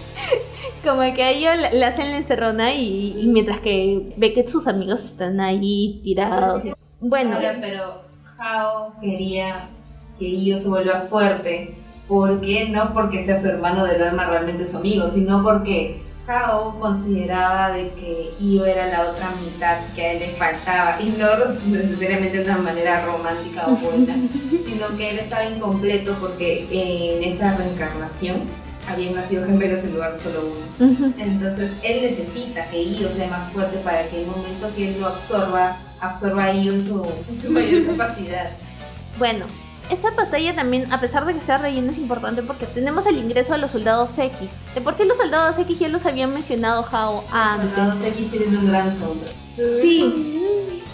Como 0.84 1.02
que 1.14 1.24
a 1.24 1.32
ellos 1.32 1.52
le 1.74 1.86
hacen 1.86 2.12
la 2.12 2.18
encerrona 2.18 2.74
y, 2.74 3.16
y 3.20 3.28
mientras 3.28 3.60
que 3.60 4.14
ve 4.16 4.34
que 4.34 4.48
sus 4.48 4.66
amigos 4.66 5.04
están 5.04 5.42
ahí 5.42 6.00
tirados. 6.06 6.64
Bueno, 7.02 7.36
Ahora, 7.36 7.58
pero 7.60 8.09
Hao 8.40 8.94
quería 9.02 9.68
que 10.18 10.26
Io 10.26 10.60
se 10.60 10.68
vuelva 10.68 11.08
fuerte. 11.10 11.76
¿Por 12.08 12.42
qué? 12.42 12.70
No 12.70 12.94
porque 12.94 13.26
sea 13.26 13.42
su 13.42 13.48
hermano 13.48 13.86
del 13.86 14.02
alma 14.02 14.26
realmente 14.26 14.70
su 14.70 14.78
amigo, 14.78 15.10
sino 15.12 15.44
porque 15.44 16.02
Hao 16.28 16.80
consideraba 16.80 17.72
de 17.74 17.90
que 17.90 18.32
Io 18.40 18.66
era 18.66 18.88
la 18.88 19.12
otra 19.12 19.28
mitad 19.44 19.78
que 19.96 20.02
a 20.02 20.14
él 20.14 20.20
le 20.20 20.28
faltaba. 20.30 21.02
Y 21.02 21.10
no 21.10 21.28
necesariamente 21.68 22.40
de 22.40 22.46
una 22.46 22.58
manera 22.58 23.06
romántica 23.06 23.68
o 23.68 23.76
buena, 23.76 24.16
sino 24.66 24.98
que 24.98 25.10
él 25.12 25.20
estaba 25.20 25.46
incompleto 25.46 26.14
porque 26.20 26.68
en 26.72 27.34
esa 27.34 27.56
reencarnación 27.56 28.44
habían 28.90 29.16
nacido 29.16 29.46
gemelos 29.46 29.84
en 29.84 29.94
lugar 29.94 30.14
de 30.18 30.24
solo 30.24 30.42
uno. 30.42 31.14
Entonces 31.18 31.72
él 31.84 32.02
necesita 32.02 32.70
que 32.70 32.84
Io 32.84 33.10
sea 33.10 33.28
más 33.30 33.52
fuerte 33.52 33.78
para 33.80 34.08
que 34.08 34.22
el 34.22 34.28
momento 34.28 34.70
que 34.76 34.90
él 34.90 35.00
lo 35.00 35.08
absorba, 35.08 35.78
absorba 36.00 36.46
a 36.46 36.54
Io 36.54 36.74
en 36.74 36.88
su, 36.88 37.04
en 37.30 37.42
su 37.42 37.52
mayor 37.52 37.86
capacidad. 37.86 38.50
bueno. 39.18 39.46
Esta 39.90 40.12
batalla 40.12 40.54
también, 40.54 40.94
a 40.94 41.02
pesar 41.02 41.26
de 41.26 41.34
que 41.34 41.42
sea 41.42 41.58
relleno, 41.58 41.90
es 41.92 41.98
importante 41.98 42.44
porque 42.44 42.68
tenemos 42.68 43.08
el 43.08 43.18
ingreso 43.18 43.56
a 43.56 43.58
los 43.58 43.72
soldados 43.72 44.16
X. 44.20 44.48
De 44.76 44.82
por 44.82 44.96
sí 44.96 45.04
los 45.04 45.18
soldados 45.18 45.58
X 45.58 45.80
ya 45.80 45.88
los 45.88 46.06
habían 46.06 46.32
mencionado 46.32 46.86
Hao 46.92 47.24
antes. 47.32 47.72
Soldados 47.72 48.06
X 48.06 48.30
tienen 48.30 48.56
un 48.56 48.68
gran 48.68 48.96
soundtrack. 49.00 49.34
Sí, 49.82 50.36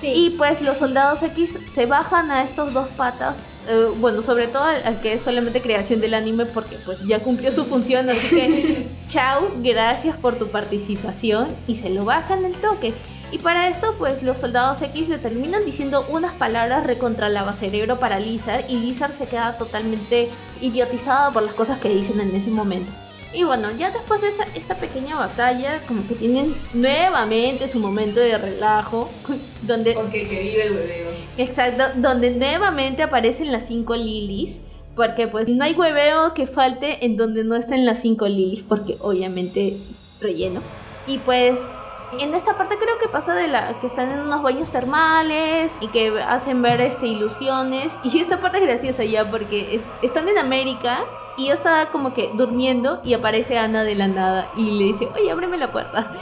Sí. 0.02 0.08
Y 0.08 0.30
pues 0.32 0.62
los 0.62 0.78
soldados 0.78 1.24
X 1.24 1.58
se 1.74 1.86
bajan 1.86 2.30
a 2.30 2.44
estos 2.44 2.74
dos 2.74 2.88
patas. 2.90 3.36
eh, 3.68 3.88
bueno, 4.00 4.22
sobre 4.22 4.48
todo 4.48 4.64
al, 4.64 4.84
al 4.84 5.00
que 5.02 5.14
es 5.14 5.22
solamente 5.22 5.62
creación 5.62 6.00
del 6.02 6.14
anime 6.14 6.46
porque 6.46 6.76
pues 6.86 7.00
ya 7.08 7.20
cumplió 7.20 7.52
su 7.52 7.66
función. 7.66 8.10
Así 8.10 8.28
que, 8.30 8.88
chao, 9.08 9.50
gracias 9.58 10.18
por 10.18 10.36
tu 10.36 10.50
participación. 10.50 11.48
Y 11.68 11.78
se 11.78 11.90
lo 11.90 12.04
bajan 12.04 12.46
el 12.46 12.54
toque. 12.54 12.94
Y 13.32 13.40
para 13.40 13.70
esto 13.70 13.96
pues 13.98 14.22
los 14.22 14.38
soldados 14.38 14.82
X 14.82 15.10
le 15.10 15.18
terminan 15.18 15.66
diciendo 15.66 16.06
unas 16.10 16.34
palabras 16.36 16.86
recontra 16.86 17.30
cerebro 17.54 17.98
para 18.00 18.20
Lizard. 18.20 18.70
Y 18.70 18.78
Lizard 18.78 19.18
se 19.18 19.26
queda 19.26 19.58
totalmente 19.58 20.30
idiotizada 20.62 21.32
por 21.32 21.42
las 21.44 21.54
cosas 21.54 21.80
que 21.80 21.90
dicen 21.90 22.20
en 22.20 22.36
ese 22.36 22.52
momento. 22.52 22.92
Y 23.36 23.44
bueno, 23.44 23.68
ya 23.78 23.92
después 23.92 24.22
de 24.22 24.30
esta, 24.30 24.46
esta 24.56 24.76
pequeña 24.76 25.16
batalla, 25.18 25.80
como 25.88 26.08
que 26.08 26.16
tienen 26.16 26.56
nuevamente 26.74 27.68
su 27.70 27.80
momento 27.80 28.20
de 28.20 28.38
relajo, 28.38 29.10
donde 29.64 29.94
Porque 29.94 30.22
el 30.24 30.30
que 30.30 30.42
vive 30.42 30.64
el 30.68 30.72
hueveo. 30.74 31.12
Exacto, 31.38 31.84
donde 31.96 32.32
nuevamente 32.32 33.04
aparecen 33.04 33.52
las 33.52 33.68
cinco 33.68 33.96
lilies. 33.96 34.58
Porque 34.96 35.28
pues 35.28 35.50
no 35.50 35.66
hay 35.66 35.74
hueveo 35.74 36.34
que 36.34 36.48
falte 36.48 37.06
en 37.06 37.18
donde 37.18 37.44
no 37.44 37.56
estén 37.58 37.86
las 37.86 38.02
cinco 38.02 38.28
lilies, 38.30 38.64
porque 38.64 38.96
obviamente 39.02 39.76
relleno. 40.22 40.62
Y 41.06 41.18
pues 41.18 41.60
en 42.18 42.34
esta 42.34 42.58
parte 42.58 42.76
creo 42.78 42.98
que 43.00 43.10
pasa 43.10 43.34
de 43.36 43.50
la 43.50 43.78
que 43.82 43.88
están 43.88 44.10
en 44.12 44.20
unos 44.22 44.42
baños 44.42 44.72
termales 44.72 45.74
y 45.82 45.90
que 45.90 46.18
hacen 46.22 46.62
ver 46.62 46.80
este 46.80 47.08
ilusiones. 47.08 47.92
Y 48.06 48.20
esta 48.20 48.40
parte 48.40 48.60
es 48.60 48.64
graciosa 48.66 49.04
ya 49.04 49.30
porque 49.30 49.76
es- 49.76 49.82
están 50.02 50.30
en 50.30 50.38
América 50.38 51.04
y 51.38 51.48
yo 51.48 51.54
estaba 51.54 51.88
como 51.88 52.14
que 52.14 52.32
durmiendo 52.34 53.02
y 53.04 53.14
aparece 53.14 53.58
Ana 53.58 53.84
de 53.84 53.96
la 53.96 54.08
nada 54.08 54.48
y 54.56 54.72
le 54.72 54.86
dice, 54.86 55.10
oye, 55.16 55.32
ábreme 55.32 55.58
la 55.58 55.72
puerta. 55.72 56.12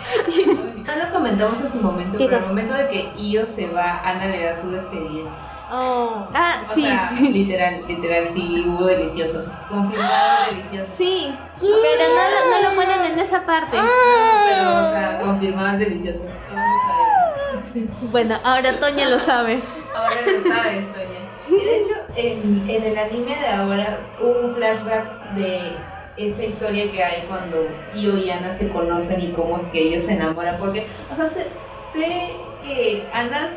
No 0.84 0.95
lo 0.97 1.09
comentamos 1.14 1.61
en 1.61 1.72
su 1.72 1.78
momento, 1.80 2.18
¿Qué 2.18 2.26
pero 2.26 2.39
cosa? 2.39 2.49
al 2.49 2.55
momento 2.55 2.74
de 2.74 2.89
que 2.89 3.14
Io 3.18 3.45
se 3.45 3.68
va, 3.68 4.01
Ana 4.03 4.26
le 4.28 4.43
da 4.43 4.61
su 4.61 4.70
despedida. 4.70 5.30
Oh. 5.72 6.28
Ah, 6.34 6.64
O 6.70 6.74
sí. 6.74 6.82
sea, 6.84 7.11
literal, 7.22 7.86
literal, 7.88 8.28
sí 8.34 8.64
hubo 8.68 8.86
delicioso. 8.86 9.45
Confirmado 9.70 10.51
delicioso. 10.51 10.91
Sí, 10.97 11.34
pero 11.59 12.03
no, 12.14 12.24
lo- 12.30 12.49
no 12.51 12.70
lo 12.70 12.76
ponen 12.76 13.11
en 13.14 13.18
esa 13.20 13.45
parte. 13.45 13.78
Pero, 13.80 14.88
o 14.88 14.91
sea, 14.91 15.20
confirmado 15.24 15.78
delicioso. 15.80 16.20
Vamos 16.53 16.82
a 16.91 17.74
ver. 17.74 17.84
Bueno, 18.11 18.38
ahora 18.43 18.74
Toña 18.74 19.07
lo 19.09 19.20
sabe. 19.20 19.61
Ahora 19.95 20.16
lo 20.22 20.53
sabes, 20.53 20.86
Toña. 20.93 21.23
Y 21.50 21.56
de 21.56 21.78
hecho, 21.80 21.94
en, 22.16 22.70
en 22.70 22.84
el 22.84 22.98
anime 22.98 23.36
de 23.38 23.48
ahora 23.48 24.00
hubo 24.22 24.48
un 24.48 24.56
flashback 24.56 25.34
de 25.36 25.74
esta 26.16 26.44
historia 26.44 26.91
que 26.91 27.04
hay 27.04 27.24
cuando 27.28 27.68
Io 27.94 28.18
y 28.18 28.30
Ana 28.30 28.58
se 28.58 28.70
conocen 28.70 29.20
y 29.22 29.32
cómo 29.32 29.58
es 29.58 29.64
que 29.72 29.82
ellos 29.82 30.06
se 30.06 30.14
enamoran. 30.14 30.58
Porque, 30.58 30.86
o 31.12 31.16
sea, 31.16 31.30
se 31.30 31.46
ve 31.98 32.30
que 32.62 33.04
Ana, 33.14 33.50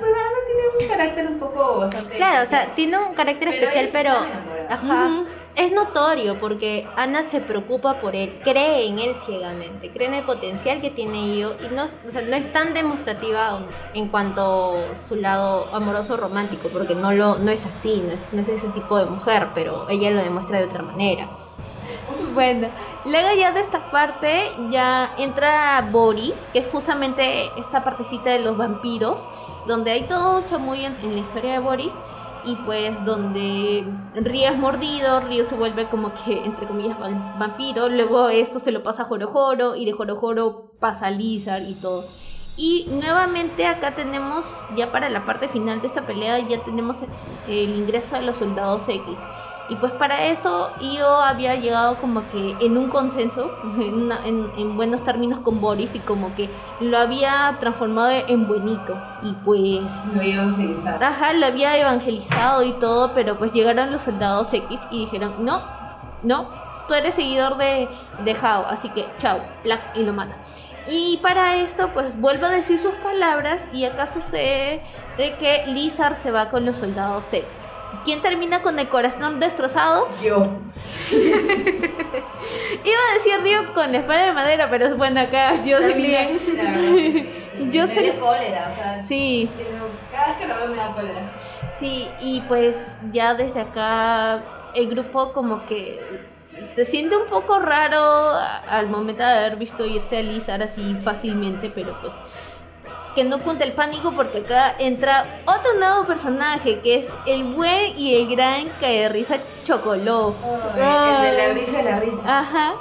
bueno, 0.00 0.16
Ana 0.16 0.38
tiene 0.46 0.62
un 0.80 0.88
carácter 0.88 1.26
un 1.28 1.38
poco 1.38 1.78
bastante. 1.80 2.16
Claro, 2.16 2.42
o 2.42 2.46
sea, 2.46 2.66
tiene 2.74 2.98
un 2.98 3.14
carácter 3.14 3.48
Pero 3.50 3.62
especial, 3.62 3.88
pero. 3.92 4.10
Ajá. 4.68 5.22
Es 5.56 5.70
notorio 5.70 6.36
porque 6.40 6.84
Ana 6.96 7.22
se 7.22 7.40
preocupa 7.40 8.00
por 8.00 8.16
él, 8.16 8.40
cree 8.42 8.88
en 8.88 8.98
él 8.98 9.14
ciegamente, 9.24 9.88
cree 9.92 10.08
en 10.08 10.14
el 10.14 10.24
potencial 10.24 10.80
que 10.80 10.90
tiene 10.90 11.36
Io 11.36 11.54
y 11.60 11.72
no, 11.72 11.84
o 11.84 12.10
sea, 12.10 12.22
no 12.22 12.34
es 12.34 12.52
tan 12.52 12.74
demostrativa 12.74 13.60
en 13.94 14.08
cuanto 14.08 14.76
a 14.90 14.94
su 14.96 15.14
lado 15.14 15.72
amoroso 15.72 16.16
romántico, 16.16 16.70
porque 16.72 16.96
no, 16.96 17.12
lo, 17.12 17.38
no 17.38 17.52
es 17.52 17.64
así, 17.66 18.02
no 18.32 18.40
es, 18.40 18.48
ese 18.48 18.66
tipo 18.70 18.98
de 18.98 19.06
mujer, 19.06 19.50
pero 19.54 19.88
ella 19.88 20.10
lo 20.10 20.22
demuestra 20.22 20.58
de 20.58 20.64
otra 20.64 20.82
manera. 20.82 21.28
Bueno, 22.34 22.66
luego 23.04 23.28
ya 23.38 23.52
de 23.52 23.60
esta 23.60 23.92
parte 23.92 24.50
ya 24.70 25.14
entra 25.18 25.86
Boris, 25.88 26.34
que 26.52 26.58
es 26.58 26.66
justamente 26.66 27.48
esta 27.56 27.84
partecita 27.84 28.30
de 28.30 28.40
los 28.40 28.56
vampiros, 28.56 29.20
donde 29.68 29.92
hay 29.92 30.02
todo 30.02 30.38
un 30.38 30.48
chamuyo 30.48 30.86
en, 30.86 30.96
en 30.96 31.14
la 31.14 31.20
historia 31.20 31.52
de 31.52 31.58
Boris 31.60 31.92
y 32.46 32.56
pues 32.56 33.04
donde 33.04 33.84
Río 34.14 34.48
es 34.48 34.56
mordido, 34.56 35.20
Río 35.20 35.48
se 35.48 35.54
vuelve 35.54 35.88
como 35.88 36.12
que 36.24 36.44
entre 36.44 36.66
comillas 36.66 36.98
vampiro, 37.38 37.88
luego 37.88 38.28
esto 38.28 38.58
se 38.58 38.72
lo 38.72 38.82
pasa 38.82 39.02
a 39.02 39.06
Jorojoro 39.06 39.76
y 39.76 39.84
de 39.84 39.92
Jorojoro 39.92 40.72
pasa 40.80 41.06
a 41.06 41.10
Lizard 41.10 41.62
y 41.62 41.74
todo. 41.74 42.04
Y 42.56 42.86
nuevamente 42.88 43.66
acá 43.66 43.96
tenemos, 43.96 44.46
ya 44.76 44.92
para 44.92 45.10
la 45.10 45.26
parte 45.26 45.48
final 45.48 45.80
de 45.80 45.88
esta 45.88 46.06
pelea, 46.06 46.38
ya 46.38 46.62
tenemos 46.62 46.96
el 47.48 47.74
ingreso 47.74 48.14
de 48.14 48.22
los 48.22 48.36
soldados 48.36 48.88
X. 48.88 49.18
Y 49.70 49.76
pues 49.76 49.92
para 49.92 50.24
eso 50.26 50.70
Io 50.80 51.08
había 51.08 51.54
llegado 51.54 51.96
como 51.96 52.22
que 52.30 52.54
en 52.60 52.76
un 52.76 52.88
consenso, 52.90 53.50
en, 53.78 53.94
una- 53.94 54.26
en- 54.26 54.50
en 54.58 54.76
buenos 54.76 55.02
términos 55.04 55.38
con 55.40 55.60
Boris 55.60 55.94
y 55.94 56.00
como 56.00 56.34
que 56.34 56.50
lo 56.80 56.98
había 56.98 57.56
transformado 57.60 58.10
en 58.10 58.46
buenito. 58.46 58.94
Y 59.22 59.32
pues 59.44 59.90
Lo 60.14 60.22
iba 60.22 60.42
a 60.42 60.46
utilizar. 60.48 61.02
Ajá, 61.02 61.32
lo 61.32 61.46
había 61.46 61.78
evangelizado 61.78 62.62
y 62.62 62.72
todo, 62.74 63.12
pero 63.14 63.38
pues 63.38 63.52
llegaron 63.52 63.90
los 63.90 64.02
soldados 64.02 64.52
X 64.52 64.80
y 64.90 65.00
dijeron, 65.06 65.36
no, 65.44 65.62
no, 66.22 66.48
tú 66.86 66.92
eres 66.94 67.14
seguidor 67.14 67.56
de, 67.56 67.88
de 68.24 68.32
Hao, 68.40 68.66
así 68.66 68.90
que 68.90 69.06
chao, 69.18 69.38
plac, 69.62 69.80
y 69.96 70.02
lo 70.04 70.12
mata. 70.12 70.36
Y 70.86 71.16
para 71.22 71.56
esto, 71.56 71.88
pues 71.94 72.14
vuelve 72.20 72.46
a 72.46 72.50
decir 72.50 72.78
sus 72.78 72.92
palabras 72.96 73.62
y 73.72 73.86
acá 73.86 74.06
sucede 74.06 74.82
de 75.16 75.36
que 75.38 75.64
Lizard 75.68 76.16
se 76.16 76.30
va 76.30 76.50
con 76.50 76.66
los 76.66 76.76
soldados 76.76 77.24
X. 77.32 77.42
¿Quién 78.04 78.22
termina 78.22 78.60
con 78.60 78.78
el 78.78 78.88
corazón 78.88 79.40
destrozado? 79.40 80.08
Yo. 80.22 80.48
Iba 82.84 83.00
a 83.10 83.14
decir 83.14 83.40
Río 83.42 83.72
con 83.74 83.92
la 83.92 83.98
espada 83.98 84.26
de 84.26 84.32
madera, 84.32 84.68
pero 84.70 84.96
bueno, 84.96 85.20
acá 85.20 85.54
yo 85.64 85.78
También. 85.80 86.38
Verdad 86.46 86.74
que 86.74 87.32
sí. 87.56 87.70
Yo 87.70 87.86
me 87.86 87.94
dio 87.94 88.20
cólera, 88.20 88.72
o 88.72 88.76
sea. 88.76 89.02
Sí, 89.02 89.48
Cada 90.10 90.26
vez 90.28 90.36
que 90.36 90.46
lo 90.46 90.56
veo 90.56 90.68
me 90.68 90.76
da 90.76 90.92
cólera. 90.92 91.32
Sí, 91.78 92.08
y 92.20 92.40
pues 92.42 92.96
ya 93.12 93.34
desde 93.34 93.60
acá 93.60 94.42
el 94.74 94.88
grupo 94.88 95.32
como 95.32 95.66
que 95.66 96.00
se 96.74 96.84
siente 96.84 97.16
un 97.16 97.26
poco 97.26 97.58
raro 97.58 98.00
al 98.68 98.88
momento 98.88 99.22
de 99.22 99.30
haber 99.30 99.56
visto 99.56 99.84
irse 99.84 100.18
a 100.18 100.22
Lizard 100.22 100.62
así 100.62 100.94
fácilmente, 101.02 101.70
pero 101.70 101.98
pues 102.00 102.12
que 103.14 103.24
no 103.24 103.38
cuente 103.40 103.64
el 103.64 103.72
pánico 103.72 104.12
porque 104.12 104.38
acá 104.38 104.74
entra 104.78 105.40
otro 105.46 105.74
nuevo 105.78 106.04
personaje 106.06 106.80
que 106.80 106.96
es 106.98 107.12
el 107.26 107.44
buen 107.44 107.96
y 107.98 108.14
el 108.16 108.28
gran 108.28 108.68
cae 108.80 109.02
de 109.02 109.08
risa 109.08 109.36
Chocoló. 109.64 110.34
el 110.76 111.22
de 111.30 111.38
la 111.46 111.52
brisa 111.54 111.76
de 111.78 111.82
la 111.84 112.00
risa. 112.00 112.38
Ajá. 112.40 112.74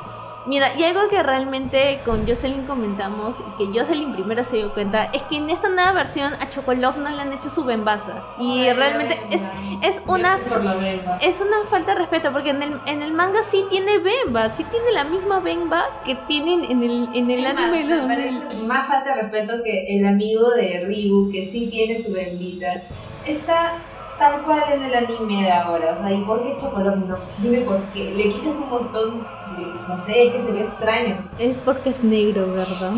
Mira, 0.45 0.75
y 0.77 0.83
algo 0.83 1.07
que 1.09 1.23
realmente 1.23 1.99
con 2.05 2.27
Jocelyn 2.27 2.65
comentamos 2.65 3.37
y 3.39 3.57
que 3.71 3.79
Jocelyn 3.79 4.13
primero 4.13 4.43
se 4.43 4.57
dio 4.57 4.73
cuenta 4.73 5.05
es 5.13 5.23
que 5.23 5.37
en 5.37 5.49
esta 5.49 5.69
nueva 5.69 5.93
versión 5.93 6.33
a 6.33 6.49
Chocolov 6.49 6.97
no 6.97 7.09
le 7.09 7.21
han 7.21 7.31
hecho 7.31 7.49
su 7.49 7.63
bembaza. 7.63 8.23
Y 8.37 8.63
Ay, 8.63 8.73
realmente 8.73 9.19
es, 9.29 9.41
es 9.81 10.01
una 10.05 10.37
es 11.21 11.39
una 11.41 11.63
falta 11.69 11.93
de 11.93 11.99
respeto 11.99 12.31
porque 12.33 12.49
en 12.49 12.61
el, 12.61 12.79
en 12.85 13.01
el 13.01 13.13
manga 13.13 13.39
sí 13.49 13.63
tiene 13.69 13.99
bemba, 13.99 14.49
sí 14.53 14.65
tiene 14.65 14.91
la 14.91 15.05
misma 15.05 15.39
bemba 15.39 15.85
que 16.05 16.15
tienen 16.27 16.65
en 16.69 16.83
el, 16.83 17.09
en 17.13 17.31
el 17.31 17.45
Es 17.45 17.53
más, 17.53 17.63
anime. 17.63 17.95
me 18.01 18.07
parece 18.07 18.63
más 18.63 18.87
falta 18.87 19.15
de 19.15 19.21
respeto 19.21 19.53
que 19.63 19.97
el 19.97 20.05
amigo 20.05 20.49
de 20.51 20.83
Ryu, 20.85 21.29
que 21.31 21.47
sí 21.47 21.69
tiene 21.69 22.03
su 22.03 22.11
bembita, 22.13 22.81
está 23.25 23.75
tal 24.19 24.43
cual 24.43 24.63
en 24.73 24.83
el 24.83 24.93
anime 24.93 25.43
de 25.43 25.51
ahora. 25.51 25.97
O 25.99 26.03
sea, 26.07 26.11
¿y 26.15 26.21
por 26.23 26.43
qué 26.43 26.55
Chocolate 26.55 26.97
no? 26.99 27.15
Dime 27.39 27.59
por 27.61 27.79
qué. 27.93 28.11
Le 28.11 28.23
quitas 28.29 28.55
un 28.55 28.69
montón 28.69 29.27
no 29.87 30.05
sé, 30.05 30.31
que 30.31 30.41
se 30.43 30.51
ve 30.51 30.61
extraño. 30.61 31.17
Es 31.39 31.57
porque 31.57 31.89
es 31.91 32.03
negro, 32.03 32.51
¿verdad? 32.51 32.93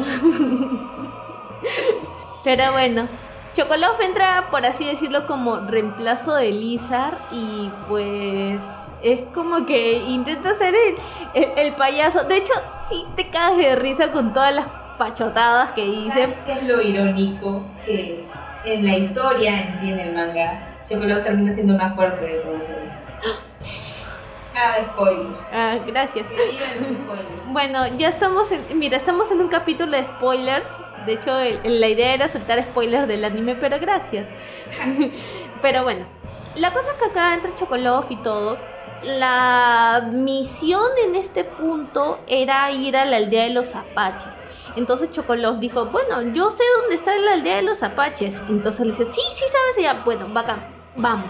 Pero 2.43 2.71
bueno, 2.73 3.07
Chocolov 3.55 3.99
entra, 4.01 4.47
por 4.51 4.65
así 4.65 4.85
decirlo, 4.85 5.25
como 5.25 5.57
reemplazo 5.61 6.33
de 6.35 6.51
Lizard 6.51 7.17
y 7.31 7.69
pues 7.87 8.59
es 9.01 9.21
como 9.33 9.65
que 9.65 9.97
intenta 9.97 10.53
ser 10.55 10.75
el, 10.75 10.95
el, 11.33 11.57
el 11.57 11.73
payaso. 11.75 12.23
De 12.23 12.37
hecho, 12.37 12.53
sí 12.87 13.05
te 13.15 13.29
cagas 13.29 13.57
de 13.57 13.75
risa 13.75 14.11
con 14.11 14.33
todas 14.33 14.53
las 14.55 14.67
pachotadas 14.97 15.71
que 15.71 15.85
dice. 15.85 16.09
¿Sabes 16.09 16.35
qué 16.45 16.51
es 16.53 16.63
lo 16.67 16.81
irónico? 16.81 17.63
Que 17.85 18.25
en 18.65 18.85
la 18.85 18.97
historia 18.97 19.61
en 19.61 19.79
sí, 19.79 19.91
en 19.91 19.99
el 19.99 20.15
manga, 20.15 20.81
Chocolate 20.87 21.21
termina 21.21 21.53
siendo 21.53 21.77
más 21.77 21.95
fuerte 21.95 22.25
de 22.25 22.39
todos. 22.39 22.61
Ah, 24.55 24.75
spoiler. 24.93 25.27
Ah, 25.51 25.77
gracias. 25.85 26.25
Bueno, 27.47 27.87
ya 27.97 28.09
estamos 28.09 28.51
en. 28.51 28.79
Mira, 28.79 28.97
estamos 28.97 29.29
en 29.31 29.41
un 29.41 29.47
capítulo 29.49 29.91
de 29.91 30.03
spoilers. 30.03 30.67
De 31.05 31.13
hecho, 31.13 31.37
el- 31.39 31.59
el- 31.63 31.81
la 31.81 31.87
idea 31.89 32.13
era 32.13 32.27
soltar 32.29 32.61
spoilers 32.63 33.07
del 33.07 33.23
anime, 33.25 33.55
pero 33.55 33.79
gracias. 33.79 34.27
pero 35.61 35.83
bueno, 35.83 36.05
la 36.55 36.71
cosa 36.71 36.91
es 36.91 36.97
que 36.97 37.05
acá 37.09 37.33
entra 37.35 37.55
Chocolov 37.55 38.05
y 38.09 38.15
todo. 38.17 38.57
La 39.03 40.07
misión 40.11 40.89
en 41.05 41.15
este 41.15 41.43
punto 41.43 42.19
era 42.27 42.71
ir 42.71 42.97
a 42.97 43.05
la 43.05 43.17
aldea 43.17 43.43
de 43.43 43.49
los 43.51 43.75
apaches. 43.75 44.33
Entonces 44.75 45.11
Chocolov 45.11 45.59
dijo, 45.59 45.85
bueno, 45.87 46.21
yo 46.33 46.49
sé 46.51 46.63
dónde 46.81 46.95
está 46.95 47.15
la 47.17 47.33
aldea 47.33 47.57
de 47.57 47.61
los 47.61 47.83
apaches. 47.83 48.41
Entonces 48.49 48.85
le 48.85 48.91
dice, 48.93 49.05
sí, 49.05 49.21
sí 49.35 49.43
sabes. 49.51 49.77
Y 49.77 49.81
ya, 49.83 50.01
bueno, 50.03 50.27
bacán, 50.29 50.65
vamos. 50.95 51.29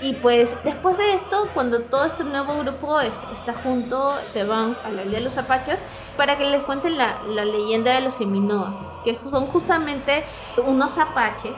Y 0.00 0.12
pues 0.14 0.54
después 0.64 0.96
de 0.96 1.14
esto, 1.14 1.48
cuando 1.54 1.80
todo 1.82 2.04
este 2.04 2.22
nuevo 2.24 2.58
grupo 2.58 3.00
es- 3.00 3.16
está 3.32 3.52
junto, 3.54 4.14
se 4.32 4.44
van 4.44 4.76
a 4.84 4.90
la 4.90 5.02
aldea 5.02 5.18
de 5.18 5.24
los 5.24 5.36
apaches 5.38 5.78
para 6.16 6.38
que 6.38 6.44
les 6.44 6.62
cuenten 6.64 6.96
la, 6.96 7.18
la 7.26 7.44
leyenda 7.44 7.92
de 7.94 8.02
los 8.02 8.14
Seminoa, 8.14 9.00
que 9.04 9.18
son 9.30 9.46
justamente 9.46 10.24
unos 10.64 10.96
apaches 10.98 11.54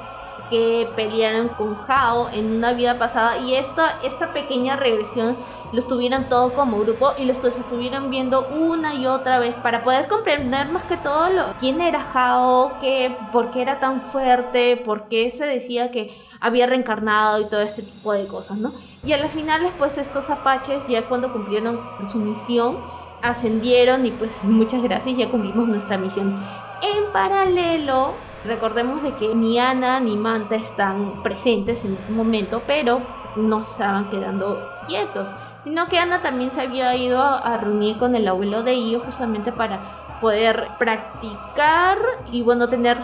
que 0.49 0.88
pelearon 0.97 1.49
con 1.49 1.76
Jao 1.76 2.28
en 2.32 2.57
una 2.57 2.72
vida 2.72 2.99
pasada 2.99 3.38
y 3.38 3.55
esta, 3.55 3.99
esta 4.03 4.32
pequeña 4.32 4.76
regresión 4.76 5.36
los 5.72 5.86
tuvieron 5.86 6.24
todos 6.24 6.53
como 6.53 6.78
grupo 6.80 7.12
y 7.16 7.24
los 7.24 7.43
estuvieron 7.45 8.11
viendo 8.11 8.49
una 8.49 8.95
y 8.95 9.07
otra 9.07 9.38
vez 9.38 9.55
para 9.57 9.84
poder 9.84 10.09
comprender 10.09 10.68
más 10.68 10.82
que 10.84 10.97
todo 10.97 11.55
quién 11.61 11.80
era 11.80 12.03
Jao, 12.03 12.72
qué, 12.80 13.16
por 13.32 13.51
qué 13.51 13.62
era 13.62 13.78
tan 13.80 14.03
fuerte, 14.03 14.76
por 14.78 15.09
qué 15.09 15.30
se 15.36 15.45
decía 15.45 15.91
que 15.91 16.16
había 16.41 16.66
reencarnado 16.66 17.41
y 17.41 17.49
todo 17.49 17.61
este 17.61 17.83
tipo 17.83 18.12
de 18.12 18.26
cosas, 18.26 18.58
¿no? 18.58 18.71
Y 19.04 19.12
a 19.12 19.18
las 19.18 19.30
finales 19.30 19.72
pues 19.79 19.96
estos 19.99 20.29
apaches 20.30 20.83
ya 20.88 21.08
cuando 21.08 21.33
cumplieron 21.33 21.80
su 22.11 22.18
misión 22.18 22.79
ascendieron 23.22 24.07
y 24.07 24.11
pues 24.12 24.33
muchas 24.42 24.83
gracias, 24.83 25.17
ya 25.17 25.30
cumplimos 25.30 25.68
nuestra 25.68 25.99
misión. 25.99 26.42
En 26.83 27.12
paralelo, 27.12 28.14
recordemos 28.45 29.03
de 29.03 29.14
que 29.14 29.34
ni 29.34 29.58
Ana 29.58 30.00
ni 30.00 30.17
Manta 30.17 30.57
están 30.57 31.22
presentes 31.22 31.84
en 31.84 31.95
ese 31.95 32.12
momento, 32.12 32.62
pero 32.67 33.00
no 33.37 33.61
se 33.61 33.71
estaban 33.72 34.11
quedando 34.11 34.61
quietos, 34.87 35.29
sino 35.64 35.87
que 35.87 35.99
Ana 35.99 36.21
también 36.21 36.50
se 36.50 36.62
había 36.62 36.95
ido 36.96 37.21
a 37.21 37.57
reunir 37.57 37.99
con 37.99 38.14
el 38.14 38.26
abuelo 38.26 38.62
de 38.62 38.75
Io 38.75 39.00
justamente 39.00 39.53
para 39.53 40.18
poder 40.21 40.68
practicar 40.79 41.99
y 42.30 42.42
bueno, 42.42 42.68
tener 42.68 42.99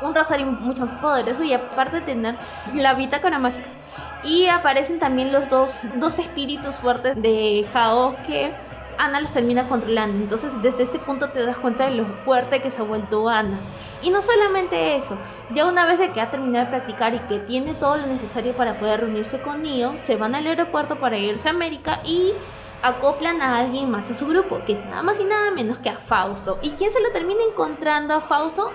un 0.00 0.14
rosario 0.14 0.46
mucho 0.46 0.86
más 0.86 1.00
poderoso 1.00 1.42
y 1.44 1.52
aparte 1.52 2.00
tener 2.00 2.34
la 2.74 2.94
bitácora 2.94 3.38
mágica. 3.38 3.68
Y 4.24 4.46
aparecen 4.46 4.98
también 4.98 5.32
los 5.32 5.48
dos, 5.48 5.76
dos 5.96 6.18
espíritus 6.18 6.76
fuertes 6.76 7.20
de 7.20 7.66
Jao 7.72 8.14
que 8.26 8.52
Ana 9.02 9.20
los 9.20 9.32
termina 9.32 9.68
controlando. 9.68 10.22
Entonces 10.22 10.52
desde 10.62 10.84
este 10.84 11.00
punto 11.00 11.28
te 11.28 11.44
das 11.44 11.58
cuenta 11.58 11.86
de 11.86 11.96
lo 11.96 12.04
fuerte 12.24 12.62
que 12.62 12.70
se 12.70 12.80
ha 12.80 12.84
vuelto 12.84 13.28
Ana. 13.28 13.58
Y 14.00 14.10
no 14.10 14.22
solamente 14.22 14.96
eso, 14.96 15.16
ya 15.54 15.66
una 15.66 15.86
vez 15.86 15.98
de 15.98 16.12
que 16.12 16.20
ha 16.20 16.30
terminado 16.30 16.66
de 16.66 16.70
practicar 16.70 17.12
y 17.14 17.18
que 17.20 17.40
tiene 17.40 17.74
todo 17.74 17.96
lo 17.96 18.06
necesario 18.06 18.52
para 18.52 18.78
poder 18.78 19.00
reunirse 19.00 19.40
con 19.40 19.62
Neo, 19.62 19.96
se 20.04 20.16
van 20.16 20.36
al 20.36 20.46
aeropuerto 20.46 21.00
para 21.00 21.18
irse 21.18 21.48
a 21.48 21.50
América 21.50 21.98
y 22.04 22.32
acoplan 22.82 23.42
a 23.42 23.58
alguien 23.58 23.90
más 23.90 24.08
a 24.08 24.14
su 24.14 24.26
grupo, 24.26 24.60
que 24.64 24.74
nada 24.74 25.02
más 25.02 25.18
y 25.20 25.24
nada 25.24 25.50
menos 25.50 25.78
que 25.78 25.88
a 25.88 25.96
Fausto. 25.96 26.58
¿Y 26.62 26.70
quién 26.70 26.92
se 26.92 27.00
lo 27.00 27.10
termina 27.10 27.40
encontrando 27.48 28.14
a 28.14 28.20
Fausto? 28.20 28.70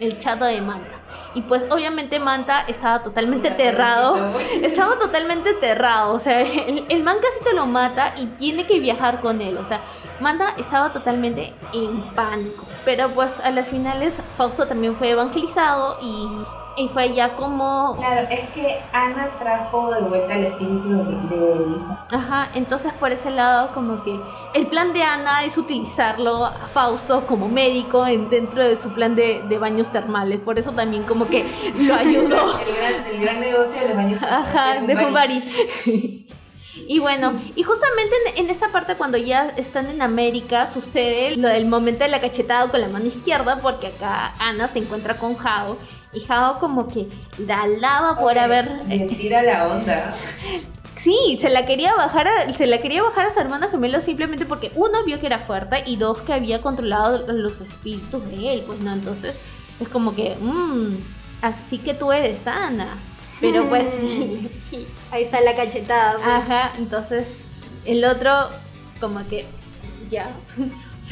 El 0.00 0.18
chato 0.18 0.44
de 0.44 0.60
Manta. 0.60 0.98
Y 1.34 1.42
pues 1.42 1.64
obviamente 1.70 2.18
Manta 2.18 2.62
estaba 2.68 3.02
totalmente 3.02 3.48
aterrado. 3.48 4.38
Estaba 4.62 4.98
totalmente 4.98 5.50
aterrado. 5.50 6.12
O 6.14 6.18
sea, 6.18 6.40
el, 6.40 6.84
el 6.88 7.02
man 7.02 7.16
casi 7.22 7.42
te 7.42 7.54
lo 7.54 7.66
mata 7.66 8.14
y 8.18 8.26
tiene 8.26 8.66
que 8.66 8.80
viajar 8.80 9.20
con 9.20 9.40
él. 9.40 9.56
O 9.56 9.66
sea, 9.66 9.80
Manta 10.20 10.54
estaba 10.58 10.92
totalmente 10.92 11.54
en 11.72 12.02
pánico. 12.14 12.64
Pero 12.84 13.08
pues 13.10 13.30
a 13.42 13.50
las 13.50 13.68
finales 13.68 14.14
Fausto 14.36 14.66
también 14.66 14.96
fue 14.96 15.10
evangelizado 15.10 15.98
y, 16.02 16.28
y 16.76 16.88
fue 16.88 17.14
ya 17.14 17.36
como... 17.36 17.96
Claro, 17.96 18.26
es 18.30 18.48
que 18.50 18.80
Ana 18.92 19.30
trajo 19.38 19.90
de 19.92 20.00
vuelta 20.02 20.34
el 20.34 20.46
espíritu 20.46 20.88
de, 20.88 21.36
de 21.36 21.52
Elisa. 21.52 22.06
Ajá, 22.10 22.48
entonces 22.54 22.92
por 22.94 23.12
ese 23.12 23.30
lado 23.30 23.72
como 23.72 24.02
que 24.02 24.18
el 24.54 24.66
plan 24.66 24.92
de 24.92 25.02
Ana 25.02 25.44
es 25.44 25.58
utilizarlo 25.58 26.46
a 26.46 26.52
Fausto 26.52 27.26
como 27.26 27.48
médico 27.48 28.06
en, 28.06 28.30
dentro 28.30 28.66
de 28.66 28.80
su 28.80 28.90
plan 28.90 29.14
de, 29.14 29.42
de 29.48 29.58
baños 29.58 29.90
termales. 29.90 30.40
Por 30.40 30.58
eso 30.58 30.72
también 30.72 31.04
como 31.04 31.26
que 31.26 31.44
lo 31.78 31.94
ayudó. 31.94 32.58
El 32.60 32.74
gran, 32.74 33.06
el 33.06 33.20
gran 33.20 33.40
negocio 33.40 33.80
de 33.80 33.88
los 33.88 33.96
baños 33.96 34.22
Ajá, 34.22 34.80
de. 34.80 34.96
Fumbari. 34.96 36.26
Y 36.88 36.98
bueno, 36.98 37.32
y 37.54 37.62
justamente 37.62 38.14
en, 38.34 38.44
en 38.44 38.50
esta 38.50 38.68
parte 38.68 38.96
cuando 38.96 39.16
ya 39.16 39.50
están 39.56 39.88
en 39.88 40.02
América 40.02 40.70
sucede 40.70 41.36
lo 41.36 41.48
del 41.48 41.66
momento 41.66 42.02
de 42.02 42.10
la 42.10 42.20
cachetada 42.20 42.70
con 42.70 42.80
la 42.80 42.88
mano 42.88 43.06
izquierda 43.06 43.58
porque 43.62 43.88
acá 43.88 44.32
Ana 44.40 44.68
se 44.68 44.80
encuentra 44.80 45.14
con 45.14 45.36
Jao 45.36 45.76
y 46.12 46.20
Jao 46.20 46.58
como 46.58 46.88
que 46.88 47.08
la 47.38 47.62
alaba 47.62 48.18
por 48.18 48.38
haber... 48.38 48.70
Me 48.86 49.00
tira 49.00 49.42
la 49.42 49.68
onda. 49.68 50.14
Sí, 50.96 51.38
se 51.40 51.50
la 51.50 51.66
quería 51.66 51.94
bajar 51.94 52.28
a, 52.28 52.52
se 52.52 52.66
la 52.66 52.78
quería 52.78 53.02
bajar 53.02 53.26
a 53.26 53.30
su 53.32 53.40
hermano 53.40 53.68
gemelo 53.70 54.00
simplemente 54.00 54.44
porque 54.44 54.70
uno 54.74 55.02
vio 55.04 55.18
que 55.18 55.26
era 55.26 55.38
fuerte 55.38 55.82
y 55.86 55.96
dos 55.96 56.18
que 56.18 56.32
había 56.32 56.60
controlado 56.60 57.26
los 57.32 57.60
espíritus 57.60 58.24
de 58.30 58.54
él, 58.54 58.62
pues 58.66 58.80
no, 58.80 58.92
entonces 58.92 59.36
es 59.80 59.88
como 59.88 60.14
que, 60.14 60.36
mmm, 60.40 60.96
así 61.40 61.78
que 61.78 61.94
tú 61.94 62.12
eres 62.12 62.46
Ana. 62.46 62.88
Pero 63.40 63.68
pues 63.68 63.88
Ahí 65.10 65.24
está 65.24 65.40
la 65.40 65.56
cachetada. 65.56 66.14
pues. 66.14 66.26
Ajá, 66.26 66.72
entonces 66.78 67.26
el 67.84 68.04
otro 68.04 68.30
como 69.00 69.26
que 69.26 69.44
ya. 70.10 70.28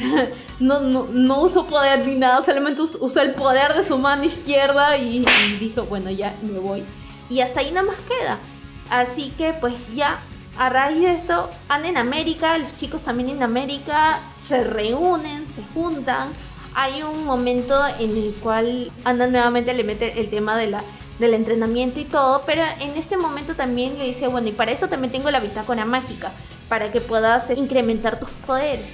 No, 0.59 0.79
no, 0.79 1.07
no 1.11 1.41
usó 1.41 1.65
poder 1.65 2.05
ni 2.05 2.15
nada, 2.15 2.45
solamente 2.45 2.83
us- 2.83 2.97
usó 2.99 3.19
el 3.21 3.33
poder 3.33 3.73
de 3.73 3.83
su 3.83 3.97
mano 3.97 4.23
izquierda 4.25 4.95
y, 4.95 5.25
y 5.25 5.55
dijo, 5.59 5.85
bueno, 5.85 6.11
ya 6.11 6.35
me 6.43 6.59
voy. 6.59 6.83
Y 7.31 7.41
hasta 7.41 7.61
ahí 7.61 7.71
nada 7.71 7.87
más 7.87 7.95
queda. 8.07 8.37
Así 8.91 9.33
que 9.37 9.53
pues 9.53 9.73
ya, 9.95 10.19
a 10.59 10.69
raíz 10.69 11.01
de 11.01 11.13
esto, 11.13 11.49
Ana 11.67 11.87
en 11.89 11.97
América, 11.97 12.57
los 12.59 12.77
chicos 12.77 13.01
también 13.01 13.29
en 13.29 13.41
América 13.41 14.19
se 14.47 14.63
reúnen, 14.63 15.47
se 15.47 15.63
juntan. 15.73 16.29
Hay 16.75 17.01
un 17.01 17.25
momento 17.25 17.73
en 17.99 18.11
el 18.15 18.33
cual 18.41 18.91
Ana 19.03 19.25
nuevamente 19.27 19.73
le 19.73 19.83
mete 19.83 20.19
el 20.19 20.29
tema 20.29 20.55
de 20.57 20.67
la, 20.67 20.83
del 21.17 21.33
entrenamiento 21.33 21.99
y 21.99 22.05
todo, 22.05 22.43
pero 22.45 22.61
en 22.79 22.91
este 22.97 23.17
momento 23.17 23.55
también 23.55 23.97
le 23.97 24.05
dice, 24.05 24.27
bueno, 24.27 24.47
y 24.49 24.51
para 24.51 24.71
eso 24.71 24.87
también 24.87 25.11
tengo 25.11 25.31
la 25.31 25.39
bitácora 25.39 25.85
mágica, 25.85 26.31
para 26.69 26.91
que 26.91 27.01
puedas 27.01 27.49
incrementar 27.49 28.19
tus 28.19 28.29
poderes. 28.45 28.85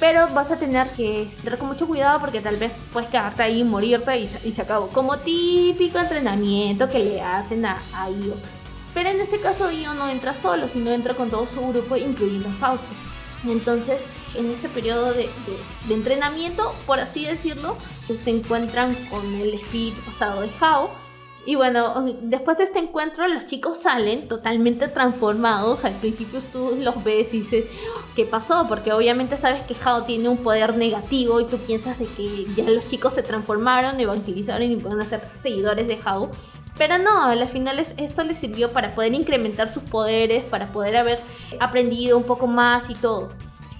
Pero 0.00 0.28
vas 0.28 0.50
a 0.50 0.56
tener 0.56 0.88
que 0.90 1.22
estar 1.22 1.56
con 1.56 1.68
mucho 1.68 1.86
cuidado 1.86 2.20
porque 2.20 2.40
tal 2.40 2.56
vez 2.56 2.72
puedes 2.92 3.08
quedarte 3.08 3.42
ahí 3.42 3.64
morirte 3.64 4.18
y, 4.18 4.30
y 4.44 4.52
se 4.52 4.62
acabó. 4.62 4.88
Como 4.88 5.18
típico 5.18 5.98
entrenamiento 5.98 6.88
que 6.88 6.98
le 6.98 7.22
hacen 7.22 7.64
a, 7.64 7.78
Io. 8.08 8.34
Pero 8.92 9.10
en 9.10 9.20
este 9.20 9.40
caso 9.40 9.70
Io 9.70 9.94
no 9.94 10.08
entra 10.08 10.34
solo, 10.34 10.68
sino 10.68 10.90
entra 10.90 11.14
con 11.14 11.30
todo 11.30 11.46
su 11.52 11.60
grupo, 11.68 11.96
incluyendo 11.96 12.50
Fausto. 12.58 12.86
Entonces, 13.44 14.02
en 14.34 14.50
este 14.50 14.68
periodo 14.68 15.12
de 15.12 15.28
entrenamiento, 15.90 16.74
por 16.86 16.98
así 16.98 17.24
decirlo, 17.24 17.76
pues, 18.06 18.20
se 18.20 18.30
encuentran 18.30 18.94
con 19.10 19.34
el 19.34 19.54
espíritu 19.54 20.00
pasado 20.02 20.40
de 20.40 20.50
Hao. 20.60 21.03
Y 21.46 21.56
bueno, 21.56 22.06
después 22.22 22.56
de 22.56 22.64
este 22.64 22.78
encuentro, 22.78 23.28
los 23.28 23.44
chicos 23.46 23.78
salen 23.78 24.28
totalmente 24.28 24.88
transformados. 24.88 25.84
Al 25.84 25.92
principio 25.94 26.40
tú 26.52 26.76
los 26.80 27.04
ves 27.04 27.34
y 27.34 27.40
dices, 27.40 27.66
¿qué 28.16 28.24
pasó? 28.24 28.66
Porque 28.66 28.92
obviamente 28.92 29.36
sabes 29.36 29.62
que 29.64 29.76
Hao 29.84 30.04
tiene 30.04 30.28
un 30.30 30.38
poder 30.38 30.76
negativo 30.76 31.40
y 31.40 31.46
tú 31.46 31.58
piensas 31.58 31.98
de 31.98 32.06
que 32.06 32.46
ya 32.56 32.68
los 32.70 32.88
chicos 32.88 33.12
se 33.12 33.22
transformaron, 33.22 34.00
evangelizaron 34.00 34.70
y 34.70 34.76
pueden 34.76 35.04
ser 35.06 35.28
seguidores 35.42 35.86
de 35.86 35.98
Hao. 36.02 36.30
Pero 36.78 36.98
no, 36.98 37.24
a 37.24 37.34
las 37.34 37.50
finales 37.50 37.94
esto 37.98 38.24
les 38.24 38.38
sirvió 38.38 38.72
para 38.72 38.94
poder 38.94 39.12
incrementar 39.12 39.72
sus 39.72 39.82
poderes, 39.82 40.44
para 40.44 40.66
poder 40.66 40.96
haber 40.96 41.20
aprendido 41.60 42.16
un 42.16 42.24
poco 42.24 42.46
más 42.46 42.88
y 42.88 42.94
todo. 42.94 43.30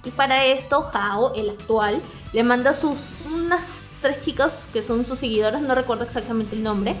Y 0.05 0.11
para 0.11 0.45
esto, 0.45 0.87
Hao, 0.93 1.33
el 1.33 1.49
actual, 1.49 1.99
le 2.31 2.43
manda 2.43 2.75
sus 2.75 3.11
unas 3.33 3.63
tres 4.01 4.21
chicas 4.21 4.65
que 4.71 4.83
son 4.83 5.03
sus 5.05 5.17
seguidoras, 5.17 5.61
no 5.61 5.73
recuerdo 5.73 6.03
exactamente 6.03 6.55
el 6.55 6.61
nombre, 6.61 6.95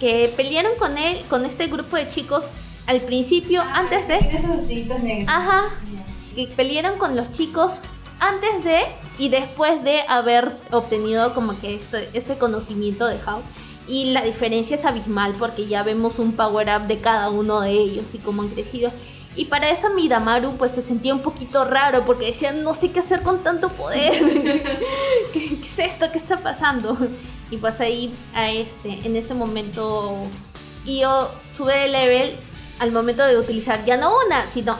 que 0.00 0.32
pelearon 0.36 0.72
con 0.78 0.98
él, 0.98 1.20
con 1.28 1.44
este 1.44 1.66
grupo 1.68 1.96
de 1.96 2.10
chicos 2.10 2.44
al 2.86 3.00
principio, 3.02 3.62
antes 3.62 4.08
de... 4.08 4.16
Esos 4.16 5.02
negros. 5.02 5.28
Ajá. 5.28 5.64
Que 6.34 6.46
pelearon 6.48 6.98
con 6.98 7.14
los 7.14 7.30
chicos 7.32 7.74
antes 8.18 8.64
de 8.64 8.80
y 9.18 9.28
después 9.28 9.84
de 9.84 10.02
haber 10.08 10.50
obtenido 10.70 11.34
como 11.34 11.58
que 11.60 11.74
este, 11.74 12.08
este 12.14 12.36
conocimiento 12.36 13.06
de 13.06 13.18
Hao. 13.24 13.42
Y 13.86 14.12
la 14.12 14.22
diferencia 14.22 14.76
es 14.76 14.84
abismal 14.84 15.34
porque 15.38 15.66
ya 15.66 15.82
vemos 15.82 16.18
un 16.18 16.32
power 16.32 16.68
up 16.76 16.86
de 16.86 16.98
cada 16.98 17.28
uno 17.28 17.60
de 17.60 17.72
ellos 17.72 18.04
y 18.12 18.18
cómo 18.18 18.42
han 18.42 18.48
crecido. 18.48 18.90
Y 19.36 19.44
para 19.46 19.70
eso 19.70 19.90
Midamaru 19.90 20.56
pues 20.56 20.72
se 20.72 20.82
sentía 20.82 21.14
un 21.14 21.20
poquito 21.20 21.64
raro 21.64 22.02
porque 22.04 22.26
decía 22.26 22.52
no 22.52 22.74
sé 22.74 22.90
qué 22.90 23.00
hacer 23.00 23.22
con 23.22 23.42
tanto 23.42 23.68
poder. 23.68 24.12
¿Qué, 25.32 25.48
qué 25.48 25.66
es 25.66 25.78
esto? 25.78 26.10
¿Qué 26.10 26.18
está 26.18 26.38
pasando? 26.38 26.96
Y 27.50 27.56
pues 27.58 27.80
ahí 27.80 28.14
a 28.34 28.50
este, 28.50 29.00
en 29.04 29.16
este 29.16 29.34
momento 29.34 30.16
Io 30.84 31.28
sube 31.56 31.76
de 31.76 31.88
level 31.88 32.36
al 32.78 32.92
momento 32.92 33.26
de 33.26 33.38
utilizar 33.38 33.84
ya 33.84 33.96
no 33.96 34.12
una, 34.26 34.46
sino 34.52 34.76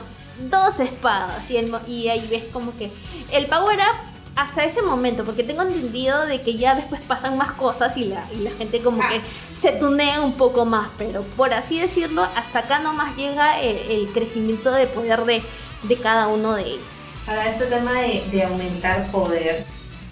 dos 0.49 0.79
espadas. 0.79 1.49
Y, 1.49 2.09
ahí 2.09 2.27
ves 2.29 2.45
como 2.51 2.75
que 2.77 2.91
el 3.31 3.45
power 3.47 3.77
up 3.77 4.11
hasta 4.35 4.63
ese 4.63 4.81
momento, 4.81 5.23
porque 5.23 5.43
tengo 5.43 5.61
entendido 5.61 6.25
de 6.25 6.41
que 6.41 6.55
ya 6.55 6.73
después 6.73 7.01
pasan 7.01 7.37
más 7.37 7.51
cosas 7.51 7.95
y 7.97 8.05
la, 8.05 8.25
y 8.33 8.37
la 8.37 8.51
gente 8.51 8.81
como 8.81 9.01
que 9.07 9.21
se 9.61 9.73
tunea 9.73 10.21
un 10.21 10.33
poco 10.33 10.65
más. 10.65 10.89
Pero 10.97 11.21
por 11.37 11.53
así 11.53 11.79
decirlo, 11.79 12.23
hasta 12.23 12.59
acá 12.59 12.79
nomás 12.79 13.15
llega 13.15 13.61
el, 13.61 13.77
el 13.91 14.07
crecimiento 14.11 14.71
de 14.71 14.87
poder 14.87 15.25
de, 15.25 15.43
de 15.83 15.97
cada 15.97 16.27
uno 16.27 16.55
de 16.55 16.63
ellos. 16.63 16.85
Ahora, 17.27 17.49
este 17.49 17.65
tema 17.65 17.93
de, 17.93 18.23
de 18.31 18.43
aumentar 18.43 19.11
poder 19.11 19.63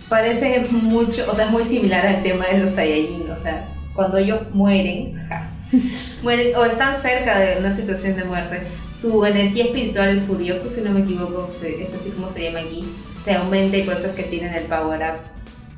parece 0.10 0.65
mucho, 0.72 1.26
o 1.31 1.36
sea, 1.36 1.45
es 1.45 1.52
muy 1.52 1.64
similar 1.64 2.06
al 2.06 2.23
tema 2.23 2.45
de 2.48 2.60
los 2.60 2.72
Saiyajin. 2.72 3.30
O 3.31 3.38
sea, 3.41 3.65
cuando 3.94 4.18
ellos 4.18 4.41
mueren, 4.53 5.18
ajá, 5.19 5.49
mueren 6.23 6.56
o 6.56 6.65
están 6.65 7.02
cerca 7.02 7.40
de 7.40 7.60
una 7.60 7.76
situación 7.76 8.15
de 8.18 8.23
muerte, 8.26 8.61
su 8.99 9.23
energía 9.26 9.65
espiritual, 9.65 10.10
el 10.10 10.22
Furioku, 10.22 10.69
si 10.69 10.81
no 10.81 10.91
me 10.91 11.02
equivoco, 11.02 11.49
se- 11.60 11.84
es 11.84 11.90
así 11.94 12.10
como 12.10 12.30
se 12.30 12.44
llama 12.44 12.60
aquí, 12.60 12.84
se 13.23 13.34
aumenta 13.34 13.77
y 13.77 13.84
por 13.84 13.94
eso 13.95 14.07
es 14.07 14.14
que 14.14 14.23
tienen 14.23 14.53
el 14.53 14.64
power 14.64 14.99
up. 14.99 15.19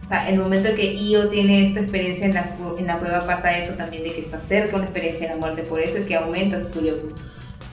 O 0.04 0.08
sea, 0.08 0.28
el 0.30 0.40
momento 0.40 0.70
que 0.76 0.94
Io 0.94 1.30
tiene 1.30 1.68
esta 1.68 1.80
experiencia 1.82 2.26
en 2.26 2.34
la, 2.34 2.56
en 2.78 2.88
la 2.88 3.00
prueba 3.00 3.26
pasa 3.26 3.58
eso 3.58 3.74
también 3.74 4.04
de 4.04 4.12
que 4.12 4.22
está 4.22 4.40
cerca 4.40 4.76
una 4.76 4.86
experiencia 4.86 5.28
de 5.28 5.34
la 5.36 5.40
muerte, 5.40 5.62
por 5.64 5.80
eso 5.80 5.98
es 5.98 6.06
que 6.06 6.16
aumenta 6.16 6.60
su 6.60 6.68
Furioku. 6.70 7.14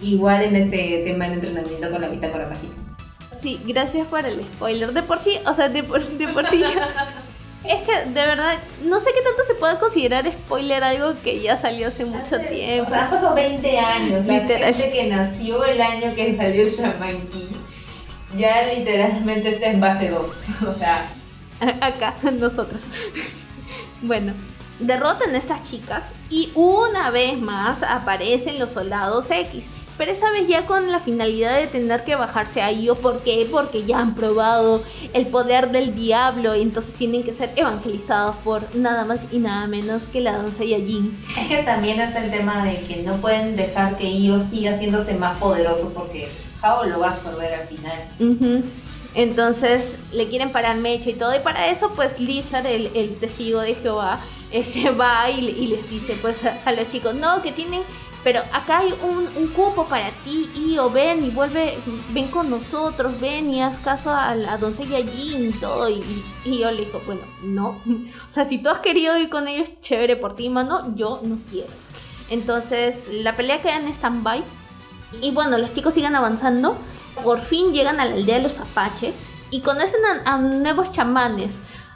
Igual 0.00 0.42
en 0.44 0.56
este 0.56 1.02
tema 1.04 1.24
del 1.24 1.34
entrenamiento 1.34 1.90
con 1.90 2.00
la 2.00 2.08
bitácora 2.08 2.48
mágica. 2.48 2.74
Sí, 3.42 3.60
gracias 3.66 4.06
por 4.08 4.24
el 4.26 4.42
spoiler. 4.42 4.92
De 4.92 5.02
por 5.02 5.20
sí, 5.22 5.38
o 5.46 5.54
sea, 5.54 5.68
de 5.68 5.82
por, 5.82 6.04
de 6.06 6.28
por 6.28 6.48
sí 6.50 6.58
ya- 6.60 7.14
Es 7.64 7.84
que 7.86 7.92
de 8.10 8.22
verdad, 8.22 8.56
no 8.84 9.00
sé 9.00 9.06
qué 9.12 9.20
tanto 9.20 9.42
se 9.46 9.54
puede 9.54 9.78
considerar 9.78 10.24
spoiler 10.26 10.82
algo 10.84 11.12
que 11.22 11.40
ya 11.40 11.56
salió 11.60 11.88
hace 11.88 12.04
mucho 12.04 12.38
tiempo. 12.40 12.86
O 12.88 12.90
sea, 12.94 13.04
han 13.06 13.10
pasado 13.10 13.34
20 13.34 13.78
años. 13.78 14.26
La 14.26 14.32
Literal. 14.38 14.74
gente 14.74 14.92
que 14.96 15.06
nació 15.08 15.64
el 15.64 15.80
año 15.82 16.14
que 16.14 16.36
salió 16.36 16.64
Shaman 16.66 17.18
King 17.28 17.52
ya 18.36 18.62
literalmente 18.74 19.48
está 19.50 19.66
en 19.66 19.80
base 19.80 20.08
2. 20.10 20.26
O 20.68 20.74
sea, 20.74 21.08
Acá, 21.80 22.14
nosotros. 22.22 22.80
Bueno, 24.02 24.32
derrotan 24.78 25.34
a 25.34 25.38
estas 25.38 25.68
chicas 25.68 26.04
y 26.30 26.52
una 26.54 27.10
vez 27.10 27.36
más 27.40 27.82
aparecen 27.82 28.58
los 28.60 28.70
soldados 28.72 29.26
X. 29.28 29.64
Pero 29.98 30.12
esa 30.12 30.30
vez 30.30 30.46
ya 30.46 30.64
con 30.64 30.90
la 30.92 31.00
finalidad 31.00 31.56
de 31.58 31.66
tener 31.66 32.04
que 32.04 32.14
bajarse 32.14 32.62
a 32.62 32.70
Io. 32.70 32.94
¿Por 32.94 33.20
qué? 33.22 33.48
Porque 33.50 33.84
ya 33.84 33.98
han 33.98 34.14
probado 34.14 34.80
el 35.12 35.26
poder 35.26 35.72
del 35.72 35.94
diablo 35.96 36.54
y 36.54 36.62
entonces 36.62 36.94
tienen 36.94 37.24
que 37.24 37.34
ser 37.34 37.50
evangelizados 37.56 38.36
por 38.44 38.74
nada 38.76 39.04
más 39.04 39.20
y 39.32 39.40
nada 39.40 39.66
menos 39.66 40.02
que 40.12 40.20
la 40.20 40.38
danza 40.38 40.62
Yajin. 40.64 41.20
es 41.36 41.48
que 41.48 41.62
también 41.64 42.00
está 42.00 42.24
el 42.24 42.30
tema 42.30 42.64
de 42.64 42.80
que 42.82 43.02
no 43.02 43.16
pueden 43.16 43.56
dejar 43.56 43.98
que 43.98 44.08
Io 44.08 44.38
siga 44.48 44.72
haciéndose 44.72 45.14
más 45.14 45.36
poderoso 45.38 45.92
porque 45.92 46.28
Hao 46.62 46.84
lo 46.84 47.00
va 47.00 47.08
a 47.08 47.10
absorber 47.10 47.54
al 47.54 47.66
final. 47.66 48.70
Entonces 49.14 49.94
le 50.12 50.28
quieren 50.28 50.50
parar 50.50 50.76
mecha 50.76 51.10
y 51.10 51.14
todo. 51.14 51.34
Y 51.34 51.40
para 51.40 51.68
eso, 51.70 51.92
pues 51.94 52.20
Lizard, 52.20 52.66
el, 52.66 52.90
el 52.94 53.14
testigo 53.16 53.60
de 53.60 53.74
Jehová, 53.74 54.18
este, 54.52 54.90
va 54.90 55.28
y, 55.30 55.40
y 55.48 55.66
les 55.68 55.90
dice 55.90 56.16
pues 56.20 56.44
a, 56.44 56.56
a 56.64 56.72
los 56.72 56.88
chicos, 56.90 57.14
no, 57.14 57.42
que 57.42 57.52
tienen 57.52 57.82
pero 58.24 58.40
acá 58.52 58.78
hay 58.78 58.92
un, 59.02 59.28
un 59.36 59.48
cupo 59.48 59.86
para 59.86 60.10
ti, 60.10 60.50
Io, 60.54 60.90
ven 60.90 61.24
y 61.24 61.30
vuelve, 61.30 61.78
ven 62.10 62.28
con 62.28 62.50
nosotros, 62.50 63.20
ven 63.20 63.50
y 63.50 63.62
haz 63.62 63.78
caso 63.80 64.12
a 64.12 64.34
la 64.34 64.58
doncella 64.58 64.98
Jean 65.00 65.44
y 65.48 65.52
todo. 65.52 65.88
Y, 65.88 66.24
y 66.44 66.58
yo 66.58 66.70
le 66.70 66.84
dijo, 66.84 67.00
bueno, 67.06 67.22
no. 67.42 67.80
O 68.30 68.34
sea, 68.34 68.44
si 68.44 68.58
tú 68.58 68.68
has 68.70 68.80
querido 68.80 69.16
ir 69.16 69.28
con 69.28 69.48
ellos, 69.48 69.70
chévere 69.80 70.16
por 70.16 70.34
ti, 70.34 70.50
mano, 70.50 70.94
yo 70.96 71.20
no 71.24 71.38
quiero. 71.50 71.72
Entonces, 72.30 73.08
la 73.10 73.36
pelea 73.36 73.62
queda 73.62 73.76
en 73.76 73.88
stand-by. 73.88 74.42
Y 75.22 75.30
bueno, 75.30 75.56
los 75.56 75.72
chicos 75.72 75.94
siguen 75.94 76.14
avanzando. 76.14 76.76
Por 77.22 77.40
fin 77.40 77.72
llegan 77.72 78.00
a 78.00 78.04
la 78.04 78.14
aldea 78.14 78.36
de 78.36 78.42
los 78.42 78.58
apaches 78.58 79.14
y 79.50 79.60
conocen 79.60 80.00
a, 80.24 80.34
a 80.34 80.38
nuevos 80.38 80.92
chamanes. 80.92 81.50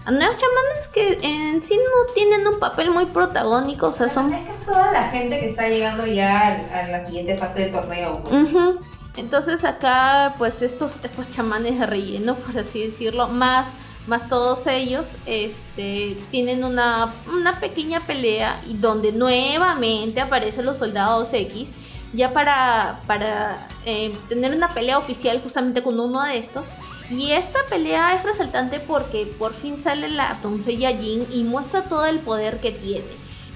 A 0.04 0.10
nuevos 0.10 0.36
chamanes 0.36 0.88
que 0.92 1.18
en 1.22 1.62
sí 1.62 1.76
no 1.76 2.12
tienen 2.12 2.46
un 2.46 2.58
papel 2.58 2.90
muy 2.90 3.06
protagónico, 3.06 3.88
o 3.88 3.92
sea, 3.92 4.08
son... 4.08 4.32
Es 4.32 4.44
que 4.44 4.52
es 4.52 4.66
toda 4.66 4.92
la 4.92 5.08
gente 5.10 5.38
que 5.38 5.50
está 5.50 5.68
llegando 5.68 6.06
ya 6.06 6.66
a, 6.74 6.88
la 6.88 7.06
siguiente 7.06 7.36
fase 7.38 7.60
del 7.60 7.72
torneo. 7.72 8.22
pues. 8.24 8.76
Entonces 9.16 9.64
acá, 9.64 10.34
pues 10.38 10.62
estos, 10.62 11.04
estos 11.04 11.30
chamanes 11.32 11.78
de 11.78 11.86
relleno, 11.86 12.34
por 12.46 12.58
así 12.58 12.82
decirlo, 12.84 13.28
más, 13.28 13.66
más 14.06 14.28
todos 14.28 14.66
ellos, 14.66 15.04
este, 15.26 16.16
tienen 16.30 16.64
una, 16.64 17.12
una 17.32 17.60
pequeña 17.60 18.00
pelea 18.00 18.58
y 18.68 18.76
donde 18.78 19.12
nuevamente 19.12 20.20
aparecen 20.20 20.64
los 20.64 20.78
soldados 20.78 21.28
X, 21.32 21.68
ya 22.12 22.32
para, 22.32 23.00
para 23.06 23.68
eh, 23.86 24.12
tener 24.28 24.54
una 24.54 24.68
pelea 24.68 24.98
oficial 24.98 25.40
justamente 25.40 25.82
con 25.82 25.98
uno 25.98 26.22
de 26.22 26.38
estos. 26.38 26.64
Y 27.12 27.32
esta 27.32 27.58
pelea 27.68 28.14
es 28.16 28.22
resaltante 28.24 28.80
porque 28.80 29.26
por 29.38 29.54
fin 29.54 29.82
sale 29.82 30.08
la 30.08 30.38
doncella 30.42 30.96
Jin 30.96 31.26
y 31.30 31.44
muestra 31.44 31.84
todo 31.84 32.06
el 32.06 32.18
poder 32.20 32.60
que 32.60 32.72
tiene. 32.72 33.04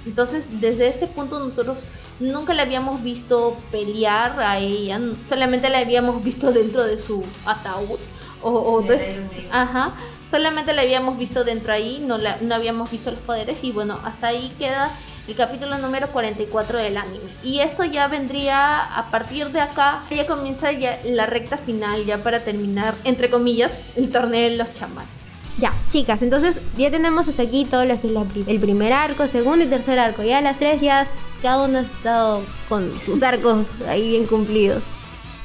Entonces, 0.04 0.60
desde 0.60 0.88
este 0.88 1.06
punto 1.06 1.38
nosotros 1.38 1.78
nunca 2.20 2.54
la 2.54 2.62
habíamos 2.62 3.02
visto 3.02 3.56
pelear 3.70 4.38
a 4.40 4.58
ella, 4.58 5.00
solamente 5.28 5.68
la 5.70 5.78
habíamos 5.78 6.22
visto 6.22 6.52
dentro 6.52 6.84
de 6.84 7.02
su 7.02 7.22
ataúd. 7.44 7.98
O, 8.42 8.50
o 8.50 8.82
de- 8.82 9.16
ajá, 9.50 9.94
solamente 10.30 10.72
la 10.72 10.82
habíamos 10.82 11.16
visto 11.18 11.42
dentro 11.42 11.72
ahí, 11.72 12.04
no, 12.06 12.18
la, 12.18 12.36
no 12.40 12.54
habíamos 12.54 12.90
visto 12.90 13.10
los 13.10 13.20
poderes 13.20 13.56
y 13.62 13.72
bueno, 13.72 13.98
hasta 14.04 14.28
ahí 14.28 14.52
queda 14.58 14.90
el 15.28 15.34
capítulo 15.34 15.76
número 15.78 16.08
44 16.08 16.78
del 16.78 16.96
anime. 16.96 17.24
Y 17.42 17.60
esto 17.60 17.84
ya 17.84 18.08
vendría 18.08 18.80
a 18.80 19.10
partir 19.10 19.50
de 19.50 19.60
acá, 19.60 20.02
ya 20.10 20.26
comienza 20.26 20.68
la 21.04 21.26
recta 21.26 21.58
final, 21.58 22.04
ya 22.04 22.18
para 22.18 22.40
terminar, 22.40 22.94
entre 23.04 23.28
comillas, 23.28 23.72
el 23.96 24.10
torneo 24.10 24.50
de 24.50 24.56
los 24.56 24.72
chamanes. 24.74 25.10
Ya, 25.58 25.72
chicas, 25.90 26.20
entonces 26.20 26.56
ya 26.76 26.90
tenemos 26.90 27.26
hasta 27.28 27.42
aquí 27.42 27.64
todo 27.64 27.84
lo 27.86 27.98
que 27.98 28.08
es 28.08 28.12
la 28.12 28.26
el 28.46 28.60
primer 28.60 28.92
arco, 28.92 29.26
segundo 29.26 29.64
y 29.64 29.68
tercer 29.68 29.98
arco. 29.98 30.22
Ya 30.22 30.42
las 30.42 30.58
tres 30.58 30.82
ya 30.82 31.08
cada 31.40 31.64
uno 31.64 31.78
ha 31.78 31.80
estado 31.80 32.42
con 32.68 32.92
sus 33.00 33.22
arcos 33.22 33.66
ahí 33.88 34.10
bien 34.10 34.26
cumplidos. 34.26 34.82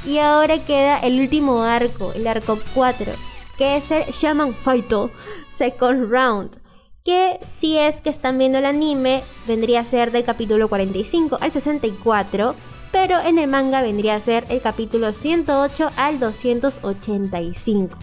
Y 0.06 0.18
ahora 0.18 0.58
queda 0.66 0.99
el 0.99 1.20
último 1.20 1.64
arco, 1.64 2.12
el 2.14 2.28
arco 2.28 2.60
4, 2.74 3.14
que 3.58 3.78
es 3.78 3.90
el 3.91 4.06
Shaman 4.12 4.53
Fighto 4.53 5.12
Second 5.56 6.12
Round. 6.12 6.61
Que 7.03 7.40
si 7.60 7.78
es 7.78 7.99
que 8.02 8.10
están 8.10 8.38
viendo 8.38 8.60
el 8.60 8.65
anime, 8.65 9.23
vendría 9.48 9.80
a 9.80 9.86
ser 9.86 10.11
del 10.11 10.23
capítulo 10.23 10.68
45 10.68 11.40
al 11.41 11.52
64. 11.52 12.56
Pero 12.91 13.19
en 13.19 13.40
el 13.40 13.49
manga 13.49 13.82
vendría 13.82 14.15
a 14.15 14.22
ser 14.22 14.45
el 14.49 14.61
capítulo 14.61 15.14
108 15.14 15.91
al 15.98 16.19
285. 16.19 17.98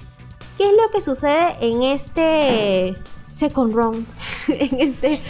¿Qué 0.56 0.64
es 0.64 0.72
lo 0.72 0.90
que 0.92 1.00
sucede 1.00 1.56
en 1.60 1.82
este 1.82 2.96
second 3.28 3.74
round? 3.74 4.06
en 4.48 4.80
este 4.80 5.20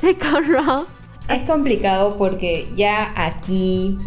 second 0.00 0.46
round. 0.46 0.86
Es 1.28 1.42
complicado 1.48 2.16
porque 2.16 2.68
ya 2.76 3.12
aquí 3.16 3.98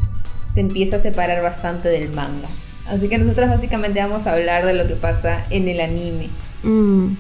se 0.53 0.61
empieza 0.61 0.95
a 0.97 0.99
separar 0.99 1.43
bastante 1.43 1.89
del 1.89 2.09
manga. 2.11 2.47
Así 2.88 3.09
que 3.09 3.17
nosotros 3.17 3.49
básicamente 3.49 4.01
vamos 4.01 4.25
a 4.25 4.33
hablar 4.33 4.65
de 4.65 4.73
lo 4.73 4.88
que 4.88 4.95
pasa 4.95 5.45
en 5.49 5.67
el 5.67 5.81
anime. 5.81 6.29
Mm, 6.63 7.13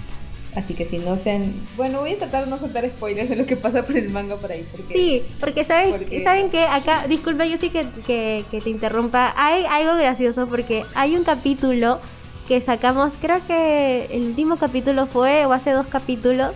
Así 0.55 0.73
que 0.73 0.85
si 0.85 0.97
no 0.97 1.17
sean... 1.17 1.53
Bueno, 1.77 1.99
voy 2.01 2.11
a 2.11 2.17
tratar 2.17 2.43
de 2.45 2.51
no 2.51 2.59
soltar 2.59 2.85
spoilers 2.85 3.29
de 3.29 3.37
lo 3.37 3.45
que 3.45 3.55
pasa 3.55 3.83
por 3.83 3.95
el 3.95 4.09
manga 4.09 4.35
por 4.35 4.51
ahí. 4.51 4.65
Porque... 4.71 4.93
Sí, 4.93 5.23
porque 5.39 5.63
saben, 5.63 5.91
Porque- 5.91 6.23
saben 6.23 6.49
que 6.49 6.63
acá, 6.63 7.05
disculpa, 7.07 7.45
yo 7.45 7.57
sí 7.57 7.69
que, 7.69 7.85
que, 8.05 8.43
que 8.51 8.59
te 8.59 8.69
interrumpa. 8.69 9.33
Hay 9.37 9.63
algo 9.65 9.95
gracioso 9.95 10.47
porque 10.47 10.83
hay 10.93 11.15
un 11.15 11.23
capítulo 11.23 11.99
que 12.49 12.59
sacamos, 12.61 13.13
creo 13.21 13.39
que 13.47 14.07
el 14.11 14.23
último 14.23 14.57
capítulo 14.57 15.07
fue, 15.07 15.45
o 15.45 15.53
hace 15.53 15.71
dos 15.71 15.87
capítulos, 15.87 16.51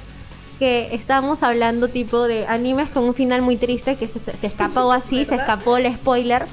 que 0.59 0.89
estábamos 0.93 1.41
hablando 1.43 1.87
tipo 1.87 2.23
de 2.27 2.45
animes 2.47 2.89
con 2.89 3.03
un 3.05 3.13
final 3.13 3.41
muy 3.41 3.55
triste 3.55 3.95
que 3.95 4.07
se, 4.07 4.19
se 4.19 4.47
escapó 4.47 4.91
así, 4.91 5.25
se 5.25 5.35
escapó 5.35 5.77
el 5.77 5.93
spoiler. 5.93 6.45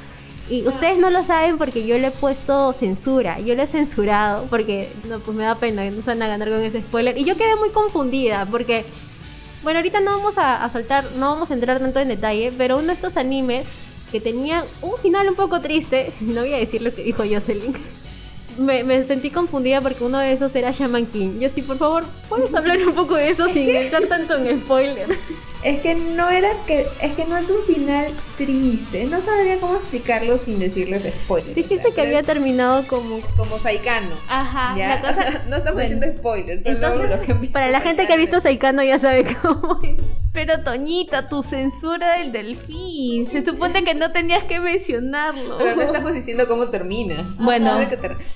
Y 0.52 0.68
ustedes 0.68 0.98
no 0.98 1.08
lo 1.08 1.24
saben 1.24 1.56
porque 1.56 1.86
yo 1.86 1.96
le 1.96 2.08
he 2.08 2.10
puesto 2.10 2.74
censura, 2.74 3.40
yo 3.40 3.54
le 3.54 3.62
he 3.62 3.66
censurado 3.66 4.44
porque 4.50 4.92
no, 5.08 5.18
pues 5.18 5.34
me 5.34 5.44
da 5.44 5.54
pena 5.54 5.82
que 5.82 5.92
no 5.92 6.02
se 6.02 6.08
van 6.08 6.20
a 6.20 6.26
ganar 6.26 6.50
con 6.50 6.60
ese 6.60 6.82
spoiler. 6.82 7.16
Y 7.16 7.24
yo 7.24 7.38
quedé 7.38 7.56
muy 7.56 7.70
confundida 7.70 8.44
porque, 8.44 8.84
bueno, 9.62 9.78
ahorita 9.78 10.00
no 10.00 10.10
vamos 10.10 10.36
a, 10.36 10.62
a 10.62 10.70
soltar, 10.70 11.06
no 11.16 11.30
vamos 11.30 11.50
a 11.50 11.54
entrar 11.54 11.78
tanto 11.78 12.00
en 12.00 12.08
detalle, 12.08 12.52
pero 12.58 12.76
uno 12.76 12.88
de 12.88 12.92
estos 12.92 13.16
animes 13.16 13.64
que 14.10 14.20
tenía 14.20 14.62
un 14.82 14.98
final 14.98 15.26
un 15.26 15.36
poco 15.36 15.58
triste, 15.62 16.12
no 16.20 16.42
voy 16.42 16.52
a 16.52 16.58
decir 16.58 16.82
lo 16.82 16.94
que 16.94 17.02
dijo 17.02 17.22
Jocelyn. 17.22 17.74
Me, 18.58 18.84
me 18.84 19.02
sentí 19.04 19.30
confundida 19.30 19.80
porque 19.80 20.04
uno 20.04 20.18
de 20.18 20.34
esos 20.34 20.54
era 20.54 20.70
Shaman 20.70 21.06
King. 21.06 21.40
Yo 21.40 21.48
sí, 21.48 21.62
por 21.62 21.78
favor, 21.78 22.04
¿puedes 22.28 22.54
hablar 22.54 22.76
un 22.86 22.92
poco 22.92 23.14
de 23.14 23.30
eso 23.30 23.48
sin 23.48 23.70
entrar 23.74 24.02
tanto 24.02 24.36
en 24.36 24.60
spoiler? 24.60 25.16
Es 25.62 25.80
que 25.80 25.94
no 25.94 26.28
era 26.28 26.51
que... 26.66 26.86
Es 27.01 27.12
que 27.12 27.24
no 27.24 27.36
es 27.36 27.48
un 27.48 27.62
final 27.62 28.06
triste. 28.36 29.05
No 29.05 29.20
sabría 29.20 29.59
cómo 29.60 29.76
explicarlo 29.76 30.36
sin 30.39 30.59
decirles 30.59 31.02
spoilers. 31.24 31.55
Dijiste 31.55 31.89
O 31.89 31.93
sea, 31.93 31.94
que 31.94 32.01
había 32.09 32.22
terminado 32.24 32.84
como... 32.89 33.20
Como 33.36 33.59
Saikano. 33.59 34.10
Ajá, 34.28 34.76
¿ya? 34.76 34.89
la 34.97 35.01
cosa... 35.01 35.43
no 35.48 35.56
estamos 35.56 35.82
Bueno. 35.82 35.97
haciendo 35.97 36.18
spoilers. 36.18 36.62
Entonces, 36.64 37.10
los 37.10 37.20
que 37.20 37.32
han 37.32 37.40
visto 37.40 37.52
Para 37.52 37.68
la 37.68 37.80
gente 37.80 38.06
que 38.06 38.12
ha 38.12 38.16
visto 38.16 38.40
Saikano 38.40 38.82
ya 38.82 38.98
sabe 38.98 39.24
cómo 39.43 39.80
es. 39.82 39.97
Pero 40.32 40.64
Toñita, 40.64 41.28
tu 41.28 41.43
censura 41.43 42.18
del 42.18 42.32
delfín. 42.32 43.30
Se 43.30 43.44
supone 43.44 43.84
que 43.84 43.94
no 43.94 44.12
tenías 44.12 44.43
que 44.44 44.59
mencionarlo. 44.60 45.59
Pero 45.59 45.76
no 45.76 45.82
estamos 45.82 46.14
diciendo 46.14 46.48
cómo 46.48 46.68
termina. 46.68 47.36
Bueno. 47.39 47.78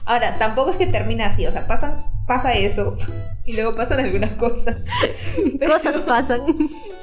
Ahora, 0.04 0.34
tampoco 0.38 0.70
es 0.72 0.76
que 0.76 0.86
termina 0.86 1.26
así, 1.28 1.46
o 1.46 1.52
sea, 1.52 1.66
pasan, 1.66 1.96
pasa 2.26 2.52
eso 2.52 2.96
y 3.46 3.54
luego 3.54 3.74
pasan 3.74 4.00
algunas 4.00 4.30
cosas. 4.32 4.76
Pero, 5.58 5.72
Cosas 5.72 6.00
pasan. 6.02 6.42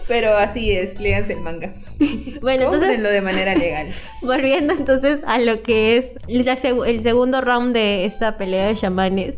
Pero 0.07 0.35
así 0.37 0.71
es, 0.71 0.99
léanse 0.99 1.33
el 1.33 1.41
manga. 1.41 1.73
Bueno, 2.41 2.65
entonces, 2.65 2.81
Cómprenlo 2.81 3.09
de 3.09 3.21
manera 3.21 3.55
legal. 3.55 3.87
volviendo 4.21 4.73
entonces 4.73 5.19
a 5.25 5.39
lo 5.39 5.61
que 5.61 5.97
es 5.97 6.05
el 6.27 7.01
segundo 7.01 7.41
round 7.41 7.73
de 7.73 8.05
esta 8.05 8.37
pelea 8.37 8.67
de 8.67 8.75
chamanes, 8.75 9.35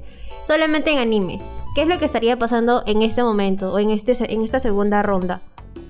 solamente 0.48 0.92
en 0.92 1.00
anime. 1.00 1.40
¿Qué 1.76 1.82
es 1.82 1.88
lo 1.88 2.00
que 2.00 2.06
estaría 2.06 2.40
pasando 2.40 2.84
en 2.88 3.02
este 3.02 3.22
momento 3.22 3.74
o 3.74 3.80
en, 3.80 3.90
este, 3.92 4.16
en 4.34 4.42
esta 4.42 4.60
segunda 4.60 5.04
ronda? 5.04 5.42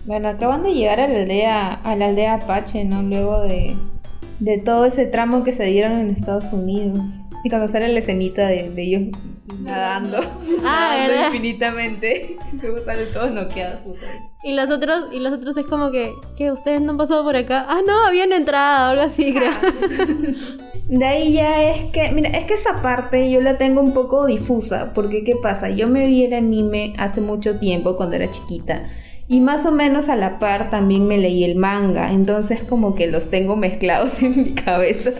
Bueno, 0.05 0.29
acaban 0.29 0.63
de 0.63 0.73
llegar 0.73 0.99
a 0.99 1.07
la 1.07 1.19
aldea, 1.19 1.73
a 1.73 1.95
la 1.95 2.07
aldea 2.07 2.33
Apache, 2.35 2.83
¿no? 2.83 3.03
Luego 3.03 3.41
de, 3.41 3.75
de 4.39 4.57
todo 4.57 4.85
ese 4.85 5.05
tramo 5.05 5.43
que 5.43 5.53
se 5.53 5.63
dieron 5.65 5.93
en 5.93 6.09
Estados 6.09 6.51
Unidos. 6.51 7.01
Y 7.45 7.49
cuando 7.49 7.71
sale 7.71 7.87
la 7.93 7.99
escenita 7.99 8.47
de, 8.47 8.71
de 8.71 8.81
ellos 8.81 9.03
nadando, 9.61 10.17
Ah, 10.63 10.95
nadando 10.97 11.13
¿verdad? 11.13 11.25
infinitamente, 11.27 12.37
luego 12.61 12.83
salen 12.83 13.13
todos 13.13 13.31
noqueados. 13.31 13.81
Y 14.43 14.53
los 14.53 14.69
otros, 14.69 15.13
y 15.13 15.19
los 15.19 15.31
otros 15.33 15.55
es 15.57 15.65
como 15.67 15.91
que, 15.91 16.11
¿qué? 16.37 16.51
¿Ustedes 16.51 16.81
no 16.81 16.91
han 16.93 16.97
pasado 16.97 17.23
por 17.23 17.35
acá? 17.35 17.65
Ah, 17.69 17.81
no, 17.85 18.05
habían 18.05 18.33
entrado, 18.33 18.91
algo 18.99 19.13
así, 19.13 19.31
creo. 19.35 19.51
De 20.87 21.05
ahí 21.05 21.33
ya 21.33 21.63
es 21.69 21.91
que, 21.91 22.11
mira, 22.11 22.29
es 22.29 22.45
que 22.45 22.55
esa 22.55 22.81
parte 22.81 23.29
yo 23.29 23.41
la 23.41 23.57
tengo 23.59 23.79
un 23.81 23.93
poco 23.93 24.25
difusa, 24.25 24.91
porque 24.95 25.23
¿qué 25.23 25.35
pasa? 25.35 25.69
Yo 25.69 25.87
me 25.87 26.07
vi 26.07 26.23
el 26.25 26.33
anime 26.33 26.93
hace 26.97 27.21
mucho 27.21 27.59
tiempo, 27.59 27.95
cuando 27.95 28.15
era 28.15 28.29
chiquita, 28.29 28.89
y 29.27 29.39
más 29.39 29.65
o 29.65 29.71
menos 29.71 30.07
a 30.09 30.15
la 30.15 30.37
par 30.39 30.69
también 30.69 31.07
me 31.07 31.17
leí 31.17 31.43
el 31.43 31.55
manga, 31.55 32.11
entonces 32.11 32.61
como 32.63 32.93
que 32.95 33.07
los 33.07 33.29
tengo 33.31 33.55
mezclados 33.55 34.21
en 34.23 34.35
mi 34.43 34.53
cabeza, 34.53 35.11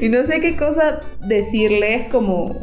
y 0.00 0.08
no 0.08 0.24
sé 0.26 0.40
qué 0.40 0.56
cosa 0.56 1.00
decirles 1.20 2.04
como... 2.10 2.62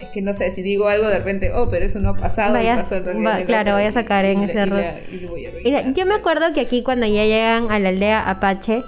Es 0.00 0.08
que 0.08 0.20
no 0.20 0.34
sé, 0.34 0.50
si 0.50 0.62
digo 0.62 0.88
algo 0.88 1.06
de 1.06 1.18
repente, 1.18 1.52
oh, 1.54 1.68
pero 1.70 1.86
eso 1.86 2.00
no 2.00 2.10
ha 2.10 2.16
pasado, 2.16 2.54
Vaya- 2.54 2.74
pasó 2.82 2.96
en 2.96 3.04
realidad 3.04 3.40
va- 3.40 3.44
claro, 3.46 3.62
otro", 3.62 3.74
vaya 3.74 3.88
a 3.90 3.92
sacar 3.92 4.24
en 4.24 4.42
ese 4.42 4.58
error. 4.58 4.82
voy 5.30 5.46
yo 5.94 6.06
me 6.06 6.14
acuerdo 6.14 6.52
que 6.52 6.60
aquí 6.60 6.82
cuando 6.82 7.06
ya 7.06 7.24
llegan 7.24 7.70
a 7.70 7.78
la 7.78 7.90
aldea 7.90 8.28
Apache 8.28 8.82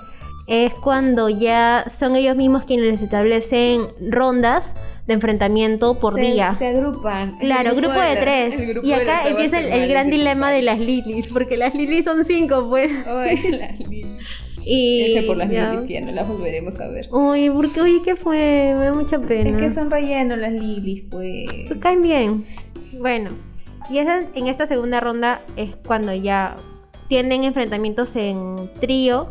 es 0.46 0.74
cuando 0.74 1.28
ya 1.28 1.84
son 1.88 2.16
ellos 2.16 2.36
mismos 2.36 2.64
quienes 2.64 2.92
les 2.92 3.02
establecen 3.02 3.86
rondas 4.10 4.74
de 5.06 5.14
enfrentamiento 5.14 5.98
por 5.98 6.14
se, 6.16 6.20
día. 6.20 6.54
se 6.58 6.66
agrupan. 6.66 7.38
Claro, 7.38 7.74
grupo 7.74 7.98
de 8.00 8.16
tres. 8.16 8.68
grupo 8.68 8.86
Y 8.86 8.92
acá 8.92 9.28
empieza 9.28 9.58
el, 9.60 9.88
gran 9.88 10.10
dilema 10.10 10.50
de 10.50 10.62
las 10.62 10.78
lilies, 10.78 11.30
porque 11.30 11.56
las 11.56 11.74
lilies 11.74 12.04
son 12.04 12.24
cinco, 12.24 12.66
pues. 12.68 12.90
Ay, 13.06 13.36
las 13.52 13.78
lilies. 13.78 14.06
Y 14.66 15.20
por 15.26 15.36
las 15.36 15.50
ya. 15.50 15.70
lilies 15.72 15.86
que 15.88 15.94
ya 15.94 16.00
no 16.00 16.12
las 16.12 16.26
volveremos 16.26 16.78
a 16.80 16.88
ver. 16.88 17.08
Uy, 17.12 17.50
porque 17.50 17.80
oye, 17.82 18.00
¿qué 18.02 18.16
fue? 18.16 18.74
Me 18.78 18.84
da 18.86 18.94
mucha 18.94 19.18
pena. 19.18 19.50
Es 19.50 19.56
que 19.56 19.70
son 19.74 19.90
relleno 19.90 20.36
las 20.36 20.52
lilies, 20.52 21.04
pues. 21.10 21.44
Pues 21.68 21.78
caen 21.80 22.00
bien. 22.02 22.46
Bueno, 22.98 23.30
y 23.90 23.98
esa- 23.98 24.20
en 24.34 24.46
esta 24.46 24.66
segunda 24.66 25.00
ronda 25.00 25.42
es 25.56 25.70
cuando 25.86 26.14
ya 26.14 26.56
tienen 27.08 27.44
enfrentamientos 27.44 28.16
en 28.16 28.70
trío, 28.80 29.28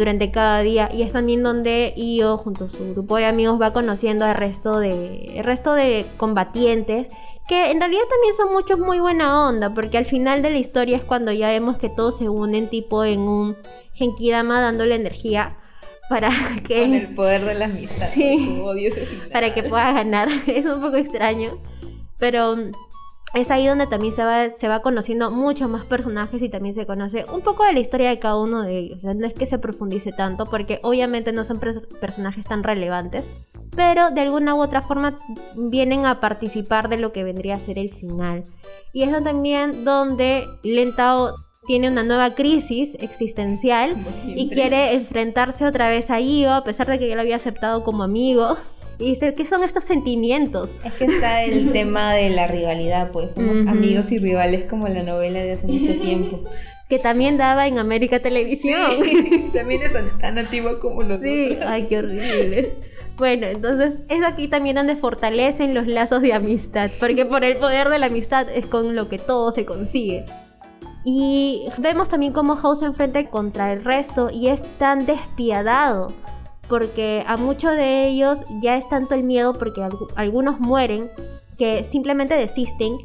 durante 0.00 0.30
cada 0.30 0.62
día 0.62 0.88
y 0.90 1.02
es 1.02 1.12
también 1.12 1.42
donde 1.42 1.92
Io 1.94 2.38
junto 2.38 2.64
a 2.64 2.70
su 2.70 2.92
grupo 2.92 3.18
de 3.18 3.26
amigos 3.26 3.60
va 3.60 3.74
conociendo 3.74 4.24
al 4.24 4.34
resto 4.34 4.78
de, 4.78 5.34
el 5.36 5.44
resto 5.44 5.74
de 5.74 6.06
combatientes 6.16 7.06
que 7.46 7.70
en 7.70 7.80
realidad 7.80 8.04
también 8.08 8.34
son 8.34 8.50
muchos 8.50 8.78
muy 8.78 8.98
buena 8.98 9.46
onda 9.46 9.74
porque 9.74 9.98
al 9.98 10.06
final 10.06 10.40
de 10.40 10.48
la 10.48 10.56
historia 10.56 10.96
es 10.96 11.04
cuando 11.04 11.32
ya 11.32 11.48
vemos 11.48 11.76
que 11.76 11.90
todos 11.90 12.16
se 12.16 12.30
unen 12.30 12.68
tipo 12.68 13.04
en 13.04 13.20
un 13.20 13.56
Genkidama 13.92 14.58
dándole 14.62 14.94
energía 14.94 15.58
para 16.08 16.30
que 16.66 16.80
Con 16.80 16.94
el 16.94 17.14
poder 17.14 17.44
de 17.44 17.54
la 17.54 17.66
amistad. 17.66 18.08
Sí. 18.14 18.58
Odio 18.64 18.94
para 19.30 19.52
que 19.52 19.64
pueda 19.64 19.92
ganar. 19.92 20.28
Es 20.46 20.64
un 20.64 20.80
poco 20.80 20.96
extraño. 20.96 21.58
Pero 22.18 22.56
es 23.34 23.50
ahí 23.50 23.66
donde 23.66 23.86
también 23.86 24.12
se 24.12 24.24
va, 24.24 24.50
se 24.56 24.68
va 24.68 24.80
conociendo 24.82 25.30
muchos 25.30 25.68
más 25.68 25.84
personajes 25.84 26.42
y 26.42 26.48
también 26.48 26.74
se 26.74 26.86
conoce 26.86 27.24
un 27.32 27.42
poco 27.42 27.64
de 27.64 27.72
la 27.72 27.80
historia 27.80 28.10
de 28.10 28.18
cada 28.18 28.36
uno 28.38 28.62
de 28.62 28.78
ellos. 28.78 28.98
O 28.98 29.00
sea, 29.02 29.14
no 29.14 29.26
es 29.26 29.34
que 29.34 29.46
se 29.46 29.58
profundice 29.58 30.12
tanto, 30.12 30.46
porque 30.46 30.80
obviamente 30.82 31.32
no 31.32 31.44
son 31.44 31.60
pers- 31.60 31.86
personajes 32.00 32.46
tan 32.46 32.62
relevantes. 32.62 33.28
Pero 33.76 34.10
de 34.10 34.20
alguna 34.22 34.56
u 34.56 34.60
otra 34.60 34.82
forma 34.82 35.16
vienen 35.54 36.04
a 36.04 36.18
participar 36.20 36.88
de 36.88 36.98
lo 36.98 37.12
que 37.12 37.22
vendría 37.22 37.54
a 37.54 37.60
ser 37.60 37.78
el 37.78 37.94
final. 37.94 38.44
Y 38.92 39.04
es 39.04 39.24
también 39.24 39.84
donde 39.84 40.44
Lentao 40.64 41.34
tiene 41.68 41.88
una 41.88 42.02
nueva 42.02 42.34
crisis 42.34 42.96
existencial 42.98 44.04
y 44.26 44.50
quiere 44.50 44.94
enfrentarse 44.94 45.64
otra 45.66 45.88
vez 45.88 46.10
a 46.10 46.18
Io, 46.18 46.50
a 46.52 46.64
pesar 46.64 46.88
de 46.88 46.98
que 46.98 47.08
ya 47.08 47.14
lo 47.14 47.20
había 47.20 47.36
aceptado 47.36 47.84
como 47.84 48.02
amigo. 48.02 48.56
Y 49.00 49.10
dice, 49.10 49.34
¿qué 49.34 49.46
son 49.46 49.64
estos 49.64 49.84
sentimientos? 49.84 50.74
Es 50.84 50.92
que 50.92 51.06
está 51.06 51.42
el 51.42 51.72
tema 51.72 52.12
de 52.12 52.30
la 52.30 52.46
rivalidad, 52.46 53.10
pues 53.10 53.30
somos 53.34 53.66
amigos 53.66 54.12
y 54.12 54.18
rivales 54.18 54.66
como 54.68 54.86
la 54.88 55.02
novela 55.02 55.40
de 55.40 55.52
hace 55.52 55.66
mucho 55.66 55.94
tiempo. 56.02 56.44
Que 56.88 56.98
también 56.98 57.38
daba 57.38 57.66
en 57.66 57.78
América 57.78 58.20
Televisión. 58.20 58.90
También 59.54 59.82
es 59.82 59.92
tan 60.18 60.38
antigua 60.38 60.80
como 60.80 61.02
los 61.02 61.20
Sí, 61.20 61.56
ay, 61.64 61.86
qué 61.86 61.98
horrible. 61.98 62.74
Bueno, 63.16 63.46
entonces 63.46 63.92
es 64.08 64.24
aquí 64.24 64.48
también 64.48 64.76
donde 64.76 64.96
fortalecen 64.96 65.72
los 65.72 65.86
lazos 65.86 66.20
de 66.20 66.32
amistad, 66.32 66.90
porque 66.98 67.26
por 67.26 67.44
el 67.44 67.58
poder 67.58 67.90
de 67.90 67.98
la 67.98 68.06
amistad 68.06 68.48
es 68.50 68.66
con 68.66 68.96
lo 68.96 69.08
que 69.08 69.18
todo 69.18 69.52
se 69.52 69.64
consigue. 69.64 70.24
Y 71.04 71.68
vemos 71.78 72.08
también 72.08 72.32
cómo 72.32 72.56
House 72.56 72.80
se 72.80 72.86
enfrenta 72.86 73.24
contra 73.30 73.72
el 73.72 73.84
resto 73.84 74.30
y 74.32 74.48
es 74.48 74.62
tan 74.78 75.06
despiadado, 75.06 76.12
porque 76.70 77.22
a 77.26 77.36
muchos 77.36 77.72
de 77.76 78.06
ellos 78.08 78.38
ya 78.62 78.78
es 78.78 78.88
tanto 78.88 79.14
el 79.14 79.24
miedo 79.24 79.52
porque 79.52 79.82
algu- 79.82 80.08
algunos 80.16 80.58
mueren 80.60 81.10
que 81.58 81.84
simplemente 81.84 82.32
desisten 82.34 82.96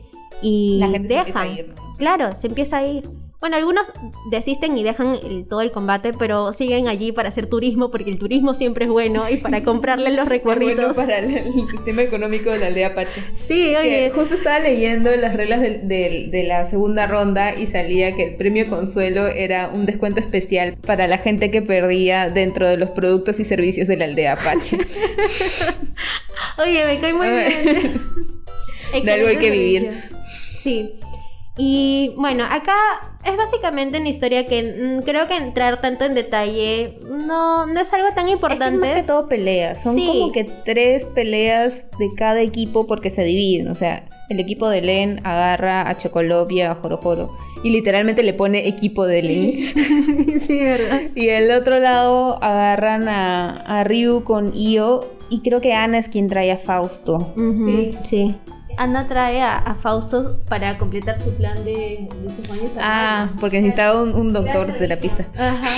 y 0.42 0.78
La 0.80 0.88
gente 0.88 1.10
se 1.10 1.24
dejan. 1.26 1.52
ir, 1.52 1.68
¿no? 1.76 1.94
Claro, 1.98 2.34
se 2.36 2.48
empieza 2.48 2.78
a 2.78 2.86
ir. 2.88 3.10
Bueno, 3.41 3.57
algunos 3.57 3.84
desisten 4.32 4.76
y 4.78 4.84
dejan 4.84 5.16
el- 5.24 5.45
todo 5.48 5.62
el 5.62 5.72
combate, 5.72 6.14
pero 6.18 6.52
siguen 6.53 6.88
allí 6.88 7.12
para 7.12 7.30
hacer 7.30 7.45
turismo, 7.48 7.91
porque 7.91 8.10
el 8.10 8.18
turismo 8.18 8.56
siempre 8.56 8.86
es 8.86 8.91
bueno 8.91 9.30
y 9.30 9.38
para 9.38 9.64
comprarle 9.64 10.10
los 10.10 10.16
Bueno, 10.26 10.30
recuerditos. 10.30 10.95
para 10.95 11.20
el, 11.20 11.36
el 11.38 11.53
sistema 11.70 12.02
económico 12.02 12.49
de 12.49 12.60
la 12.60 12.68
aldea 12.68 12.88
Apache. 12.88 13.22
Sí, 13.36 13.70
Que 13.72 13.78
oye, 13.78 14.12
justo 14.16 14.34
estaba 14.36 14.60
leyendo 14.60 15.16
las 15.16 15.36
reglas 15.36 15.62
del- 15.62 15.88
del- 15.88 16.32
de 16.32 16.44
la 16.44 16.70
segunda 16.72 17.06
ronda 17.07 17.53
y 17.53 17.68
salía 17.68 18.16
que 18.16 18.24
el 18.30 18.36
premio 18.38 18.68
consuelo 18.68 19.28
era 19.28 19.68
un 19.70 19.86
descuento 19.86 20.20
especial 20.22 20.78
para 20.78 21.07
la 21.07 21.18
gente 21.20 21.52
que 21.52 21.62
perdía 21.62 22.30
dentro 22.30 22.66
de 22.68 22.78
los 22.78 22.90
productos 22.91 23.40
y 23.40 23.44
servicios 23.45 23.88
de 23.88 23.98
la 23.98 24.06
aldea 24.06 24.34
Apache. 24.34 24.78
oye, 26.57 26.86
me 26.86 26.99
cae 26.99 27.14
muy 27.14 27.28
bien. 27.28 28.02
De 29.06 29.12
algo 29.12 29.28
hay 29.28 29.38
que 29.38 29.52
vivir. 29.52 29.91
Sí. 30.64 30.94
Y 31.57 32.14
bueno, 32.18 32.44
acá 32.44 32.76
es 33.23 33.38
básicamente 33.38 33.99
una 33.99 34.10
historia 34.10 34.45
que 34.45 34.99
mm, 34.99 35.03
creo 35.06 35.27
que 35.27 35.38
entrar 35.38 35.80
tanto 35.80 36.03
en 36.03 36.14
detalle 36.14 36.99
no, 37.10 37.65
no 37.65 37.80
es 37.80 37.94
algo 37.94 38.10
tan 38.10 38.26
Es 38.26 38.26
que 38.26 38.32
importante. 38.34 38.77
más 38.77 38.90
que 38.95 39.03
todo 39.03 39.30
peleas. 39.30 39.82
Son 39.82 39.95
Sí. 39.95 40.06
como 40.06 40.32
que 40.34 40.44
tres 40.65 41.06
peleas 41.06 41.73
de 41.98 42.10
cada 42.18 42.41
equipo 42.41 42.88
porque 42.88 43.10
se 43.10 43.23
dividen. 43.23 43.69
O 43.69 43.76
sea, 43.76 44.03
el 44.30 44.40
equipo 44.41 44.68
de 44.68 44.82
Len 44.82 45.22
agarra 45.23 45.88
a 45.90 45.95
Chocolopia, 45.95 46.72
a 46.72 46.76
Jorojoro. 46.76 47.30
Y 47.64 47.69
literalmente 47.69 48.22
le 48.22 48.34
pone 48.34 48.68
equipo 48.68 49.07
de 49.07 49.22
Len. 49.22 50.40
sí, 50.41 50.60
verdad. 50.64 51.02
y 51.15 51.30
el 51.30 51.52
otro 51.52 51.80
lado 51.80 52.38
agarran 52.44 53.07
a, 53.07 53.52
a 53.80 53.84
Ryu 53.86 54.23
con 54.26 54.52
Io. 54.56 55.06
Y 55.30 55.40
creo 55.41 55.61
que 55.61 55.73
Ana 55.73 55.98
es 55.99 56.07
quien 56.10 56.27
trae 56.27 56.52
a 56.52 56.57
Fausto. 56.57 57.34
Sí. 57.36 57.91
sí. 58.03 58.36
Ana 58.77 59.07
trae 59.07 59.41
a, 59.41 59.57
a 59.57 59.76
Fausto 59.76 60.39
para 60.47 60.77
completar 60.77 61.18
su 61.19 61.34
plan 61.35 61.64
de, 61.65 62.07
de 62.23 62.35
sus 62.35 62.47
baños 62.47 62.72
Ah, 62.80 63.30
porque 63.39 63.57
necesitaba 63.61 64.02
un, 64.02 64.14
un 64.14 64.34
doctor 64.34 64.77
de 64.77 64.88
la 64.88 64.97
pista. 64.97 65.26
Ajá. 65.38 65.69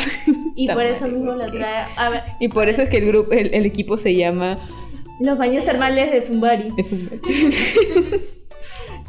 Y 0.55 0.67
por 0.67 0.83
eso 0.83 1.07
mismo 1.07 1.33
la 1.35 1.47
trae. 1.47 1.85
A 1.95 2.09
ver, 2.09 2.23
Y 2.39 2.47
por 2.49 2.67
eso 2.69 2.81
es 2.81 2.89
que 2.89 2.97
el 2.97 3.05
grupo, 3.07 3.31
el, 3.33 3.53
el 3.53 3.65
equipo 3.65 3.97
se 3.97 4.15
llama. 4.15 4.57
los 5.19 5.37
baños 5.37 5.63
termales 5.65 6.11
de 6.11 6.21
Fumbari. 6.21 6.73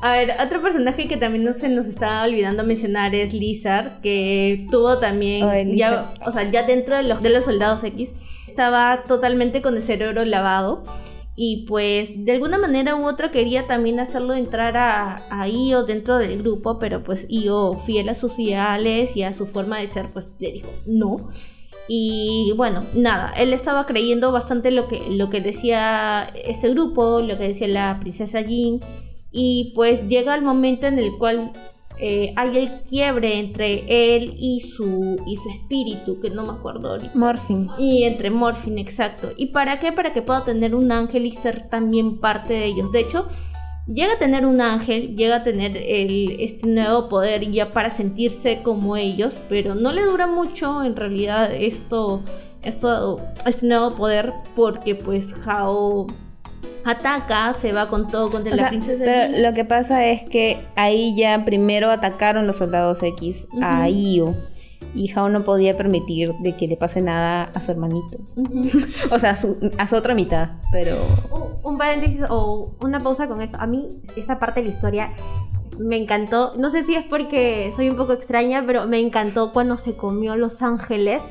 A 0.01 0.13
ver, 0.13 0.35
otro 0.45 0.63
personaje 0.63 1.09
que 1.09 1.17
también 1.17 1.43
no 1.45 1.53
se 1.53 1.69
nos 1.69 1.87
está 1.87 2.23
olvidando 2.23 2.63
mencionar 2.63 3.15
es 3.17 3.33
Lizard, 3.35 4.01
que 4.01 4.65
tuvo 4.71 4.99
también, 4.99 5.77
ya, 5.77 6.13
o 6.25 6.31
sea, 6.31 6.49
ya 6.49 6.63
dentro 6.63 6.97
de 6.97 7.03
los, 7.03 7.21
de 7.21 7.31
los 7.31 7.45
soldados 7.45 7.83
X, 7.83 8.11
estaba 8.47 9.03
totalmente 9.09 9.61
con 9.61 9.75
el 9.75 9.83
cerebro 9.83 10.25
lavado. 10.25 10.85
Y 11.41 11.67
pues 11.69 12.11
de 12.17 12.33
alguna 12.33 12.59
manera 12.59 12.97
u 12.97 13.07
otra 13.07 13.31
quería 13.31 13.69
también 13.69 14.01
hacerlo 14.01 14.35
entrar 14.35 14.77
a, 14.77 15.23
a 15.31 15.47
Io 15.47 15.85
dentro 15.85 16.19
del 16.19 16.43
grupo, 16.43 16.81
pero 16.81 17.05
pues 17.05 17.27
Io, 17.29 17.79
fiel 17.87 18.09
a 18.09 18.17
sus 18.17 18.41
ideales 18.41 19.17
y 19.17 19.23
a 19.23 19.33
su 19.33 19.47
forma 19.47 19.79
de 19.79 19.87
ser, 19.87 20.09
pues 20.13 20.29
le 20.41 20.51
dijo 20.51 20.69
no. 20.85 21.31
Y 21.87 22.53
bueno, 22.57 22.83
nada, 22.93 23.33
él 23.37 23.53
estaba 23.53 23.87
creyendo 23.87 24.33
bastante 24.33 24.73
lo 24.73 24.89
que, 24.89 25.01
lo 25.11 25.31
que 25.31 25.41
decía 25.41 26.25
ese 26.45 26.71
grupo, 26.71 27.21
lo 27.21 27.39
que 27.39 27.47
decía 27.47 27.69
la 27.69 27.99
princesa 28.01 28.41
Jean. 28.41 28.81
Y 29.31 29.73
pues 29.77 30.09
llega 30.09 30.35
el 30.35 30.43
momento 30.43 30.89
en 30.89 30.99
el 30.99 31.19
cual 31.19 31.53
eh, 32.01 32.33
hay 32.37 32.57
el 32.57 32.83
quiebre 32.83 33.39
entre 33.39 33.85
él 34.17 34.35
y 34.37 34.61
su, 34.61 35.17
y 35.27 35.37
su 35.37 35.49
espíritu, 35.51 36.21
que 36.21 36.31
no 36.31 36.45
me 36.45 36.53
acuerdo 36.53 36.91
ahorita. 36.91 37.13
Morphin. 37.15 37.69
Y 37.79 38.05
entre 38.05 38.31
Morphin, 38.31 38.79
exacto. 38.79 39.31
¿Y 39.37 39.47
para 39.47 39.81
qué? 39.81 39.93
Para 39.93 40.13
que 40.13 40.23
pueda 40.23 40.45
tener 40.45 40.75
un 40.75 40.93
ángel 40.93 41.27
y 41.27 41.33
ser 41.33 41.69
también 41.69 42.19
parte 42.19 42.55
de 42.55 42.67
ellos. 42.67 42.93
De 42.93 43.01
hecho, 43.01 43.27
llega 43.87 44.15
a 44.15 44.19
tener 44.19 44.47
un 44.47 44.61
ángel, 44.61 45.17
llega 45.17 45.37
a 45.37 45.43
tener 45.43 45.77
el, 45.77 46.37
este 46.41 46.67
nuevo 46.67 47.09
poder 47.09 47.51
ya 47.51 47.71
para 47.71 47.91
sentirse 47.91 48.63
como 48.63 48.97
ellos, 48.97 49.41
pero 49.49 49.75
no 49.75 49.93
le 49.93 50.05
dura 50.05 50.27
mucho 50.27 50.83
en 50.85 50.95
realidad 50.97 51.53
esto, 51.53 52.23
esto, 52.63 53.21
este 53.47 53.67
nuevo 53.67 53.95
poder 53.95 54.33
porque 54.55 54.95
pues 54.95 55.35
Hao 55.47 56.07
ataca, 56.89 57.55
se 57.55 57.73
va 57.73 57.89
con 57.89 58.07
todo 58.09 58.31
contra 58.31 58.53
O 58.53 58.57
la 58.57 58.63
sea, 58.63 58.69
princesa. 58.71 59.03
pero 59.05 59.39
lo 59.39 59.55
que 59.55 59.65
pasa 59.65 60.07
es 60.07 60.29
que 60.29 60.59
ahí 60.77 61.15
ya 61.17 61.45
primero 61.45 61.91
atacaron 61.91 62.47
los 62.47 62.57
soldados 62.57 63.03
X 63.03 63.47
a. 63.63 63.89
Io. 63.89 64.35
Y 64.95 65.11
Hao 65.13 65.29
no 65.29 65.43
podía 65.43 65.77
permitir 65.77 66.33
de 66.41 66.57
que 66.57 66.67
le 66.67 66.77
pase 66.77 67.01
nada 67.03 67.51
a 67.55 67.61
su 67.63 67.71
hermanito. 67.73 68.17
O 69.11 69.19
sea, 69.19 69.31
a 69.31 69.37
su, 69.37 69.59
a 69.77 69.87
su 69.87 69.97
otra 69.97 70.15
mitad. 70.15 70.51
Pero. 70.73 70.97
Un- 71.31 71.73
un 71.73 71.79
paréntesis 71.79 72.23
o 72.31 72.75
una 72.81 73.01
pausa 73.01 73.29
con 73.29 73.43
esto. 73.43 73.59
A 73.61 73.67
mí, 73.67 73.87
esta 74.17 74.39
parte 74.39 74.61
de 74.63 74.69
la 74.69 74.73
historia 74.75 75.11
me 75.79 75.97
encantó. 75.97 76.55
No 76.57 76.71
sé 76.71 76.85
si 76.85 76.95
es 76.95 77.05
porque 77.05 77.71
soy 77.77 77.91
un 77.91 77.97
poco 77.97 78.13
extraña, 78.15 78.65
pero 78.67 78.87
me 78.87 78.99
encantó 78.99 79.53
cuando 79.53 79.77
se 79.77 79.95
comió 79.95 80.37
Los 80.37 80.63
Ángeles. 80.63 81.23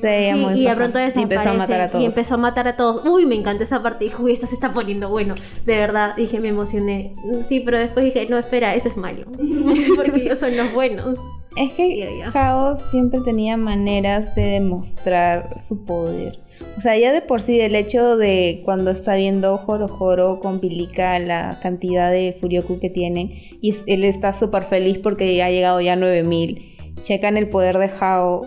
Sí, 0.00 0.08
y 0.56 0.64
de 0.64 0.74
pronto 0.76 0.98
desaparece. 0.98 1.20
Y 1.20 1.22
empezó 1.22 1.48
a 1.48 1.54
matar 1.54 1.80
a 1.80 1.88
todos. 1.88 2.02
y 2.02 2.06
empezó 2.06 2.34
a 2.34 2.36
matar 2.36 2.68
a 2.68 2.76
todos. 2.76 3.06
Uy, 3.06 3.24
me 3.24 3.34
encantó 3.34 3.64
esa 3.64 3.82
parte. 3.82 4.04
Dije, 4.04 4.16
uy, 4.20 4.32
esto 4.32 4.46
se 4.46 4.54
está 4.54 4.74
poniendo 4.74 5.08
bueno. 5.08 5.34
De 5.64 5.78
verdad, 5.78 6.14
dije, 6.16 6.38
me 6.38 6.48
emocioné. 6.48 7.14
Sí, 7.48 7.60
pero 7.60 7.78
después 7.78 8.04
dije, 8.04 8.26
no, 8.28 8.38
espera, 8.38 8.74
eso 8.74 8.88
es 8.88 8.96
malo. 8.96 9.24
Porque 9.96 10.20
ellos 10.20 10.38
son 10.38 10.54
los 10.54 10.72
buenos. 10.74 11.18
Es 11.56 11.72
que. 11.72 12.22
Hao 12.34 12.78
siempre 12.90 13.20
tenía 13.24 13.56
maneras 13.56 14.34
de 14.34 14.42
demostrar 14.42 15.58
su 15.66 15.86
poder. 15.86 16.40
O 16.76 16.82
sea, 16.82 16.96
ya 16.98 17.12
de 17.12 17.22
por 17.22 17.40
sí 17.40 17.58
el 17.60 17.74
hecho 17.74 18.18
de 18.18 18.60
cuando 18.66 18.90
está 18.90 19.14
viendo 19.14 19.56
Joro 19.56 19.88
Joro 19.88 20.40
con 20.40 20.60
Pilica 20.60 21.18
la 21.18 21.58
cantidad 21.62 22.10
de 22.10 22.36
Furioku 22.38 22.78
que 22.80 22.90
tienen 22.90 23.30
y 23.62 23.74
él 23.86 24.04
está 24.04 24.34
súper 24.34 24.64
feliz 24.64 24.98
porque 24.98 25.42
ha 25.42 25.50
llegado 25.50 25.80
ya 25.80 25.94
a 25.94 25.96
9000. 25.96 26.76
Checan 27.02 27.36
el 27.36 27.48
poder 27.48 27.78
de 27.78 27.90
Hao 27.98 28.46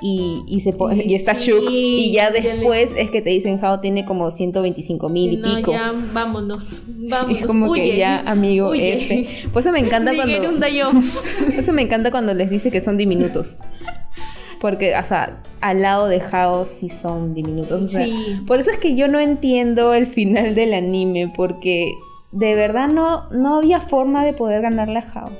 y, 0.00 0.44
y, 0.46 0.60
se 0.60 0.70
Sí, 0.72 0.78
y 1.06 1.14
está 1.14 1.34
sí, 1.34 1.50
shook 1.50 1.64
y 1.70 2.12
ya 2.12 2.24
ya 2.24 2.30
le- 2.30 2.40
después 2.56 2.90
es 2.96 3.10
que 3.10 3.20
te 3.20 3.30
dicen 3.30 3.58
Hao 3.64 3.80
tiene 3.80 4.04
como 4.04 4.30
125 4.30 5.08
mil 5.08 5.32
y 5.32 5.36
no, 5.38 5.56
pico. 5.56 5.72
ya, 5.72 5.92
vámonos. 6.12 6.64
Y 7.00 7.08
Vámonos. 7.08 7.40
es 7.40 7.46
como 7.46 7.72
que 7.72 7.96
ya, 7.96 8.20
amigo, 8.26 8.70
Huye. 8.70 8.94
F. 9.24 9.48
Por 9.52 9.60
eso 9.60 9.72
me 9.72 9.80
encanta 9.80 10.12
cuando... 10.14 10.48
un 10.48 10.60
dayo. 10.60 10.90
Eso 11.56 11.72
me 11.72 11.82
encanta 11.82 12.10
cuando 12.12 12.32
les 12.34 12.48
dice 12.50 12.70
que 12.70 12.80
son 12.80 12.96
diminutos. 12.96 13.56
Porque, 14.60 14.96
o 14.96 15.04
sea, 15.04 15.40
al 15.60 15.82
lado 15.82 16.06
de 16.08 16.20
Hao 16.32 16.64
sí 16.64 16.88
son 16.88 17.34
diminutos. 17.34 17.82
o 17.82 17.88
sea, 17.88 18.04
Sí. 18.04 18.40
Por 18.46 18.58
eso 18.58 18.70
es 18.70 18.78
que 18.78 18.94
yo 18.96 19.06
no 19.08 19.20
entiendo 19.20 19.94
el 19.94 20.06
final 20.06 20.54
del 20.56 20.74
anime, 20.74 21.32
porque 21.36 21.92
de 22.32 22.54
verdad 22.56 22.88
no, 22.88 23.30
no 23.30 23.56
había 23.58 23.80
forma 23.80 24.24
de 24.24 24.32
poder 24.32 24.62
ganarle 24.62 24.98
a 24.98 25.12
Hao. 25.12 25.30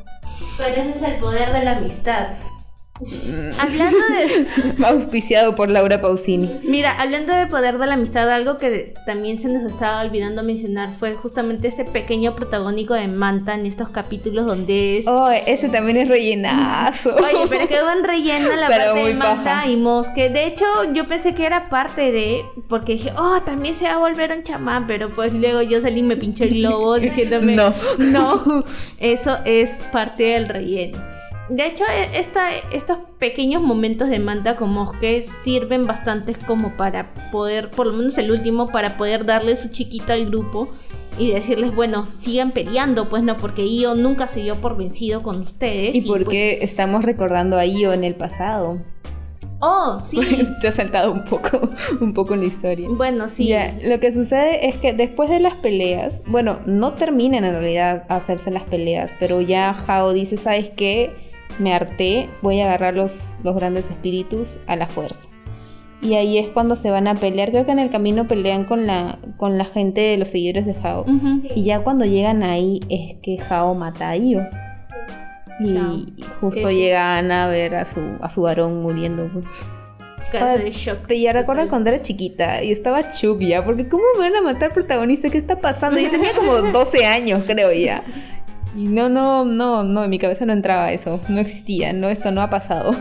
Pero 0.57 0.83
ese 0.83 0.91
es 0.99 1.03
el 1.03 1.15
poder 1.21 1.53
de 1.53 1.65
la 1.65 1.77
amistad. 1.79 2.29
Hablando 3.59 3.99
de. 3.99 4.85
Auspiciado 4.87 5.55
por 5.55 5.71
Laura 5.71 6.01
Pausini. 6.01 6.61
Mira, 6.65 7.01
hablando 7.01 7.35
de 7.35 7.47
poder 7.47 7.79
de 7.79 7.87
la 7.87 7.95
amistad, 7.95 8.31
algo 8.31 8.57
que 8.59 8.93
también 9.07 9.41
se 9.41 9.49
nos 9.49 9.63
estaba 9.63 10.03
olvidando 10.03 10.43
mencionar 10.43 10.91
fue 10.93 11.15
justamente 11.15 11.69
este 11.69 11.85
pequeño 11.85 12.35
protagónico 12.35 12.95
de 12.95 13.09
Manta 13.09 13.55
en 13.55 13.67
estos 13.67 13.91
capítulos 13.91 14.47
donde 14.47 14.99
es. 14.99 15.07
Oh, 15.07 15.31
ese 15.31 15.69
también 15.69 15.99
es 15.99 16.09
rellenazo. 16.09 17.15
Oye, 17.17 17.47
pero 17.49 17.69
quedó 17.69 17.91
en 17.93 18.05
relleno 18.05 18.57
la 18.57 18.69
Pero 18.69 18.93
parte 18.93 19.09
de 19.09 19.15
Manta 19.15 19.45
paja. 19.45 19.69
y 19.69 19.77
Mosque. 19.77 20.29
De 20.31 20.47
hecho, 20.47 20.65
yo 20.93 21.07
pensé 21.07 21.35
que 21.35 21.47
era 21.47 21.69
parte 21.69 22.13
de. 22.13 22.45
Porque 22.69 22.93
dije, 22.93 23.13
oh, 23.17 23.41
también 23.45 23.75
se 23.75 23.85
va 23.85 23.95
a 23.95 23.99
volver 23.99 24.33
un 24.33 24.43
chamán. 24.43 24.87
Pero 24.87 25.09
pues 25.09 25.33
luego 25.33 25.63
yo 25.63 25.81
salí 25.81 26.01
y 26.01 26.03
me 26.03 26.17
pinché 26.17 26.45
el 26.45 26.61
globo 26.61 26.99
diciéndome. 26.99 27.55
No. 27.55 27.73
No, 27.99 28.65
eso 28.99 29.39
es 29.45 29.71
parte 29.93 30.25
del 30.25 30.49
relleno. 30.49 30.99
De 31.49 31.67
hecho, 31.67 31.85
e- 31.85 32.19
esta, 32.19 32.51
estos 32.73 32.99
pequeños 33.19 33.63
momentos 33.63 34.11
de 34.11 34.19
Manta 34.19 34.57
con 34.57 34.71
Mosque 34.71 35.25
sirven 35.45 35.83
bastantes 35.85 36.37
como 36.45 36.77
para 36.77 37.13
poder, 37.33 37.69
por 37.71 37.87
lo 37.87 37.95
menos 37.95 38.19
el 38.19 38.31
último, 38.31 38.67
para 38.67 38.97
poder 38.97 39.25
darle 39.25 39.57
su 39.57 39.69
chiquita 39.69 40.13
al 40.13 40.27
grupo 40.27 40.69
y 41.19 41.31
decirles, 41.33 41.75
bueno, 41.75 42.07
sigan 42.23 42.53
peleando, 42.53 43.09
pues 43.09 43.23
no, 43.25 43.37
porque 43.37 43.67
Io 43.67 43.95
nunca 43.95 44.27
se 44.27 44.41
dio 44.41 44.57
por 44.57 44.77
vencido 44.77 45.23
con 45.23 45.41
ustedes. 45.41 45.95
¿Y 45.95 46.03
por 46.03 46.19
pues- 46.25 46.29
qué 46.29 46.59
estamos 46.63 47.03
recordando 47.05 47.57
a 47.59 47.65
Io 47.67 47.93
en 47.93 48.05
el 48.05 48.15
pasado? 48.15 48.79
Oh, 49.61 49.99
sí. 50.05 50.21
Te 50.61 50.69
has 50.69 50.75
saltado 50.77 51.11
un 51.11 51.25
poco, 51.25 51.69
un 52.01 52.13
poco 52.15 52.35
en 52.35 52.41
la 52.41 52.47
historia. 52.47 52.89
bueno, 52.91 53.29
sí. 53.29 53.49
Ya, 53.49 53.77
lo 53.83 53.99
que 53.99 54.13
sucede 54.13 54.69
es 54.69 54.77
que 54.77 54.93
después 54.93 55.31
de 55.31 55.41
las 55.41 55.55
peleas, 55.55 56.13
bueno, 56.27 56.59
no 56.67 56.93
terminan 56.93 57.45
en 57.45 57.55
realidad 57.55 58.05
hacerse 58.09 58.51
las 58.53 58.63
peleas, 58.65 59.11
pero 59.19 59.41
ya 59.41 59.71
Hao 59.71 60.13
dice, 60.13 60.37
¿sabes 60.37 60.71
qué? 60.77 61.28
Me 61.59 61.75
harté, 61.75 62.29
voy 62.43 62.61
a 62.61 62.65
agarrar 62.67 62.95
los, 62.95 63.19
los 63.43 63.57
grandes 63.57 63.85
espíritus 63.87 64.49
a 64.67 64.77
la 64.77 64.87
fuerza. 64.87 65.29
Y 66.01 66.15
ahí 66.15 66.39
es 66.39 66.49
cuando 66.51 66.77
se 66.77 66.91
van 66.91 67.09
a 67.09 67.15
pelear. 67.15 67.51
Creo 67.51 67.65
que 67.67 67.73
en 67.73 67.81
el 67.81 67.91
camino 67.91 68.29
pelean 68.29 68.65
con 68.65 68.87
la, 68.87 69.19
con 69.37 69.59
la 69.59 69.65
gente 69.65 70.01
de 70.01 70.17
los 70.17 70.29
seguidores 70.29 70.65
de 70.65 70.77
Hao. 70.83 71.05
Y 71.57 71.65
ya 71.65 71.81
cuando 71.81 72.05
llegan 72.05 72.45
ahí 72.45 72.79
es 72.89 73.17
que 73.21 73.37
Hao 73.51 73.75
mata 73.75 74.11
a 74.11 74.17
Io. 74.17 74.41
Y 75.61 75.75
Chao. 75.75 76.03
justo 76.41 76.69
Sí, 76.69 76.75
llegan 76.77 77.33
a 77.33 77.49
ver 77.49 77.75
a 77.75 77.85
su, 77.85 78.01
a 78.21 78.29
su 78.29 78.43
varón 78.43 78.81
muriendo. 78.81 79.29
pues. 79.33 79.45
Ay, 80.41 80.63
de 80.65 80.71
shock. 80.71 80.99
Pero 81.09 81.19
ya 81.21 81.33
recuerdo 81.33 81.67
cuando 81.69 81.91
era 81.91 82.01
chiquita 82.03 82.63
y 82.63 82.71
estaba 82.71 83.11
Chuck 83.13 83.41
ya, 83.41 83.65
porque 83.65 83.89
¿cómo 83.89 84.05
me 84.19 84.31
van 84.31 84.37
a 84.37 84.43
matar 84.43 84.65
al 84.69 84.75
protagonista? 84.75 85.31
¿Qué 85.31 85.39
está 85.39 85.57
pasando? 85.59 85.99
Yo 85.99 86.11
tenía 86.11 86.33
como 86.35 86.53
12 86.73 87.07
años, 87.07 87.43
creo 87.47 87.73
ya. 87.73 88.05
Y 88.79 88.87
no, 88.87 89.09
no, 89.09 89.45
no, 89.45 89.83
no, 89.83 90.05
en 90.05 90.11
mi 90.11 90.21
cabeza 90.21 90.47
no 90.47 90.53
entraba 90.53 90.93
eso, 90.93 91.19
no 91.29 91.41
existía, 91.41 91.93
no, 91.93 92.09
esto 92.11 92.31
no 92.31 92.43
ha 92.43 92.49
pasado. 92.49 92.95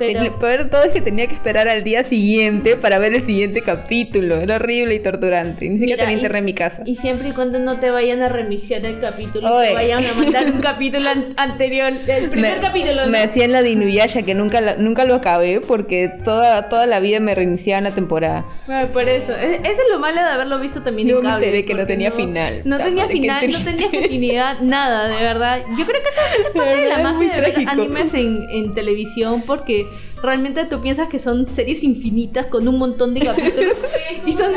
Pero- 0.00 0.20
El 0.22 0.30
peor 0.32 0.64
de 0.64 0.70
todo 0.70 0.82
es 0.84 0.90
que 0.94 1.00
tenía 1.02 1.26
que 1.26 1.34
esperar 1.34 1.68
al 1.68 1.84
día 1.84 2.02
siguiente 2.04 2.74
para 2.76 2.98
ver 2.98 3.12
el 3.14 3.22
siguiente 3.22 3.60
capítulo, 3.62 4.36
era 4.36 4.56
horrible 4.56 4.94
y 4.94 5.00
torturante, 5.00 5.68
ni 5.68 5.78
siquiera 5.78 6.00
tenía 6.04 6.16
internet 6.16 6.38
en 6.40 6.44
mi 6.46 6.54
casa. 6.54 6.82
Y 6.86 6.96
siempre 6.96 7.28
y 7.28 7.32
cuando 7.32 7.58
no 7.58 7.76
te 7.78 7.90
vayan 7.90 8.22
a 8.22 8.28
remixear 8.30 8.84
el 8.86 8.98
capítulo, 8.98 9.54
Oye. 9.54 9.68
te 9.68 9.74
vayan 9.74 10.04
a 10.06 10.14
mandar 10.14 10.46
un 10.46 10.60
capítulo 10.62 11.08
an- 11.10 11.34
anterior, 11.36 11.92
el 12.06 12.30
primer 12.30 12.54
me, 12.56 12.60
capítulo, 12.60 13.04
¿no? 13.04 13.12
me 13.12 13.18
hacían 13.18 13.52
la 13.52 13.62
de 13.62 13.70
Inuyasha 13.70 14.22
que 14.22 14.34
nunca, 14.34 14.60
la- 14.62 14.76
nunca 14.76 15.04
lo 15.04 15.14
acabé 15.14 15.60
porque 15.60 16.10
toda, 16.24 16.68
toda 16.70 16.86
la 16.86 16.98
vida 17.00 17.20
me 17.20 17.34
reiniciaban 17.34 17.84
la 17.84 17.90
temporada. 17.90 18.46
Bueno, 18.66 18.88
por 18.92 19.02
eso. 19.08 19.32
E- 19.32 19.56
Eso 19.56 19.82
es 19.82 19.88
lo 19.92 19.98
malo 19.98 20.16
de 20.16 20.28
haberlo 20.28 20.58
visto 20.58 20.82
también 20.82 21.08
Luego 21.08 21.20
en 21.20 21.26
me 21.26 21.30
cable. 21.32 21.46
enteré 21.46 21.64
que 21.66 21.74
no 21.74 21.86
tenía 21.86 22.10
final. 22.10 22.62
No 22.64 22.76
Puta 22.76 22.84
tenía 22.88 23.02
madre, 23.04 23.12
final, 23.16 23.52
no 23.52 23.58
tenía 23.64 23.90
continuidad, 23.90 24.60
nada, 24.60 25.08
de 25.08 25.22
verdad. 25.22 25.58
Yo 25.78 25.84
creo 25.84 26.00
que 26.02 26.08
esa 26.08 26.20
esa 26.34 26.48
es 26.48 26.54
parte 26.54 26.80
de 26.80 26.88
la 26.88 26.98
magia 26.98 27.34
de 27.36 27.40
ver 27.42 27.68
animes 27.68 28.14
en, 28.14 28.46
en 28.50 28.72
televisión 28.74 29.42
porque 29.46 29.86
realmente 30.22 30.64
tú 30.66 30.80
piensas 30.80 31.08
que 31.08 31.18
son 31.18 31.46
series 31.46 31.82
infinitas 31.82 32.46
con 32.46 32.66
un 32.68 32.78
montón 32.78 33.14
de 33.14 33.20
capítulos 33.20 33.76
y 34.26 34.32
son 34.32 34.52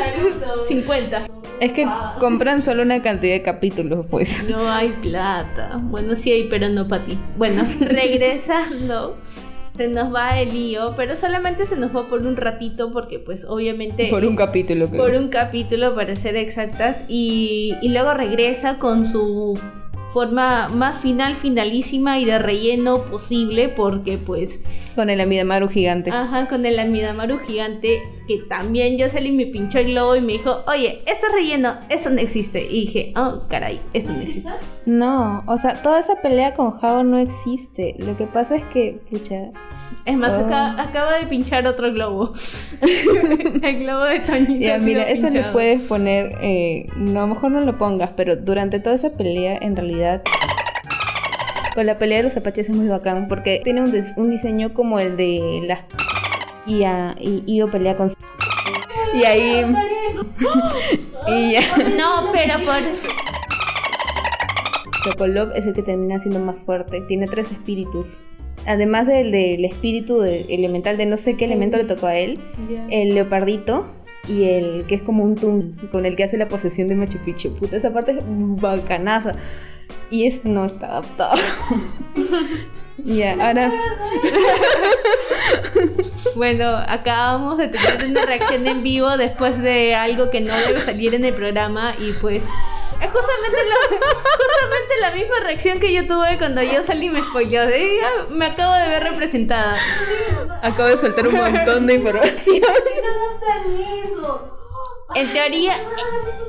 50. 0.68 1.26
Es 1.60 1.72
que 1.72 1.86
compran 2.18 2.62
solo 2.62 2.82
una 2.82 3.00
cantidad 3.02 3.34
de 3.34 3.42
capítulos, 3.42 4.06
pues. 4.10 4.44
No 4.48 4.70
hay 4.70 4.88
plata. 5.02 5.78
Bueno, 5.82 6.16
sí 6.16 6.32
hay, 6.32 6.48
pero 6.48 6.68
no 6.68 6.88
para 6.88 7.04
ti. 7.04 7.18
Bueno, 7.36 7.64
regresando. 7.80 9.16
Se 9.76 9.88
nos 9.88 10.14
va 10.14 10.40
el 10.40 10.50
lío, 10.50 10.94
pero 10.96 11.16
solamente 11.16 11.64
se 11.64 11.76
nos 11.76 11.94
va 11.94 12.08
por 12.08 12.24
un 12.24 12.36
ratito 12.36 12.92
porque 12.92 13.18
pues 13.18 13.44
obviamente... 13.44 14.06
Por 14.08 14.24
un 14.24 14.36
capítulo. 14.36 14.88
creo. 14.88 15.02
por 15.02 15.14
un 15.14 15.30
capítulo 15.30 15.96
para 15.96 16.14
ser 16.14 16.36
exactas 16.36 17.06
y, 17.08 17.74
y 17.82 17.88
luego 17.88 18.14
regresa 18.14 18.78
con 18.78 19.04
su 19.04 19.58
forma 20.14 20.68
más 20.68 21.00
final, 21.02 21.34
finalísima 21.36 22.18
y 22.20 22.24
de 22.24 22.38
relleno 22.38 22.98
posible 23.10 23.68
porque 23.68 24.16
pues 24.16 24.58
Con 24.94 25.10
el 25.10 25.20
Amidamaru 25.20 25.68
gigante. 25.68 26.10
ajá 26.10 26.48
con 26.48 26.64
el 26.64 26.78
Amidamaru 26.78 27.40
gigante 27.40 28.00
que 28.28 28.38
también 28.48 28.98
Jocelyn 28.98 29.36
me 29.36 29.46
pinchó 29.46 29.80
el 29.80 29.86
globo 29.90 30.14
y 30.16 30.20
me 30.20 30.34
dijo 30.34 30.62
oye 30.68 31.02
esto 31.06 31.26
es 31.26 31.32
relleno 31.34 31.74
eso 31.90 32.08
no 32.10 32.20
existe 32.20 32.64
y 32.64 32.86
dije 32.86 33.12
oh 33.16 33.42
caray 33.50 33.80
esto 33.92 34.12
no 34.12 34.20
existe 34.20 34.48
No, 34.86 35.42
o 35.46 35.56
sea, 35.58 35.72
toda 35.82 35.98
esa 36.00 36.14
pelea 36.22 36.54
con 36.54 36.74
Hao 36.80 37.02
no 37.02 37.18
existe. 37.18 37.96
Lo 37.98 38.16
que 38.16 38.26
pasa 38.26 38.56
es 38.56 38.64
que, 38.66 39.00
pucha. 39.10 39.50
Es 40.06 40.16
más 40.16 40.30
Oh. 40.32 40.44
acá- 40.46 40.80
acaba 40.82 41.14
de 41.18 41.26
pinchar 41.26 41.66
otro 41.66 41.92
globo 41.92 42.32
el 43.62 43.78
globo 43.78 44.04
de 44.04 44.18
Ya, 44.60 44.74
sido 44.78 44.86
mira, 44.86 45.02
eso 45.08 45.28
le 45.30 45.44
puedes 45.44 45.80
poner. 45.80 46.36
eh, 46.42 46.86
no, 46.96 47.20
a 47.20 47.26
lo 47.26 47.34
mejor 47.34 47.50
no 47.52 47.60
lo 47.60 47.78
pongas, 47.78 48.10
pero 48.16 48.36
durante 48.36 48.80
toda 48.80 48.96
esa 48.96 49.10
pelea, 49.10 49.56
en 49.60 49.74
realidad. 49.76 50.22
Con 51.74 51.86
la 51.86 51.96
pelea 51.96 52.18
de 52.18 52.24
los 52.24 52.36
apaches 52.36 52.68
es 52.68 52.76
muy 52.76 52.86
bacán 52.86 53.26
porque 53.28 53.60
tiene 53.64 53.80
un, 53.80 53.92
un 54.16 54.30
diseño 54.30 54.72
como 54.74 55.00
el 55.00 55.16
de 55.16 55.60
las. 55.66 55.80
Y, 56.66 56.84
a, 56.84 57.16
y 57.18 57.42
Io 57.46 57.68
pelea 57.70 57.96
con. 57.96 58.12
Y 59.14 59.24
ahí. 59.24 59.64
y 61.28 61.52
ya. 61.52 61.60
no 61.96 62.30
pero 62.32 62.54
por 62.64 62.76
Chocolov 65.04 65.52
es 65.54 65.66
el 65.66 65.74
que 65.74 65.82
termina 65.82 66.18
siendo 66.20 66.40
más 66.40 66.60
fuerte. 66.60 67.00
Tiene 67.02 67.26
tres 67.26 67.50
espíritus. 67.52 68.20
Además 68.66 69.06
del, 69.06 69.30
del 69.32 69.64
espíritu 69.64 70.20
de- 70.20 70.42
elemental 70.54 70.96
de 70.96 71.06
no 71.06 71.16
sé 71.16 71.36
qué 71.36 71.44
elemento 71.44 71.76
le 71.76 71.84
tocó 71.84 72.06
a 72.06 72.16
él, 72.16 72.38
el 72.90 73.14
leopardito 73.14 73.86
y 74.28 74.44
el 74.44 74.86
que 74.86 74.94
es 74.94 75.02
como 75.02 75.22
un 75.22 75.34
tum 75.34 75.74
con 75.92 76.06
el 76.06 76.16
que 76.16 76.24
hace 76.24 76.38
la 76.38 76.48
posesión 76.48 76.88
de 76.88 76.94
Machu 76.94 77.18
Picchu. 77.18 77.54
Puta, 77.56 77.76
esa 77.76 77.92
parte 77.92 78.12
es 78.12 78.18
bacanaza. 78.26 79.32
Y 80.10 80.26
eso 80.26 80.40
no 80.44 80.64
está 80.64 80.86
adaptado. 80.86 81.36
Ya, 83.04 83.32
ahora. 83.32 83.72
Bueno, 86.36 86.66
acabamos 86.88 87.58
de 87.58 87.68
tener 87.68 88.04
una 88.08 88.24
reacción 88.24 88.66
en 88.66 88.82
vivo 88.82 89.16
después 89.16 89.58
de 89.60 89.94
algo 89.94 90.30
que 90.30 90.40
no 90.40 90.54
debe 90.56 90.80
salir 90.80 91.14
en 91.14 91.24
el 91.24 91.34
programa 91.34 91.94
y 91.98 92.12
pues 92.20 92.42
es 93.04 93.10
justamente, 93.10 93.58
lo- 93.68 93.98
justamente 93.98 94.94
la 95.00 95.10
misma 95.12 95.40
reacción 95.40 95.80
que 95.80 95.92
yo 95.92 96.06
tuve 96.06 96.38
cuando 96.38 96.62
yo 96.62 96.82
salí 96.82 97.06
y 97.06 97.10
me 97.10 97.20
spoileó. 97.22 97.66
De, 97.66 98.00
"Ah, 98.02 98.26
me 98.30 98.46
acabo 98.46 98.74
de 98.74 98.88
ver 98.88 99.02
representada. 99.04 99.76
Acabo 100.62 100.88
de 100.88 100.96
soltar 100.96 101.26
un 101.28 101.34
montón 101.34 101.86
de 101.86 101.94
información. 101.94 102.60
En 105.14 105.32
teoría, 105.32 105.76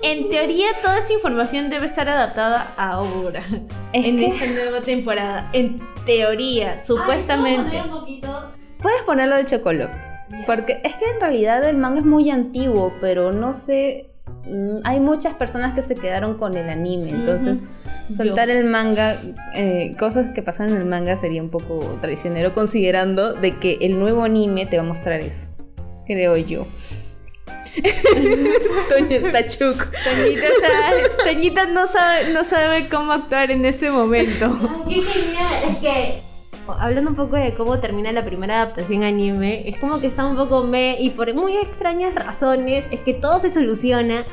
en 0.01 0.27
teoría 0.29 0.69
toda 0.81 0.97
esa 0.97 1.13
información 1.13 1.69
debe 1.69 1.85
estar 1.85 2.09
adaptada 2.09 2.73
ahora. 2.77 3.45
Es 3.93 4.05
en 4.05 4.17
que- 4.17 4.25
esta 4.27 4.45
nueva 4.47 4.81
temporada. 4.81 5.49
En 5.53 5.79
teoría, 6.05 6.83
supuestamente. 6.87 7.79
Puedes 8.81 9.03
ponerlo 9.03 9.35
de 9.35 9.45
Chocolov. 9.45 9.89
Porque 10.47 10.81
es 10.83 10.95
que 10.95 11.05
en 11.11 11.21
realidad 11.21 11.63
el 11.69 11.77
manga 11.77 11.99
es 11.99 12.05
muy 12.05 12.31
antiguo, 12.31 12.91
pero 12.99 13.31
no 13.31 13.53
sé. 13.53 14.09
Mm, 14.47 14.79
Hay 14.83 14.99
muchas 14.99 15.33
personas 15.35 15.73
que 15.73 15.81
se 15.81 15.95
quedaron 15.95 16.37
con 16.37 16.55
el 16.57 16.69
anime, 16.69 17.09
entonces 17.09 17.59
soltar 18.15 18.49
el 18.49 18.65
manga, 18.65 19.17
eh, 19.55 19.95
cosas 19.99 20.33
que 20.33 20.41
pasaron 20.41 20.73
en 20.73 20.81
el 20.81 20.85
manga 20.85 21.19
sería 21.19 21.41
un 21.41 21.49
poco 21.49 21.97
traicionero, 22.01 22.53
considerando 22.53 23.33
de 23.33 23.57
que 23.57 23.77
el 23.81 23.99
nuevo 23.99 24.23
anime 24.23 24.65
te 24.65 24.77
va 24.77 24.83
a 24.83 24.85
mostrar 24.87 25.19
eso, 25.21 25.47
creo 26.05 26.37
yo. 26.37 26.67
Toña 28.89 29.31
Tachuk. 29.31 29.77
Toñita, 29.91 30.45
está- 30.47 31.23
Toñita 31.25 31.65
no 31.67 31.87
sabe, 31.87 32.31
no 32.33 32.43
sabe 32.45 32.87
cómo 32.89 33.11
actuar 33.11 33.51
en 33.51 33.65
este 33.65 33.89
momento. 33.91 34.57
Qué 34.87 35.01
genial, 35.01 35.53
es 35.71 35.77
que 35.77 36.19
hablando 36.73 37.09
un 37.11 37.15
poco 37.15 37.35
de 37.35 37.53
cómo 37.53 37.79
termina 37.79 38.11
la 38.11 38.23
primera 38.25 38.61
adaptación 38.61 39.03
anime, 39.03 39.67
es 39.67 39.77
como 39.77 39.99
que 39.99 40.07
está 40.07 40.25
un 40.25 40.35
poco 40.35 40.63
me 40.63 40.97
y 40.99 41.09
por 41.11 41.33
muy 41.33 41.55
extrañas 41.57 42.13
razones 42.15 42.83
es 42.91 42.99
que 43.01 43.13
todo 43.13 43.39
se 43.39 43.49
soluciona 43.49 44.23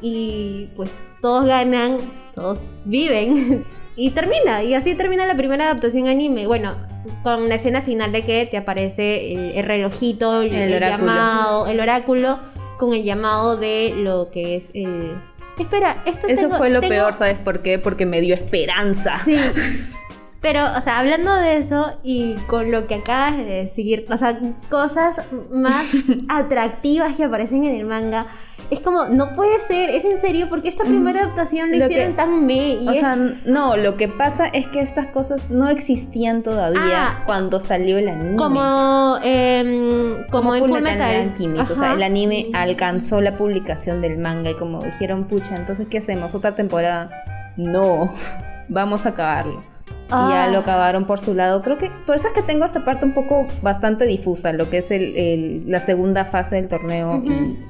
y 0.00 0.68
pues 0.76 0.90
todos 1.20 1.46
ganan, 1.46 1.96
todos 2.34 2.64
viven 2.84 3.64
y 3.96 4.10
termina 4.10 4.62
y 4.62 4.74
así 4.74 4.94
termina 4.94 5.26
la 5.26 5.36
primera 5.36 5.64
adaptación 5.66 6.08
anime. 6.08 6.46
Bueno, 6.46 6.74
con 7.22 7.48
la 7.48 7.56
escena 7.56 7.82
final 7.82 8.12
de 8.12 8.22
que 8.22 8.46
te 8.46 8.56
aparece 8.56 9.32
el, 9.32 9.38
el 9.58 9.64
relojito, 9.66 10.42
el, 10.42 10.52
El 10.52 10.62
el 10.72 10.76
oráculo. 10.76 11.06
llamado, 11.06 11.66
el 11.66 11.80
oráculo 11.80 12.38
con 12.78 12.92
el 12.94 13.02
llamado 13.04 13.56
de 13.56 13.94
lo 13.96 14.30
que 14.30 14.56
es 14.56 14.70
el 14.74 15.12
Espera, 15.58 16.02
esto 16.06 16.26
Eso 16.26 16.40
tengo- 16.42 16.56
fue 16.56 16.70
lo 16.70 16.80
tengo- 16.80 16.88
peor, 16.94 17.12
¿sabes 17.12 17.38
por 17.38 17.60
qué? 17.60 17.78
Porque 17.78 18.06
me 18.06 18.20
dio 18.20 18.34
esperanza. 18.34 19.18
Sí. 19.24 19.36
Pero, 20.42 20.60
o 20.76 20.82
sea, 20.82 20.98
hablando 20.98 21.32
de 21.36 21.58
eso 21.58 21.92
y 22.02 22.34
con 22.48 22.70
lo 22.72 22.86
que 22.88 22.96
acabas 22.96 23.36
de 23.38 23.44
decir, 23.44 24.04
o 24.10 24.16
sea, 24.18 24.38
cosas 24.68 25.16
más 25.52 25.86
atractivas 26.28 27.16
que 27.16 27.24
aparecen 27.24 27.64
en 27.64 27.76
el 27.76 27.86
manga, 27.86 28.26
es 28.70 28.80
como, 28.80 29.04
no 29.04 29.34
puede 29.34 29.60
ser, 29.60 29.90
es 29.90 30.04
en 30.04 30.18
serio, 30.18 30.46
porque 30.48 30.68
esta 30.70 30.82
primera 30.84 31.20
adaptación 31.22 31.70
lo, 31.70 31.76
Lo 31.76 31.86
que- 31.88 31.92
hicieron 31.94 32.16
tan 32.16 32.44
me. 32.46 32.74
Y 32.74 32.88
O 32.88 32.92
es- 32.92 33.00
sea, 33.00 33.16
no, 33.44 33.76
lo 33.76 33.96
que 33.96 34.08
pasa 34.08 34.46
es 34.46 34.66
que 34.66 34.80
estas 34.80 35.06
cosas 35.08 35.50
no 35.50 35.68
existían 35.68 36.42
todavía 36.42 36.80
Ah. 37.08 37.22
cuando 37.26 37.60
salió 37.60 37.98
el 37.98 38.08
anime. 38.08 38.36
como, 38.36 39.18
em, 39.22 40.26
como, 40.30 40.48
como 40.50 40.54
en 40.56 40.60
Full 40.64 40.70
Metal 40.80 40.98
Metal. 40.98 41.16
Alchemist. 41.30 41.70
O 41.70 41.74
sea, 41.74 41.92
el 41.92 42.02
anime 42.02 42.46
alcanzó 42.54 43.20
la 43.20 43.36
publicación 43.36 44.00
del 44.00 44.18
manga 44.18 44.50
y 44.50 44.54
como 44.54 44.82
dijeron, 44.82 45.24
pucha, 45.24 45.54
entonces 45.56 45.86
¿qué 45.88 45.98
hacemos? 45.98 46.34
¿Otra 46.34 46.52
temporada? 46.56 47.08
No, 47.56 48.12
vamos 48.68 49.04
a 49.06 49.10
acabarlo. 49.10 49.70
Y 50.08 50.10
ya 50.10 50.44
Ah. 50.44 50.48
lo 50.48 50.58
acabaron 50.58 51.04
por 51.06 51.18
su 51.20 51.32
lado. 51.34 51.62
Creo 51.62 51.78
que 51.78 51.90
por 52.06 52.16
eso 52.16 52.28
es 52.28 52.34
que 52.34 52.42
tengo 52.42 52.64
esta 52.66 52.84
parte 52.84 53.04
un 53.06 53.14
poco 53.14 53.46
bastante 53.62 54.04
difusa, 54.04 54.52
lo 54.52 54.68
que 54.68 54.78
es 54.78 54.90
el, 54.90 55.16
el- 55.16 55.70
la 55.70 55.80
segunda 55.80 56.24
fase 56.26 56.56
del 56.56 56.68
torneo 56.68 57.22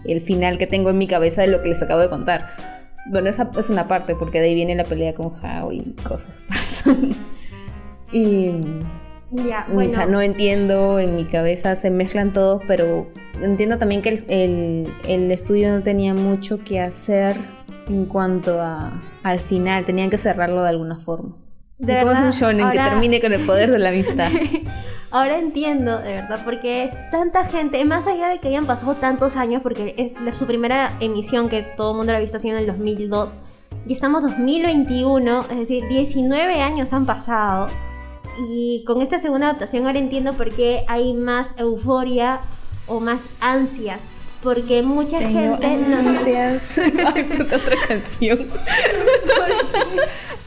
y 0.05 0.11
el 0.13 0.21
final 0.21 0.59
que 0.59 0.67
tengo 0.67 0.91
en 0.91 0.99
mi 0.99 1.07
cabeza 1.07 1.43
de 1.43 1.49
lo 1.49 1.63
que 1.63 1.69
les 1.69 1.81
acabo 1.83 2.01
de 2.01 2.09
contar. 2.09 2.47
Bueno, 3.11 3.29
esa 3.31 3.51
es 3.59 3.71
una 3.71 3.87
parte, 3.89 4.15
porque 4.17 4.41
de 4.41 4.47
ahí 4.47 4.55
viene 4.55 4.75
la 4.75 4.85
pelea 4.85 5.15
con 5.15 5.33
Hao 5.45 5.73
y 5.73 5.95
cosas 6.05 6.43
pasan. 6.49 7.11
y 8.13 8.51
Ya, 9.31 9.67
o 9.71 9.75
bueno. 9.75 9.95
sea, 9.95 10.07
no 10.07 10.21
entiendo, 10.21 10.99
en 10.99 11.17
mi 11.17 11.25
cabeza 11.25 11.77
se 11.77 11.91
mezclan 11.91 12.33
todos, 12.33 12.63
pero 12.67 13.09
entiendo 13.41 13.79
también 13.79 14.03
que 14.03 14.09
el, 14.11 14.25
el- 14.29 14.89
el 15.09 15.31
estudio 15.33 15.71
no 15.73 15.83
tenía 15.83 16.13
mucho 16.15 16.59
que 16.59 16.81
hacer 16.81 17.37
en 17.89 18.07
cuanto 18.07 18.61
a, 18.61 19.01
al 19.23 19.39
final, 19.39 19.85
tenían 19.85 20.11
que 20.11 20.19
cerrarlo 20.19 20.63
de 20.63 20.69
alguna 20.69 20.99
forma. 20.99 21.37
De 21.83 21.95
Y 21.95 21.99
como 22.01 22.13
es 22.13 22.21
un 22.21 22.31
shonen 22.31 22.71
que 22.71 22.79
ahora- 22.79 22.91
termine 22.91 23.21
con 23.21 23.33
el 23.33 23.45
poder 23.45 23.71
de 23.73 23.79
la 23.79 23.89
amistad. 23.95 24.31
Ahora 25.11 25.37
entiendo, 25.39 25.99
de 25.99 26.15
verdad, 26.15 26.41
porque 26.45 26.91
tanta 27.11 27.45
gente, 27.45 27.85
más 27.85 28.07
allá 28.07 28.29
de 28.29 28.39
que 28.39 28.49
hayan 28.49 28.65
pasado 28.67 28.95
tantos 28.95 29.37
años, 29.37 29.61
porque 29.63 29.95
es 29.99 30.19
la- 30.21 30.33
su 30.33 30.47
primera 30.47 30.91
emisión 31.01 31.49
que 31.49 31.63
todo 31.63 31.91
el 31.91 31.97
mundo 31.99 32.13
la 32.13 32.19
ha 32.19 32.21
visto 32.21 32.37
así 32.39 32.49
en 32.49 32.57
el 32.57 32.67
2002, 32.67 33.31
y 33.85 33.95
estamos 33.95 34.23
2021, 34.23 35.41
es 35.51 35.59
decir, 35.59 35.83
19 35.89 36.61
años 36.63 36.93
han 36.93 37.05
pasado, 37.05 37.67
y 38.49 38.85
con 38.87 39.03
esta 39.03 39.19
segunda 39.19 39.49
adaptación 39.49 39.87
ahora 39.87 39.99
entiendo 39.99 40.33
por 40.35 40.55
qué 40.55 40.85
hay 40.89 41.13
más 41.13 41.49
euforia 41.59 42.41
o 42.87 43.01
más 43.01 43.21
ansias, 43.41 43.99
porque 44.43 44.83
mucha 44.83 45.19
Tengo 45.19 45.59
gente 45.59 45.89
no, 45.89 46.11
ansias. 46.11 46.63
Ay, 47.15 47.25
puta, 47.25 47.57
otra 47.57 47.77
canción. 47.89 48.39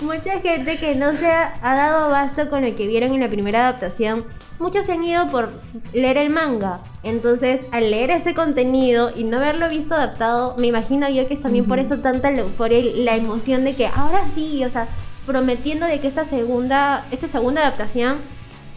Mucha 0.01 0.41
gente 0.41 0.77
que 0.77 0.93
no 0.95 1.15
se 1.15 1.27
ha, 1.27 1.57
ha 1.61 1.75
dado 1.75 2.05
abasto 2.05 2.49
con 2.49 2.63
lo 2.63 2.75
que 2.75 2.85
vieron 2.85 3.13
en 3.13 3.21
la 3.21 3.29
primera 3.29 3.69
adaptación, 3.69 4.25
muchos 4.59 4.85
se 4.85 4.91
han 4.91 5.03
ido 5.03 5.27
por 5.27 5.49
leer 5.93 6.17
el 6.17 6.29
manga. 6.29 6.79
Entonces, 7.03 7.61
al 7.71 7.91
leer 7.91 8.09
ese 8.09 8.33
contenido 8.33 9.11
y 9.15 9.23
no 9.23 9.37
haberlo 9.37 9.69
visto 9.69 9.95
adaptado, 9.95 10.55
me 10.57 10.67
imagino 10.67 11.07
yo 11.09 11.27
que 11.27 11.35
es 11.35 11.41
también 11.41 11.65
por 11.65 11.79
eso 11.79 11.97
tanta 11.99 12.29
la 12.31 12.41
euforia 12.41 12.79
y 12.79 13.03
la 13.03 13.15
emoción 13.15 13.63
de 13.63 13.73
que 13.73 13.87
ahora 13.87 14.25
sí, 14.35 14.65
o 14.65 14.69
sea, 14.69 14.87
prometiendo 15.25 15.85
de 15.85 15.99
que 16.01 16.07
esta 16.07 16.25
segunda, 16.25 17.05
esta 17.11 17.27
segunda 17.27 17.61
adaptación 17.61 18.17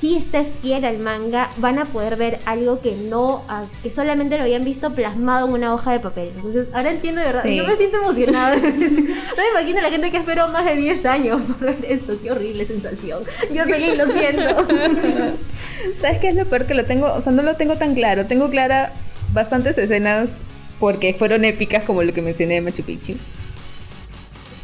sí 0.01 0.17
esté 0.17 0.45
fiel 0.45 0.85
al 0.85 0.99
manga, 0.99 1.51
van 1.57 1.79
a 1.79 1.85
poder 1.85 2.17
ver 2.17 2.39
algo 2.45 2.81
que 2.81 2.93
no, 2.93 3.45
ah, 3.49 3.65
que 3.83 3.91
solamente 3.91 4.37
lo 4.37 4.45
habían 4.45 4.65
visto 4.65 4.93
plasmado 4.93 5.49
en 5.49 5.55
una 5.55 5.75
hoja 5.75 5.93
de 5.93 6.01
papel. 6.01 6.31
Entonces, 6.37 6.69
ahora 6.73 6.91
entiendo 6.91 7.21
de 7.21 7.27
verdad. 7.27 7.43
Sí. 7.45 7.57
Yo 7.57 7.67
me 7.67 7.77
siento 7.77 7.97
emocionada. 7.99 8.57
no 8.57 8.63
me 8.63 9.51
imagino 9.51 9.81
la 9.81 9.91
gente 9.91 10.11
que 10.11 10.17
esperó 10.19 10.49
más 10.49 10.65
de 10.65 10.77
10 10.77 11.07
años 11.07 11.41
por 11.43 11.59
ver 11.59 11.77
esto. 11.89 12.15
Qué 12.23 12.31
horrible 12.31 12.65
sensación. 12.67 13.23
Yo 13.53 13.65
sé 13.65 13.73
que 13.73 13.97
lo 13.97 14.13
siento. 14.13 14.67
¿Sabes 16.01 16.19
qué 16.21 16.29
es 16.29 16.35
lo 16.37 16.45
peor? 16.47 16.67
Que 16.67 16.75
lo 16.75 16.85
tengo, 16.85 17.13
o 17.13 17.21
sea, 17.21 17.33
no 17.33 17.43
lo 17.43 17.57
tengo 17.57 17.77
tan 17.77 17.95
claro. 17.95 18.27
Tengo 18.27 18.51
clara 18.51 18.93
bastantes 19.33 19.77
escenas 19.79 20.29
porque 20.79 21.13
fueron 21.13 21.45
épicas, 21.45 21.85
como 21.85 22.03
lo 22.03 22.13
que 22.13 22.23
mencioné 22.23 22.55
de 22.55 22.61
Machu 22.61 22.83
Picchu. 22.85 23.15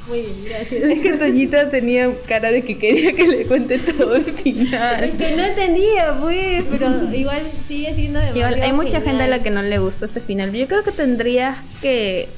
Muy 0.07 0.21
bien, 0.21 0.45
gracias. 0.45 0.83
Es 0.85 1.01
que 1.01 1.13
Toñita 1.15 1.71
tenía 1.71 2.13
cara 2.29 2.51
de 2.51 2.63
que 2.63 2.77
quería 2.77 3.13
que 3.15 3.27
le 3.27 3.47
cuente 3.47 3.79
todo 3.79 4.15
el 4.17 4.25
final. 4.25 5.03
Es 5.03 5.15
que 5.15 5.35
no 5.35 5.43
entendía, 5.43 6.19
pues, 6.21 6.65
pero 6.71 7.15
igual 7.15 7.43
sigue 7.67 7.95
siendo 7.95 8.19
demasiado 8.19 8.37
Igual 8.51 8.63
hay 8.63 8.73
mucha 8.73 9.01
genial. 9.01 9.05
gente 9.05 9.23
a 9.23 9.27
la 9.29 9.43
que 9.43 9.51
no 9.51 9.63
le 9.63 9.79
gusta 9.79 10.05
ese 10.05 10.21
final. 10.21 10.53
Yo 10.53 10.69
creo 10.69 10.85
que 10.85 10.93
tendrías 10.93 11.57
que 11.81 12.29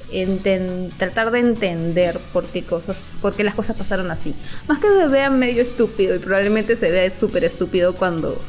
tratar 0.96 1.32
de 1.32 1.40
entender 1.40 2.18
por 2.32 2.44
qué 2.44 2.62
cosas, 2.62 2.96
por 3.20 3.34
qué 3.34 3.42
las 3.42 3.54
cosas 3.56 3.76
pasaron 3.76 4.12
así. 4.12 4.32
Más 4.68 4.78
que 4.78 4.86
se 4.86 5.08
vea 5.08 5.28
medio 5.30 5.62
estúpido 5.62 6.14
y 6.14 6.18
probablemente 6.20 6.76
se 6.76 6.92
vea 6.92 7.10
súper 7.10 7.42
estúpido 7.42 7.94
cuando, 7.94 8.40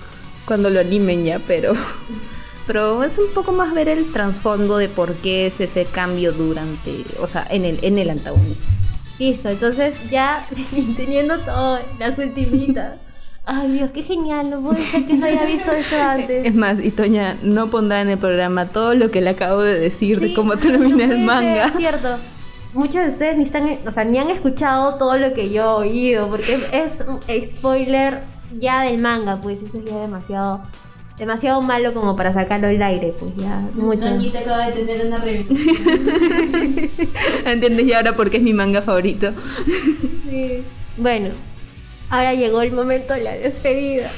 cuando 0.46 0.70
lo 0.70 0.80
animen 0.80 1.26
ya, 1.26 1.40
pero, 1.48 1.74
pero 2.68 3.04
es 3.04 3.18
un 3.18 3.34
poco 3.34 3.52
más 3.52 3.74
ver 3.74 3.90
el 3.90 4.12
trasfondo 4.14 4.78
de 4.78 4.90
por 4.90 5.16
qué 5.16 5.48
es 5.48 5.60
ese 5.60 5.86
cambio 5.86 6.34
durante, 6.34 7.04
o 7.20 7.26
sea, 7.28 7.48
en 7.50 7.66
el, 7.66 7.80
en 7.82 7.98
el 7.98 8.12
antagonista. 8.12 8.68
Listo, 9.20 9.50
entonces 9.50 9.96
ya 10.10 10.46
teniendo 10.98 11.40
todo, 11.40 11.80
las 12.00 12.18
ultimitas. 12.18 12.96
Ay 13.50 13.72
Dios, 13.72 13.92
qué 13.94 14.04
genial, 14.04 14.50
no 14.50 14.60
puede 14.62 14.84
ser 14.84 15.06
que 15.06 15.14
no 15.14 15.26
haya 15.26 15.46
visto 15.46 15.72
eso 15.72 15.96
antes. 16.02 16.46
Es 16.46 16.54
más, 16.54 16.84
y 16.84 16.92
Toña 16.92 17.38
no 17.44 17.68
pondrá 17.68 18.02
en 18.02 18.10
el 18.10 18.18
programa 18.18 18.66
todo 18.66 18.94
lo 18.94 19.10
que 19.10 19.22
le 19.22 19.30
acabo 19.30 19.62
de 19.62 19.80
decir 19.80 20.20
de 20.20 20.28
Sí, 20.30 20.34
cómo 20.34 20.52
ay, 20.54 20.60
termina 20.60 21.06
el 21.06 21.20
manga. 21.20 21.70
ser, 21.70 21.78
cierto. 21.78 22.10
Muchos 22.74 23.02
de 23.06 23.10
ustedes 23.10 23.38
ni 23.38 23.46
están, 23.46 23.70
o 23.88 23.92
sea, 23.92 24.04
ni 24.04 24.18
han 24.18 24.30
escuchado 24.30 24.96
todo 24.96 25.18
lo 25.18 25.34
que 25.34 25.50
yo 25.50 25.82
he 25.82 25.88
oído, 25.88 26.30
porque 26.30 26.60
es 26.74 27.06
un 27.08 27.22
spoiler 27.50 28.20
ya 28.60 28.82
del 28.84 29.00
manga, 29.00 29.38
pues 29.42 29.60
eso 29.64 29.82
ya 29.82 29.96
es 29.96 30.02
demasiado, 30.02 30.62
demasiado 31.18 31.62
malo 31.62 31.94
como 31.94 32.16
para 32.16 32.32
sacarlo 32.32 32.68
al 32.68 32.82
aire, 32.82 33.14
pues 33.20 33.36
ya 33.36 33.62
mucho. 33.74 34.02
Toñita 34.02 34.40
acaba 34.40 34.68
de 34.68 34.74
tener 34.74 35.06
una 35.06 35.18
revisión. 35.18 35.58
¿Entiendes? 37.46 37.88
Y 37.88 37.94
ahora 37.94 38.16
por 38.16 38.30
qué 38.30 38.38
es 38.38 38.44
mi 38.44 38.54
manga 38.54 38.82
favorito. 38.82 39.32
Sí. 40.30 40.64
Bueno, 40.98 41.30
ahora 42.10 42.34
llegó 42.34 42.62
el 42.62 42.72
momento 42.72 43.14
de 43.14 43.24
la 43.24 43.36
despedida. 43.36 44.12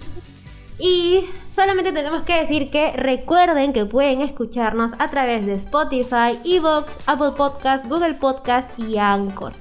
y 0.78 1.26
solamente 1.54 1.92
tenemos 1.92 2.22
que 2.22 2.40
decir 2.40 2.70
que 2.70 2.92
recuerden 2.92 3.72
que 3.74 3.84
pueden 3.84 4.22
escucharnos 4.22 4.92
a 4.98 5.10
través 5.10 5.44
de 5.44 5.54
Spotify, 5.54 6.38
Evox, 6.44 6.90
Apple 7.06 7.32
Podcast, 7.36 7.86
Google 7.86 8.14
Podcast 8.14 8.78
y 8.78 8.96
Anchor. 8.96 9.52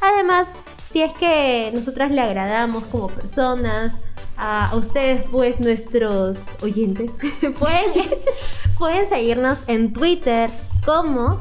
Además, 0.00 0.48
si 0.90 1.02
es 1.02 1.12
que 1.14 1.70
nosotras 1.74 2.10
le 2.10 2.20
agradamos 2.20 2.84
como 2.84 3.08
personas, 3.08 3.92
a, 4.36 4.74
ustedes 4.76 5.24
pues 5.30 5.60
nuestros 5.60 6.40
oyentes, 6.62 7.10
pueden, 7.58 7.92
pueden 8.78 9.08
seguirnos 9.08 9.58
en 9.66 9.92
Twitter 9.92 10.50
como 10.84 11.40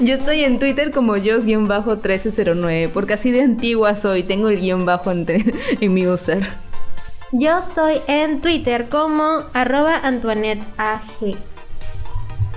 Yo 0.00 0.14
estoy 0.14 0.44
en 0.44 0.58
Twitter 0.58 0.90
como 0.90 1.14
Jos-1309, 1.14 2.90
porque 2.90 3.14
así 3.14 3.30
de 3.30 3.42
antigua 3.42 3.94
soy, 3.94 4.22
tengo 4.22 4.48
el 4.48 4.60
guion 4.60 4.86
bajo 4.86 5.10
entre, 5.10 5.44
en 5.80 5.94
mi 5.94 6.06
user. 6.06 6.46
Yo 7.32 7.58
estoy 7.58 8.00
en 8.06 8.40
Twitter 8.40 8.88
como 8.88 9.42
arroba 9.54 9.96
AntoinetteAG. 9.96 11.53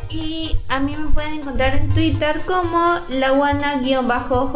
Y 0.09 0.55
a 0.69 0.79
mí 0.79 0.95
me 0.97 1.09
pueden 1.09 1.33
encontrar 1.33 1.75
en 1.75 1.89
Twitter 1.89 2.41
como 2.45 2.99
laguana-jpg. 3.09 4.51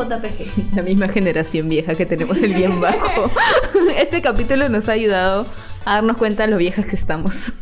La 0.76 0.82
misma 0.82 1.10
generación 1.10 1.68
vieja 1.68 1.96
que 1.96 2.06
tenemos 2.06 2.42
el 2.42 2.54
guion 2.54 2.80
bajo. 2.80 3.32
Este 3.98 4.22
capítulo 4.22 4.70
nos 4.70 4.88
ha 4.88 4.94
ayudado 4.94 5.46
a 5.86 5.96
darnos 5.96 6.18
cuenta 6.18 6.44
de 6.44 6.52
lo 6.52 6.58
viejas 6.58 6.86
que 6.86 6.96
estamos. 6.96 7.54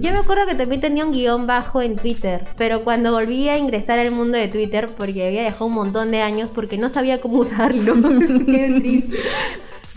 Yo 0.00 0.12
me 0.12 0.18
acuerdo 0.18 0.46
que 0.46 0.54
también 0.54 0.80
tenía 0.80 1.04
un 1.04 1.12
guion 1.12 1.46
bajo 1.46 1.82
en 1.82 1.96
Twitter, 1.96 2.44
pero 2.56 2.84
cuando 2.84 3.12
volví 3.12 3.48
a 3.48 3.58
ingresar 3.58 3.98
al 3.98 4.10
mundo 4.10 4.38
de 4.38 4.48
Twitter, 4.48 4.88
porque 4.96 5.26
había 5.26 5.42
dejado 5.42 5.66
un 5.66 5.74
montón 5.74 6.10
de 6.10 6.22
años 6.22 6.50
porque 6.54 6.78
no 6.78 6.88
sabía 6.88 7.20
cómo 7.20 7.38
usarlo. 7.38 7.94
Qué 8.46 8.74
triste. 8.80 9.16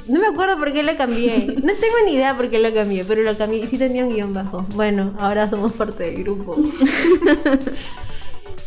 No 0.08 0.20
me 0.20 0.28
acuerdo 0.28 0.58
por 0.58 0.72
qué 0.74 0.84
lo 0.84 0.96
cambié. 0.96 1.46
No 1.48 1.74
tengo 1.74 1.96
ni 2.06 2.14
idea 2.14 2.36
por 2.36 2.50
qué 2.50 2.60
lo 2.60 2.74
cambié, 2.74 3.04
pero 3.04 3.22
lo 3.24 3.38
cambié. 3.38 3.64
Y 3.64 3.68
sí 3.68 3.78
tenía 3.78 4.06
un 4.06 4.14
guion 4.14 4.34
bajo. 4.34 4.66
Bueno, 4.76 5.14
ahora 5.20 5.50
somos 5.50 5.74
parte 5.74 6.12
del 6.12 6.24
grupo. 6.24 6.58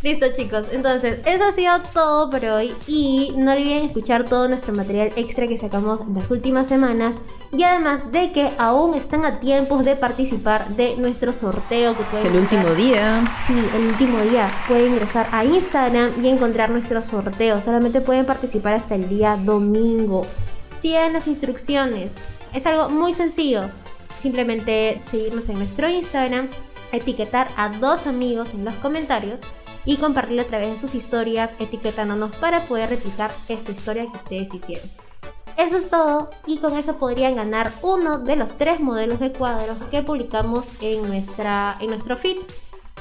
Listo 0.03 0.27
chicos, 0.35 0.67
entonces 0.73 1.21
eso 1.27 1.45
ha 1.45 1.53
sido 1.53 1.73
todo 1.93 2.31
por 2.31 2.43
hoy 2.47 2.73
y 2.87 3.35
no 3.37 3.53
olviden 3.53 3.85
escuchar 3.85 4.25
todo 4.25 4.49
nuestro 4.49 4.73
material 4.73 5.12
extra 5.17 5.47
que 5.47 5.59
sacamos 5.59 6.01
en 6.01 6.15
las 6.15 6.31
últimas 6.31 6.69
semanas 6.69 7.17
y 7.53 7.65
además 7.65 8.11
de 8.11 8.33
que 8.33 8.51
aún 8.57 8.95
están 8.95 9.27
a 9.27 9.41
tiempos 9.41 9.85
de 9.85 9.97
participar 9.97 10.69
de 10.69 10.97
nuestro 10.97 11.35
sorteo 11.35 11.95
que 11.99 12.03
Es 12.19 12.25
el 12.25 12.37
último 12.37 12.71
día. 12.71 13.31
Sí, 13.47 13.55
el 13.77 13.89
último 13.89 14.21
día 14.23 14.49
pueden 14.67 14.95
ingresar 14.95 15.27
a 15.33 15.45
Instagram 15.45 16.25
y 16.25 16.29
encontrar 16.29 16.71
nuestro 16.71 17.03
sorteo. 17.03 17.61
Solamente 17.61 18.01
pueden 18.01 18.25
participar 18.25 18.73
hasta 18.73 18.95
el 18.95 19.07
día 19.07 19.37
domingo. 19.37 20.23
Sigan 20.81 21.12
las 21.12 21.27
instrucciones. 21.27 22.15
Es 22.55 22.66
algo 22.66 22.89
muy 22.89 23.15
sencillo. 23.15 23.65
Simplemente 24.23 25.01
seguirnos 25.11 25.48
en 25.48 25.59
nuestro 25.59 25.89
Instagram, 25.89 26.48
etiquetar 26.93 27.48
a 27.57 27.69
dos 27.69 28.07
amigos 28.07 28.55
en 28.55 28.65
los 28.65 28.74
comentarios 28.74 29.40
y 29.85 29.97
compartirlo 29.97 30.43
a 30.43 30.47
través 30.47 30.73
de 30.73 30.78
sus 30.78 30.94
historias 30.94 31.51
etiquetándonos 31.59 32.35
para 32.36 32.65
poder 32.66 32.90
replicar 32.90 33.31
esta 33.48 33.73
historia 33.73 34.07
que 34.11 34.16
ustedes 34.16 34.52
hicieron. 34.52 34.90
Eso 35.57 35.77
es 35.77 35.90
todo 35.90 36.31
y 36.47 36.59
con 36.59 36.77
eso 36.78 36.97
podrían 36.97 37.36
ganar 37.36 37.73
uno 37.82 38.19
de 38.19 38.36
los 38.36 38.57
tres 38.57 38.81
modelos 38.81 39.20
de 39.20 39.32
cuadros 39.32 39.78
que 39.90 40.02
publicamos 40.02 40.65
en, 40.81 41.07
nuestra, 41.07 41.77
en 41.81 41.90
nuestro 41.90 42.16
feed. 42.16 42.39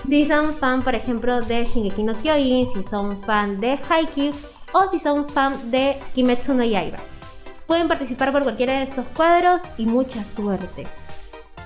Si 0.07 0.26
son 0.26 0.56
fan, 0.56 0.81
por 0.81 0.95
ejemplo, 0.95 1.41
de 1.41 1.65
Shingeki 1.65 2.03
no 2.03 2.14
Kyojin, 2.14 2.68
si 2.73 2.84
son 2.84 3.22
fan 3.23 3.60
de 3.60 3.80
Haikyuu 3.89 4.34
o 4.73 4.89
si 4.89 4.99
son 4.99 5.30
fan 5.30 5.72
de 5.72 5.95
Kimetsu 6.15 6.53
no 6.53 6.64
Yaiba. 6.64 6.99
Pueden 7.69 7.87
participar 7.87 8.31
por 8.31 8.41
cualquiera 8.41 8.79
de 8.79 8.85
estos 8.85 9.05
cuadros 9.15 9.61
y 9.77 9.85
mucha 9.85 10.25
suerte. 10.25 10.87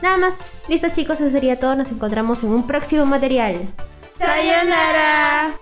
Nada 0.01 0.17
más, 0.17 0.35
listo 0.67 0.89
chicos, 0.89 1.21
eso 1.21 1.31
sería 1.31 1.57
todo. 1.57 1.77
Nos 1.77 1.91
encontramos 1.91 2.43
en 2.43 2.49
un 2.49 2.67
próximo 2.67 3.05
material. 3.05 3.73
¡Sayonara! 4.19 5.57